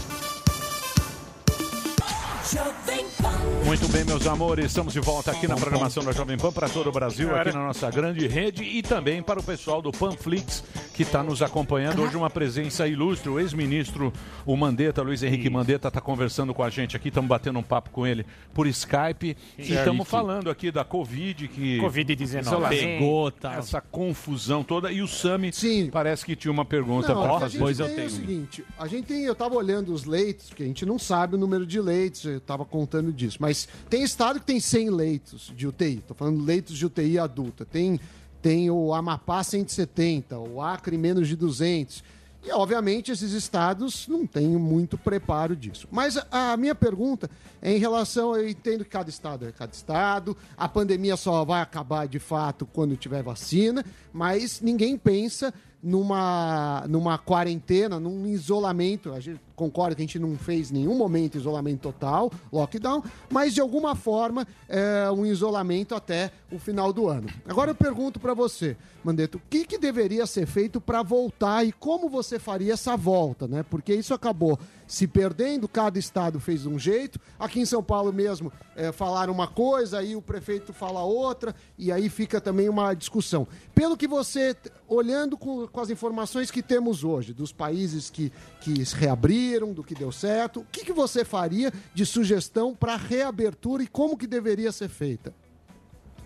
Muito 3.64 3.88
bem, 3.88 4.04
meus 4.04 4.24
amores, 4.24 4.66
estamos 4.66 4.92
de 4.92 5.00
volta 5.00 5.32
aqui 5.32 5.48
na 5.48 5.56
programação 5.56 6.04
da 6.04 6.12
Jovem 6.12 6.38
Pan 6.38 6.52
para 6.52 6.68
todo 6.68 6.88
o 6.88 6.92
Brasil, 6.92 7.34
aqui 7.34 7.52
na 7.52 7.66
nossa 7.66 7.90
grande 7.90 8.28
rede 8.28 8.62
e 8.62 8.82
também 8.82 9.20
para 9.20 9.40
o 9.40 9.42
pessoal 9.42 9.82
do 9.82 9.90
Panflix 9.90 10.62
que 10.94 11.02
está 11.02 11.22
nos 11.22 11.42
acompanhando. 11.42 12.00
Hoje 12.00 12.16
uma 12.16 12.30
presença 12.30 12.86
ilustre, 12.86 13.28
o 13.28 13.38
ex-ministro, 13.38 14.12
o 14.46 14.56
Mandetta, 14.56 15.02
Luiz 15.02 15.22
Henrique 15.22 15.50
Mandetta, 15.50 15.88
está 15.88 16.00
conversando 16.00 16.54
com 16.54 16.62
a 16.62 16.70
gente 16.70 16.96
aqui, 16.96 17.08
estamos 17.08 17.28
batendo 17.28 17.58
um 17.58 17.62
papo 17.62 17.90
com 17.90 18.06
ele 18.06 18.24
por 18.54 18.66
Skype 18.68 19.36
e 19.58 19.74
estamos 19.74 20.08
falando 20.08 20.48
aqui 20.48 20.70
da 20.70 20.84
Covid, 20.84 21.48
que... 21.48 21.78
Covid-19. 21.80 22.68
Sei 22.68 22.78
Pegou, 22.78 23.30
tá. 23.30 23.56
Essa 23.56 23.80
confusão 23.80 24.62
toda 24.62 24.90
e 24.90 25.02
o 25.02 25.08
Sami 25.08 25.52
Sim. 25.52 25.90
parece 25.92 26.24
que 26.24 26.34
tinha 26.34 26.52
uma 26.52 26.64
pergunta 26.64 27.14
para 27.14 27.40
fazer. 27.40 27.52
gente 27.52 27.60
Pois 27.60 27.78
eu 27.78 27.94
tenho. 27.94 28.06
o 28.06 28.10
seguinte, 28.10 28.64
a 28.78 28.86
gente 28.86 29.06
tem, 29.06 29.24
eu 29.24 29.34
tava 29.34 29.54
olhando 29.56 29.92
os 29.92 30.04
leitos, 30.04 30.50
que 30.54 30.62
a 30.62 30.66
gente 30.66 30.86
não 30.86 30.98
sabe 30.98 31.34
o 31.34 31.38
número 31.38 31.66
de 31.66 31.80
leitos, 31.80 32.35
eu 32.36 32.40
tava 32.40 32.64
contando 32.64 33.12
disso, 33.12 33.38
mas 33.40 33.68
tem 33.88 34.02
estado 34.02 34.40
que 34.40 34.46
tem 34.46 34.60
100 34.60 34.90
leitos 34.90 35.52
de 35.56 35.66
UTI, 35.66 36.02
tô 36.06 36.14
falando 36.14 36.44
leitos 36.44 36.76
de 36.76 36.86
UTI 36.86 37.18
adulta, 37.18 37.64
tem, 37.64 37.98
tem 38.40 38.70
o 38.70 38.94
Amapá 38.94 39.42
170, 39.42 40.38
o 40.38 40.60
Acre 40.60 40.96
menos 40.96 41.28
de 41.28 41.36
200, 41.36 42.02
e 42.46 42.52
obviamente 42.52 43.10
esses 43.10 43.32
estados 43.32 44.06
não 44.06 44.24
têm 44.24 44.50
muito 44.50 44.96
preparo 44.96 45.56
disso. 45.56 45.88
Mas 45.90 46.16
a, 46.16 46.52
a 46.52 46.56
minha 46.56 46.76
pergunta 46.76 47.28
é 47.60 47.74
em 47.74 47.78
relação, 47.78 48.36
eu 48.36 48.48
entendo 48.48 48.84
que 48.84 48.90
cada 48.90 49.10
estado 49.10 49.48
é 49.48 49.50
cada 49.50 49.72
estado, 49.72 50.36
a 50.56 50.68
pandemia 50.68 51.16
só 51.16 51.44
vai 51.44 51.60
acabar 51.60 52.06
de 52.06 52.20
fato 52.20 52.64
quando 52.64 52.96
tiver 52.96 53.20
vacina, 53.20 53.84
mas 54.12 54.60
ninguém 54.60 54.96
pensa 54.96 55.52
numa, 55.82 56.84
numa 56.88 57.18
quarentena, 57.18 57.98
num 57.98 58.26
isolamento. 58.26 59.12
A 59.12 59.18
gente 59.18 59.40
concorda 59.56 59.96
que 59.96 60.02
a 60.02 60.04
gente 60.04 60.18
não 60.18 60.36
fez 60.36 60.70
nenhum 60.70 60.94
momento 60.94 61.36
isolamento 61.36 61.80
total, 61.80 62.30
lockdown, 62.52 63.02
mas 63.30 63.54
de 63.54 63.60
alguma 63.60 63.96
forma 63.96 64.46
é, 64.68 65.10
um 65.10 65.24
isolamento 65.24 65.94
até 65.94 66.30
o 66.52 66.58
final 66.58 66.92
do 66.92 67.08
ano. 67.08 67.28
Agora 67.48 67.70
eu 67.70 67.74
pergunto 67.74 68.20
para 68.20 68.34
você, 68.34 68.76
Mandeto, 69.02 69.38
o 69.38 69.42
que, 69.48 69.64
que 69.64 69.78
deveria 69.78 70.26
ser 70.26 70.46
feito 70.46 70.80
para 70.80 71.02
voltar 71.02 71.64
e 71.64 71.72
como 71.72 72.08
você 72.08 72.38
faria 72.38 72.74
essa 72.74 72.96
volta, 72.96 73.48
né? 73.48 73.64
Porque 73.68 73.94
isso 73.94 74.12
acabou 74.12 74.58
se 74.86 75.06
perdendo, 75.06 75.66
cada 75.66 75.98
estado 75.98 76.38
fez 76.38 76.62
de 76.62 76.68
um 76.68 76.78
jeito. 76.78 77.18
Aqui 77.38 77.60
em 77.60 77.64
São 77.64 77.82
Paulo 77.82 78.12
mesmo 78.12 78.52
é, 78.76 78.92
falaram 78.92 79.32
uma 79.32 79.48
coisa, 79.48 79.98
aí 79.98 80.14
o 80.14 80.22
prefeito 80.22 80.72
fala 80.72 81.02
outra, 81.02 81.54
e 81.78 81.90
aí 81.90 82.08
fica 82.08 82.40
também 82.40 82.68
uma 82.68 82.94
discussão. 82.94 83.46
Pelo 83.74 83.96
que 83.96 84.06
você, 84.06 84.54
olhando 84.86 85.36
com, 85.36 85.66
com 85.66 85.80
as 85.80 85.90
informações 85.90 86.50
que 86.50 86.62
temos 86.62 87.02
hoje, 87.02 87.32
dos 87.32 87.52
países 87.52 88.10
que, 88.10 88.32
que 88.60 88.84
se 88.84 88.94
reabriram, 88.94 89.45
do 89.72 89.84
que 89.84 89.94
deu 89.94 90.10
certo, 90.10 90.60
o 90.60 90.64
que, 90.64 90.84
que 90.84 90.92
você 90.92 91.24
faria 91.24 91.72
de 91.94 92.04
sugestão 92.04 92.74
para 92.74 92.96
reabertura 92.96 93.82
e 93.82 93.86
como 93.86 94.16
que 94.16 94.26
deveria 94.26 94.72
ser 94.72 94.88
feita? 94.88 95.32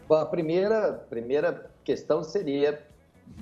Bom, 0.08 0.16
a 0.16 0.26
primeira, 0.26 0.92
primeira 1.08 1.70
questão 1.84 2.24
seria 2.24 2.82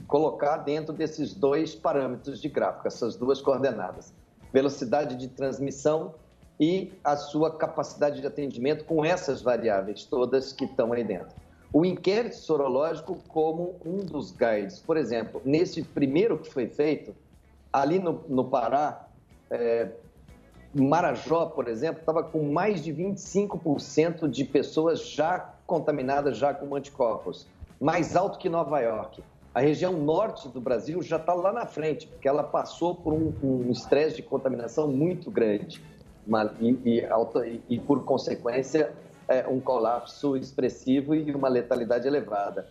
colocar 0.07 0.59
dentro 0.59 0.93
desses 0.93 1.33
dois 1.33 1.75
parâmetros 1.75 2.43
de 2.43 2.49
gráfico, 2.49 2.89
essas 2.89 3.17
duas 3.17 3.41
coordenadas: 3.41 4.13
velocidade 4.53 5.17
de 5.17 5.29
transmissão 5.29 6.15
e 6.61 6.93
a 7.05 7.17
sua 7.17 7.57
capacidade 7.57 8.21
de 8.21 8.27
atendimento 8.27 8.85
com 8.85 9.05
essas 9.05 9.41
variáveis 9.41 10.05
todas 10.05 10.53
que 10.53 10.65
estão 10.65 10.93
aí 10.93 11.05
dentro. 11.05 11.35
O 11.73 11.85
inquérito 11.85 12.37
sorológico 12.37 13.19
como 13.29 13.77
um 13.85 13.99
dos 13.99 14.33
guides. 14.33 14.81
Por 14.81 14.97
exemplo, 14.97 15.41
nesse 15.45 15.83
primeiro 15.83 16.39
que 16.39 16.51
foi 16.53 16.67
feito, 16.67 17.15
ali 17.73 17.99
no, 17.99 18.25
no 18.29 18.45
Pará, 18.45 19.08
é, 19.51 19.89
Marajó, 20.75 21.47
por 21.47 21.67
exemplo, 21.69 22.01
estava 22.01 22.23
com 22.23 22.43
mais 22.53 22.83
de 22.83 22.93
25% 22.93 24.29
de 24.29 24.45
pessoas 24.45 25.09
já 25.11 25.39
contaminadas 25.67 26.37
já 26.37 26.53
com 26.53 26.75
anticorpos, 26.75 27.47
mais 27.81 28.17
alto 28.17 28.39
que 28.39 28.49
Nova 28.49 28.81
York. 28.81 29.23
A 29.55 29.61
região 29.61 29.93
norte 29.93 30.49
do 30.49 30.61
Brasil 30.61 31.03
já 31.03 31.17
está 31.17 31.33
lá 31.35 31.53
na 31.53 31.67
frente, 31.67 32.07
porque 32.07 32.29
ela 32.29 32.43
passou 32.45 32.95
por 32.95 33.13
um 33.13 33.33
um 33.43 33.71
estresse 33.71 34.17
de 34.17 34.23
contaminação 34.23 34.89
muito 34.89 35.31
grande 35.31 35.83
uma- 36.27 36.53
e, 36.61 36.71
e 36.85 36.99
e- 37.01 37.63
e, 37.69 37.79
por 37.81 38.05
consequência, 38.05 38.93
é, 39.27 39.47
um 39.49 39.59
colapso 39.61 40.37
expressivo 40.37 41.15
e 41.15 41.35
uma 41.35 41.49
letalidade 41.49 42.07
elevada. 42.07 42.69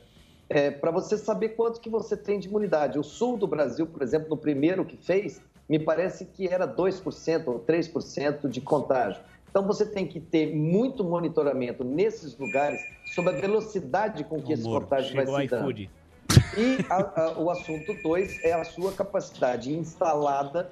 Para 0.80 0.92
você 0.92 1.18
saber 1.18 1.50
quanto 1.50 1.82
que 1.82 1.90
você 1.90 2.16
tem 2.16 2.40
de 2.40 2.48
imunidade. 2.48 2.98
O 2.98 3.04
sul 3.04 3.36
do 3.38 3.46
Brasil, 3.48 3.86
por 3.86 4.02
exemplo, 4.02 4.30
no 4.30 4.38
primeiro 4.38 4.86
que 4.86 4.96
fez, 4.96 5.42
me 5.70 5.80
parece 5.80 6.26
que 6.26 6.48
era 6.48 6.68
2% 6.68 7.48
ou 7.48 7.60
3% 7.60 8.48
de 8.48 8.62
contágio. 8.62 9.22
Então 9.50 9.66
você 9.66 9.86
tem 9.86 10.06
que 10.06 10.20
ter 10.20 10.56
muito 10.56 11.04
monitoramento 11.04 11.84
nesses 11.84 12.38
lugares 12.38 12.80
sobre 13.16 13.36
a 13.36 13.40
velocidade 13.40 14.24
com 14.24 14.42
que 14.42 14.54
esse 14.54 14.66
Amor, 14.66 14.84
contágio 14.84 15.16
vai 15.16 15.26
se 15.26 15.48
dando. 15.48 15.72
E 16.58 16.86
a- 16.90 17.22
a- 17.22 17.40
o 17.40 17.50
assunto 17.50 17.94
2 18.04 18.44
é 18.44 18.54
a 18.54 18.64
sua 18.64 18.92
capacidade 18.92 19.74
instalada 19.74 20.70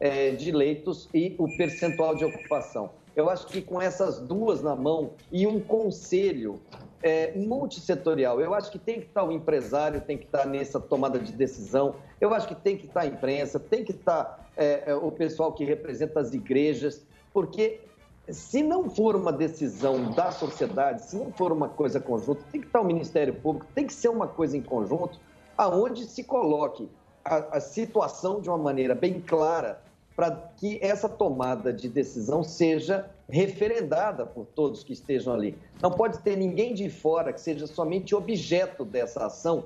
eh, 0.00 0.30
de 0.32 0.52
leitos 0.52 1.08
e 1.12 1.34
o 1.38 1.48
percentual 1.56 2.14
de 2.14 2.24
ocupação. 2.24 2.90
Eu 3.16 3.28
acho 3.28 3.48
que 3.48 3.60
com 3.60 3.82
essas 3.82 4.20
duas 4.20 4.62
na 4.62 4.76
mão 4.76 5.10
e 5.32 5.44
um 5.44 5.58
conselho 5.58 6.60
é, 7.02 7.32
multissetorial. 7.36 8.40
Eu 8.40 8.54
acho 8.54 8.70
que 8.70 8.78
tem 8.78 9.00
que 9.00 9.06
estar 9.06 9.24
o 9.24 9.32
empresário, 9.32 10.00
tem 10.00 10.18
que 10.18 10.24
estar 10.24 10.46
nessa 10.46 10.80
tomada 10.80 11.18
de 11.18 11.32
decisão. 11.32 11.96
Eu 12.20 12.34
acho 12.34 12.48
que 12.48 12.54
tem 12.54 12.76
que 12.76 12.86
estar 12.86 13.02
a 13.02 13.06
imprensa, 13.06 13.58
tem 13.58 13.84
que 13.84 13.92
estar 13.92 14.50
é, 14.56 14.90
é, 14.90 14.94
o 14.94 15.10
pessoal 15.10 15.52
que 15.52 15.64
representa 15.64 16.20
as 16.20 16.32
igrejas, 16.32 17.04
porque 17.32 17.80
se 18.28 18.62
não 18.62 18.90
for 18.90 19.16
uma 19.16 19.32
decisão 19.32 20.10
da 20.12 20.30
sociedade, 20.30 21.02
se 21.02 21.16
não 21.16 21.32
for 21.32 21.52
uma 21.52 21.68
coisa 21.68 22.00
conjunta, 22.00 22.42
tem 22.50 22.60
que 22.60 22.66
estar 22.66 22.80
o 22.80 22.84
Ministério 22.84 23.34
Público, 23.34 23.66
tem 23.74 23.86
que 23.86 23.94
ser 23.94 24.08
uma 24.08 24.26
coisa 24.26 24.56
em 24.56 24.62
conjunto, 24.62 25.18
aonde 25.56 26.04
se 26.04 26.24
coloque 26.24 26.88
a, 27.24 27.56
a 27.56 27.60
situação 27.60 28.40
de 28.40 28.48
uma 28.48 28.58
maneira 28.58 28.94
bem 28.94 29.20
clara 29.20 29.80
para 30.18 30.32
que 30.56 30.80
essa 30.82 31.08
tomada 31.08 31.72
de 31.72 31.88
decisão 31.88 32.42
seja 32.42 33.08
referendada 33.30 34.26
por 34.26 34.46
todos 34.46 34.82
que 34.82 34.92
estejam 34.92 35.32
ali. 35.32 35.56
Não 35.80 35.92
pode 35.92 36.18
ter 36.18 36.34
ninguém 36.34 36.74
de 36.74 36.90
fora 36.90 37.32
que 37.32 37.40
seja 37.40 37.68
somente 37.68 38.16
objeto 38.16 38.84
dessa 38.84 39.26
ação 39.26 39.62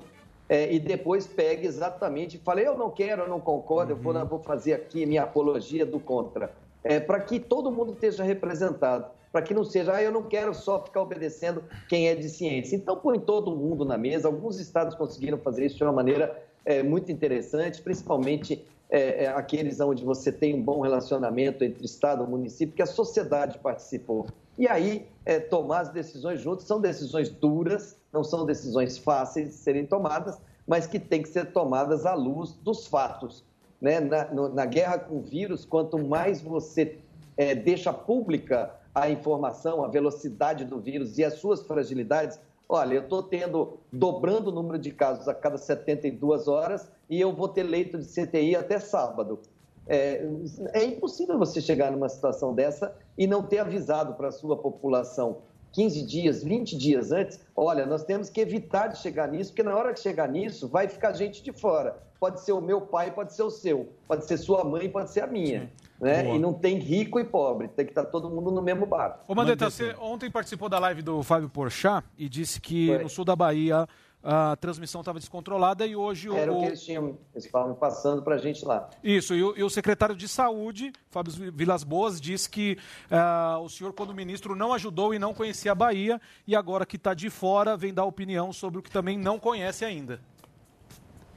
é, 0.47 0.71
e 0.71 0.79
depois 0.79 1.25
pegue 1.25 1.65
exatamente 1.65 2.37
e 2.37 2.39
fale: 2.39 2.61
eu 2.61 2.77
não 2.77 2.91
quero, 2.91 3.23
eu 3.23 3.27
não 3.27 3.39
concordo, 3.39 3.93
eu 3.93 3.95
vou, 3.95 4.13
vou 4.27 4.37
fazer 4.37 4.73
aqui 4.73 5.07
minha 5.07 5.23
apologia 5.23 5.87
do 5.87 5.99
contra 5.99 6.51
é, 6.83 6.99
para 6.99 7.19
que 7.19 7.39
todo 7.39 7.71
mundo 7.71 7.93
esteja 7.93 8.23
representado, 8.23 9.07
para 9.31 9.41
que 9.41 9.55
não 9.55 9.63
seja, 9.63 9.95
ah, 9.95 10.03
eu 10.03 10.11
não 10.11 10.21
quero 10.21 10.53
só 10.53 10.83
ficar 10.83 11.01
obedecendo 11.01 11.63
quem 11.89 12.09
é 12.09 12.13
de 12.13 12.29
ciência. 12.29 12.75
Então, 12.75 12.95
põe 12.97 13.19
todo 13.19 13.55
mundo 13.55 13.83
na 13.83 13.97
mesa. 13.97 14.27
Alguns 14.27 14.59
estados 14.59 14.93
conseguiram 14.93 15.39
fazer 15.39 15.65
isso 15.65 15.77
de 15.77 15.83
uma 15.83 15.93
maneira 15.93 16.39
é, 16.63 16.83
muito 16.83 17.11
interessante, 17.11 17.81
principalmente 17.81 18.63
é, 18.93 19.23
é, 19.23 19.27
aqueles 19.27 19.79
onde 19.79 20.05
você 20.05 20.31
tem 20.31 20.53
um 20.53 20.61
bom 20.61 20.81
relacionamento 20.81 21.63
entre 21.63 21.83
Estado 21.83 22.23
e 22.23 22.27
município, 22.27 22.75
que 22.75 22.81
a 22.83 22.85
sociedade 22.85 23.57
participou. 23.57 24.27
E 24.55 24.67
aí, 24.67 25.07
é, 25.25 25.39
tomar 25.39 25.79
as 25.79 25.89
decisões 25.89 26.39
juntos 26.39 26.67
são 26.67 26.79
decisões 26.79 27.27
duras, 27.27 27.97
não 28.13 28.23
são 28.23 28.45
decisões 28.45 28.99
fáceis 28.99 29.47
de 29.47 29.55
serem 29.55 29.87
tomadas, 29.87 30.37
mas 30.67 30.85
que 30.85 30.99
têm 30.99 31.23
que 31.23 31.29
ser 31.29 31.47
tomadas 31.47 32.05
à 32.05 32.13
luz 32.13 32.51
dos 32.51 32.85
fatos 32.85 33.43
né, 33.81 33.99
na, 33.99 34.25
no, 34.25 34.49
na 34.49 34.67
guerra 34.67 34.99
com 34.99 35.17
o 35.17 35.21
vírus, 35.21 35.65
quanto 35.65 35.97
mais 35.97 36.39
você 36.39 36.99
é, 37.35 37.55
deixa 37.55 37.91
pública 37.91 38.75
a 38.93 39.09
informação, 39.09 39.83
a 39.83 39.87
velocidade 39.87 40.65
do 40.65 40.79
vírus 40.79 41.17
e 41.17 41.23
as 41.25 41.33
suas 41.33 41.63
fragilidades, 41.63 42.39
olha, 42.67 42.95
eu 42.95 43.01
estou 43.01 43.23
tendo, 43.23 43.79
dobrando 43.91 44.49
o 44.49 44.53
número 44.53 44.79
de 44.79 44.91
casos 44.91 45.27
a 45.27 45.33
cada 45.33 45.57
72 45.57 46.47
horas 46.47 46.91
e 47.09 47.19
eu 47.19 47.33
vou 47.33 47.47
ter 47.47 47.63
leito 47.63 47.97
de 47.97 48.05
CTI 48.05 48.55
até 48.55 48.79
sábado. 48.79 49.39
É, 49.85 50.25
é 50.73 50.83
impossível 50.85 51.37
você 51.37 51.59
chegar 51.59 51.91
numa 51.91 52.07
situação 52.07 52.53
dessa 52.53 52.95
e 53.17 53.27
não 53.27 53.43
ter 53.43 53.59
avisado 53.59 54.13
para 54.13 54.29
a 54.29 54.31
sua 54.31 54.57
população 54.57 55.37
15 55.73 56.03
dias, 56.03 56.43
20 56.43 56.77
dias 56.77 57.11
antes, 57.11 57.39
olha, 57.55 57.85
nós 57.85 58.03
temos 58.03 58.29
que 58.29 58.39
evitar 58.39 58.87
de 58.87 58.99
chegar 58.99 59.27
nisso, 59.27 59.51
porque 59.51 59.63
na 59.63 59.75
hora 59.75 59.91
que 59.91 59.99
chegar 59.99 60.29
nisso, 60.29 60.67
vai 60.67 60.87
ficar 60.87 61.13
gente 61.13 61.43
de 61.43 61.51
fora. 61.51 61.97
Pode 62.19 62.41
ser 62.41 62.53
o 62.53 62.61
meu 62.61 62.79
pai, 62.79 63.11
pode 63.11 63.33
ser 63.33 63.43
o 63.43 63.49
seu, 63.49 63.89
pode 64.07 64.25
ser 64.25 64.37
sua 64.37 64.63
mãe, 64.63 64.87
pode 64.87 65.11
ser 65.11 65.21
a 65.21 65.27
minha. 65.27 65.71
Né? 66.03 66.35
E 66.35 66.39
não 66.39 66.53
tem 66.53 66.77
rico 66.77 67.19
e 67.19 67.23
pobre, 67.23 67.69
tem 67.69 67.85
que 67.85 67.91
estar 67.91 68.03
todo 68.05 68.29
mundo 68.29 68.51
no 68.51 68.61
mesmo 68.61 68.85
barco. 68.85 69.19
Ô, 69.27 69.33
Mandetta, 69.33 69.69
você 69.69 69.95
ontem 69.99 70.29
participou 70.29 70.67
da 70.67 70.77
live 70.77 71.01
do 71.01 71.23
Fábio 71.23 71.49
Porchat 71.49 72.05
e 72.17 72.27
disse 72.27 72.59
que 72.59 72.87
Foi. 72.87 73.03
no 73.03 73.09
sul 73.09 73.23
da 73.23 73.35
Bahia 73.35 73.87
a 74.23 74.55
transmissão 74.55 75.01
estava 75.01 75.19
descontrolada 75.19 75.85
e 75.85 75.95
hoje 75.95 76.29
o... 76.29 76.35
Era 76.35 76.51
o 76.51 76.61
que 76.61 76.65
eles 76.67 76.81
tinham, 76.81 77.17
eles 77.33 77.45
estavam 77.45 77.75
passando 77.75 78.21
para 78.21 78.35
a 78.35 78.37
gente 78.37 78.63
lá. 78.63 78.89
Isso, 79.03 79.35
e 79.35 79.43
o, 79.43 79.57
e 79.57 79.63
o 79.63 79.69
secretário 79.69 80.15
de 80.15 80.29
Saúde, 80.29 80.93
Fábio 81.09 81.51
Vilas 81.53 81.83
Boas, 81.83 82.21
disse 82.21 82.49
que 82.49 82.77
ah, 83.11 83.59
o 83.61 83.67
senhor, 83.67 83.91
quando 83.91 84.13
ministro, 84.13 84.55
não 84.55 84.71
ajudou 84.73 85.13
e 85.13 85.19
não 85.19 85.33
conhecia 85.33 85.73
a 85.73 85.75
Bahia, 85.75 86.21
e 86.47 86.55
agora 86.55 86.85
que 86.85 86.95
está 86.95 87.13
de 87.13 87.29
fora, 87.29 87.75
vem 87.75 87.93
dar 87.93 88.05
opinião 88.05 88.53
sobre 88.53 88.79
o 88.79 88.81
que 88.81 88.89
também 88.89 89.17
não 89.17 89.37
conhece 89.37 89.83
ainda. 89.83 90.21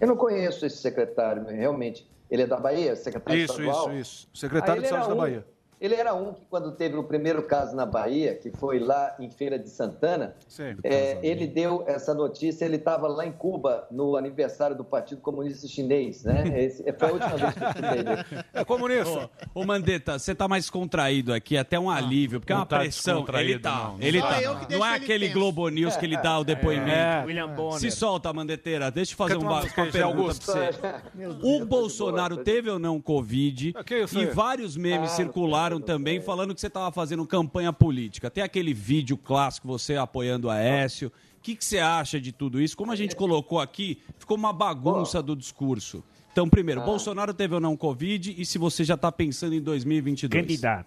Eu 0.01 0.07
não 0.07 0.17
conheço 0.17 0.65
esse 0.65 0.77
secretário, 0.77 1.45
realmente. 1.47 2.07
Ele 2.31 2.43
é 2.43 2.47
da 2.47 2.57
Bahia, 2.59 2.97
secretário 2.97 3.41
Isso, 3.41 3.53
estadual? 3.53 3.91
isso, 3.93 4.01
isso. 4.01 4.29
Secretário 4.35 4.81
Ah, 4.81 4.83
de 4.83 4.89
Saúde 4.89 5.09
da 5.09 5.15
um- 5.15 5.19
Bahia. 5.19 5.47
Ele 5.81 5.95
era 5.95 6.15
um 6.15 6.33
que, 6.33 6.43
quando 6.49 6.73
teve 6.73 6.97
o 6.97 7.05
primeiro 7.05 7.43
caso 7.43 7.77
na 7.77 7.85
Bahia, 7.85 8.35
que 8.35 8.51
foi 8.51 8.79
lá 8.79 9.15
em 9.21 9.29
Feira 9.31 9.59
de 9.59 9.69
Santana, 9.69 10.35
é, 10.83 11.19
ele 11.23 11.47
deu 11.47 11.85
essa 11.87 12.15
notícia. 12.15 12.65
Ele 12.65 12.77
estava 12.77 13.07
lá 13.09 13.27
em 13.27 13.33
Cuba, 13.33 13.87
no 13.91 14.17
aniversário 14.17 14.75
do 14.75 14.85
Partido 14.85 15.21
Comunista 15.21 15.67
Chinês. 15.69 16.25
Né? 16.25 16.45
Esse, 16.65 16.83
foi 16.93 17.09
a 17.09 17.13
última 17.13 17.37
vez 17.37 17.55
que 17.55 17.63
eu 17.63 17.69
escutei 17.69 18.03
dele. 18.05 18.45
É 18.55 18.65
comunista. 18.65 19.31
Ô, 19.55 19.65
Mandetta, 19.65 20.19
você 20.19 20.35
tá 20.35 20.49
mais 20.49 20.71
contraído 20.71 21.33
aqui, 21.35 21.59
até 21.59 21.79
um 21.79 21.91
alívio, 21.91 22.41
porque 22.41 22.53
é 22.53 22.57
não 22.57 22.63
uma 22.63 22.67
tá 22.67 22.79
pressão. 22.79 23.27
Ele 23.35 23.59
tá. 23.59 23.75
não. 23.75 23.97
Ele 24.01 24.21
tá. 24.21 24.41
Não 24.41 24.55
deixo 24.67 24.85
é 24.85 24.95
ele 24.95 25.05
aquele 25.05 25.27
tenso. 25.27 25.39
Globo 25.39 25.69
News 25.69 25.97
que 25.97 26.07
ele 26.07 26.17
dá 26.17 26.39
o 26.39 26.45
depoimento. 26.45 26.91
É. 26.91 27.25
William 27.27 27.49
Bonner. 27.55 27.81
Se 27.81 27.91
solta, 27.91 28.33
Mandeteira. 28.33 28.91
Deixa 28.91 29.13
eu 29.13 29.17
fazer 29.17 29.35
Quer 29.37 29.45
um 29.45 29.49
uma 29.49 29.61
uma 29.61 29.69
pergunta 29.69 30.05
Augusto? 30.05 30.53
pra 30.53 30.73
você. 30.73 30.97
O 31.43 31.65
Bolsonaro 31.65 32.39
teve 32.39 32.71
ou 32.71 32.79
não 32.79 33.01
Covid? 33.01 33.75
Que 33.85 34.05
isso 34.05 34.19
E 34.19 34.27
vários 34.27 34.77
memes 34.77 35.11
Ah, 35.11 35.17
circularam 35.17 35.66
também 35.81 36.21
falando 36.21 36.55
que 36.55 36.61
você 36.61 36.69
estava 36.69 36.91
fazendo 36.93 37.27
campanha 37.27 37.73
política. 37.73 38.31
Tem 38.31 38.43
aquele 38.43 38.73
vídeo 38.73 39.17
clássico, 39.17 39.67
você 39.67 39.97
apoiando 39.97 40.49
a 40.49 40.55
Aécio. 40.55 41.09
O 41.39 41.41
que, 41.43 41.55
que 41.57 41.65
você 41.65 41.79
acha 41.79 42.21
de 42.21 42.33
tudo 42.33 42.61
isso? 42.61 42.77
Como 42.77 42.91
a 42.93 42.97
gente 42.97 43.15
colocou 43.15 43.61
aqui, 43.61 44.01
ficou 44.19 44.37
uma 44.37 44.53
bagunça 44.53 45.23
do 45.23 45.37
discurso. 45.37 46.03
Então, 46.33 46.49
primeiro, 46.49 46.81
Ah. 46.83 46.85
Bolsonaro 46.85 47.33
teve 47.33 47.55
ou 47.55 47.61
não 47.61 47.77
Covid? 47.77 48.35
E 48.37 48.45
se 48.45 48.59
você 48.59 48.85
já 48.85 48.95
está 48.95 49.11
pensando 49.11 49.55
em 49.55 49.61
2022? 49.61 50.45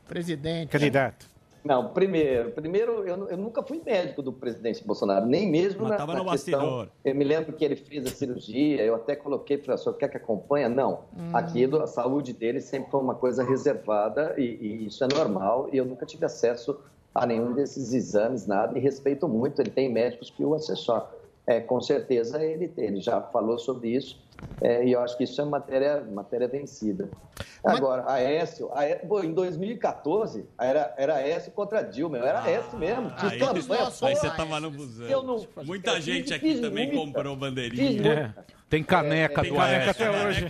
Presidente. 0.07 0.69
Candidato. 0.69 1.30
Não, 1.64 1.90
primeiro, 1.90 2.52
primeiro 2.52 3.07
eu, 3.07 3.27
eu 3.27 3.38
nunca 3.38 3.61
fui 3.61 3.81
médico 3.86 4.22
do 4.22 4.31
presidente 4.31 4.86
Bolsonaro, 4.86 5.26
nem 5.26 5.49
mesmo 5.49 5.81
Mas 5.81 5.91
na, 5.91 5.98
tava 5.98 6.14
na 6.14 6.23
no 6.23 6.31
questão. 6.31 6.60
bastidor. 6.60 6.88
Eu 7.03 7.15
me 7.15 7.23
lembro 7.23 7.53
que 7.53 7.65
ele 7.65 7.76
fez 7.76 8.06
a 8.06 8.10
cirurgia, 8.10 8.81
eu 8.84 8.95
até 8.95 9.15
coloquei 9.15 9.57
para 9.57 9.76
o 9.76 9.77
senhor 9.77 9.95
quer 9.95 10.10
que 10.10 10.18
acompanha? 10.18 10.69
Não. 10.69 11.02
Hum. 11.18 11.31
Aquilo, 11.34 11.81
a 11.81 11.88
saúde 11.88 12.34
dele 12.34 12.61
sempre 12.61 12.90
foi 12.91 12.99
uma 13.02 13.15
coisa 13.15 13.44
reservada 13.44 14.36
e, 14.38 14.44
e 14.44 14.88
isso 14.88 15.03
é 15.03 15.07
normal 15.07 15.69
e 15.72 15.77
eu 15.77 15.86
nunca 15.86 16.06
tive 16.06 16.26
acesso 16.26 16.80
a 17.14 17.26
nenhum 17.26 17.53
desses 17.53 17.91
exames, 17.94 18.45
nada, 18.45 18.77
e 18.77 18.81
respeito 18.81 19.27
muito, 19.27 19.61
ele 19.61 19.72
tem 19.72 19.91
médicos 19.91 20.30
que 20.30 20.44
o 20.45 20.53
assessoram. 20.53 21.06
É, 21.45 21.60
com 21.60 21.81
certeza 21.81 22.44
ele, 22.44 22.72
ele 22.77 23.02
já 23.02 23.19
falou 23.22 23.57
sobre 23.57 23.90
isso 23.90 24.28
é, 24.61 24.86
e 24.86 24.91
eu 24.91 25.02
acho 25.02 25.18
que 25.18 25.24
isso 25.24 25.40
é 25.41 25.45
matéria, 25.45 26.02
matéria 26.11 26.48
vencida. 26.48 27.10
Agora, 27.64 28.03
a 28.03 28.14
Aécio, 28.14 28.70
a 28.74 28.82
Aécio 28.82 29.07
bom, 29.07 29.22
em 29.24 29.34
2014, 29.34 30.45
era, 30.60 30.94
era 30.98 31.16
Aécio 31.16 31.52
contra 31.52 31.82
Dilma, 31.82 32.18
era 32.18 32.41
Aécio 32.44 32.78
mesmo. 32.78 33.11
Aí, 33.18 33.40
campanha, 33.40 33.90
aí 34.02 34.16
você 34.16 34.30
tava 34.30 34.60
no 34.60 34.72
busão. 34.72 35.07
Eu 35.07 35.24
não- 35.24 35.45
Muita 35.64 35.91
eu 35.91 36.02
gente 36.02 36.34
aqui 36.34 36.52
fiz 36.53 36.61
também 36.61 36.88
muita. 36.91 37.06
comprou 37.18 37.36
bandeirinha. 37.36 37.91
muita. 38.02 38.44
É. 38.48 38.60
Tem 38.70 38.84
caneca 38.84 39.41
Tem 39.41 39.52
do 39.52 39.57
caneca 39.57 39.86
Aécio. 39.86 40.06
até 40.10 40.28
hoje. 40.28 40.45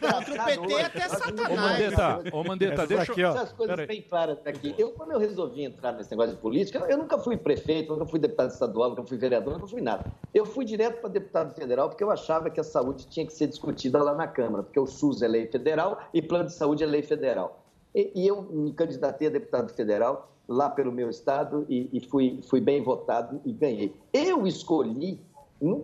Contra 0.00 0.42
o 0.42 0.44
PT 0.46 0.80
até 0.82 1.06
Ô, 1.06 1.10
Satanás. 1.10 1.60
Mandetta, 1.60 2.36
ô, 2.36 2.44
Mandetta, 2.44 2.86
deixa 2.86 3.12
eu... 3.20 3.28
Essas 3.28 3.52
coisas 3.52 3.86
bem 3.86 4.00
claras 4.00 4.38
aqui. 4.46 4.74
Eu, 4.78 4.92
quando 4.92 5.12
eu 5.12 5.18
resolvi 5.18 5.62
entrar 5.64 5.92
nesse 5.92 6.10
negócio 6.10 6.34
de 6.34 6.40
política, 6.40 6.78
eu 6.88 6.96
nunca 6.96 7.18
fui 7.18 7.36
prefeito, 7.36 7.92
nunca 7.92 8.06
fui 8.06 8.18
deputado 8.18 8.50
estadual, 8.50 8.88
nunca 8.90 9.02
fui 9.04 9.18
vereador, 9.18 9.52
nunca 9.54 9.66
fui 9.66 9.82
nada. 9.82 10.06
Eu 10.32 10.46
fui 10.46 10.64
direto 10.64 11.00
para 11.02 11.10
deputado 11.10 11.54
federal 11.54 11.90
porque 11.90 12.02
eu 12.02 12.10
achava 12.10 12.48
que 12.48 12.60
a 12.60 12.64
saúde 12.64 12.87
tinha 12.94 13.26
que 13.26 13.32
ser 13.32 13.46
discutida 13.46 14.02
lá 14.02 14.14
na 14.14 14.26
Câmara, 14.26 14.62
porque 14.62 14.78
o 14.80 14.86
SUS 14.86 15.22
é 15.22 15.28
lei 15.28 15.46
federal 15.46 15.98
e 16.12 16.20
plano 16.22 16.46
de 16.46 16.52
saúde 16.54 16.82
é 16.84 16.86
lei 16.86 17.02
federal. 17.02 17.62
E, 17.94 18.10
e 18.14 18.26
eu 18.26 18.42
me 18.42 18.72
candidatei 18.72 19.28
a 19.28 19.30
deputado 19.30 19.72
federal 19.72 20.30
lá 20.48 20.70
pelo 20.70 20.90
meu 20.92 21.10
estado 21.10 21.66
e, 21.68 21.88
e 21.92 22.00
fui, 22.08 22.40
fui 22.48 22.60
bem 22.60 22.82
votado 22.82 23.40
e 23.44 23.52
ganhei. 23.52 23.94
Eu 24.12 24.46
escolhi, 24.46 25.20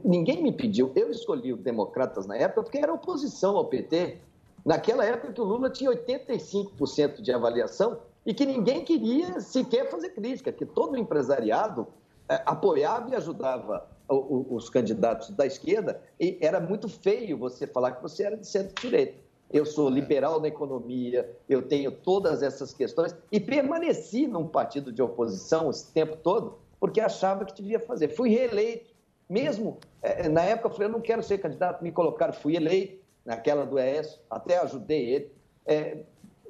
ninguém 0.05 0.43
me 0.43 0.52
pediu, 0.52 0.90
eu 0.94 1.10
escolhi 1.10 1.52
os 1.52 1.60
democratas 1.60 2.26
na 2.26 2.36
época 2.36 2.62
porque 2.62 2.78
era 2.78 2.93
oposição 2.93 3.56
ao 3.56 3.66
PT. 3.66 4.18
Naquela 4.64 5.05
época 5.05 5.32
que 5.32 5.40
o 5.40 5.44
Lula 5.44 5.68
tinha 5.68 5.90
85% 5.90 7.20
de 7.20 7.32
avaliação 7.32 7.98
e 8.24 8.32
que 8.32 8.47
ninguém 8.47 8.82
queria 8.85 9.40
sequer 9.40 9.90
fazer 9.90 10.10
crítica, 10.10 10.51
que 10.51 10.64
todo 10.64 10.93
o 10.94 10.97
empresariado 10.97 11.86
eh, 12.28 12.40
apoiava 12.47 13.10
e 13.10 13.14
ajudava 13.14 13.74
o- 13.76 13.82
o- 13.82 13.94
os 14.09 14.68
candidatos 14.68 15.31
da 15.31 15.47
esquerda 15.47 16.01
e 16.20 16.36
era 16.40 16.60
muito 16.60 16.89
feio 16.89 17.39
você 17.39 17.66
falar 17.66 17.93
que 17.93 18.02
você 18.02 18.24
era 18.24 18.36
de 18.36 18.47
centro-direita. 18.47 19.14
Eu 19.51 19.64
sou 19.64 19.89
liberal 19.89 20.40
na 20.40 20.48
economia, 20.48 21.31
eu 21.48 21.62
tenho 21.62 21.90
todas 21.93 22.43
essas 22.43 22.74
questões 22.74 23.14
e 23.31 23.39
permaneci 23.40 24.26
num 24.26 24.47
partido 24.48 24.93
de 24.93 25.01
oposição 25.01 25.70
esse 25.70 25.93
tempo 25.93 26.16
todo 26.16 26.59
porque 26.81 27.01
achava 27.01 27.44
que 27.44 27.55
devia 27.55 27.81
fazer. 27.81 28.09
Fui 28.09 28.28
reeleito, 28.31 28.90
mesmo 29.28 29.78
eh, 30.02 30.28
na 30.28 30.43
época 30.43 30.68
eu 30.68 30.72
falei, 30.72 30.89
eu 30.89 30.93
não 30.93 31.01
quero 31.01 31.22
ser 31.22 31.39
candidato, 31.39 31.82
me 31.82 31.90
colocaram, 31.93 32.32
fui 32.32 32.56
eleito 32.56 33.02
naquela 33.24 33.64
do 33.64 33.78
ES, 33.78 34.20
até 34.28 34.59
ajudei 34.59 35.09
ele. 35.14 35.32
É, 35.64 35.98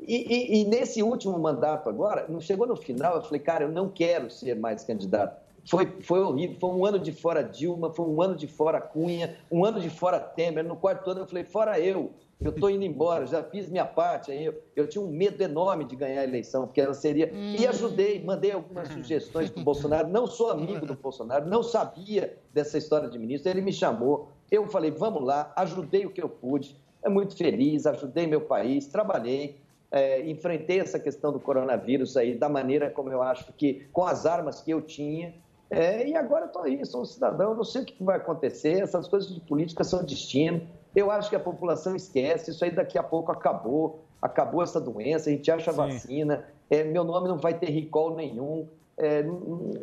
e, 0.00 0.56
e- 0.56 0.60
e 0.60 0.64
nesse 0.64 1.02
último 1.02 1.38
mandato 1.38 1.88
agora, 1.88 2.26
não 2.28 2.40
chegou 2.40 2.66
no 2.66 2.74
final, 2.76 3.14
eu 3.16 3.22
falei, 3.22 3.40
cara, 3.40 3.64
eu 3.64 3.70
não 3.70 3.88
quero 3.88 4.28
ser 4.30 4.56
mais 4.56 4.82
candidato. 4.82 5.43
Foi, 5.68 5.86
foi 6.02 6.20
horrível, 6.20 6.56
foi 6.60 6.70
um 6.70 6.84
ano 6.84 6.98
de 6.98 7.12
fora 7.12 7.42
Dilma, 7.42 7.90
foi 7.90 8.06
um 8.06 8.20
ano 8.20 8.36
de 8.36 8.46
fora 8.46 8.80
Cunha, 8.80 9.36
um 9.50 9.64
ano 9.64 9.80
de 9.80 9.88
fora 9.88 10.20
Temer. 10.20 10.64
No 10.64 10.76
quarto 10.76 11.10
ano 11.10 11.20
eu 11.20 11.26
falei, 11.26 11.44
fora 11.44 11.80
eu, 11.80 12.12
Eu 12.40 12.50
estou 12.50 12.68
indo 12.68 12.84
embora, 12.84 13.26
já 13.26 13.42
fiz 13.42 13.70
minha 13.70 13.86
parte. 13.86 14.30
Aí 14.30 14.44
eu, 14.44 14.54
eu 14.76 14.86
tinha 14.86 15.02
um 15.02 15.08
medo 15.10 15.42
enorme 15.42 15.84
de 15.84 15.96
ganhar 15.96 16.20
a 16.20 16.24
eleição, 16.24 16.66
porque 16.66 16.80
ela 16.80 16.92
seria. 16.92 17.30
E 17.32 17.66
ajudei, 17.66 18.22
mandei 18.22 18.52
algumas 18.52 18.88
sugestões 18.88 19.50
para 19.50 19.60
o 19.60 19.64
Bolsonaro. 19.64 20.08
Não 20.08 20.26
sou 20.26 20.50
amigo 20.50 20.84
do 20.84 20.94
Bolsonaro, 20.94 21.46
não 21.46 21.62
sabia 21.62 22.36
dessa 22.52 22.76
história 22.76 23.08
de 23.08 23.18
ministro. 23.18 23.50
Ele 23.50 23.62
me 23.62 23.72
chamou, 23.72 24.28
eu 24.50 24.66
falei, 24.66 24.90
vamos 24.90 25.22
lá, 25.24 25.52
ajudei 25.56 26.04
o 26.04 26.10
que 26.10 26.22
eu 26.22 26.28
pude. 26.28 26.76
É 27.02 27.08
muito 27.08 27.36
feliz, 27.36 27.86
ajudei 27.86 28.26
meu 28.26 28.40
país, 28.40 28.86
trabalhei, 28.86 29.58
é, 29.90 30.28
enfrentei 30.28 30.80
essa 30.80 30.98
questão 30.98 31.32
do 31.32 31.38
coronavírus 31.38 32.16
aí 32.16 32.34
da 32.34 32.48
maneira 32.48 32.90
como 32.90 33.10
eu 33.10 33.22
acho 33.22 33.52
que, 33.52 33.86
com 33.92 34.04
as 34.04 34.26
armas 34.26 34.60
que 34.60 34.70
eu 34.70 34.82
tinha. 34.82 35.34
É, 35.70 36.06
e 36.06 36.14
agora 36.16 36.46
estou 36.46 36.62
aí, 36.62 36.84
sou 36.84 37.02
um 37.02 37.04
cidadão, 37.04 37.54
não 37.54 37.64
sei 37.64 37.82
o 37.82 37.84
que 37.84 38.02
vai 38.02 38.16
acontecer, 38.16 38.82
essas 38.82 39.08
coisas 39.08 39.32
de 39.32 39.40
política 39.40 39.82
são 39.82 40.04
destino. 40.04 40.66
Eu 40.94 41.10
acho 41.10 41.28
que 41.28 41.36
a 41.36 41.40
população 41.40 41.96
esquece, 41.96 42.50
isso 42.50 42.64
aí 42.64 42.70
daqui 42.70 42.96
a 42.96 43.02
pouco 43.02 43.32
acabou, 43.32 44.04
acabou 44.22 44.62
essa 44.62 44.80
doença, 44.80 45.28
a 45.28 45.32
gente 45.32 45.50
acha 45.50 45.70
a 45.70 45.74
vacina, 45.74 46.44
é, 46.70 46.84
meu 46.84 47.02
nome 47.02 47.28
não 47.28 47.38
vai 47.38 47.54
ter 47.54 47.70
recall 47.70 48.14
nenhum. 48.14 48.68
É, 48.96 49.24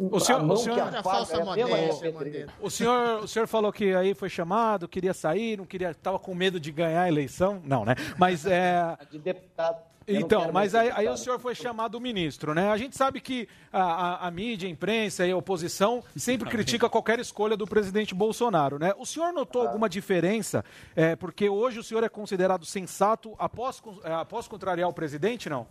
O 0.10 0.20
senhor, 0.22 0.41
o 0.41 0.58
é 1.76 2.48
o 2.62 2.70
senhor, 2.70 3.24
o 3.24 3.28
senhor 3.28 3.45
falou 3.45 3.74
que 3.74 3.94
aí 3.94 4.14
foi 4.14 4.30
chamado, 4.30 4.88
queria 4.88 5.14
sair, 5.14 5.58
não 5.58 5.66
queria, 5.66 5.91
estava 5.91 6.18
com 6.18 6.34
medo 6.34 6.58
de 6.62 6.72
ganhar 6.72 7.02
a 7.02 7.08
eleição, 7.10 7.62
não, 7.66 7.84
né? 7.84 7.95
Mas 8.18 8.45
é. 8.45 8.98
De 9.12 9.20
deputado. 9.20 9.91
Então, 10.07 10.52
mas 10.52 10.73
aí, 10.73 10.91
aí 10.94 11.07
o 11.07 11.15
senhor 11.15 11.40
foi 11.40 11.53
chamado 11.53 11.99
ministro, 12.02 12.53
né? 12.53 12.69
A 12.69 12.78
gente 12.78 12.98
sabe 12.98 13.22
que 13.22 13.48
a, 13.72 13.82
a- 13.84 14.28
a 14.28 14.32
mídia, 14.32 14.68
a 14.68 14.72
imprensa 14.72 15.26
e 15.26 15.32
a 15.32 15.38
oposição 15.38 16.03
sempre 16.15 16.49
critica 16.49 16.90
qualquer 16.90 17.19
escolha 17.19 17.56
do 17.56 17.68
presidente 17.68 18.15
Bolsonaro, 18.15 18.80
né? 18.80 18.94
O 18.98 19.06
senhor 19.06 19.32
notou 19.32 19.61
alguma 19.61 19.88
diferença? 19.88 20.65
É, 20.95 21.15
porque 21.15 21.48
hoje 21.48 21.80
o 21.80 21.84
senhor 21.84 22.03
é 22.03 22.10
considerado 22.10 22.65
sensato 22.65 23.34
após, 23.38 23.82
é, 24.03 24.11
após 24.11 24.48
contrariar 24.48 24.90
o 24.90 24.94
presidente, 24.94 25.49
não? 25.49 25.68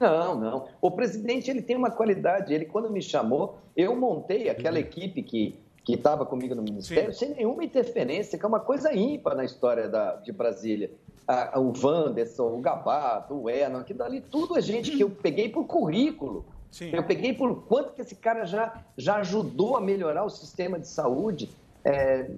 Não, 0.00 0.34
não. 0.34 0.68
O 0.80 0.90
presidente 0.90 1.48
ele 1.50 1.62
tem 1.62 1.76
uma 1.76 1.90
qualidade. 1.90 2.52
Ele, 2.52 2.64
quando 2.64 2.90
me 2.90 3.00
chamou, 3.00 3.58
eu 3.76 3.94
montei 3.94 4.48
aquela 4.48 4.78
equipe 4.78 5.22
que 5.22 5.54
que 5.84 5.94
estava 5.94 6.26
comigo 6.26 6.54
no 6.54 6.60
ministério 6.62 7.14
sem 7.14 7.30
nenhuma 7.30 7.64
interferência, 7.64 8.38
que 8.38 8.44
é 8.44 8.48
uma 8.48 8.60
coisa 8.60 8.92
ímpar 8.94 9.34
na 9.34 9.42
história 9.42 9.88
da, 9.88 10.16
de 10.16 10.30
Brasília. 10.32 10.90
Ah, 11.30 11.60
o 11.60 11.74
Wanderson, 11.78 12.56
o 12.56 12.58
Gabato, 12.58 13.34
o 13.34 13.50
Erno, 13.50 13.78
aquilo 13.78 14.02
ali, 14.02 14.22
tudo 14.22 14.56
é 14.56 14.62
gente 14.62 14.92
que 14.92 15.02
eu 15.02 15.10
peguei 15.10 15.50
por 15.50 15.66
currículo. 15.66 16.42
Eu 16.80 17.02
peguei 17.02 17.34
por 17.34 17.64
quanto 17.64 17.92
que 17.92 18.00
esse 18.00 18.14
cara 18.14 18.46
já, 18.46 18.82
já 18.96 19.16
ajudou 19.16 19.76
a 19.76 19.80
melhorar 19.80 20.24
o 20.24 20.30
sistema 20.30 20.78
de 20.78 20.88
saúde. 20.88 21.50
É, 21.84 22.30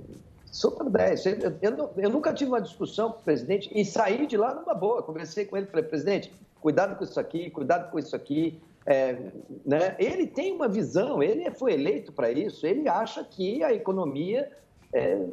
super 0.46 0.90
10. 0.90 1.26
Eu, 1.26 1.32
eu 1.62 1.90
eu 1.96 2.10
nunca 2.10 2.32
tive 2.32 2.50
uma 2.50 2.60
discussão 2.60 3.12
com 3.12 3.20
o 3.20 3.22
presidente 3.22 3.70
e 3.72 3.84
saí 3.84 4.26
de 4.26 4.36
lá 4.36 4.54
numa 4.54 4.74
boa. 4.74 5.02
Conversei 5.02 5.44
com 5.44 5.56
ele, 5.56 5.66
falei, 5.66 5.84
presidente, 5.84 6.32
cuidado 6.60 6.96
com 6.96 7.04
isso 7.04 7.18
aqui, 7.18 7.48
cuidado 7.50 7.90
com 7.90 7.98
isso 7.98 8.14
aqui. 8.16 8.60
É, 8.86 9.16
né? 9.64 9.94
Ele 9.98 10.26
tem 10.26 10.52
uma 10.52 10.66
visão, 10.66 11.22
ele 11.22 11.48
foi 11.52 11.74
eleito 11.74 12.12
para 12.12 12.30
isso, 12.30 12.66
ele 12.66 12.88
acha 12.88 13.22
que 13.22 13.62
a 13.62 13.72
economia 13.72 14.50
é, 14.92 15.24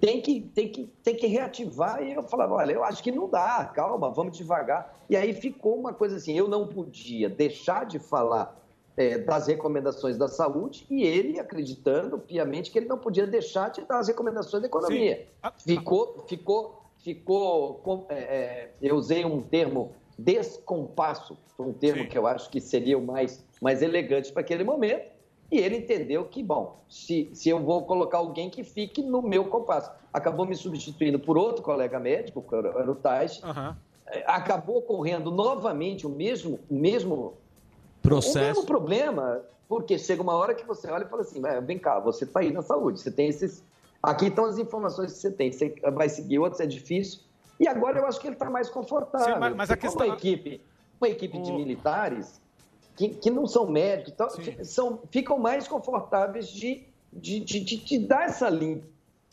tem, 0.00 0.20
que, 0.20 0.40
tem, 0.40 0.68
que, 0.68 0.86
tem 1.02 1.16
que 1.16 1.26
reativar. 1.26 2.02
E 2.02 2.12
eu 2.12 2.22
falava, 2.22 2.54
olha, 2.54 2.72
eu 2.72 2.84
acho 2.84 3.02
que 3.02 3.10
não 3.10 3.28
dá, 3.28 3.64
calma, 3.74 4.10
vamos 4.10 4.36
devagar. 4.36 4.96
E 5.08 5.16
aí 5.16 5.32
ficou 5.32 5.76
uma 5.78 5.92
coisa 5.92 6.16
assim, 6.16 6.36
eu 6.36 6.46
não 6.48 6.66
podia 6.66 7.28
deixar 7.28 7.84
de 7.86 7.98
falar 7.98 8.56
é, 8.96 9.18
das 9.18 9.46
recomendações 9.46 10.16
da 10.16 10.28
saúde 10.28 10.86
e 10.90 11.02
ele 11.04 11.38
acreditando 11.40 12.18
piamente 12.18 12.70
que 12.70 12.78
ele 12.78 12.86
não 12.86 12.98
podia 12.98 13.26
deixar 13.26 13.70
de 13.70 13.82
dar 13.82 13.98
as 13.98 14.08
recomendações 14.08 14.60
da 14.62 14.68
economia. 14.68 15.26
Ficou, 15.64 16.24
ficou, 16.28 16.82
ficou. 16.98 17.74
com- 17.76 18.06
é, 18.08 18.14
é, 18.18 18.70
eu 18.80 18.94
usei 18.96 19.24
um 19.24 19.40
termo 19.40 19.92
descompasso, 20.18 21.36
um 21.58 21.72
termo 21.72 22.06
que 22.08 22.16
eu 22.16 22.26
acho 22.26 22.48
que 22.50 22.60
seria 22.60 22.96
o 22.98 23.02
mais, 23.02 23.44
mais 23.60 23.82
elegante 23.82 24.32
para 24.32 24.40
aquele 24.42 24.64
momento. 24.64 25.10
E 25.50 25.58
ele 25.58 25.76
entendeu 25.78 26.24
que, 26.26 26.42
bom, 26.42 26.80
se, 26.88 27.28
se 27.32 27.48
eu 27.48 27.58
vou 27.60 27.82
colocar 27.84 28.18
alguém 28.18 28.48
que 28.48 28.62
fique 28.62 29.02
no 29.02 29.20
meu 29.20 29.46
compasso. 29.46 29.90
Acabou 30.12 30.46
me 30.46 30.54
substituindo 30.54 31.18
por 31.18 31.36
outro 31.36 31.62
colega 31.62 31.98
médico, 31.98 32.42
que 32.42 32.54
era 32.54 32.68
era 32.68 32.90
o 32.90 32.94
Tais. 32.94 33.40
É, 34.06 34.24
Acabou 34.26 34.78
ocorrendo 34.78 35.30
novamente 35.30 36.06
o 36.06 36.10
mesmo, 36.10 36.58
o 36.70 36.74
mesmo 36.74 37.34
Processo. 38.02 38.38
o 38.38 38.42
mesmo 38.42 38.64
problema, 38.66 39.40
porque 39.68 39.98
chega 39.98 40.22
uma 40.22 40.34
hora 40.34 40.54
que 40.54 40.64
você 40.66 40.90
olha 40.90 41.04
e 41.04 41.08
fala 41.08 41.22
assim, 41.22 41.38
"Mas 41.40 41.64
vem 41.64 41.78
cá, 41.78 41.98
você 42.00 42.24
está 42.24 42.40
aí 42.40 42.52
na 42.52 42.62
saúde, 42.62 43.00
você 43.00 43.10
tem 43.10 43.28
esses... 43.28 43.62
Aqui 44.02 44.26
estão 44.26 44.46
as 44.46 44.56
informações 44.58 45.12
que 45.12 45.18
você 45.18 45.30
tem, 45.30 45.52
você 45.52 45.74
vai 45.92 46.08
seguir 46.08 46.38
outros, 46.38 46.60
é 46.60 46.66
difícil. 46.66 47.20
E 47.58 47.68
agora 47.68 47.98
eu 47.98 48.06
acho 48.06 48.18
que 48.18 48.26
ele 48.26 48.34
está 48.34 48.48
mais 48.48 48.70
confortável. 48.70 49.34
Sim, 49.34 49.38
mas- 49.40 49.54
mas 49.54 49.70
a 49.70 49.76
questão- 49.76 50.06
Uma 50.06 50.14
equipe, 50.14 50.60
uma 51.00 51.08
equipe 51.08 51.38
de 51.38 51.52
militares 51.52 52.40
que, 52.96 53.08
que 53.10 53.30
não 53.30 53.46
são 53.46 53.66
médicos, 53.66 54.12
então, 54.12 54.28
são, 54.64 54.98
ficam 55.10 55.38
mais 55.38 55.66
confortáveis 55.68 56.48
de, 56.48 56.82
de, 57.12 57.40
de, 57.40 57.60
de- 57.60 57.76
de 57.76 57.98
dar 57.98 58.24
essa 58.26 58.48
linha, 58.48 58.80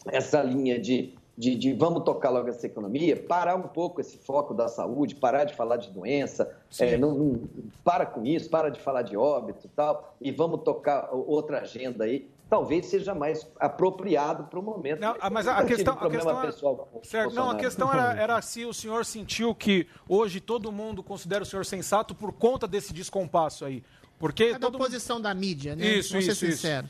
essa 0.06 0.42
linha 0.42 0.80
de, 0.80 1.14
de, 1.38 1.54
de 1.56 1.74
vamos 1.74 2.04
tocar 2.04 2.30
logo 2.30 2.48
essa 2.50 2.66
economia, 2.66 3.16
parar 3.16 3.56
um 3.56 3.68
pouco 3.68 4.00
esse 4.02 4.18
foco 4.18 4.54
da 4.54 4.68
saúde, 4.68 5.16
parar 5.16 5.44
de 5.44 5.54
falar 5.54 5.78
de 5.78 5.90
doença, 5.92 6.56
é, 6.80 6.98
não, 6.98 7.14
não- 7.14 7.42
para 7.84 8.06
com 8.06 8.26
isso, 8.26 8.50
para 8.50 8.70
de 8.70 8.80
falar 8.80 9.02
de 9.02 9.16
óbito 9.18 9.66
e 9.66 9.70
tal, 9.70 10.16
e 10.22 10.32
vamos 10.32 10.62
tocar 10.64 11.10
outra 11.14 11.62
agenda 11.62 12.06
aí. 12.06 12.28
Talvez 12.50 12.86
seja 12.86 13.14
mais 13.14 13.46
apropriado 13.60 14.46
para 14.46 14.58
o 14.58 14.64
momento. 14.64 15.02
Não, 15.02 15.16
ah, 15.20 15.30
mas 15.30 15.48
a, 15.48 15.58
a 15.58 15.66
questão, 15.66 15.94
a 16.00 16.10
questão 16.10 16.32
era- 16.40 16.48
pessoal 16.48 16.76
com 16.92 17.00
o 17.00 17.06
certo, 17.06 17.34
não, 17.36 17.50
a 17.50 17.56
questão 17.56 17.92
era, 17.94 18.14
era 18.22 18.42
se 18.42 18.64
o 18.66 18.74
senhor 18.74 19.06
sentiu 19.06 19.54
que 19.54 19.86
hoje 20.08 20.40
todo 20.40 20.72
mundo 20.72 21.04
considera 21.04 21.44
o 21.44 21.46
senhor 21.46 21.66
sensato 21.66 22.16
por 22.16 22.32
conta 22.32 22.66
desse 22.66 22.94
descompasso 22.94 23.66
aí. 23.66 23.84
Porque 24.18 24.46
É 24.46 24.60
da 24.60 24.68
oposição 24.70 25.20
da 25.20 25.34
mídia, 25.34 25.76
né? 25.76 25.86
Isso, 25.86 26.12
Vamos 26.14 26.26
ser 26.26 26.32
isso, 26.32 26.46
isso. 26.46 26.56
sinceros. 26.58 26.90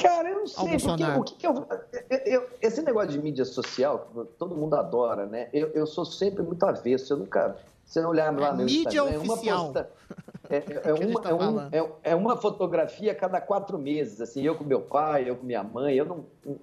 Cara, 0.00 0.28
eu 0.30 0.38
não 0.40 0.46
sei. 0.46 0.78
Porque, 0.78 1.04
o 1.06 1.22
que, 1.24 1.34
que 1.36 1.46
eu, 1.46 1.68
eu- 2.10 2.18
eu- 2.24 2.48
Esse 2.60 2.82
negócio 2.82 3.10
de 3.10 3.18
mídia 3.20 3.44
social, 3.44 4.08
todo 4.38 4.54
mundo 4.54 4.74
adora, 4.74 5.26
né? 5.26 5.48
Eu, 5.52 5.68
eu 5.68 5.86
sou 5.86 6.04
sempre 6.04 6.42
muito 6.42 6.64
avesso. 6.64 7.12
Eu 7.12 7.18
nunca. 7.18 7.56
Eu 8.00 8.08
olhar 8.08 8.36
lá 8.38 8.48
É 8.48 8.52
no 8.52 8.64
mídia 8.64 8.78
Instagram, 9.00 9.14
é 9.14 9.18
uma 9.18 9.34
oficial. 9.34 9.64
posta- 9.64 9.90
É, 10.50 10.56
é- 10.90 10.92
uma, 10.94 11.20
tá 11.22 11.30
é 11.30 11.34
um- 11.34 11.60
é- 11.72 11.92
é 12.10 12.14
uma 12.14 12.36
fotografia 12.36 13.12
a 13.12 13.14
cada 13.14 13.40
quatro 13.40 13.78
meses. 13.78 14.20
Assim, 14.20 14.42
eu 14.42 14.54
com 14.56 14.64
meu 14.64 14.80
pai, 14.80 15.28
eu 15.28 15.36
com 15.36 15.44
minha 15.46 15.62
mãe. 15.62 15.94
Eu 15.96 16.04
não, 16.04 16.24
não 16.44 16.58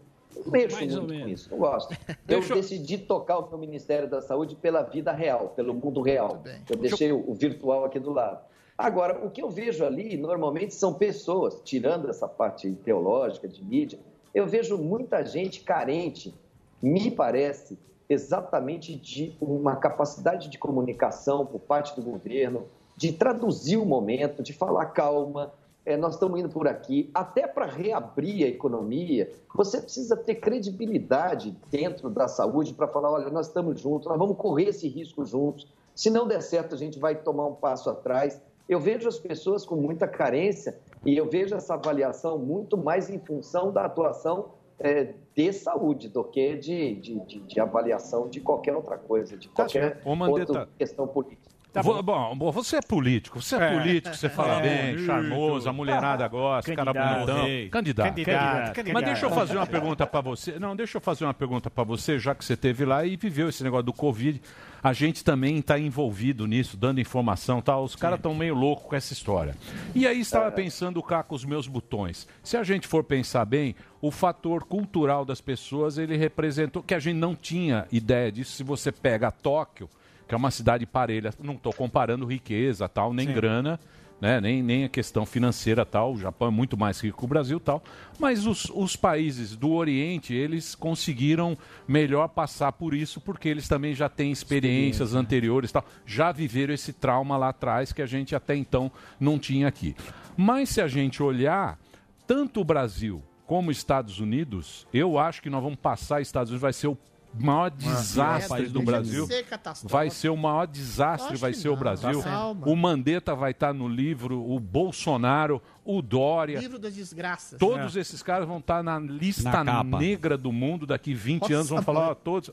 mexo 0.48 0.78
Mais 0.78 0.96
muito 0.96 1.08
com 1.24 1.28
isso. 1.28 1.50
Não 1.52 1.58
gosto. 1.58 1.90
Eu 2.28 2.40
decidi 2.42 2.98
tocar 2.98 3.38
o 3.40 3.50
meu 3.50 3.58
Ministério 3.58 4.08
da 4.10 4.22
Saúde 4.22 4.56
pela 4.56 4.82
vida 4.82 5.12
real, 5.12 5.50
pelo 5.50 5.74
mundo 5.74 6.02
real. 6.02 6.42
Eu 6.70 6.78
deixei 6.78 7.12
o 7.12 7.34
virtual 7.34 7.84
aqui 7.86 8.00
do 8.00 8.12
lado. 8.14 8.40
Agora, 8.78 9.24
o 9.26 9.30
que 9.30 9.42
eu 9.42 9.50
vejo 9.50 9.84
ali, 9.86 10.16
normalmente, 10.18 10.74
são 10.74 10.94
pessoas, 10.94 11.60
tirando 11.64 12.10
essa 12.10 12.28
parte 12.28 12.72
teológica, 12.84 13.48
de 13.48 13.64
mídia, 13.64 14.00
eu 14.34 14.48
vejo 14.48 14.78
muita 14.78 15.24
gente 15.26 15.62
carente, 15.62 16.34
me 16.82 17.12
parece, 17.12 17.78
exatamente 18.12 18.96
de 18.96 19.36
uma 19.40 19.76
capacidade 19.76 20.50
de 20.50 20.58
comunicação 20.58 21.46
por 21.46 21.60
parte 21.60 21.96
do 21.96 22.02
governo, 22.02 22.66
de 22.96 23.14
traduzir 23.14 23.78
o 23.78 23.86
momento, 23.86 24.44
de 24.44 24.54
falar 24.54 24.88
calma, 24.88 25.54
é, 25.86 25.98
nós 25.98 26.14
estamos 26.14 26.40
indo 26.40 26.50
por 26.50 26.68
aqui, 26.68 27.10
até 27.14 27.48
para 27.48 27.66
reabrir 27.66 28.46
a 28.46 28.50
economia, 28.50 29.32
você 29.56 29.82
precisa 29.82 30.16
ter 30.16 30.36
credibilidade 30.36 31.58
dentro 31.72 32.10
da 32.10 32.28
saúde 32.28 32.74
para 32.74 32.88
falar, 32.88 33.12
olha, 33.12 33.30
nós 33.30 33.48
estamos 33.48 33.80
juntos, 33.80 34.08
nós 34.08 34.18
vamos 34.18 34.38
correr 34.38 34.66
esse 34.66 34.88
risco 34.88 35.26
juntos. 35.26 35.68
Se 35.96 36.10
não 36.10 36.28
der 36.28 36.42
certo, 36.42 36.76
a 36.76 36.78
gente 36.78 37.00
vai 37.00 37.16
tomar 37.16 37.48
um 37.48 37.56
passo 37.56 37.90
atrás. 37.90 38.40
Eu 38.70 38.80
vejo 38.80 39.08
as 39.08 39.18
pessoas 39.18 39.66
com 39.66 39.76
muita 39.76 40.08
carência 40.08 40.78
e 41.06 41.18
eu 41.18 41.28
vejo 41.28 41.56
essa 41.56 41.74
avaliação 41.74 42.38
muito 42.38 42.78
mais 42.78 43.10
em 43.10 43.20
função 43.20 43.72
da 43.72 43.86
atuação 43.86 44.50
é, 44.84 45.14
de 45.36 45.54
saúde 45.54 46.10
do 46.10 46.24
que 46.24 46.56
de, 46.58 46.96
de, 46.96 47.20
de- 47.26 47.40
de 47.40 47.60
avaliação 47.60 48.28
de 48.30 48.40
qualquer 48.40 48.76
outra 48.76 48.98
coisa, 48.98 49.38
de 49.38 49.48
qualquer 49.50 50.02
Ô, 50.04 50.16
Mandetta. 50.16 50.52
outra 50.52 50.70
questão 50.78 51.08
política. 51.08 51.50
Vo- 51.74 52.04
bom, 52.04 52.36
bom, 52.36 52.52
você 52.52 52.76
é 52.76 52.82
político, 52.82 53.42
você 53.42 53.56
é, 53.56 53.60
É. 53.64 53.80
político, 53.80 54.14
você 54.14 54.28
fala 54.28 54.60
É. 54.60 54.62
bem, 54.94 55.06
charmoso, 55.06 55.70
a 55.70 55.72
mulherada 55.72 56.28
gosta, 56.28 56.76
cara 56.76 56.94
Candidato. 56.94 57.14
bonitão. 57.26 57.46
Rei. 57.46 57.70
Candidato. 57.70 58.08
Candidato, 58.10 58.74
candidato. 58.76 58.94
Mas 58.94 59.06
deixa 59.06 59.26
eu 59.26 59.30
fazer 59.30 59.56
uma 59.56 59.66
pergunta 59.66 60.06
pra 60.06 60.20
você. 60.20 60.60
Não, 60.60 60.76
deixa 60.76 60.98
eu 60.98 61.02
fazer 61.02 61.24
uma 61.24 61.34
pergunta 61.34 61.70
pra 61.70 61.86
você, 61.86 62.20
já 62.20 62.36
que 62.36 62.44
você 62.44 62.56
esteve 62.56 62.84
lá 62.84 63.06
e 63.06 63.16
viveu 63.16 63.48
esse 63.48 63.64
negócio 63.64 63.86
do 63.86 63.94
Covid. 63.94 64.42
A 64.84 64.92
gente 64.92 65.24
também 65.24 65.60
está 65.60 65.80
envolvido 65.80 66.46
nisso, 66.46 66.76
dando 66.76 67.00
informação 67.00 67.60
e 67.60 67.62
tal. 67.62 67.86
Os 67.86 67.96
caras 67.96 68.18
estão 68.20 68.36
meio 68.36 68.54
loucos 68.56 68.88
com 68.88 68.96
essa 68.98 69.14
história. 69.14 69.56
E 69.96 70.06
aí 70.06 70.20
estava 70.20 70.52
pensando 70.52 71.02
cá 71.02 71.24
com 71.24 71.36
os 71.36 71.46
meus 71.46 71.68
botões. 71.68 72.28
Se 72.44 72.58
a 72.58 72.64
gente 72.64 72.86
for 72.86 73.02
pensar 73.02 73.46
bem, 73.46 73.76
o 74.02 74.10
fator 74.10 74.64
cultural 74.64 75.24
das 75.24 75.40
pessoas, 75.40 75.98
ele 75.98 76.18
representou 76.18 76.82
que 76.82 76.94
a 76.94 77.00
gente 77.00 77.18
não 77.18 77.36
tinha 77.36 77.88
ideia 77.92 78.32
disso. 78.32 78.54
Se 78.54 78.64
você 78.64 78.92
pega 78.92 79.30
Tóquio, 79.30 79.90
que 80.28 80.34
é 80.34 80.38
uma 80.38 80.50
cidade 80.50 80.86
parelha, 80.86 81.34
não 81.40 81.54
estou 81.54 81.72
comparando 81.72 82.26
riqueza, 82.26 82.90
tal, 82.90 83.14
nem 83.14 83.28
Sim. 83.28 83.34
grana, 83.34 83.80
né? 84.20 84.40
nem, 84.40 84.64
nem 84.64 84.86
a 84.86 84.90
questão 84.90 85.26
financeira 85.26 85.86
tal, 85.86 86.14
o 86.14 86.18
Japão 86.18 86.48
é 86.48 86.52
muito 86.52 86.78
mais 86.78 87.00
rico 87.00 87.20
que 87.20 87.26
o 87.26 87.28
Brasil 87.28 87.60
tal, 87.60 87.84
mas 88.18 88.48
os, 88.48 88.72
os 88.74 88.96
países 88.96 89.56
do 89.56 89.72
Oriente, 89.72 90.34
eles 90.34 90.74
conseguiram 90.74 91.58
melhor 91.88 92.28
passar 92.30 92.72
por 92.72 92.94
isso, 92.94 93.20
porque 93.20 93.50
eles 93.50 93.68
também 93.68 93.94
já 93.94 94.08
têm 94.08 94.32
experiências 94.32 95.14
anteriores 95.14 95.72
tal, 95.72 95.86
já 96.06 96.32
viveram 96.32 96.74
esse 96.74 96.94
trauma 96.94 97.36
lá 97.36 97.50
atrás 97.50 97.92
que 97.92 98.02
a 98.02 98.06
gente 98.06 98.36
até 98.36 98.56
então 98.56 98.92
não 99.20 99.38
tinha 99.38 99.68
aqui. 99.68 99.96
Mas 100.38 100.70
se 100.70 100.82
a 100.82 100.88
gente 100.88 101.22
olhar, 101.22 101.78
tanto 102.26 102.62
o 102.62 102.64
Brasil 102.64 103.22
como 103.52 103.70
Estados 103.70 104.18
Unidos, 104.18 104.88
eu 104.94 105.20
acho 105.20 105.42
que 105.42 105.50
nós 105.50 105.62
vamos 105.62 105.78
passar 105.78 106.22
Estados 106.22 106.52
Unidos, 106.52 106.62
vai 106.62 106.72
ser 106.72 106.88
o 106.88 106.98
maior 107.38 107.70
desastre 107.70 108.64
é, 108.64 108.66
do 108.68 108.80
deixa 108.80 108.86
Brasil. 108.86 109.28
ser 109.28 109.44
catastrófico. 109.44 109.92
Vai 109.92 110.10
ser 110.10 110.30
o 110.30 110.38
maior 110.38 110.66
desastre, 110.66 111.36
vai 111.36 111.54
ser 111.54 111.68
o 111.68 111.76
Brasil. 111.76 112.24
calma. 112.24 112.66
O 112.66 112.74
Mandetta 112.78 113.36
vai 113.36 113.52
estar 113.52 113.74
no 113.74 113.90
livro, 113.90 114.42
o 114.42 114.58
Bolsonaro, 114.58 115.62
o 115.84 116.02
Dória. 116.02 116.60
Livro 116.60 116.80
das 116.80 116.96
desgraças. 116.96 117.60
Todos 117.60 117.98
esses 117.98 118.24
caras 118.24 118.48
vão 118.48 118.60
estar 118.60 118.82
na 118.82 118.98
lista 118.98 119.66
Na 119.66 119.84
negra 119.84 120.38
do 120.38 120.54
mundo 120.54 120.88
daqui 120.88 121.14
20 121.14 121.42
Nossa, 121.42 121.54
anos, 121.54 121.68
vão 121.68 121.82
falar 121.82 122.12
ó, 122.12 122.16
todos. 122.16 122.52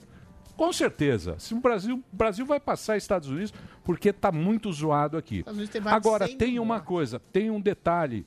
Com 0.57 0.73
certeza. 0.73 1.37
Se 1.39 1.55
o 1.55 1.61
Brasil, 1.61 2.03
o 2.13 2.17
Brasil 2.17 2.45
vai 2.45 2.59
passar 2.59 2.97
Estados 2.97 3.29
Unidos 3.29 3.55
porque 3.85 4.09
está 4.09 4.33
muito 4.33 4.73
zoado 4.73 5.17
aqui. 5.17 5.45
Tem 5.45 5.81
Agora 5.85 6.27
100 6.27 6.39
tem 6.39 6.59
uma 6.59 6.81
coisa, 6.81 7.21
tem 7.33 7.53
um 7.53 7.61
detalhe, 7.61 8.27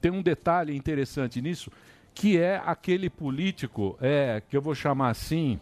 tem 0.00 0.10
um 0.10 0.20
detalhe 0.20 0.76
interessante 0.76 1.40
nisso, 1.40 1.70
que 2.18 2.36
é 2.36 2.60
aquele 2.66 3.08
político, 3.08 3.96
é, 4.00 4.42
que 4.48 4.56
eu 4.56 4.60
vou 4.60 4.74
chamar 4.74 5.10
assim, 5.10 5.60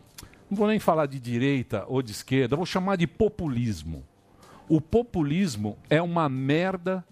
não 0.51 0.57
vou 0.57 0.67
nem 0.67 0.79
falar 0.79 1.05
de 1.05 1.21
direita 1.21 1.85
ou 1.87 2.01
de 2.01 2.13
esquerda, 2.13 2.55
eu 2.55 2.57
vou 2.57 2.65
chamar 2.65 2.97
de 2.97 3.07
populismo. 3.07 4.03
O 4.67 4.81
populismo 4.81 5.77
é 5.91 6.01
uma 6.01 6.31
merda 6.31 7.05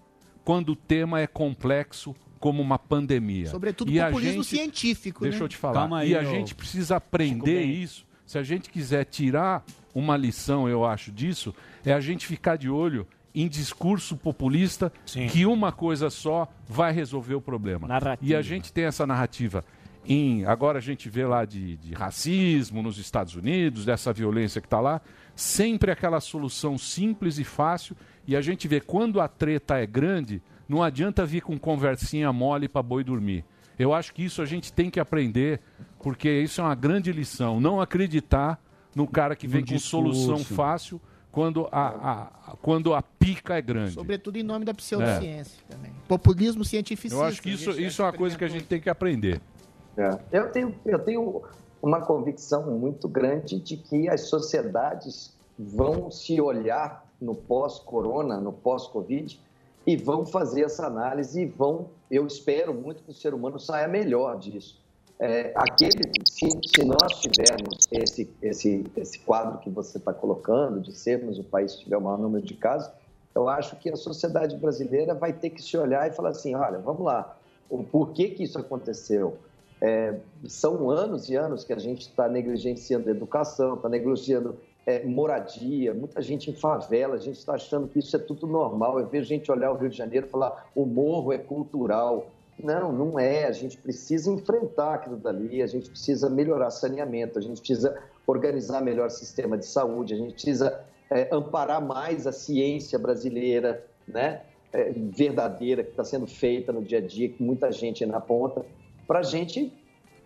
quando 0.43 0.69
o 0.69 0.75
tema 0.75 1.21
é 1.21 1.27
complexo 1.27 2.15
como 2.39 2.59
uma 2.59 2.79
pandemia. 2.79 3.45
Sobretudo 3.45 3.91
E 3.91 3.99
a 3.99 4.07
populismo 4.07 4.41
gente- 4.41 4.57
científico. 4.57 5.21
Deixa 5.21 5.37
né? 5.37 5.43
eu 5.43 5.47
te 5.49 5.57
falar. 5.57 5.95
Aí, 5.95 6.09
e 6.09 6.17
a 6.17 6.21
ô. 6.21 6.25
gente 6.25 6.55
precisa 6.55 6.95
aprender 6.95 7.61
isso. 7.61 8.03
Se 8.25 8.39
a 8.39 8.43
gente 8.43 8.71
quiser 8.71 9.05
tirar 9.05 9.63
uma 9.93 10.17
lição, 10.17 10.67
eu 10.67 10.83
acho, 10.83 11.11
disso, 11.11 11.53
é 11.85 11.93
a 11.93 11.99
gente 11.99 12.25
ficar 12.25 12.55
de 12.55 12.67
olho 12.67 13.07
em 13.35 13.47
discurso 13.47 14.15
populista 14.15 14.91
que 15.29 15.45
uma 15.45 15.71
coisa 15.71 16.09
só 16.09 16.47
vai 16.67 16.93
resolver 16.93 17.35
o 17.35 17.41
problema. 17.41 17.87
Narrativa. 17.87 18.31
E 18.31 18.35
a 18.35 18.41
gente 18.41 18.71
tem 18.71 18.85
essa 18.85 19.05
narrativa. 19.05 19.63
Em, 20.07 20.45
agora 20.45 20.77
a 20.77 20.81
gente 20.81 21.09
vê 21.09 21.25
lá 21.25 21.45
de, 21.45 21.77
de 21.77 21.93
racismo 21.93 22.81
nos 22.81 22.97
Estados 22.97 23.35
Unidos, 23.35 23.85
dessa 23.85 24.13
violência 24.13 24.61
que 24.61 24.67
está 24.67 24.79
lá, 24.79 25.01
sempre 25.35 25.91
aquela 25.91 26.19
solução 26.19 26.77
simples 26.77 27.37
e 27.39 27.43
fácil. 27.43 27.95
E 28.27 28.35
a 28.35 28.41
gente 28.41 28.67
vê 28.67 28.79
quando 28.79 29.19
a 29.19 29.27
treta 29.27 29.77
é 29.77 29.85
grande, 29.85 30.41
não 30.69 30.81
adianta 30.81 31.25
vir 31.25 31.41
com 31.41 31.57
conversinha 31.59 32.31
mole 32.31 32.67
para 32.67 32.81
boi 32.83 33.03
dormir. 33.03 33.43
Eu 33.77 33.93
acho 33.93 34.13
que 34.13 34.23
isso 34.23 34.41
a 34.41 34.45
gente 34.45 34.71
tem 34.71 34.89
que 34.89 34.99
aprender, 34.99 35.59
porque 35.99 36.29
isso 36.29 36.61
é 36.61 36.63
uma 36.63 36.75
grande 36.75 37.11
lição. 37.11 37.59
Não 37.59 37.81
acreditar 37.81 38.59
no 38.95 39.05
cara 39.07 39.35
que 39.35 39.47
No 39.47 39.53
vem 39.53 39.65
com 39.65 39.77
solução 39.79 40.35
discurso. 40.35 40.55
fácil 40.55 41.01
quando 41.35 41.67
a, 41.69 41.87
a- 42.49 42.55
quando 42.61 42.93
a 42.93 43.01
pica 43.01 43.57
é 43.57 43.61
grande. 43.61 43.91
Sobretudo 43.91 44.37
em 44.37 44.43
nome 44.43 44.63
da 44.63 44.73
pseudociência 44.73 45.61
também. 45.69 45.91
Populismo 46.07 46.63
cientificista. 46.63 47.21
Eu 47.21 47.27
acho 47.27 47.41
que 47.41 47.49
isso, 47.51 47.71
isso 47.71 48.01
é 48.01 48.05
uma 48.05 48.13
coisa 48.13 48.37
que 48.37 48.45
a 48.45 48.47
gente 48.47 48.63
tem 48.65 48.79
que 48.79 48.89
aprender. 48.89 49.41
É. 49.97 50.17
Eu, 50.31 50.49
tenho, 50.49 50.73
eu 50.85 50.97
tenho 50.99 51.41
uma 51.81 51.99
convicção 51.99 52.71
muito 52.79 53.09
grande 53.09 53.59
de 53.59 53.75
que 53.75 54.07
as 54.07 54.21
sociedades 54.29 55.35
vão 55.59 56.09
se 56.09 56.39
olhar 56.39 57.05
no 57.19 57.35
pós-corona, 57.35 58.39
no 58.39 58.53
pós-Covid, 58.53 59.37
e 59.85 59.97
vão 59.97 60.25
fazer 60.25 60.61
essa 60.63 60.87
análise 60.87 61.41
e 61.41 61.45
vão, 61.45 61.89
eu 62.09 62.25
espero 62.25 62.73
muito 62.73 63.03
que 63.03 63.11
o 63.11 63.13
ser 63.13 63.33
humano 63.33 63.59
saia 63.59 63.89
melhor 63.89 64.39
disso. 64.39 64.81
É, 65.17 65.53
aquele, 65.55 66.11
se, 66.25 66.49
se 66.49 66.85
nós 66.85 67.21
tivermos 67.21 67.87
esse, 67.91 68.29
esse, 68.41 68.83
esse 68.97 69.19
quadro 69.19 69.59
que 69.59 69.69
você 69.69 69.97
está 69.97 70.13
colocando, 70.13 70.81
de 70.81 70.91
sermos 70.91 71.39
o 71.39 71.43
país 71.43 71.75
que 71.75 71.85
tiver 71.85 71.97
o 71.97 72.01
maior 72.01 72.17
número 72.17 72.45
de 72.45 72.53
casos, 72.53 72.91
eu 73.33 73.47
acho 73.47 73.75
que 73.77 73.89
a 73.89 73.95
sociedade 73.95 74.55
brasileira 74.57 75.13
vai 75.13 75.31
ter 75.31 75.49
que 75.49 75.61
se 75.61 75.77
olhar 75.77 76.09
e 76.09 76.13
falar 76.13 76.29
assim, 76.29 76.53
olha, 76.55 76.79
vamos 76.79 77.03
lá, 77.03 77.37
o 77.69 77.83
porquê 77.83 78.29
que 78.29 78.43
isso 78.43 78.59
aconteceu? 78.59 79.37
É, 79.81 80.15
são 80.47 80.89
anos 80.89 81.29
e 81.29 81.35
anos 81.35 81.63
que 81.63 81.73
a 81.73 81.79
gente 81.79 82.01
está 82.01 82.27
negligenciando 82.29 83.09
educação, 83.09 83.75
está 83.75 83.89
negligenciando 83.89 84.57
é, 84.85 85.03
moradia, 85.03 85.93
muita 85.93 86.21
gente 86.21 86.51
em 86.51 86.53
favela, 86.53 87.15
a 87.15 87.19
gente 87.19 87.37
está 87.37 87.55
achando 87.55 87.87
que 87.87 87.99
isso 87.99 88.15
é 88.15 88.19
tudo 88.19 88.45
normal. 88.45 88.99
Eu 88.99 89.07
vejo 89.07 89.27
gente 89.27 89.51
olhar 89.51 89.71
o 89.71 89.75
Rio 89.75 89.89
de 89.89 89.97
Janeiro 89.97 90.27
e 90.27 90.29
falar 90.29 90.69
o 90.75 90.85
morro 90.85 91.33
é 91.33 91.37
cultural. 91.37 92.27
Não, 92.61 92.91
não 92.91 93.19
é. 93.19 93.45
A 93.45 93.51
gente 93.51 93.77
precisa 93.77 94.31
enfrentar 94.31 94.95
aquilo 94.95 95.17
dali, 95.17 95.61
a 95.61 95.67
gente 95.67 95.89
precisa 95.89 96.29
melhorar 96.29 96.71
saneamento, 96.71 97.37
a 97.37 97.41
gente 97.41 97.59
precisa 97.59 97.97
organizar 98.25 98.81
melhor 98.81 99.07
o 99.07 99.11
sistema 99.11 99.57
de 99.57 99.65
saúde, 99.65 100.13
a 100.13 100.17
gente 100.17 100.33
precisa 100.33 100.81
é, 101.09 101.27
amparar 101.31 101.81
mais 101.81 102.25
a 102.25 102.31
ciência 102.31 102.97
brasileira, 102.97 103.85
né? 104.07 104.41
é, 104.75 104.91
verdadeira, 104.93 105.83
que 105.83 105.91
está 105.91 106.03
sendo 106.03 106.27
feita 106.27 106.73
no 106.73 106.83
dia 106.83 106.97
a 106.97 107.01
dia, 107.01 107.29
que 107.29 107.41
muita 107.41 107.71
gente 107.71 108.05
na 108.05 108.19
ponta, 108.19 108.65
para 109.07 109.19
a 109.19 109.23
gente 109.23 109.71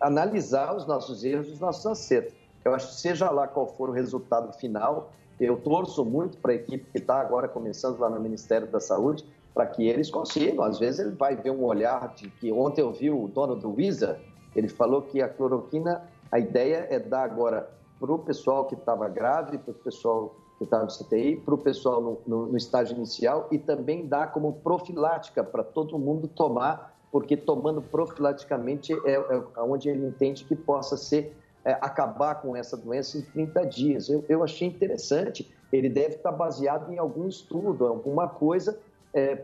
analisar 0.00 0.74
os 0.74 0.86
nossos 0.86 1.22
erros 1.22 1.52
os 1.52 1.60
nossos 1.60 1.86
acertos. 1.86 2.34
Eu 2.64 2.74
acho 2.74 2.88
que 2.88 2.94
seja 2.94 3.30
lá 3.30 3.46
qual 3.46 3.66
for 3.66 3.88
o 3.88 3.92
resultado 3.92 4.52
final, 4.58 5.12
eu 5.38 5.56
torço 5.56 6.04
muito 6.04 6.36
para 6.38 6.52
a 6.52 6.54
equipe 6.56 6.84
que 6.90 6.98
está 6.98 7.20
agora 7.20 7.48
começando 7.48 7.98
lá 7.98 8.10
no 8.10 8.20
Ministério 8.20 8.66
da 8.66 8.80
Saúde, 8.80 9.24
para 9.54 9.66
que 9.66 9.86
eles 9.88 10.10
consigam. 10.10 10.64
Às 10.64 10.78
vezes 10.78 11.00
ele 11.00 11.16
vai 11.16 11.36
ver 11.36 11.50
um 11.50 11.64
olhar 11.64 12.14
de 12.14 12.28
que 12.30 12.52
ontem 12.52 12.80
eu 12.82 12.92
vi 12.92 13.10
o 13.10 13.28
dono 13.28 13.56
do 13.56 13.74
Wizard, 13.74 14.20
ele 14.54 14.68
falou 14.68 15.02
que 15.02 15.20
a 15.22 15.28
cloroquina, 15.28 16.02
a 16.30 16.38
ideia 16.38 16.86
é 16.90 16.98
dar 16.98 17.22
agora 17.24 17.68
para 17.98 18.12
o 18.12 18.18
pessoal 18.18 18.66
que 18.66 18.74
estava 18.74 19.08
grave, 19.08 19.58
para 19.58 19.72
o 19.72 19.74
pessoal 19.74 20.34
que 20.58 20.64
estava 20.64 20.84
no 20.84 20.90
CTI, 20.90 21.36
para 21.36 21.54
o 21.54 21.58
pessoal 21.58 22.00
no, 22.00 22.18
no- 22.26 22.46
no 22.46 22.56
estágio 22.56 22.96
inicial 22.96 23.48
e 23.50 23.58
também 23.58 24.06
dar 24.06 24.32
como 24.32 24.52
profilática 24.54 25.42
para 25.44 25.62
todo 25.62 25.98
mundo 25.98 26.28
tomar, 26.28 26.94
porque 27.12 27.36
tomando 27.36 27.80
profilaticamente 27.82 28.92
é, 29.06 29.14
é 29.14 29.60
onde 29.62 29.88
ele 29.88 30.06
entende 30.06 30.44
que 30.44 30.54
possa 30.56 30.96
ser 30.96 31.36
é, 31.64 31.72
acabar 31.72 32.36
com 32.40 32.56
essa 32.56 32.76
doença 32.76 33.18
em 33.18 33.22
30 33.22 33.64
dias. 33.66 34.08
Eu, 34.08 34.24
eu 34.28 34.42
achei 34.42 34.66
interessante. 34.68 35.50
Ele 35.70 35.88
deve 35.88 36.16
estar 36.16 36.32
baseado 36.32 36.92
em 36.92 36.98
algum 36.98 37.28
estudo, 37.28 37.86
alguma 37.86 38.28
coisa 38.28 38.78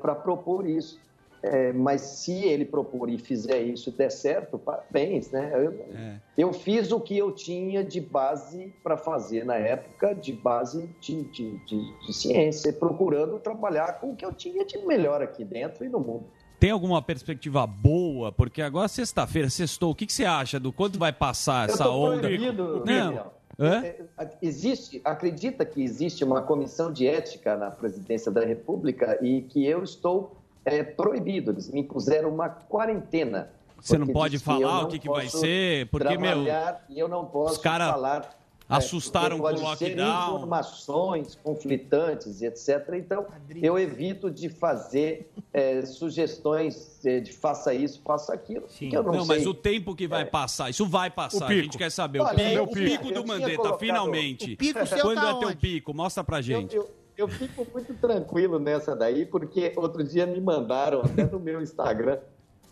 para 0.01 0.15
propor 0.15 0.69
isso. 0.69 1.05
É, 1.43 1.73
mas 1.73 2.01
se 2.01 2.33
ele 2.33 2.65
propor 2.65 3.09
e 3.09 3.19
fizer 3.19 3.61
isso 3.61 3.91
e 3.91 3.93
der 3.93 4.11
certo, 4.11 4.59
parabéns, 4.59 5.31
né? 5.31 5.53
Eu, 5.55 5.71
É. 5.95 6.21
eu 6.37 6.53
fiz 6.53 6.91
o 6.91 6.99
que 6.99 7.17
eu 7.17 7.31
tinha 7.31 7.85
de 7.85 8.01
base 8.01 8.75
para 8.83 8.97
fazer 8.97 9.45
na 9.45 9.55
época, 9.55 10.13
de 10.15 10.33
base 10.33 10.89
de, 11.01 11.23
de, 11.31 11.57
de- 11.67 12.07
de 12.07 12.13
ciência, 12.13 12.73
procurando 12.73 13.39
trabalhar 13.39 14.01
com 14.01 14.11
o 14.13 14.17
que 14.17 14.25
eu 14.25 14.33
tinha 14.33 14.65
de 14.65 14.79
melhor 14.87 15.23
aqui 15.23 15.45
dentro 15.45 15.85
e 15.85 15.89
no 15.89 16.01
mundo. 16.01 16.25
Tem 16.59 16.71
alguma 16.71 17.03
perspectiva 17.03 17.65
boa? 17.67 18.33
Porque 18.33 18.63
agora 18.63 18.89
sexta-feira, 18.89 19.49
sextou. 19.51 19.91
O 19.91 19.95
que, 19.95 20.07
que 20.07 20.13
você 20.15 20.25
acha 20.25 20.59
do 20.59 20.73
quanto 20.73 20.99
vai 20.99 21.13
passar 21.13 21.69
Eu 21.69 21.75
essa 21.75 21.89
onda? 21.91 22.21
proibido, 22.23 22.83
Não. 22.85 23.31
Daniel. 23.59 23.83
Hã? 23.83 23.85
É, 23.85 24.29
Existe, 24.43 25.01
acredita 25.05 25.65
que 25.65 25.83
existe 25.83 26.25
uma 26.25 26.43
comissão 26.43 26.93
de 26.93 27.07
ética 27.07 27.57
na 27.57 27.71
presidência 27.71 28.31
da 28.31 28.45
República 28.45 29.19
e 29.23 29.43
que 29.43 29.67
eu 29.67 29.83
estou 29.83 30.37
é, 30.65 30.83
proibido. 30.83 31.53
Eles 31.53 31.71
me 31.71 31.81
impuseram 31.81 32.29
uma 32.29 32.49
quarentena. 32.49 33.51
Você 33.81 33.99
não 33.99 34.07
pode 34.07 34.39
falar 34.39 34.81
o 34.81 34.83
não 34.83 34.89
que 34.89 34.99
que 34.99 35.09
vai 35.09 35.29
ser? 35.29 35.87
Porque, 35.89 36.17
meu, 36.19 36.45
trabalhar 36.45 36.85
E 36.89 36.99
eu 36.99 37.09
não 37.09 37.25
posso 37.25 37.55
os 37.55 37.59
cara 37.59 37.93
falar. 37.93 38.37
É, 38.69 38.75
assustaram 38.75 39.39
com 39.39 39.47
o 39.47 39.61
lockdown. 39.61 40.37
informações 40.37 41.39
conflitantes 41.43 42.41
e 42.41 42.47
etc. 42.47 42.95
Então, 42.95 43.27
eu 43.63 43.79
evito 43.79 44.31
de 44.31 44.49
fazer 44.49 45.31
é, 45.53 45.83
sugestões 45.83 47.05
é, 47.05 47.21
de 47.21 47.33
faça 47.33 47.73
isso, 47.73 48.01
faça 48.05 48.33
aquilo. 48.35 48.63
porque 48.63 48.97
eu 48.97 49.03
não, 49.03 49.13
Não, 49.13 49.25
sei. 49.25 49.37
mas 49.39 49.47
o 49.47 49.55
tempo 49.55 49.95
que 49.95 50.09
vai 50.09 50.25
passar, 50.25 50.71
isso 50.71 50.87
vai 50.87 51.11
passar. 51.11 51.47
A 51.47 51.55
gente 51.55 51.79
quer 51.79 51.91
saber. 51.91 52.21
Olha, 52.21 52.33
o 52.33 52.37
pico, 52.37 52.49
eu 52.59 52.65
o 52.65 52.69
pico 52.69 53.09
eu 53.09 53.23
do 53.23 53.27
Mandetta, 53.27 53.57
colocado- 53.57 53.79
finalmente. 53.79 54.55
O 54.55 54.57
pico 54.57 54.87
seu 54.87 54.99
Quando 55.01 55.21
tá 55.21 55.31
é 55.31 55.39
teu 55.39 55.49
onde? 55.49 55.57
pico? 55.57 55.95
Mostra 55.95 56.25
pra 56.25 56.41
gente. 56.41 56.75
Eu, 56.77 56.91
eu 57.17 57.29
fico 57.29 57.67
muito 57.73 57.95
tranquilo 57.95 58.59
nessa 58.59 58.95
daí, 58.95 59.25
porque 59.25 59.73
outro 59.77 60.03
dia 60.05 60.27
me 60.27 60.41
mandaram 60.41 61.01
até 61.03 61.25
no 61.25 61.39
meu 61.41 61.63
Instagram, 61.63 62.19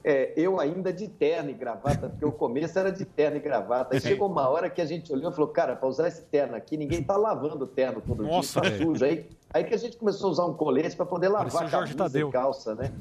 é, 0.05 0.35
eu 0.37 0.61
ainda 0.61 0.93
de 0.93 1.09
terno 1.09 1.49
e 1.49 1.55
gravata, 1.55 2.11
porque 2.11 2.25
o 2.27 2.31
começo 2.31 2.79
era 2.79 2.93
de 2.93 3.07
terno 3.07 3.39
e 3.39 3.41
gravata. 3.41 3.95
Aí 3.95 4.01
chegou 4.01 4.29
uma 4.29 4.47
hora 4.47 4.69
que 4.69 4.83
a 4.83 4.85
gente 4.85 5.11
olhou 5.11 5.31
e 5.31 5.35
falou, 5.35 5.49
cara, 5.49 5.75
para 5.75 5.89
usar 5.89 6.09
esse 6.09 6.23
terno 6.23 6.55
aqui, 6.55 6.77
ninguém 6.77 7.03
tá 7.03 7.17
lavando 7.17 7.65
o 7.65 7.67
terno 7.67 8.03
todo 8.07 8.23
Nossa, 8.23 8.61
dia, 8.61 8.71
tá 8.71 8.77
sujo. 8.77 9.03
Aí, 9.03 9.27
aí 9.53 9.65
que 9.65 9.73
a 9.73 9.79
gente 9.79 9.97
começou 9.97 10.29
a 10.29 10.33
usar 10.33 10.45
um 10.45 10.53
colete 10.53 10.95
para 10.95 11.07
poder 11.07 11.29
lavar 11.29 11.51
Parecia 11.51 11.69
Jorge 11.69 11.95
camisa 11.95 12.13
Tadeu. 12.13 12.29
e 12.29 12.33
calça, 12.33 12.75
né? 12.75 12.93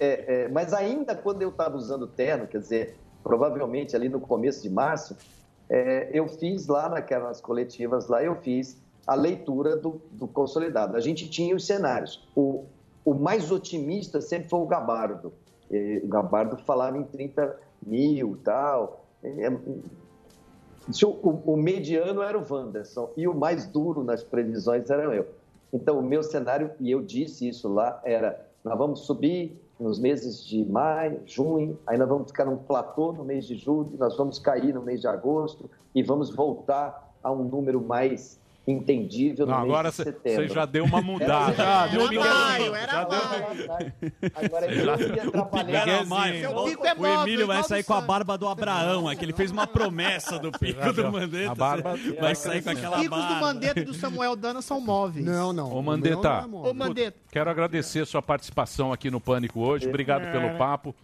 É, 0.00 0.44
é, 0.44 0.48
mas 0.48 0.72
ainda 0.72 1.14
quando 1.14 1.42
eu 1.42 1.50
estava 1.50 1.76
usando 1.76 2.06
terno, 2.06 2.46
quer 2.46 2.58
dizer, 2.58 2.96
provavelmente 3.22 3.94
ali 3.94 4.08
no 4.08 4.18
começo 4.18 4.62
de 4.62 4.70
março, 4.70 5.14
é, 5.68 6.08
eu 6.12 6.26
fiz 6.26 6.66
lá 6.68 6.88
naquelas 6.88 7.38
coletivas 7.40 8.08
lá, 8.08 8.22
eu 8.22 8.34
fiz 8.36 8.80
a 9.06 9.14
leitura 9.14 9.76
do, 9.76 10.00
do 10.10 10.26
consolidado. 10.26 10.96
A 10.96 11.00
gente 11.00 11.28
tinha 11.28 11.54
os 11.54 11.66
cenários. 11.66 12.26
O, 12.34 12.64
o 13.04 13.14
mais 13.14 13.52
otimista 13.52 14.20
sempre 14.20 14.48
foi 14.48 14.60
o 14.60 14.66
Gabardo. 14.66 15.32
Eh, 15.70 16.00
O 16.04 16.08
Gabardo 16.08 16.56
falava 16.58 16.96
em 16.98 17.04
30 17.04 17.56
mil 17.84 18.38
tal. 18.44 19.04
É, 19.22 19.48
O, 21.04 21.08
o- 21.28 21.52
o 21.54 21.56
mediano 21.56 22.22
era 22.22 22.38
o 22.38 22.44
Wanderson 22.48 23.10
e 23.16 23.26
o 23.26 23.34
mais 23.34 23.66
duro 23.66 24.04
nas 24.04 24.22
previsões 24.22 24.88
era 24.88 25.02
eu. 25.14 25.26
Então, 25.72 25.98
o 25.98 26.02
meu 26.02 26.22
cenário, 26.22 26.70
e 26.78 26.90
eu 26.90 27.02
disse 27.02 27.48
isso 27.48 27.68
lá, 27.68 28.00
era: 28.04 28.46
nós 28.64 28.78
vamos 28.78 29.00
subir 29.00 29.60
nos 29.80 29.98
meses 29.98 30.44
de 30.46 30.64
maio, 30.64 31.20
junho, 31.26 31.76
aí 31.86 31.98
nós 31.98 32.08
vamos 32.08 32.28
ficar 32.28 32.44
num 32.44 32.56
platô 32.56 33.12
no 33.12 33.24
mês 33.24 33.46
de 33.46 33.56
julho, 33.56 33.90
nós 33.98 34.16
vamos 34.16 34.38
cair 34.38 34.72
no 34.72 34.80
mês 34.80 35.00
de 35.00 35.08
agosto 35.08 35.68
e 35.94 36.02
vamos 36.02 36.34
voltar 36.34 37.12
a 37.22 37.30
um 37.32 37.42
número 37.44 37.80
mais 37.80 38.40
entendível 38.66 39.46
no 39.46 39.52
Não, 39.52 39.58
mês 39.60 39.70
agora 39.70 39.90
de 39.90 39.96
você 39.96 40.04
setembro. 40.04 40.48
já 40.54 40.64
deu 40.66 40.84
uma 40.84 41.00
mudada. 41.00 41.52
Era- 41.62 41.88
era 41.92 42.02
Miguel- 42.08 42.24
maio, 42.24 42.72
já 42.74 42.78
era 42.78 43.04
deu- 43.04 43.68
maio. 43.68 43.92
Agora 44.34 44.74
Já- 44.74 44.96
eu 44.96 45.14
ia 45.16 45.22
atrapalhar. 45.22 45.86
Miguel 45.86 46.06
Maia. 46.06 46.40
Seu 46.40 46.56
O- 46.56 46.64
pico 46.64 46.86
é 46.86 46.94
o 46.94 47.22
Emílio 47.22 47.46
vai 47.46 47.62
sair 47.62 47.84
com 47.84 47.94
a 47.94 48.00
barba 48.00 48.36
do 48.36 48.48
Abraão, 48.48 49.10
é 49.10 49.14
que 49.14 49.24
ele 49.24 49.32
fez 49.32 49.50
uma 49.50 49.66
promessa 49.66 50.38
do 50.38 50.50
pico 50.58 50.92
do 50.92 51.12
Mandetta. 51.12 51.52
A 51.52 51.54
barba- 51.54 51.94
vai 52.20 52.34
sair 52.34 52.62
com 52.62 52.70
aquela 52.70 52.96
Os 52.96 53.02
picos 53.02 53.18
do 53.18 53.22
barba. 53.22 53.40
Mandetta 53.40 53.80
e 53.80 53.84
do 53.84 53.94
Samuel 53.94 54.34
Dana 54.36 54.60
são 54.60 54.80
móveis. 54.80 55.24
Não, 55.24 55.52
não. 55.52 55.72
Ô, 55.72 55.80
Mandetta, 55.82 56.44
Ô, 56.50 56.74
Mandetta. 56.74 57.16
quero 57.30 57.48
agradecer 57.50 58.04
sua 58.06 58.20
participação 58.22 58.92
aqui 58.92 59.10
no 59.10 59.20
Pânico 59.20 59.60
hoje. 59.60 59.88
Obrigado 59.88 60.22
É. 60.24 60.32
pelo 60.32 60.56
papo. 60.58 60.94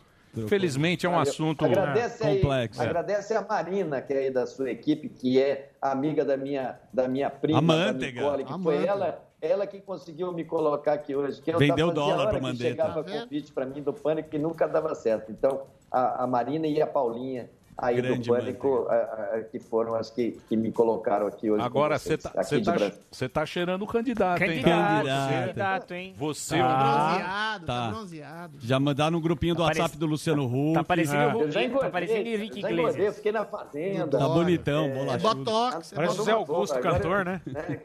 Felizmente 0.49 1.05
é 1.05 1.09
um 1.09 1.19
assunto 1.19 1.65
agradece 1.65 2.27
aí, 2.27 2.41
complexo. 2.41 2.83
Agradece 2.83 3.35
a 3.35 3.43
Marina, 3.43 4.01
que 4.01 4.13
é 4.15 4.19
aí 4.19 4.31
da 4.31 4.47
sua 4.47 4.71
equipe, 4.71 5.09
que 5.09 5.41
é 5.41 5.71
amiga 5.81 6.25
da 6.25 6.37
minha, 6.37 6.81
da 6.93 7.07
minha 7.07 7.29
prima, 7.29 7.59
A 7.59 7.61
da 7.61 7.67
Manteiga. 7.67 8.21
Nicole, 8.21 8.45
que 8.45 8.53
A 8.53 8.59
foi 8.59 8.87
ela, 8.87 9.23
ela 9.41 9.67
que 9.67 9.81
conseguiu 9.81 10.33
me 10.33 10.45
colocar 10.45 10.95
aqui 10.95 11.15
hoje. 11.15 11.43
Que 11.43 11.53
eu 11.53 11.59
Vendeu 11.59 11.93
dólar 11.93 12.35
que 12.35 12.41
Mandetta. 12.41 12.71
Chegava 12.71 13.03
vendo? 13.03 13.23
convite 13.25 13.53
para 13.53 13.67
mim 13.67 13.83
do 13.83 13.93
Pânico 13.93 14.35
e 14.35 14.39
nunca 14.39 14.67
dava 14.67 14.95
certo. 14.95 15.31
Então, 15.31 15.67
a, 15.91 16.25
a 16.25 16.27
Marina 16.27 16.67
e 16.67 16.81
a 16.81 16.87
Paulinha 16.87 17.51
aí 17.77 17.97
Grande 17.97 18.29
do 18.29 18.35
Pânico, 18.37 18.87
a- 18.89 18.95
a- 19.37 19.43
que 19.43 19.59
foram 19.59 19.95
as 19.95 20.11
que, 20.11 20.33
que 20.49 20.57
me 20.57 20.71
colocaram 20.71 21.27
aqui 21.27 21.51
hoje. 21.51 21.63
Agora 21.65 21.99
você 21.99 22.17
tá, 22.19 22.29
aqui 22.31 22.45
você 22.45 22.61
de 22.61 22.65
tá, 22.65 22.93
você 23.11 23.29
tá 23.29 23.47
cheirando 23.47 23.83
o 23.83 23.87
candidato, 23.87 24.43
hein? 24.43 24.63
Candidato, 24.63 25.03
Você- 25.05 25.35
candidato, 25.35 25.95
hein? 25.95 26.15
Você 26.19 26.59
Tá. 26.59 26.69
Bronzeado, 26.69 27.67
tá 27.67 27.73
Tá. 27.85 27.89
bronzeado. 27.91 28.53
Já 28.61 28.79
mandaram 28.81 29.11
no 29.13 29.21
grupinho 29.21 29.55
do 29.55 29.63
WhatsApp 29.63 29.97
do 29.97 30.07
Luciano 30.07 30.45
Huck. 30.47 30.75
Tá 30.75 30.85
parecendo 30.85 31.51
já 31.51 31.63
engordei, 31.63 31.71
tá 31.81 31.91
parecendo 31.91 32.29
o 32.29 32.33
Henrique 32.33 32.59
Iglesias. 32.61 32.97
eu 33.07 33.13
fiquei 33.13 33.33
na 33.33 33.45
fazenda. 33.45 34.19
Tá 34.19 34.29
bonitão, 34.29 34.85
É, 34.87 34.95
bolachudo. 34.95 35.35
Botox. 35.45 35.93
Parece 35.95 36.17
José 36.17 36.33
Augusto, 36.33 36.79
cantor, 36.81 37.25
né? 37.25 37.41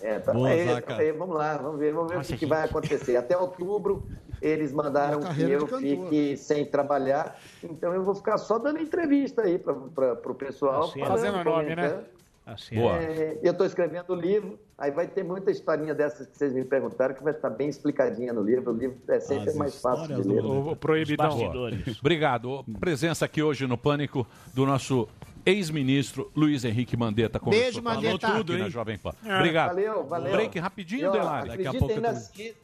É, 0.00 0.18
tá, 0.20 0.32
Boa, 0.32 0.50
é, 0.50 0.64
Zaca. 0.74 1.02
é, 1.02 1.12
vamos 1.12 1.36
lá, 1.36 1.58
vamos 1.58 1.78
ver, 1.78 1.92
vamos 1.92 2.10
ver 2.10 2.16
o 2.16 2.22
que, 2.22 2.34
que 2.38 2.46
vai 2.46 2.64
acontecer. 2.64 3.14
Até 3.16 3.36
outubro 3.36 4.02
eles 4.42 4.72
mandaram 4.72 5.20
que 5.20 5.42
eu 5.42 5.66
fique 5.66 6.36
sem 6.36 6.64
trabalhar, 6.64 7.38
então 7.62 7.92
eu 7.94 8.02
vou 8.04 8.14
ficar 8.14 8.38
só 8.38 8.58
dando 8.58 8.78
entrevista 8.80 9.42
aí 9.42 9.58
para 9.58 9.72
o 9.74 10.34
pessoal. 10.34 10.84
Assim, 10.84 11.00
falando, 11.00 11.18
fazendo 11.20 11.44
nome, 11.44 11.76
né? 11.76 12.00
Assim, 12.46 12.74
Boa. 12.74 12.96
É, 12.96 13.38
eu 13.42 13.52
estou 13.52 13.64
escrevendo 13.64 14.10
o 14.12 14.14
livro, 14.14 14.58
aí 14.76 14.90
vai 14.90 15.06
ter 15.06 15.22
muita 15.22 15.52
historinha 15.52 15.94
dessas 15.94 16.26
que 16.26 16.36
vocês 16.36 16.52
me 16.52 16.64
perguntaram, 16.64 17.14
que 17.14 17.22
vai 17.22 17.32
estar 17.32 17.50
bem 17.50 17.68
explicadinha 17.68 18.32
no 18.32 18.42
livro. 18.42 18.72
O 18.72 18.76
livro 18.76 18.96
é 19.08 19.20
sempre 19.20 19.50
As 19.50 19.56
mais 19.56 19.80
fácil 19.80 20.16
de 20.20 20.28
ler. 20.28 20.42
do- 20.42 20.70
O 20.70 20.74
proibidão. 20.74 21.38
Obrigado. 22.00 22.64
Presença 22.80 23.24
aqui 23.26 23.40
hoje 23.40 23.66
no 23.68 23.78
Pânico 23.78 24.26
do 24.52 24.66
nosso 24.66 25.06
ex-ministro 25.46 26.30
Luiz 26.34 26.64
Henrique 26.64 26.96
Mandetta. 26.96 27.38
conversou 27.38 27.64
Beijo, 27.64 27.82
Mandetta. 27.82 28.26
aqui 28.26 28.36
Tudo, 28.38 28.58
na 28.58 28.64
hein? 28.64 28.70
Jovem 28.70 28.98
Pan. 28.98 29.12
Obrigado. 29.24 29.68
Valeu, 29.68 30.04
valeu. 30.04 30.32
Break 30.32 30.58
rapidinho, 30.58 31.12
Delari. 31.12 31.48
Daqui 31.50 31.66
a 31.66 31.74
pouco 31.74 32.00
na 32.00 32.08
É, 32.10 32.54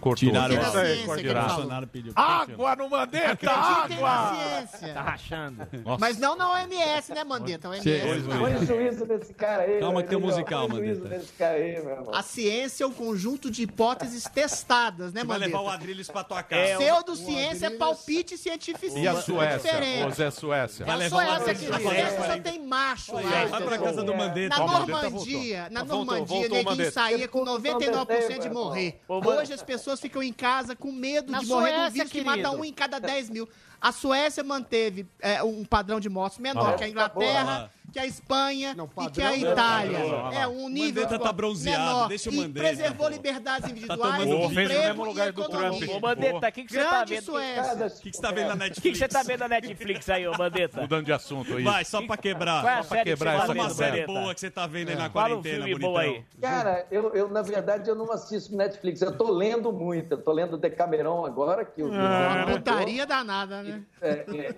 Cortou. 0.00 0.14
Tiraram 0.16 0.48
Tira 0.54 0.66
a 0.66 0.70
ciência 0.70 1.14
que 1.14 1.20
ele 1.20 1.34
Bolsonaro 1.34 1.68
falou. 1.68 1.86
pediu. 1.86 2.12
Água 2.16 2.76
no 2.76 2.88
Mandetta! 2.90 3.32
Acreditem 3.32 4.00
na 4.00 4.08
Água! 4.10 4.36
ciência. 4.68 4.94
Tá 4.94 5.02
rachando. 5.02 5.68
Nossa. 5.84 6.00
Mas 6.00 6.18
não 6.18 6.36
na 6.36 6.50
OMS, 6.52 7.12
né, 7.14 7.24
Mandetta? 7.24 7.68
OMS. 7.68 7.88
Não. 8.28 8.38
Põe 8.38 8.66
juízo 8.66 9.06
nesse 9.06 9.34
cara 9.34 9.62
aí. 9.62 9.80
Calma 9.80 10.02
que 10.02 10.08
tem 10.08 10.18
um 10.18 10.20
musical, 10.20 10.68
Mandetta. 10.68 11.08
nesse 11.08 11.32
cara 11.32 11.54
aí, 11.54 11.82
meu 11.82 11.90
irmão. 11.90 12.14
A 12.14 12.22
ciência 12.22 12.84
é 12.84 12.86
um 12.86 12.92
conjunto 12.92 13.50
de 13.50 13.62
hipóteses 13.62 14.24
testadas, 14.24 15.12
né, 15.12 15.24
Vai 15.24 15.38
levar 15.38 15.58
o 15.60 15.64
Mandetta? 15.64 15.82
Adrilles 15.82 16.08
pra 16.08 16.24
tua 16.24 16.42
casa. 16.42 16.76
Pseudociência 16.78 17.66
é 17.66 17.70
palpite 17.70 18.36
cientificista. 18.36 18.98
E 18.98 19.06
a 19.08 19.12
É 19.12 19.20
Suécia? 19.20 20.06
Ô, 20.06 20.10
Zé 20.10 20.30
Suécia. 20.30 20.84
É 20.84 20.90
a 20.90 20.94
levar 20.94 21.16
o 21.40 21.44
Suécia 21.44 21.72
fora. 21.80 22.26
só 22.34 22.38
tem 22.40 22.66
macho 22.66 23.14
lá. 23.14 23.20
Vai 23.46 23.62
pra 23.62 23.78
casa 23.78 24.02
do 24.02 24.14
Mandetta. 24.14 24.56
Na 24.56 24.64
o 24.64 24.68
Mandetta 24.68 25.02
Normandia, 25.10 25.68
na 25.70 25.84
Normandia, 25.84 26.48
o 26.52 26.64
Mandetta. 26.64 26.90
saía 26.90 27.28
com 27.28 27.44
99% 27.44 28.38
de 28.40 28.50
morrer. 28.50 29.00
Hoje 29.08 29.52
as 29.52 29.62
pessoas 29.68 30.00
ficam 30.00 30.22
em 30.22 30.32
casa 30.32 30.74
com 30.74 30.90
medo 30.90 31.30
Na 31.30 31.40
de 31.40 31.46
morrer 31.46 31.70
do 31.70 31.76
Suécia, 31.76 31.90
vírus 31.92 32.10
que 32.10 32.22
querido. 32.24 32.42
mata 32.42 32.56
um 32.56 32.64
em 32.64 32.72
cada 32.72 32.98
10 32.98 33.30
mil. 33.30 33.48
A 33.80 33.92
Suécia 33.92 34.42
manteve 34.42 35.06
é, 35.20 35.42
um 35.42 35.64
padrão 35.64 36.00
de 36.00 36.08
mortes 36.08 36.38
menor 36.38 36.70
Ah, 36.70 36.72
que 36.72 36.82
a 36.82 36.86
tá 36.86 36.88
Inglaterra, 36.88 37.70
que 37.92 37.98
a 37.98 38.06
Espanha 38.06 38.74
Não, 38.74 38.84
e 38.84 38.88
padrão 38.88 39.12
que 39.12 39.22
a 39.22 39.30
não. 39.30 39.52
Itália. 39.52 39.98
Não, 39.98 40.08
não. 40.08 40.32
É 40.32 40.46
um 40.46 40.68
nível 40.68 41.02
Mandetta 41.02 41.18
de 41.18 41.24
tá 41.24 41.32
bronzeado, 41.32 41.84
menor. 41.84 42.08
deixa 42.08 42.30
o 42.30 42.32
e 42.32 42.36
Mandetta, 42.36 42.66
preservou 42.66 43.08
liberdades 43.08 43.70
individuais, 43.70 44.00
Pô, 44.00 44.10
fez 44.16 44.28
no 44.28 44.44
emprego 44.62 44.68
mesmo 44.82 45.04
lugar 45.04 45.28
e 45.28 45.32
do 45.32 45.42
economia. 45.42 45.78
Trump. 45.86 45.90
Ô, 45.96 46.00
Mandetta, 46.00 46.48
o 46.48 46.52
que, 46.52 46.64
que 46.64 46.72
você 46.72 46.84
tá 46.84 47.04
vendo? 47.04 47.28
O 47.32 48.00
que, 48.00 48.10
que 48.10 48.16
você 48.16 48.22
tá 48.22 48.30
vendo 48.32 48.48
na 48.48 48.54
O 48.54 48.58
que, 48.58 48.64
Netflix? 48.64 48.92
que 48.92 48.94
você 48.98 49.08
tá 49.08 49.22
vendo 49.22 49.40
na 49.40 49.48
Netflix 49.48 50.08
aí, 50.10 50.28
ô 50.28 50.36
Mandetta? 50.36 50.80
Mudando 50.80 51.04
de 51.06 51.12
assunto 51.12 51.56
aí. 51.56 51.64
Vai, 51.64 51.84
só 51.84 52.02
pra 52.06 52.16
quebrar. 52.16 52.62
Qual 52.62 52.72
é 52.72 52.78
a 52.78 52.82
Só 52.82 52.88
pra 52.88 52.98
série 52.98 53.10
que 53.10 53.16
quebrar 53.16 53.32
você 53.32 53.36
essa 53.44 53.46
tá 53.54 53.60
uma 53.60 53.70
série 53.70 54.06
boa 54.06 54.34
que 54.34 54.40
você 54.40 54.50
tá 54.50 54.66
vendo 54.66 54.88
aí 54.90 54.96
na 54.96 55.06
um 55.06 55.10
quarentena, 55.10 55.64
filme 55.64 55.80
bonitão. 55.80 55.96
aí. 55.96 56.24
Cara, 56.40 56.86
eu, 56.90 57.14
eu, 57.14 57.28
na 57.28 57.42
verdade, 57.42 57.88
eu 57.88 57.94
não 57.94 58.10
assisto 58.12 58.54
Netflix. 58.56 59.00
Eu 59.02 59.16
tô 59.16 59.30
lendo 59.32 59.72
muito. 59.72 60.12
Eu 60.12 60.18
tô 60.22 60.32
lendo 60.32 60.56
Decameron 60.58 61.24
agora, 61.24 61.64
que 61.64 61.82
o 61.82 61.88
Uma 61.88 62.46
putaria 62.46 63.06
danada, 63.06 63.62
né? 63.62 63.82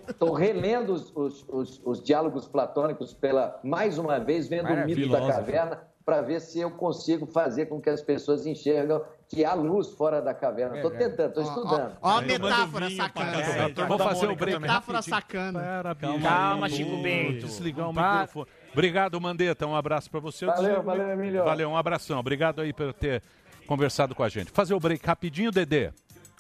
Estou 0.09 0.33
relendo 0.35 0.93
os, 0.93 1.13
os, 1.15 1.45
os, 1.49 1.81
os 1.85 2.03
diálogos 2.03 2.47
platônicos 2.47 3.15
pela 3.21 3.59
mais 3.63 3.99
uma 3.99 4.19
vez, 4.19 4.49
vendo 4.49 4.69
o 4.69 4.87
mito 4.87 5.09
da 5.09 5.27
caverna, 5.27 5.81
para 6.05 6.23
ver 6.23 6.41
se 6.41 6.59
eu 6.59 6.71
consigo 6.71 7.27
fazer 7.27 7.67
com 7.67 7.81
que 7.81 7.89
as 7.91 8.03
pessoas 8.03 8.47
enxergam 8.47 9.05
que 9.29 9.45
há 9.45 9.55
luz 9.55 9.91
fora 9.91 10.21
da 10.21 10.35
caverna. 10.35 10.77
Estou 10.77 10.91
tentando, 10.91 11.29
estou 11.29 11.45
estudando. 11.45 11.97
Ó, 12.03 12.09
a 12.09 12.19
Aí 12.21 12.33
eu 12.33 12.41
mando 12.41 12.49
metáfora 12.49 12.91
sacana. 12.91 13.41
É, 13.41 13.63
a 13.63 13.69
Vamos 13.69 13.99
da 13.99 14.05
fazer 14.05 14.27
o 14.27 14.35
break 14.35 14.53
também. 14.55 14.69
Metáfora 14.69 15.03
sacana. 15.03 15.61
Pera, 15.61 15.95
bicho. 15.95 16.21
Calma, 16.21 16.69
Chico 16.69 17.03
Bento. 17.03 17.47
Desligar 17.47 17.91
o 17.91 17.95
Para. 17.95 18.13
microfone. 18.13 18.47
Obrigado, 18.73 19.21
Mandetta. 19.21 19.67
Um 19.67 19.77
abraço 19.77 20.11
pra 20.11 20.19
você. 20.19 20.47
Eu 20.47 20.49
Valeu, 20.49 20.63
desligo 20.65 20.83
valeu, 20.83 21.11
Emílio. 21.11 21.45
Valeu, 21.45 21.71
um 21.71 21.77
abração. 21.77 22.19
Obrigado 22.19 22.61
aí 22.61 22.73
por 22.73 22.93
ter 22.93 23.23
conversado 23.67 24.13
com 24.15 24.25
a 24.25 24.29
gente. 24.29 24.51
Fazer 24.51 24.75
o 24.75 24.81
break 24.81 25.07
rapidinho, 25.07 25.53
Dedê. 25.53 25.93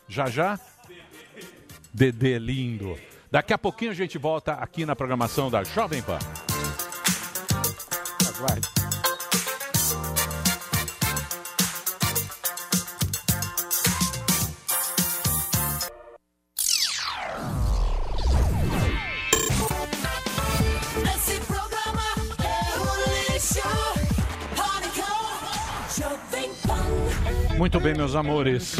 Já 0.09 0.27
já? 0.27 0.59
Dedê 1.95 2.41
lindo. 2.41 2.97
Daqui 3.31 3.53
a 3.53 3.59
pouquinho 3.59 3.93
a 3.93 3.95
gente 3.95 4.19
volta 4.19 4.55
aqui 4.55 4.85
na 4.85 4.97
programação 4.97 5.49
da 5.49 5.63
Jovem 5.63 6.03
Pan. 6.03 6.19
Pan. 8.41 8.81
Muito 27.59 27.79
bem, 27.79 27.95
meus 27.95 28.15
amores. 28.15 28.77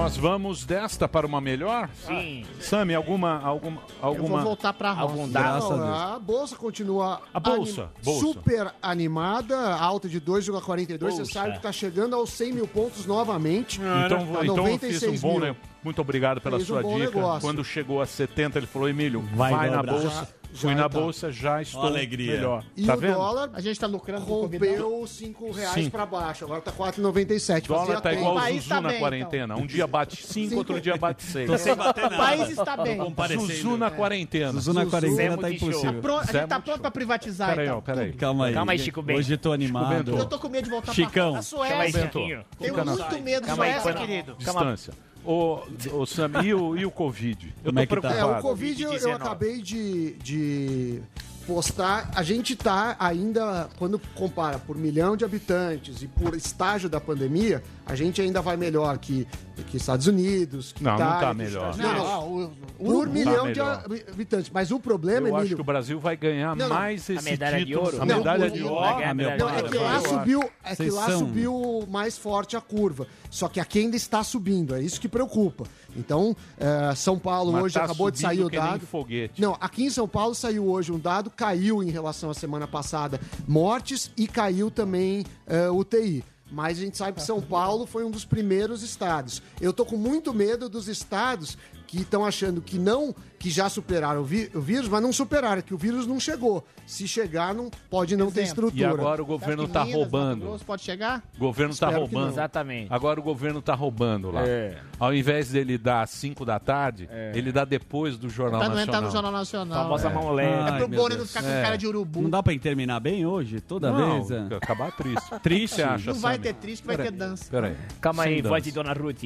Nós 0.00 0.16
vamos 0.16 0.64
desta 0.64 1.06
para 1.06 1.26
uma 1.26 1.40
melhor? 1.42 1.90
Sim. 2.06 2.44
Sami, 2.58 2.94
alguma 2.94 3.38
alguma 3.42 3.82
Eu 3.82 3.98
vou 4.00 4.08
alguma 4.08 4.40
voltar 4.42 4.72
pra 4.72 4.92
roça. 4.92 5.02
Algum? 5.12 5.28
Graças 5.28 5.78
a. 5.80 6.14
A 6.14 6.18
bolsa 6.18 6.56
continua 6.56 7.20
A 7.34 7.38
bolsa, 7.38 7.82
anim- 7.82 7.90
bolsa. 8.04 8.20
super 8.20 8.74
animada, 8.82 9.74
alta 9.76 10.08
de 10.08 10.18
2,42. 10.18 10.98
Você 11.16 11.24
sabe 11.26 11.50
que 11.52 11.56
está 11.58 11.70
chegando 11.70 12.16
aos 12.16 12.30
100 12.30 12.52
mil 12.54 12.66
pontos 12.66 13.04
novamente. 13.04 13.78
Então, 13.78 14.18
Tá 14.18 14.24
então 14.24 14.40
eu 14.40 14.40
fiz 14.40 14.56
96 14.56 15.18
um 15.22 15.28
bom, 15.28 15.38
mil. 15.38 15.40
né? 15.52 15.56
Muito 15.84 16.00
obrigado 16.00 16.40
pela 16.40 16.56
Fez 16.56 16.70
um 16.70 16.72
sua 16.74 16.82
bom 16.82 16.94
dica. 16.98 17.04
negócio. 17.14 17.40
Quando 17.42 17.62
chegou 17.62 18.00
a 18.00 18.06
70, 18.06 18.58
ele 18.58 18.66
falou: 18.66 18.88
Emílio, 18.88 19.20
Vai 19.34 19.52
vai, 19.52 19.70
na 19.70 19.82
bolsa. 19.82 20.28
Já- 20.52 20.60
Fui 20.60 20.74
na 20.74 20.82
tá. 20.82 20.88
bolsa, 20.88 21.30
já 21.32 21.62
estou 21.62 21.84
alegria. 21.84 22.32
melhor. 22.34 22.64
E 22.76 22.84
tá 22.84 22.94
o 22.94 22.98
vendo? 22.98 23.14
dólar 23.14 23.50
A 23.52 23.60
gente 23.60 23.78
tá 23.78 23.86
lucrando 23.86 24.24
rompeu 24.24 25.00
os 25.02 25.10
5 25.10 25.50
reais 25.52 25.88
para 25.88 26.04
baixo. 26.04 26.44
Agora 26.44 26.60
tá 26.60 26.72
4,97. 26.72 27.64
O 27.64 27.68
dólar 27.74 28.00
tá 28.00 28.10
tempo. 28.10 28.20
igual 28.22 28.36
O 28.36 28.50
Zuzu 28.52 28.68
tá 28.68 28.80
na 28.80 28.88
bem, 28.88 28.98
quarentena. 28.98 29.56
Um 29.56 29.66
dia 29.66 29.86
bate 29.86 30.26
5, 30.26 30.56
outro 30.56 30.80
dia 30.80 30.96
bate 30.96 31.22
6. 31.22 31.46
Tô 31.50 31.56
sem 31.58 31.74
bater 31.74 32.04
O 32.04 32.10
país 32.10 32.50
está 32.50 32.76
bem. 32.76 32.98
Zuzu 33.38 33.76
na 33.76 33.90
quarentena. 33.90 34.52
Zuzu 34.52 34.72
na 34.72 34.86
quarentena 34.86 35.36
tá 35.36 35.42
Multishow. 35.48 35.68
impossível. 35.70 36.00
Pronto, 36.02 36.20
a 36.28 36.32
gente 36.32 36.46
tá 36.46 36.54
muito 36.56 36.64
pronto 36.64 36.80
pra 36.80 36.90
privatizar, 36.90 37.50
Peraí, 37.50 37.66
então. 37.66 37.78
ó, 37.78 37.80
peraí. 37.80 38.12
Calma 38.12 38.46
aí. 38.46 38.54
Calma 38.54 38.72
aí, 38.72 38.78
Chico 38.78 39.02
Bento. 39.02 39.18
Hoje 39.18 39.36
tô 39.36 39.52
animado. 39.52 40.16
Eu 40.16 40.26
tô 40.26 40.38
com 40.38 40.48
medo 40.48 40.64
de 40.64 40.70
voltar 40.70 40.94
pra 40.94 41.38
a 41.38 41.42
Suécia. 41.42 42.10
Tenho 42.58 42.74
muito 42.84 43.22
medo 43.22 43.50
aí, 43.50 43.56
Suécia, 43.56 43.94
querido. 43.94 44.34
Distância. 44.38 44.92
Ô, 45.24 45.60
ô 45.92 46.06
Sam, 46.06 46.30
e 46.42 46.54
o, 46.54 46.76
e 46.76 46.86
o 46.86 46.90
Covid? 46.90 47.54
Eu 47.64 47.72
Como 47.72 47.74
tô 47.74 47.80
é 47.80 47.86
que 47.86 47.94
tá? 47.94 48.00
preocupado. 48.00 48.36
É, 48.36 48.38
o 48.38 48.42
Covid 48.42 48.82
eu, 48.82 48.92
eu 48.92 48.98
Covid-19. 48.98 49.14
acabei 49.16 49.60
de, 49.62 50.12
de 50.14 51.02
postar. 51.46 52.10
A 52.14 52.22
gente 52.22 52.56
tá 52.56 52.96
ainda, 52.98 53.68
quando 53.78 53.98
compara 54.14 54.58
por 54.58 54.76
milhão 54.76 55.16
de 55.16 55.24
habitantes 55.24 56.02
e 56.02 56.06
por 56.06 56.34
estágio 56.34 56.88
da 56.88 57.00
pandemia, 57.00 57.62
A 57.90 57.96
gente 57.96 58.22
ainda 58.22 58.40
vai 58.40 58.56
melhor 58.56 58.96
que, 58.98 59.26
que 59.64 59.76
Estados 59.76 60.06
Unidos, 60.06 60.72
que 60.72 60.82
Não, 60.82 60.92
não 60.92 60.98
Itália, 60.98 61.20
tá 61.20 61.30
que 61.30 61.36
melhor. 61.36 61.70
Estados- 61.70 61.78
Não, 61.78 61.94
não, 62.04 62.06
Ah, 62.12 62.18
o- 62.20 62.44
o 62.44 62.50
por 62.78 62.94
Urubu 62.96 63.12
milhão 63.12 63.34
tá 63.34 63.40
de 63.42 63.46
melhor. 63.48 63.84
habitantes. 64.12 64.50
Mas 64.52 64.70
o 64.70 64.80
problema, 64.80 65.28
Eu 65.28 65.34
acho 65.36 65.40
Emílio... 65.42 65.56
que 65.56 65.62
o 65.62 65.64
Brasil 65.64 66.00
vai 66.00 66.16
ganhar 66.16 66.56
Não, 66.56 66.68
não. 66.68 66.74
mais 66.76 67.08
A 67.08 67.14
esse 67.14 67.24
medalha 67.24 67.58
de 67.58 67.64
título. 67.66 67.84
ouro? 67.84 68.02
A 68.02 68.06
Não, 68.06 68.16
medalha 68.18 68.46
o- 68.46 68.50
de 68.50 68.62
ouro. 68.62 68.84
Ah, 68.84 69.14
meu 69.14 69.36
Não, 69.38 69.48
é 69.50 69.62
que 69.62 69.76
lá 69.78 70.00
subiu, 70.00 70.50
é 70.64 70.76
que 70.76 70.90
lá 70.90 71.06
são- 71.06 71.18
subiu 71.20 71.84
mais 71.88 72.16
forte 72.18 72.56
a 72.56 72.60
curva. 72.60 73.06
Só 73.30 73.48
que 73.48 73.60
aqui 73.60 73.78
ainda 73.80 73.96
está 73.96 74.22
subindo, 74.24 74.74
é 74.74 74.82
isso 74.82 75.00
que 75.00 75.08
preocupa. 75.08 75.64
Então, 75.96 76.36
é, 76.58 76.94
São 76.94 77.18
Paulo 77.18 77.52
Mas 77.52 77.64
hoje 77.64 77.74
tá 77.74 77.84
acabou 77.84 78.10
de 78.10 78.18
sair 78.18 78.44
o 78.44 78.50
que 78.50 78.58
nem 78.58 78.66
dado. 78.70 78.86
foguete. 78.86 79.40
Não, 79.40 79.56
aqui 79.60 79.84
em 79.84 79.90
São 79.90 80.06
Paulo 80.08 80.34
saiu 80.34 80.66
hoje 80.68 80.92
um 80.92 80.98
dado, 80.98 81.30
caiu 81.30 81.82
em 81.82 81.90
relação 81.90 82.30
à 82.30 82.34
semana 82.34 82.66
passada 82.66 83.20
mortes 83.46 84.10
e 84.16 84.26
caiu 84.26 84.70
também 84.70 85.24
é, 85.46 85.68
UTI. 85.70 86.24
Mas 86.50 86.78
a 86.78 86.80
gente 86.82 86.96
sabe 86.96 87.18
que 87.18 87.22
São 87.22 87.40
Paulo 87.40 87.86
foi 87.86 88.04
um 88.04 88.10
dos 88.10 88.24
primeiros 88.24 88.82
estados. 88.82 89.42
Eu 89.60 89.72
tô 89.72 89.84
com 89.84 89.96
muito 89.96 90.34
medo 90.34 90.68
dos 90.68 90.88
estados 90.88 91.56
que 91.90 92.02
estão 92.02 92.24
achando 92.24 92.60
que 92.62 92.78
não, 92.78 93.12
que 93.36 93.50
já 93.50 93.68
superaram 93.68 94.20
o, 94.20 94.24
vi- 94.24 94.48
o 94.54 94.60
vírus, 94.60 94.86
mas 94.88 95.02
não 95.02 95.12
superaram, 95.12 95.60
que 95.60 95.74
o 95.74 95.76
vírus 95.76 96.06
não 96.06 96.20
chegou. 96.20 96.64
Se 96.86 97.08
chegar, 97.08 97.52
não 97.52 97.68
pode 97.90 98.14
não 98.16 98.30
ter 98.30 98.42
estrutura. 98.44 98.80
E 98.80 98.84
agora 98.84 99.20
o 99.20 99.26
governo 99.26 99.66
tá 99.66 99.82
roubando. 99.82 100.56
Pode 100.64 100.82
chegar? 100.82 101.20
O 101.36 101.40
governo 101.40 101.74
tá 101.74 101.88
que 101.88 101.94
roubando. 101.94 102.22
não. 102.26 102.28
Exatamente. 102.30 102.92
Agora 102.92 103.18
o 103.18 103.22
governo 103.24 103.60
tá 103.60 103.74
roubando 103.74 104.30
lá. 104.30 104.42
É. 104.46 104.78
Ao 105.00 105.12
invés 105.12 105.50
dele 105.50 105.76
dar 105.78 106.02
às 106.02 106.10
5 106.10 106.44
da 106.44 106.60
tarde, 106.60 107.08
ele 107.34 107.50
dá 107.50 107.64
depois 107.64 108.16
do 108.16 108.28
Jornal 108.28 108.60
Tá 108.60 108.68
no, 108.68 108.74
Nacional. 108.76 109.00
tá 109.00 109.06
no 109.06 109.12
Jornal 109.12 109.32
Nacional. 109.32 109.82
Famosa 109.82 110.08
é. 110.08 110.12
mão 110.14 110.32
leve. 110.32 110.70
É 110.70 110.78
pro 110.78 110.88
Boni 110.88 111.16
não 111.16 111.26
ficar 111.26 111.42
com 111.42 111.48
É. 111.48 111.62
cara 111.62 111.76
de 111.76 111.86
urubu. 111.88 112.22
Não 112.22 112.30
dá 112.30 112.40
pra 112.42 112.56
terminar 112.56 113.00
bem 113.00 113.26
hoje? 113.26 113.60
Toda 113.60 113.90
Não, 113.90 114.22
vez? 114.24 114.30
é? 114.52 114.54
acabar 114.54 114.92
triste. 114.92 115.30
Triste? 115.42 115.74
Você 115.76 115.82
acha, 115.82 116.12
Não 116.12 116.20
vai 116.20 116.34
Sammy? 116.34 116.44
ter 116.44 116.54
triste, 116.54 116.86
vai 116.86 116.96
ter 116.96 117.10
dança. 117.10 117.46
Peraí. 117.50 117.74
Calma 118.00 118.22
Sem 118.24 118.34
aí, 118.34 118.42
dança. 118.42 118.48
voz 118.50 118.62
de 118.64 118.70
Dona 118.72 118.92
Ruth. 118.92 119.24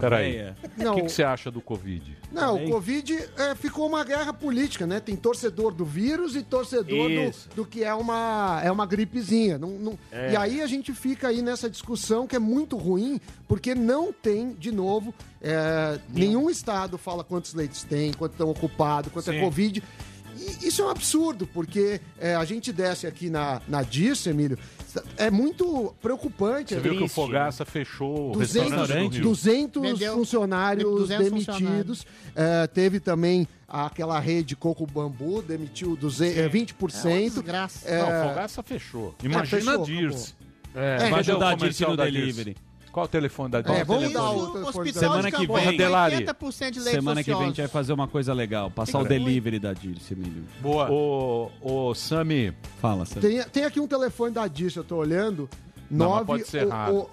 Peraí. 0.00 0.52
Não, 0.78 0.92
O 0.92 0.96
que, 0.96 1.02
que 1.02 1.08
você 1.12 1.22
acha 1.22 1.50
do 1.50 1.60
Covid? 1.60 1.81
Não, 2.30 2.64
o 2.64 2.70
Covid 2.70 3.14
é, 3.36 3.54
ficou 3.54 3.86
uma 3.86 4.02
guerra 4.04 4.32
política, 4.32 4.86
né? 4.86 5.00
Tem 5.00 5.14
torcedor 5.16 5.72
do 5.74 5.84
vírus 5.84 6.34
e 6.34 6.42
torcedor 6.42 7.08
do, 7.54 7.54
do 7.56 7.66
que 7.66 7.84
é 7.84 7.92
uma, 7.94 8.60
é 8.64 8.70
uma 8.70 8.86
gripezinha. 8.86 9.58
Não, 9.58 9.70
não- 9.70 9.98
É. 10.10 10.32
E 10.32 10.36
aí 10.36 10.62
a 10.62 10.66
gente 10.66 10.92
fica 10.94 11.28
aí 11.28 11.42
nessa 11.42 11.68
discussão 11.68 12.26
que 12.26 12.34
é 12.34 12.38
muito 12.38 12.76
ruim, 12.76 13.20
porque 13.46 13.74
não 13.74 14.12
tem, 14.12 14.52
de 14.52 14.72
novo, 14.72 15.12
é, 15.42 15.98
nenhum 16.08 16.48
estado 16.48 16.96
fala 16.96 17.22
quantos 17.22 17.52
leitos 17.54 17.82
tem, 17.84 18.12
quanto 18.12 18.32
estão 18.32 18.48
ocupados, 18.50 19.12
quanto 19.12 19.26
Sim. 19.26 19.36
é 19.36 19.40
Covid. 19.40 19.82
E 20.34 20.66
isso 20.68 20.80
é 20.82 20.86
um 20.86 20.88
absurdo, 20.88 21.46
porque 21.46 22.00
é, 22.18 22.34
a 22.34 22.44
gente 22.44 22.72
desce 22.72 23.06
aqui 23.06 23.28
na, 23.28 23.60
na 23.68 23.82
Dirce, 23.82 24.30
Emílio, 24.30 24.58
é 25.16 25.30
muito 25.30 25.94
preocupante. 26.00 26.74
Você 26.74 26.80
é 26.80 26.82
viu 26.82 26.96
que 26.96 27.04
o. 27.04 27.08
Fogaça 27.08 27.64
fechou 27.64 28.30
o 28.30 28.32
200, 28.32 28.70
restaurante 28.70 29.10
do 29.10 29.14
Rio. 29.16 29.22
200 29.22 29.82
Vendeu 29.82 30.14
funcionários 30.14 31.08
200 31.08 31.30
demitidos. 31.30 32.06
É, 32.34 32.66
teve 32.66 33.00
também 33.00 33.46
aquela 33.68 34.18
rede 34.18 34.54
Coco 34.56 34.86
Bambu, 34.86 35.42
demitiu 35.42 35.96
200, 35.96 36.38
é, 36.38 36.48
20%. 36.48 37.24
desgraça. 37.30 37.88
É, 37.88 37.98
Não, 37.98 38.08
o 38.08 38.28
Fogaça 38.28 38.62
fechou. 38.62 39.14
Imagina 39.22 39.62
fechou, 39.62 39.82
a 39.82 39.86
Dirce. 39.86 40.34
É, 40.74 40.98
vai 40.98 41.12
o 41.12 41.16
ajudar 41.16 41.50
a 41.50 41.54
Dirce 41.54 41.82
no 41.84 41.96
delivery. 41.96 42.56
Qual 42.92 43.06
o 43.06 43.08
telefone 43.08 43.50
da 43.50 43.58
É, 43.60 43.62
Dirce? 43.62 43.84
vamos 43.84 44.12
dar 44.12 44.22
o 44.30 44.36
o 44.42 44.46
telefone 44.52 44.68
hospital 44.90 44.92
Semana 45.10 45.30
de 45.30 45.36
que 45.36 45.46
vem. 45.46 45.64
com 45.64 45.76
Delari. 45.76 46.16
80% 46.26 46.70
de 46.70 46.78
leitos 46.80 46.92
Semana 46.92 47.24
que 47.24 47.32
vem 47.34 47.42
a 47.42 47.46
gente 47.46 47.56
vai 47.62 47.68
fazer 47.68 47.92
uma 47.94 48.06
coisa 48.06 48.34
legal. 48.34 48.70
Passar 48.70 48.98
o 49.00 49.04
delivery 49.04 49.58
da 49.58 49.72
Dirce, 49.72 50.12
Emílio. 50.12 50.44
Boa. 50.60 50.90
Ô, 50.90 51.50
ô, 51.62 51.94
Sami, 51.94 52.52
Fala, 52.82 53.06
Sam. 53.06 53.20
tem, 53.20 53.42
tem 53.44 53.64
aqui 53.64 53.80
um 53.80 53.86
telefone 53.88 54.32
da 54.34 54.46
Dirce, 54.46 54.76
eu 54.76 54.84
tô 54.84 54.96
olhando. 54.96 55.48
Não, 55.90 56.10
mas 56.10 56.14
9, 56.18 56.26
pode 56.26 56.46
ser 56.48 56.66
errado. 56.66 57.08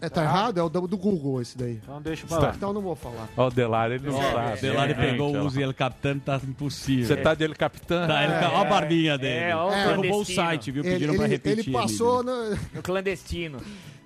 é, 0.00 0.08
tá 0.08 0.22
errado? 0.22 0.58
É 0.58 0.62
o 0.64 0.68
do, 0.68 0.86
do 0.88 0.96
Google 0.98 1.40
esse 1.40 1.56
daí. 1.56 1.80
Então 1.82 2.02
deixa 2.02 2.26
pra 2.26 2.38
lá. 2.38 2.52
Então 2.56 2.70
eu 2.70 2.74
não 2.74 2.82
vou 2.82 2.94
falar. 2.96 3.28
ó, 3.36 3.46
o 3.46 3.50
Delari, 3.50 3.94
ele 3.94 4.06
não 4.10 4.20
sabe. 4.20 4.58
O 4.58 4.60
Delari 4.60 4.92
É, 4.92 4.94
pegou 4.94 5.28
gente, 5.28 5.38
o 5.38 5.42
ó. 5.42 5.46
uso 5.46 5.60
e 5.60 5.62
ele 5.62 5.72
captando, 5.74 6.20
tá 6.20 6.40
impossível. 6.46 7.06
Você 7.06 7.16
tá 7.16 7.34
dele 7.34 7.54
capitã? 7.54 8.06
Tá, 8.08 8.24
ele, 8.24 8.32
Olha 8.32 8.58
a 8.58 8.64
barbinha 8.64 9.16
dele. 9.16 9.50
É, 9.50 9.56
ó 9.56 9.68
o 9.68 9.70
Derrubou 9.70 10.20
o 10.22 10.24
site, 10.24 10.70
viu? 10.72 10.82
Ele, 10.84 10.92
Pediram 10.92 11.14
pra 11.14 11.24
ele, 11.24 11.34
repetir. 11.34 11.58
ele 11.68 11.72
passou 11.72 12.22
na... 12.24 12.50
No 12.74 12.82
clandestino. 12.82 13.58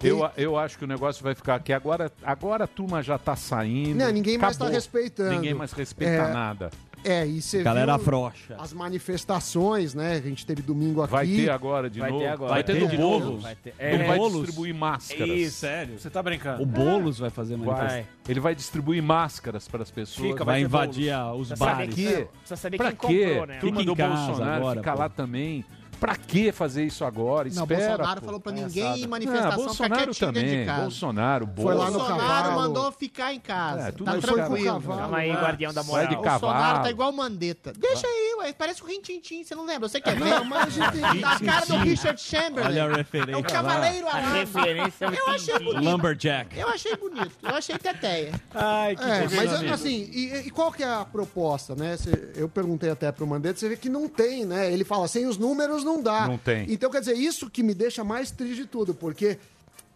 Eu, 0.02 0.30
eu 0.36 0.56
acho 0.56 0.78
que 0.78 0.84
o 0.84 0.86
negócio 0.86 1.22
vai 1.22 1.34
ficar 1.34 1.56
aqui. 1.56 1.72
Agora, 1.72 2.10
agora 2.22 2.64
a 2.64 2.66
turma 2.68 3.02
já 3.02 3.18
tá 3.18 3.34
saindo. 3.34 3.96
Não, 3.98 4.10
ninguém 4.12 4.38
mais 4.38 4.56
tá 4.56 4.68
respeitando. 4.68 5.30
Ninguém 5.30 5.54
mais 5.54 5.72
respeita 5.72 6.12
É, 6.12 6.32
nada. 6.32 6.70
É, 7.04 7.24
e 7.26 7.40
você 7.40 7.62
Galera 7.62 7.96
viu 7.96 8.04
frouxa. 8.04 8.56
as 8.58 8.72
manifestações, 8.72 9.94
né? 9.94 10.20
que 10.20 10.26
A 10.26 10.30
gente 10.30 10.44
teve 10.44 10.62
domingo 10.62 11.00
aqui. 11.02 11.12
Vai 11.12 11.26
ter 11.26 11.50
agora 11.50 11.88
de 11.88 12.00
Vai 12.00 12.10
novo. 12.10 12.22
ter 12.22 12.28
agora. 12.28 12.52
Vai 12.54 12.64
ter 12.64 12.78
Vai 12.78 12.88
do 12.88 12.96
Boulos. 12.96 13.42
Vai 13.42 13.54
ter- 13.54 13.74
Ele 13.78 14.02
É. 14.02 14.06
vai 14.06 14.18
Boulos? 14.18 14.42
distribuir 14.42 14.74
máscaras. 14.74 15.28
Isso. 15.28 15.58
Sério? 15.58 15.98
Você 15.98 16.10
tá 16.10 16.22
brincando? 16.22 16.62
O 16.62 16.66
Boulos 16.66 17.18
vai 17.20 17.30
fazer 17.30 17.56
manifestação. 17.56 17.88
Vai. 18.02 18.06
Ele 18.28 18.40
vai 18.40 18.54
distribuir 18.54 19.02
máscaras 19.02 19.68
para 19.68 19.82
as 19.84 19.90
pessoas. 19.92 20.28
Fica, 20.28 20.44
Vai 20.44 20.58
ter 20.60 20.64
invadir 20.64 21.10
a- 21.12 21.32
os 21.34 21.48
Precisa 21.48 21.56
saber 21.56 21.76
bares. 21.76 21.94
quem-? 21.94 22.06
Precisa 22.26 22.56
saber 22.56 22.76
Pra 22.76 22.92
quem 22.92 23.10
quê? 23.10 23.26
comprou, 23.26 23.46
né? 23.46 23.58
Turma 23.58 23.80
Fica 23.80 23.90
do 23.92 23.96
casa 23.96 24.26
Bolsonaro 24.26 24.56
agora, 24.56 24.80
fica 24.80 24.92
pô. 24.92 24.98
lá 24.98 25.08
também. 25.08 25.64
Pra 26.00 26.14
que 26.16 26.52
fazer 26.52 26.84
isso 26.84 27.04
agora? 27.04 27.48
Não, 27.52 27.62
Espera. 27.64 27.88
Bolsonaro 27.96 28.20
pô. 28.20 28.26
falou 28.26 28.40
pra 28.40 28.52
Palhaçada. 28.52 28.74
ninguém 28.74 28.96
ir 28.98 29.00
em 29.02 29.04
Ah, 29.04 29.08
manifestação, 29.08 29.50
ficar 29.50 29.64
Bolsonaro 29.66 30.04
quietinho 30.04 30.32
dentro 30.32 30.48
de 30.48 30.52
também. 30.52 30.66
casa. 30.66 30.80
Bolsonaro, 30.82 31.48
Foi 31.56 31.64
lá 31.64 31.72
no 31.72 31.78
Bolsonaro. 31.92 32.08
Bolsonaro 32.18 32.48
cavalo. 32.48 32.60
mandou 32.68 32.92
ficar 32.92 33.34
em 33.34 33.40
casa. 33.40 33.80
É, 33.88 33.92
tudo 33.92 34.04
tá 34.04 34.18
tranquilo. 34.18 34.64
cavalo. 34.80 35.00
Calma 35.00 35.18
aí, 35.18 35.32
guardião 35.32 35.72
da 35.74 35.82
moral. 35.82 36.06
de 36.06 36.14
O 36.14 36.16
Bolsonaro 36.18 36.40
cavalo. 36.40 36.82
tá 36.84 36.90
igual 36.90 37.10
o 37.10 37.16
Mandetta. 37.16 37.72
Deixa 37.76 38.06
aí, 38.06 38.34
ué. 38.38 38.52
Parece 38.52 38.82
o 38.82 38.86
Rintintim, 38.86 39.42
você 39.44 39.54
não 39.54 39.66
lembra? 39.66 39.88
Você 39.88 40.00
quer 40.00 40.14
ver? 40.16 40.24
Não, 40.30 40.44
mas 40.44 40.80
a 40.80 40.92
Tá 40.92 41.32
a 41.32 41.40
cara 41.40 41.66
do 41.66 41.76
Richard 41.78 42.20
Chamberlain. 42.20 42.66
Olha 42.68 42.82
a 42.82 42.86
É 42.86 42.88
o 42.90 42.96
referência 42.96 43.42
Cavaleiro 43.42 44.06
A 44.08 44.10
Alado. 44.16 44.34
referência 44.34 45.04
é 45.04 45.08
o 45.08 45.14
Eu 45.14 45.28
achei 45.30 45.58
bonito. 45.58 45.84
Lumberjack. 45.84 46.58
Eu 46.58 46.68
achei 46.68 46.96
bonito. 46.96 47.32
Eu 47.42 47.54
achei 47.54 47.78
teteia. 47.78 48.32
Ai, 48.54 48.94
que 48.96 49.02
É, 49.02 49.20
mas 49.22 49.30
divertido. 49.30 49.74
assim, 49.74 50.10
e, 50.12 50.34
e 50.46 50.50
qual 50.50 50.70
que 50.72 50.82
é 50.82 50.88
a 50.88 51.04
proposta, 51.04 51.74
né? 51.74 51.96
Eu 52.36 52.48
perguntei 52.48 52.90
até 52.90 53.10
pro 53.10 53.26
Mandetta, 53.26 53.58
você 53.58 53.68
vê 53.68 53.76
que 53.76 53.88
não 53.88 54.08
tem, 54.08 54.44
né? 54.44 54.72
Ele 54.72 54.84
fala, 54.84 55.08
sem 55.08 55.26
os 55.26 55.36
números 55.38 55.84
não 55.88 56.02
dá. 56.02 56.28
Não 56.28 56.38
tem. 56.38 56.66
Então, 56.68 56.90
quer 56.90 57.00
dizer, 57.00 57.14
isso 57.14 57.50
que 57.50 57.62
me 57.62 57.74
deixa 57.74 58.04
mais 58.04 58.30
triste 58.30 58.56
de 58.56 58.66
tudo, 58.66 58.94
porque 58.94 59.38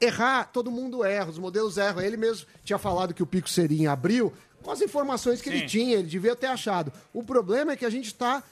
errar, 0.00 0.50
todo 0.52 0.70
mundo 0.70 1.04
erra, 1.04 1.30
os 1.30 1.38
modelos 1.38 1.76
erram. 1.76 2.00
Ele 2.02 2.16
mesmo 2.16 2.46
tinha 2.64 2.78
falado 2.78 3.14
que 3.14 3.22
o 3.22 3.26
pico 3.26 3.48
seria 3.48 3.82
em 3.82 3.86
abril, 3.86 4.32
com 4.62 4.70
as 4.70 4.80
informações 4.80 5.40
que 5.40 5.48
ele 5.48 5.66
tinha, 5.66 5.96
ele 5.96 6.08
devia 6.08 6.34
ter 6.34 6.46
achado. 6.46 6.92
O 7.12 7.22
problema 7.22 7.72
é 7.72 7.76
que 7.76 7.84
a 7.84 7.90
gente 7.90 8.06
está 8.06 8.42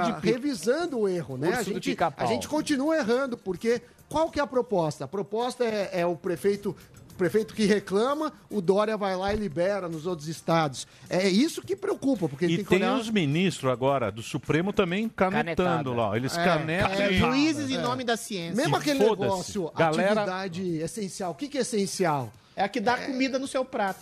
de 0.00 0.12
pico. 0.14 0.26
revisando 0.26 0.98
o 1.00 1.08
erro, 1.08 1.36
né? 1.36 1.48
Urso 1.48 1.60
A 1.60 1.62
gente, 1.62 1.96
a 2.16 2.26
gente 2.26 2.48
continua 2.48 2.96
errando, 2.96 3.36
porque 3.36 3.80
qual 4.08 4.30
que 4.30 4.40
é 4.40 4.42
a 4.42 4.46
proposta? 4.46 5.04
A 5.04 5.08
proposta 5.08 5.64
é, 5.64 5.90
é 5.92 6.06
o 6.06 6.16
prefeito 6.16 6.76
prefeito 7.14 7.54
que 7.54 7.64
reclama, 7.64 8.32
o 8.50 8.60
Dória 8.60 8.96
vai 8.96 9.16
lá 9.16 9.32
e 9.32 9.36
libera 9.36 9.88
nos 9.88 10.06
outros 10.06 10.28
estados. 10.28 10.86
É 11.08 11.28
isso 11.28 11.62
que 11.62 11.74
preocupa, 11.76 12.28
porque 12.28 12.44
ele 12.44 12.54
E 12.54 12.56
tem 12.56 12.64
que 12.64 12.70
tem 12.70 12.78
olhar... 12.88 12.98
os 12.98 13.08
ministros 13.10 13.70
agora 13.72 14.10
do 14.12 14.22
Supremo 14.22 14.72
também 14.72 15.08
canetando 15.08 15.54
Canetada. 15.64 15.90
lá. 15.90 16.16
Eles 16.16 16.36
É, 16.36 16.44
canetam. 16.44 16.90
É, 16.92 17.12
juízes 17.12 17.70
em 17.70 17.78
nome 17.78 18.04
da 18.04 18.16
ciência. 18.16 18.54
Mesmo 18.56 18.76
E 18.76 18.78
aquele 18.78 18.98
negócio, 18.98 19.70
Galera- 19.76 20.12
atividade 20.22 20.76
essencial. 20.78 21.30
O 21.32 21.34
que, 21.34 21.48
que 21.48 21.58
é 21.58 21.60
essencial? 21.62 22.32
É 22.56 22.62
a 22.62 22.68
que 22.68 22.80
dá 22.80 22.96
comida 22.96 23.38
no 23.38 23.48
seu 23.48 23.64
prato. 23.64 23.98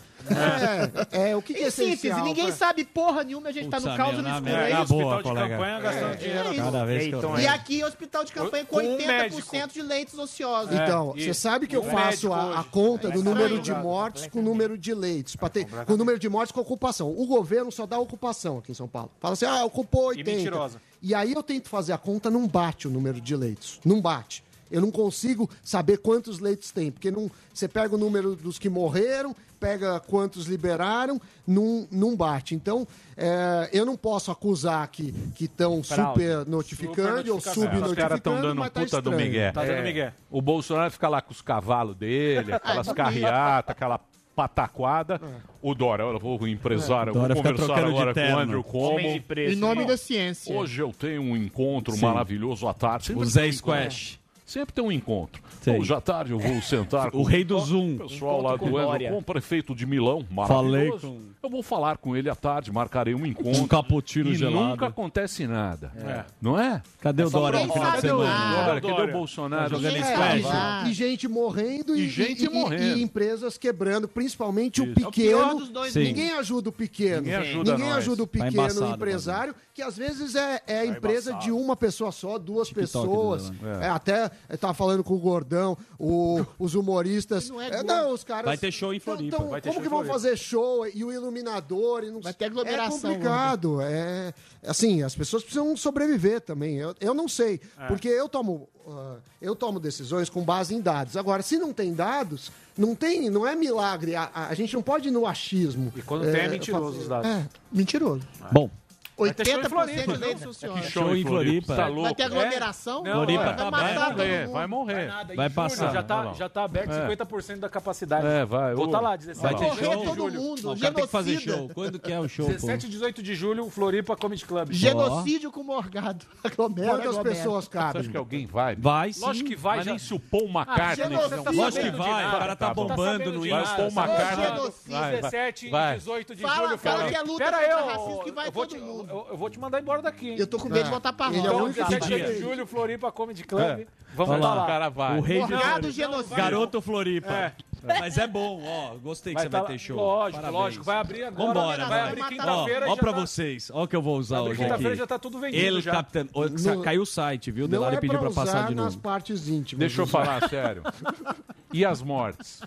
É, 1.11 1.31
é 1.31 1.37
o 1.37 1.43
que, 1.43 1.55
que 1.55 1.63
é 1.65 1.67
essencial? 1.69 2.23
ninguém 2.25 2.47
Pra- 2.47 2.55
sabe 2.55 2.85
porra 2.85 3.25
nenhuma, 3.25 3.49
a 3.49 3.53
gente 3.53 3.69
tá 3.69 3.79
Putz, 3.79 3.91
no 3.91 3.97
caos 3.97 4.19
no 4.19 4.29
escuro. 4.29 4.49
É 4.51 4.71
Tá 4.71 4.83
isso. 4.83 4.93
boa, 4.93 5.05
Hospital 5.17 5.17
de 5.19 5.23
colega. 5.41 5.57
campanha 5.57 5.81
gastando 5.81 6.17
dinheiro. 6.19 6.49
é 6.49 6.53
isso. 6.53 6.63
Cada 6.65 6.85
vez 6.85 7.03
que 7.07 7.13
eu... 7.13 7.19
Então, 7.19 7.39
E 7.41 7.45
é. 7.45 7.49
aqui, 7.49 7.85
hospital 7.85 8.25
de 8.25 8.33
campanha 8.33 8.65
com 8.65 8.77
Com 8.77 8.83
um 8.83 8.97
80% 8.99 9.73
de 9.73 9.83
leitos 9.83 10.19
ociosos. 10.19 10.73
Então, 10.75 11.15
É, 11.17 11.21
você 11.23 11.35
sabe 11.35 11.67
que 11.67 11.77
eu 11.77 11.83
faço 11.83 12.33
a, 12.33 12.61
a 12.61 12.65
conta 12.65 13.11
do 13.11 13.21
É 13.21 13.23
número 13.23 13.61
de 13.61 13.73
mortes 13.75 14.27
com 14.29 14.39
o 14.39 14.43
número 14.43 14.77
de 14.79 14.95
leitos. 14.95 15.35
Pra 15.35 15.49
ter, 15.49 15.67
com 15.67 15.95
o 15.95 15.97
número 15.97 16.19
de 16.19 16.29
mortes 16.29 16.53
com 16.53 16.61
ocupação. 16.61 17.11
O 17.11 17.27
governo 17.27 17.73
só 17.73 17.87
dá 17.87 17.99
ocupação 17.99 18.59
aqui 18.59 18.71
em 18.71 18.75
São 18.75 18.87
Paulo. 18.87 19.11
Fala 19.19 19.33
assim, 19.33 19.47
ah, 19.47 19.65
ocupou 19.65 20.07
80. 20.09 20.31
E 20.31 20.35
mentirosa. 20.37 20.81
E 21.01 21.15
aí 21.15 21.33
eu 21.33 21.43
tento 21.43 21.69
fazer 21.69 21.93
a 21.95 21.99
conta, 21.99 22.31
não 22.31 22.47
bate 22.47 22.87
o 22.87 22.91
número 22.91 23.21
de 23.21 23.35
leitos. 23.35 23.81
Não 23.85 24.01
bate. 24.01 24.45
Eu 24.73 24.81
não 24.81 24.91
consigo 24.91 25.49
saber 25.63 25.99
quantos 25.99 26.39
leitos 26.39 26.71
tem, 26.73 26.91
porque 26.91 27.11
não, 27.11 27.31
você 27.53 27.69
pega 27.69 27.95
o 27.95 27.99
número 27.99 28.35
dos 28.35 28.59
que 28.59 28.69
morreram, 28.69 29.37
pega 29.61 30.01
quantos 30.01 30.47
liberaram, 30.47 31.21
não, 31.47 31.87
não 31.91 32.17
bate. 32.17 32.55
Então, 32.55 32.89
é, 33.17 33.69
eu 33.73 33.87
não 33.87 33.97
posso 33.97 34.31
acusar 34.33 34.89
que 34.89 35.15
estão 35.41 35.85
super 35.85 36.45
notificando 36.47 37.33
ou 37.33 37.41
Super-notificação. 37.41 37.65
É, 37.65 37.87
os 37.87 37.93
caras 37.95 38.19
estão 38.19 38.33
subnotificando, 38.33 38.43
dando 38.49 38.59
mas 38.59 38.71
tá 38.71 38.81
puta 38.81 39.03
do 39.03 39.11
estranho. 39.11 39.31
Miguel. 39.31 39.53
Tá 39.53 39.61
dando 39.63 39.73
É. 39.73 39.83
migué. 39.83 40.15
O 40.31 40.43
Bolsonaro 40.43 40.91
fica 40.91 41.09
lá 41.09 41.21
com 41.23 41.31
os 41.33 41.41
cavalos 41.43 41.95
dele, 41.95 42.53
aquelas 42.55 42.91
carreatas, 42.93 43.71
aquela 43.71 44.01
pataquada. 44.35 45.21
O 45.61 45.75
Dória, 45.75 46.05
olha, 46.07 46.19
vou 46.19 46.41
o 46.41 46.49
empresário, 46.49 47.11
É. 47.11 47.13
Vou 47.13 47.37
conversar 47.37 47.85
agora 47.85 48.15
com 48.15 48.21
o. 48.21 48.39
Andrew 48.39 48.65
Como. 48.65 49.23
preço. 49.23 49.55
Em 49.55 49.59
nome 49.59 49.85
da 49.85 49.97
ciência. 49.97 50.55
Hoje 50.57 50.81
eu 50.83 50.93
tenho 50.93 51.23
um 51.23 51.37
encontro 51.37 51.95
Sim. 51.95 52.01
maravilhoso 52.01 52.67
à 52.67 52.75
tarde. 52.75 53.07
Sempre 53.09 53.23
O 53.23 53.27
Zé 53.27 53.53
Squash. 53.53 54.22
Sempre 54.53 54.75
tem 54.75 54.85
um 54.85 54.93
encontro. 54.93 55.43
Sei. 55.63 55.79
Hoje 55.79 55.95
à 55.95 56.01
tarde 56.01 56.33
eu 56.33 56.39
vou 56.39 56.61
sentar 56.61 57.11
O 57.17 57.23
rei 57.23 57.43
do 57.45 57.59
Zoom. 57.59 57.95
o 57.97 57.99
pessoal 58.09 58.43
lá 58.43 58.51
Encontro 58.55 58.67
do 58.67 58.73
com 58.73 58.83
Dória. 58.87 59.11
com 59.11 59.19
o 59.19 59.23
prefeito 59.23 59.75
de 59.75 59.87
Milão, 59.87 60.27
Falei 60.47 60.91
com- 60.91 61.21
Eu 61.43 61.49
vou 61.51 61.63
falar 61.63 61.97
com 61.97 62.15
ele 62.17 62.29
à 62.29 62.35
tarde, 62.35 62.71
marcarei 62.71 63.15
um 63.15 63.25
encontro. 63.25 63.63
Um 63.63 63.67
cappuccino 63.67 64.31
e 64.31 64.35
gelado. 64.35 64.69
nunca 64.69 64.87
acontece 64.89 65.47
nada. 65.47 65.93
É. 65.97 66.25
Não 66.41 66.59
é? 66.61 66.83
Cadê 67.01 67.23
o 67.23 67.27
Essa 67.27 67.39
Dória 67.39 67.67
no 67.67 67.73
final 67.73 67.87
de 67.91 67.97
Cadê 67.97 68.13
o 68.13 68.19
semana? 68.19 68.65
Dória? 68.67 68.81
Cadê 68.81 69.03
o 69.03 69.05
o? 69.09 69.13
Bolsonaro? 69.13 69.63
Tá 69.71 69.77
jogando 69.77 69.97
É, 69.97 70.87
e, 70.87 70.91
e 70.91 70.93
gente 70.93 71.27
morrendo 71.29 71.97
e, 71.97 72.03
E 72.03 72.09
gente 72.09 72.43
e- 72.43 72.47
e- 72.47 72.49
morrendo. 72.49 72.99
e 72.99 73.03
empresas 73.03 73.57
quebrando, 73.57 74.07
principalmente 74.07 74.81
o 74.81 74.85
Isso. 74.85 74.93
É 74.93 74.95
pequeno. 75.07 75.09
o 75.09 75.41
pior 75.41 75.55
dos 75.55 75.69
dois 75.71 75.95
Ninguém 75.95 76.33
ajuda 76.33 76.69
o 76.69 76.73
pequeno. 76.73 77.23
Ninguém 77.23 77.35
ajuda 77.37 77.73
Ninguém 77.77 77.93
ajuda 77.93 78.23
o 78.23 78.27
Tá 78.27 78.33
pequeno 78.33 78.53
embaçado, 78.53 78.95
empresário, 78.95 79.55
que 79.75 79.81
às 79.83 79.97
vezes 79.97 80.35
é, 80.35 80.61
é 80.67 80.79
a 80.81 80.87
empresa 80.87 81.31
embaçado. 81.31 81.45
de 81.45 81.51
uma 81.53 81.75
pessoa 81.77 82.13
só, 82.13 82.39
duas 82.39 82.71
pessoas. 82.71 83.51
dele, 83.51 83.63
né? 83.63 83.87
É, 83.87 83.89
até 83.89 84.31
eu 84.49 84.59
tava 84.59 84.75
falando 84.75 85.03
com 85.05 85.15
o 85.15 85.19
Gordão, 85.19 85.77
o- 85.99 86.45
os 86.59 86.75
humoristas. 86.75 87.49
Não 87.49 87.61
é 87.61 87.69
É, 87.69 87.83
não, 87.83 88.13
os 88.13 88.23
caras. 88.25 88.45
Vai 88.47 88.59
ter 88.59 88.71
show 88.73 88.93
em 88.93 89.01
Floripa. 89.01 89.37
Então, 89.37 89.49
Vai 89.49 89.61
ter 89.61 89.69
como 89.71 89.81
show 89.81 89.83
que 89.83 89.89
vão 89.89 90.05
fazer 90.05 90.37
show 90.37 90.87
e 90.87 91.05
o 91.05 91.13
iluminador? 91.13 92.05
E 92.05 92.11
não... 92.11 92.21
Vai 92.21 92.35
ter 92.35 92.47
aglomeração, 92.47 93.11
É 93.11 93.15
complicado. 93.15 93.81
É, 93.81 94.35
assim, 94.67 95.03
as 95.03 95.15
pessoas 95.15 95.43
precisam 95.43 95.77
sobreviver 95.77 96.41
também. 96.41 96.77
Eu, 96.77 96.95
eu 97.01 97.15
não 97.15 97.29
sei, 97.29 97.61
É. 97.79 97.87
porque 97.87 98.09
eu 98.09 98.29
tomo, 98.29 98.69
ah, 98.89 99.17
eu 99.41 99.55
tomo 99.57 99.79
decisões 99.81 100.29
com 100.29 100.43
base 100.43 100.75
em 100.75 100.81
dados. 100.81 101.17
Agora, 101.17 101.43
se 101.43 101.57
não 101.59 101.73
tem 101.73 101.95
dados, 101.95 102.51
não 102.77 102.95
tem, 102.95 103.29
não 103.31 103.47
é 103.47 103.55
milagre. 103.55 104.15
A, 104.15 104.31
a- 104.35 104.49
a 104.49 104.55
gente 104.55 104.75
não 104.75 104.83
pode 104.83 105.09
ir 105.09 105.11
no 105.11 105.27
achismo. 105.27 105.93
E 105.97 106.03
quando 106.03 106.23
tem, 106.31 106.41
é 106.43 106.49
mentiroso 106.49 107.01
os 107.01 107.09
dados. 107.09 107.29
É, 107.29 107.47
mentiroso. 107.71 108.23
Bom. 108.51 108.71
Vai 109.19 109.33
ter 109.35 109.47
show 109.47 109.55
em 109.59 109.63
80% 109.63 109.69
Floripa, 109.69 110.01
de 110.01 110.07
viu? 110.07 110.17
leitos 110.17 110.43
funcionam. 110.43 110.77
Que 110.81 110.91
Show 110.91 111.17
em 111.17 111.23
Floripa. 111.25 111.77
Tá 111.77 111.89
Vai 111.91 112.15
ter 112.15 112.23
aglomeração? 112.25 113.03
Não, 113.03 113.13
Floripa 113.13 113.45
vai 113.45 113.57
tá 113.57 113.71
matar 113.71 113.83
Vai 113.83 113.95
todo 113.95 114.17
morrer, 114.17 114.47
vai 114.49 114.67
morrer. 114.67 115.13
Vai 115.37 115.37
julho 115.37 115.51
passar. 115.51 115.93
Já 115.93 116.03
tá, 116.03 116.33
já 116.33 116.49
tá 116.49 116.65
aberto 116.65 116.91
É. 116.93 117.09
50% 117.09 117.59
da 117.61 117.69
capacidade. 117.69 118.27
É, 118.27 118.45
vai. 118.45 118.75
Vou 118.75 118.87
ô. 118.87 118.91
tá 118.91 119.01
lá, 119.01 119.17
17 119.17 119.43
Vai 119.43 119.55
ter 119.55 119.65
Morrer 119.67 119.85
show? 119.85 120.05
todo 120.05 120.17
julho. 120.17 120.41
mundo. 120.41 120.63
Não, 120.63 120.73
o 120.73 120.79
cara 120.81 120.95
tem 120.95 121.05
que 121.05 121.11
fazer 121.11 121.31
genocida. 121.39 121.57
show. 121.59 121.69
Quando 121.75 121.99
que 121.99 122.13
é 122.13 122.19
o 122.21 122.29
show, 122.29 122.47
pô? 122.47 122.53
17 122.53 122.87
e 122.87 122.91
18 122.91 123.23
de 123.23 123.35
julho, 123.35 123.71
Floripa 123.71 124.17
Comedy 124.17 124.45
Club. 124.45 124.73
Genocídio 124.73 125.51
com 125.53 125.63
Morgado. 125.63 126.25
Aglomera, 126.43 126.89
Quantas 126.91 127.07
aglomera. 127.09 127.37
pessoas 127.37 127.65
Você 127.65 127.71
cabem? 127.71 128.01
acha 128.01 128.11
que 128.11 128.17
alguém 128.17 128.47
vai? 128.47 128.75
Vai 128.77 129.13
sim. 129.13 129.21
Lógico 129.21 129.49
que 129.51 129.57
vai, 129.57 129.77
Mas 129.77 129.85
já. 129.87 129.91
nem 129.93 129.99
se 129.99 130.15
o 130.15 130.19
Paul 130.19 130.49
McCartney 130.49 131.17
um- 131.17 131.29
tá 131.45 131.51
Lógico 131.51 131.85
que 131.85 131.91
vai. 131.91 132.27
O 132.27 132.31
cara 132.33 132.57
tá 132.57 132.67
Tá 132.69 132.75
bom. 132.75 132.87
bombando 132.87 133.33
no 133.33 133.41
Vai, 133.49 133.63
Insta. 133.63 133.77
Paul 133.77 133.91
nada. 133.93 134.13
McCartney. 134.13 134.47
genocídio. 134.47 134.93
Vai, 134.93 135.01
vai. 135.13 135.21
17 135.21 135.71
Vai. 135.71 135.95
e 135.95 135.99
18 135.99 136.35
de 136.35 136.43
Fala, 136.43 136.67
julho, 136.69 136.79
fala 136.79 136.97
cara. 136.99 137.09
que 137.11 137.17
é 137.17 137.21
luta 137.23 137.45
contra 137.45 137.61
racismo 137.87 138.25
que 138.25 138.33
vai 138.33 138.51
todo 138.51 138.77
mundo. 138.77 139.02
Eu, 139.09 139.27
eu 139.31 139.37
vou 139.37 139.49
te 139.51 139.59
mandar 139.59 139.81
embora 139.81 140.03
daqui. 140.03 140.35
Eu 140.39 140.47
tô 140.47 140.59
com 140.59 140.69
medo 140.69 140.85
de 140.85 140.91
voltar 140.91 141.13
pra 141.13 141.27
Ele 141.29 141.39
é 141.39 141.41
o. 141.41 141.45
Então, 141.45 141.65
único 141.65 141.75
que 141.85 141.85
17 141.97 142.07
dia? 142.07 142.27
de 142.35 142.41
julho, 142.41 142.67
Floripa 142.67 143.13
Comedy 143.13 143.45
Club. 143.45 143.63
É. 143.63 143.87
Vamos 144.15 144.41
lá. 144.41 144.55
lá. 144.55 144.63
O 144.65 144.67
cara 144.67 144.89
vai. 144.89 145.19
O 145.19 145.21
rei 145.23 145.39
Floripa. 145.47 145.91
genocídio. 145.91 146.37
Garoto 146.37 146.81
Floripa. 146.81 147.33
É. 147.33 147.53
Mas 147.99 148.17
é 148.17 148.29
bom, 148.29 148.63
ó. 148.65 148.95
Gostei 148.99 149.33
que 149.35 149.39
Vai 149.41 149.45
você 149.47 149.51
tá 149.51 149.59
vai 149.63 149.73
ter 149.73 149.79
show. 149.79 149.97
Lógico, 149.97 150.41
Parabéns. 150.41 150.63
lógico. 150.63 150.85
Vai 150.85 150.97
abrir 150.99 151.25
agora. 151.25 151.47
Vambora, 151.49 151.79
vai 151.87 151.89
vai. 151.89 152.09
abrir 152.11 152.23
Ó, 152.23 152.29
quinta-feira. 152.29 152.87
Ó, 152.87 152.95
já 152.95 152.97
pra 153.03 153.13
tá- 153.13 153.21
vocês. 153.21 153.71
Ó 153.75 153.83
o 153.83 153.89
que 153.89 153.97
eu 153.97 154.03
vou 154.03 154.19
usar 154.19 154.41
hoje 154.43 154.63
quinta-feira 154.63 154.91
aqui. 154.91 154.99
já 154.99 155.07
tá 155.07 155.19
tudo 155.19 155.41
vendido 155.41 155.65
Ele, 155.65 155.81
já. 155.81 155.91
capitão. 155.91 156.29
Ô, 156.33 156.45
Não- 156.49 156.81
Caiu 156.83 157.03
o 157.03 157.07
site, 157.07 157.51
viu? 157.51 157.67
Delari 157.67 157.97
é 157.97 158.01
pediu 158.01 158.21
pra 158.21 158.31
pra 158.31 158.37
passar 158.45 158.59
usar 158.59 158.69
de 158.69 158.75
nas 158.77 158.85
novo. 158.95 158.99
partes 159.01 159.49
íntimas. 159.49 159.81
Deixa 159.81 160.01
eu 160.03 160.07
falar 160.07 160.49
sério. 160.49 160.83
E 161.73 161.85
as 161.85 162.03
mortes? 162.03 162.61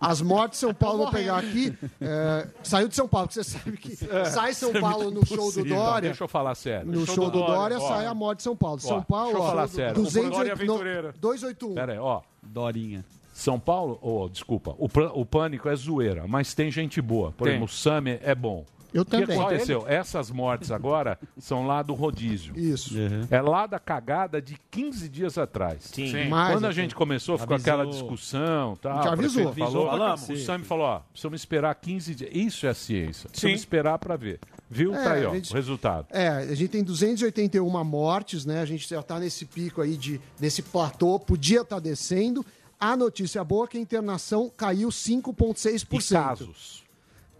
As 0.00 0.20
mortes 0.20 0.58
de 0.60 0.66
São 0.66 0.74
Paulo, 0.74 1.04
vou 1.04 1.10
pegar 1.12 1.38
aqui. 1.38 1.76
é, 2.00 2.46
saiu 2.62 2.88
de 2.88 2.94
São 2.94 3.06
Paulo, 3.08 3.28
porque 3.28 3.42
você 3.42 3.50
sabe 3.58 3.76
que 3.76 3.96
sai 4.30 4.52
São 4.54 4.72
Paulo 4.72 5.10
no 5.10 5.24
show 5.26 5.52
do 5.52 5.64
Dória. 5.64 6.08
Deixa 6.10 6.24
eu 6.24 6.28
falar 6.28 6.54
sério. 6.54 6.86
No 6.90 7.06
show, 7.06 7.30
do 7.30 7.38
Dória, 7.40 7.78
sai 7.80 8.06
a 8.06 8.14
morte 8.14 8.38
de 8.38 8.42
São 8.44 8.56
Paulo. 8.56 8.80
São 8.80 9.02
Paulo, 9.02 9.26
deixa 9.32 9.38
eu 9.38 9.42
ó, 9.44 9.48
falar 9.48 9.68
sério. 9.68 9.94
208, 9.94 10.30
Dória 10.34 10.54
no- 10.54 10.72
Aventureira. 10.72 11.14
281. 11.20 11.74
Pera 11.74 11.92
aí, 11.92 11.98
ó. 11.98 12.20
Dorinha. 12.42 13.04
São 13.34 13.58
Paulo, 13.60 13.98
oh, 14.02 14.28
desculpa, 14.28 14.74
o, 14.78 14.88
pr- 14.88 15.12
o 15.14 15.24
pânico 15.24 15.68
é 15.68 15.76
zoeira, 15.76 16.26
mas 16.26 16.54
tem 16.54 16.72
gente 16.72 17.00
boa. 17.00 17.30
Por 17.30 17.44
Tem. 17.44 17.52
exemplo, 17.54 17.66
o 17.66 17.68
Sami 17.68 18.18
é 18.22 18.34
bom. 18.34 18.64
Eu 18.92 19.02
O 19.02 19.04
que 19.04 19.10
também. 19.10 19.38
aconteceu? 19.38 19.84
Essas 19.86 20.30
mortes 20.30 20.70
agora 20.70 21.18
são 21.38 21.66
lá 21.66 21.82
do 21.82 21.92
rodízio. 21.94 22.58
Isso. 22.58 22.94
É 23.30 23.40
lá 23.40 23.66
da 23.66 23.78
cagada 23.78 24.40
de 24.40 24.56
15 24.70 25.08
dias 25.08 25.36
atrás. 25.36 25.84
Sim. 25.84 26.10
Sim. 26.10 26.28
Mais 26.28 26.54
Quando 26.54 26.66
a 26.66 26.72
gente 26.72 26.94
começou, 26.94 27.36
ficou 27.36 27.54
Avisou. 27.54 27.72
aquela 27.74 27.90
discussão. 27.90 28.76
Tal, 28.80 28.96
A 28.98 29.12
avisou. 29.12 29.52
Falou, 29.52 29.90
Avisou 29.90 30.26
pra 30.26 30.34
o. 30.34 30.36
Sami 30.38 30.64
falou: 30.64 30.86
ó, 30.86 30.98
precisamos 31.10 31.40
esperar 31.40 31.74
15 31.74 32.14
dias. 32.14 32.30
Isso 32.32 32.66
é 32.66 32.70
a 32.70 32.74
ciência. 32.74 33.28
Precisamos 33.28 33.58
Sim. 33.60 33.62
esperar 33.62 33.98
para 33.98 34.16
ver. 34.16 34.40
Viu? 34.70 34.94
É, 34.94 35.02
tá 35.02 35.12
aí, 35.12 35.24
ó, 35.24 35.34
gente- 35.34 35.50
o 35.52 35.54
resultado. 35.54 36.06
É, 36.10 36.28
a 36.28 36.54
gente 36.54 36.68
tem 36.68 36.82
281 36.84 37.84
mortes, 37.84 38.44
né? 38.44 38.60
A 38.60 38.66
gente 38.66 38.88
já 38.88 39.02
tá 39.02 39.18
nesse 39.18 39.44
pico 39.46 39.80
aí, 39.80 39.96
de, 39.96 40.20
nesse 40.40 40.62
platô, 40.62 41.18
podia 41.18 41.62
estar 41.62 41.78
descendo. 41.78 42.44
A 42.80 42.96
notícia 42.96 43.42
boa 43.42 43.64
é 43.64 43.68
que 43.68 43.78
a 43.78 43.80
internação 43.80 44.50
caiu 44.56 44.88
E 44.88 44.92
5,6%. 44.92 46.12
casos. 46.12 46.84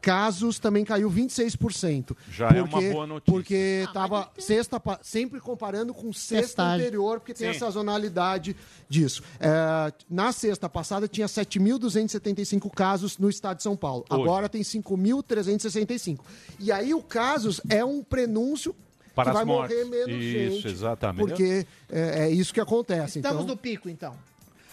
Casos 0.00 0.58
também 0.58 0.84
caiu 0.84 1.10
26%. 1.10 2.16
Já 2.30 2.48
é 2.50 2.62
uma 2.62 2.80
boa 2.80 3.06
notícia. 3.06 3.32
Porque 3.32 3.82
estava 3.86 4.30
sexta, 4.38 4.78
pa- 4.78 5.00
sempre 5.02 5.40
comparando 5.40 5.92
com 5.92 6.12
sexta 6.12 6.46
Testagem. 6.46 6.80
anterior, 6.86 7.20
porque 7.20 7.34
tem 7.34 7.50
Sim. 7.50 7.56
a 7.56 7.58
sazonalidade 7.58 8.56
disso. 8.88 9.22
É, 9.40 9.92
na 10.08 10.30
sexta 10.32 10.68
passada 10.68 11.06
tinha 11.08 11.26
7.275 11.26 12.70
casos 12.70 13.18
no 13.18 13.28
estado 13.28 13.58
de 13.58 13.62
São 13.62 13.76
Paulo. 13.76 14.04
Hoje. 14.10 14.22
Agora 14.22 14.48
tem 14.48 14.62
5.365. 14.62 16.20
E 16.58 16.70
aí 16.72 16.94
o 16.94 17.02
casos 17.02 17.60
é 17.68 17.84
um 17.84 18.02
prenúncio 18.02 18.74
Para 19.14 19.24
que 19.24 19.30
as 19.30 19.36
vai 19.36 19.44
mortes. 19.44 19.76
morrer 19.76 19.90
menos 19.90 20.24
Isso, 20.24 20.54
gente. 20.62 20.68
exatamente. 20.68 21.26
Porque 21.26 21.66
é, 21.90 22.24
é 22.26 22.30
isso 22.30 22.52
que 22.54 22.60
acontece. 22.60 23.18
Estamos 23.18 23.42
então, 23.42 23.54
no 23.54 23.60
pico, 23.60 23.88
então. 23.88 24.14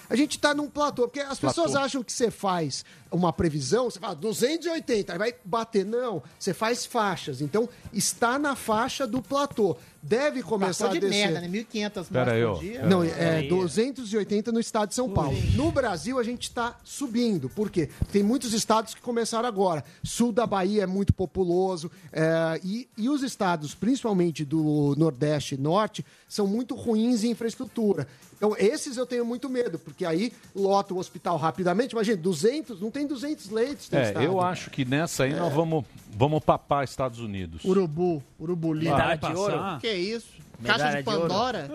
A 0.10 0.16
gente 0.16 0.38
está 0.38 0.54
num 0.54 0.70
platô, 0.70 1.04
porque 1.04 1.20
as 1.20 1.40
Platô. 1.40 1.62
pessoas 1.62 1.76
acham 1.76 2.04
que 2.04 2.12
você 2.12 2.30
faz 2.30 2.86
uma 3.12 3.32
previsão, 3.32 3.90
você 3.90 4.00
fala 4.00 4.16
280, 4.16 5.14
aí 5.14 5.20
vai 5.20 5.36
bater. 5.44 5.86
Não, 5.86 6.22
você 6.38 6.54
faz 6.54 6.86
faixas. 6.86 7.42
Então, 7.42 7.68
está 7.94 8.38
na 8.38 8.56
faixa 8.56 9.08
do 9.08 9.22
platô. 9.22 9.78
Deve 10.08 10.44
começar 10.44 10.86
Passou 10.90 11.00
de 11.00 11.06
a 11.06 11.10
descer. 11.10 11.32
merda, 11.32 11.42
né? 11.42 11.48
1.500 11.50 12.06
Pera 12.12 12.32
aí, 12.34 12.44
ó. 12.44 12.50
mortes 12.52 12.68
por 12.70 12.72
dia. 12.78 12.86
Não, 12.86 13.04
é 13.04 13.36
Aí. 13.38 13.50
280 13.50 14.52
no 14.52 14.60
estado 14.60 14.90
de 14.90 14.96
São 14.96 15.10
Paulo. 15.10 15.36
No 15.56 15.72
Brasil, 15.72 16.20
a 16.20 16.24
gente 16.24 16.44
está 16.44 16.78
subindo. 16.84 17.50
Por 17.50 17.72
quê? 17.72 17.90
Tem 18.12 18.22
muitos 18.22 18.54
estados 18.54 18.94
que 18.94 19.02
começaram 19.02 19.48
agora. 19.48 19.84
Sul 20.04 20.32
da 20.32 20.46
Bahia 20.46 20.84
é 20.84 20.86
muito 20.86 21.12
populoso. 21.12 21.90
é, 22.14 22.60
e, 22.64 22.88
e 22.98 23.10
os 23.10 23.24
estados, 23.24 23.74
principalmente 23.74 24.46
do 24.46 24.94
Nordeste 24.96 25.56
e 25.56 25.58
Norte, 25.58 26.06
são 26.30 26.46
muito 26.46 26.76
ruins 26.76 27.24
em 27.24 27.32
infraestrutura. 27.32 28.08
Então, 28.38 28.54
esses 28.60 28.98
eu 28.98 29.06
tenho 29.06 29.26
muito 29.26 29.50
medo, 29.50 29.80
porque 29.80 30.06
aí 30.06 30.32
lota 30.54 30.94
o 30.94 30.98
hospital 30.98 31.38
rapidamente. 31.38 31.94
Imagina, 31.94 32.18
200, 32.18 32.80
não 32.82 32.92
tem 32.92 33.08
200 33.08 33.50
leitos 33.50 33.90
no 33.90 33.98
É, 33.98 34.04
estado. 34.08 34.24
eu 34.26 34.42
acho 34.42 34.70
que 34.70 34.84
nessa 34.86 35.24
aí 35.24 35.34
nós 35.34 35.54
vamos, 35.54 35.86
vamos 36.16 36.44
papar 36.44 36.84
Estados 36.84 37.20
Unidos. 37.20 37.64
Urubu, 37.66 38.24
Urubu 38.40 38.74
Livre. 38.74 38.90
Medalha 38.92 39.18
Vai 39.18 39.32
de 39.32 39.38
ouro. 39.38 39.54
passar? 39.54 39.80
Que 39.82 39.94
isso? 39.94 40.28
Caixa 40.64 41.02
de 41.04 41.10
ouro. 41.10 41.22
Pandora? 41.22 41.70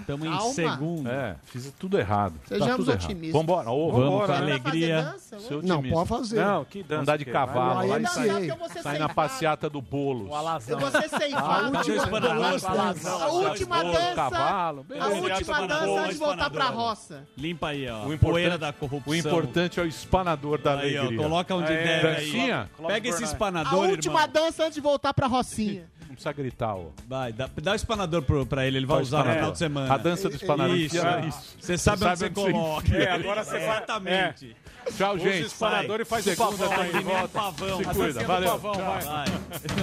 Estamos 0.00 0.26
em 0.26 0.30
Calma. 0.30 0.52
segundo. 0.54 1.08
É, 1.10 1.36
fiz 1.46 1.72
tudo 1.78 1.98
errado. 1.98 2.34
tá 2.40 2.48
Sejamos 2.48 2.76
tudo 2.76 2.90
errado. 2.90 3.04
otimistas. 3.04 3.32
Vambora, 3.40 3.70
ô, 3.70 3.92
Vamos 3.92 4.26
com 4.26 4.32
alegria. 4.32 4.62
fazer 5.04 5.12
dança? 5.12 5.40
Seu 5.40 5.62
Não, 5.62 5.82
pode 5.82 6.08
fazer. 6.08 6.40
Não, 6.44 6.64
que 6.64 6.82
dança. 6.82 7.02
Andar 7.02 7.16
de 7.18 7.28
é? 7.28 7.32
cavalo, 7.32 7.88
lá 7.88 7.98
e 8.00 8.06
sair 8.06 8.98
na 8.98 9.08
passeata 9.08 9.68
do 9.70 9.80
Boulos. 9.80 10.28
O 10.30 10.34
alazão. 10.34 10.78
Eu 10.80 10.90
vou 10.90 11.00
ser 11.00 11.08
ceifado. 11.08 11.64
A 11.76 11.78
última 11.78 11.96
espanador? 11.96 12.50
dança- 12.50 13.10
A 13.10 13.28
última 13.28 13.76
Bolo, 13.82 13.92
dança. 13.92 14.14
cavalo, 14.14 14.86
A 15.00 15.06
última 15.08 15.66
dança 15.66 16.00
antes 16.00 16.12
de 16.14 16.18
voltar 16.24 16.50
pra 16.50 16.64
roça. 16.66 17.24
Limpa 17.36 17.68
aí, 17.68 17.88
ó. 17.88 18.06
O 18.06 18.18
Poeira 18.18 18.54
importante, 18.54 18.60
da 18.60 18.72
corrupção. 18.72 19.12
o 19.12 19.16
importante 19.16 19.80
é 19.80 19.82
o 19.82 19.86
espanador 19.86 20.58
da 20.58 20.72
alegria. 20.72 21.16
coloca 21.16 21.54
onde 21.54 21.68
deve 21.68 22.06
aí. 22.08 22.14
dancinha? 22.16 22.70
Pega 22.86 23.08
esse 23.08 23.22
A 23.22 23.26
espanador, 23.26 23.88
última 23.90 24.22
irmão. 24.22 24.32
dança 24.32 24.62
antes 24.64 24.74
de 24.74 24.80
voltar 24.80 25.12
pra 25.14 25.26
rocinha. 25.26 25.88
Precisa 26.14 26.32
gritar, 26.32 26.74
ó. 26.76 26.86
Vai, 27.08 27.32
dá, 27.32 27.48
dá 27.62 27.72
o 27.72 27.74
espanador 27.74 28.22
pro, 28.22 28.46
pra 28.46 28.66
ele, 28.66 28.78
ele 28.78 28.86
vai 28.86 28.98
Faz 28.98 29.08
usar 29.08 29.18
no 29.18 29.22
espanador. 29.24 29.38
final 29.40 29.52
de 29.52 29.58
semana. 29.58 29.94
A 29.94 29.98
dança 29.98 30.28
do 30.28 30.34
espanador. 30.36 30.76
Isso. 30.76 30.98
É. 31.06 31.26
isso. 31.26 31.56
Você 31.60 31.78
sabe 31.78 32.04
onde 32.04 32.18
você 32.18 32.30
coloca. 32.30 32.96
É, 32.96 33.10
agora 33.10 33.44
você 33.44 33.50
vai- 33.52 33.62
Exatamente. 33.64 34.56
Tchau, 34.96 35.14
Usa 35.16 35.24
gente. 35.24 35.42
o 35.42 35.46
espanador 35.46 36.00
e 36.00 36.04
faz 36.04 36.26
o 36.26 36.30
Segunda 36.30 36.56
pavão 36.58 36.68
tá 36.76 36.82
aí, 36.82 36.92
de 36.92 36.98
volta. 37.00 37.18
volta. 37.20 37.28
Pavão. 37.28 37.78
Se 37.78 37.84
A 37.88 37.94
cuida, 37.94 38.04
dancinha 38.04 38.24
do 38.24 38.26
valeu. 38.26 38.50
pavão, 38.50 38.72
Tchau. 38.72 38.84
vai. 38.84 39.04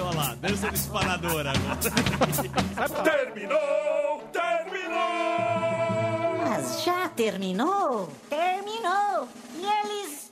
Olha 0.02 0.16
lá, 0.18 0.34
dança 0.36 0.68
do 0.68 0.74
espanador 0.74 1.46
agora. 1.46 3.02
Terminou! 3.02 4.22
Terminou! 4.32 4.92
Mas 6.48 6.82
já 6.84 7.08
terminou? 7.08 8.08
Terminou! 8.30 9.28
E 9.56 9.64
eles 9.64 10.31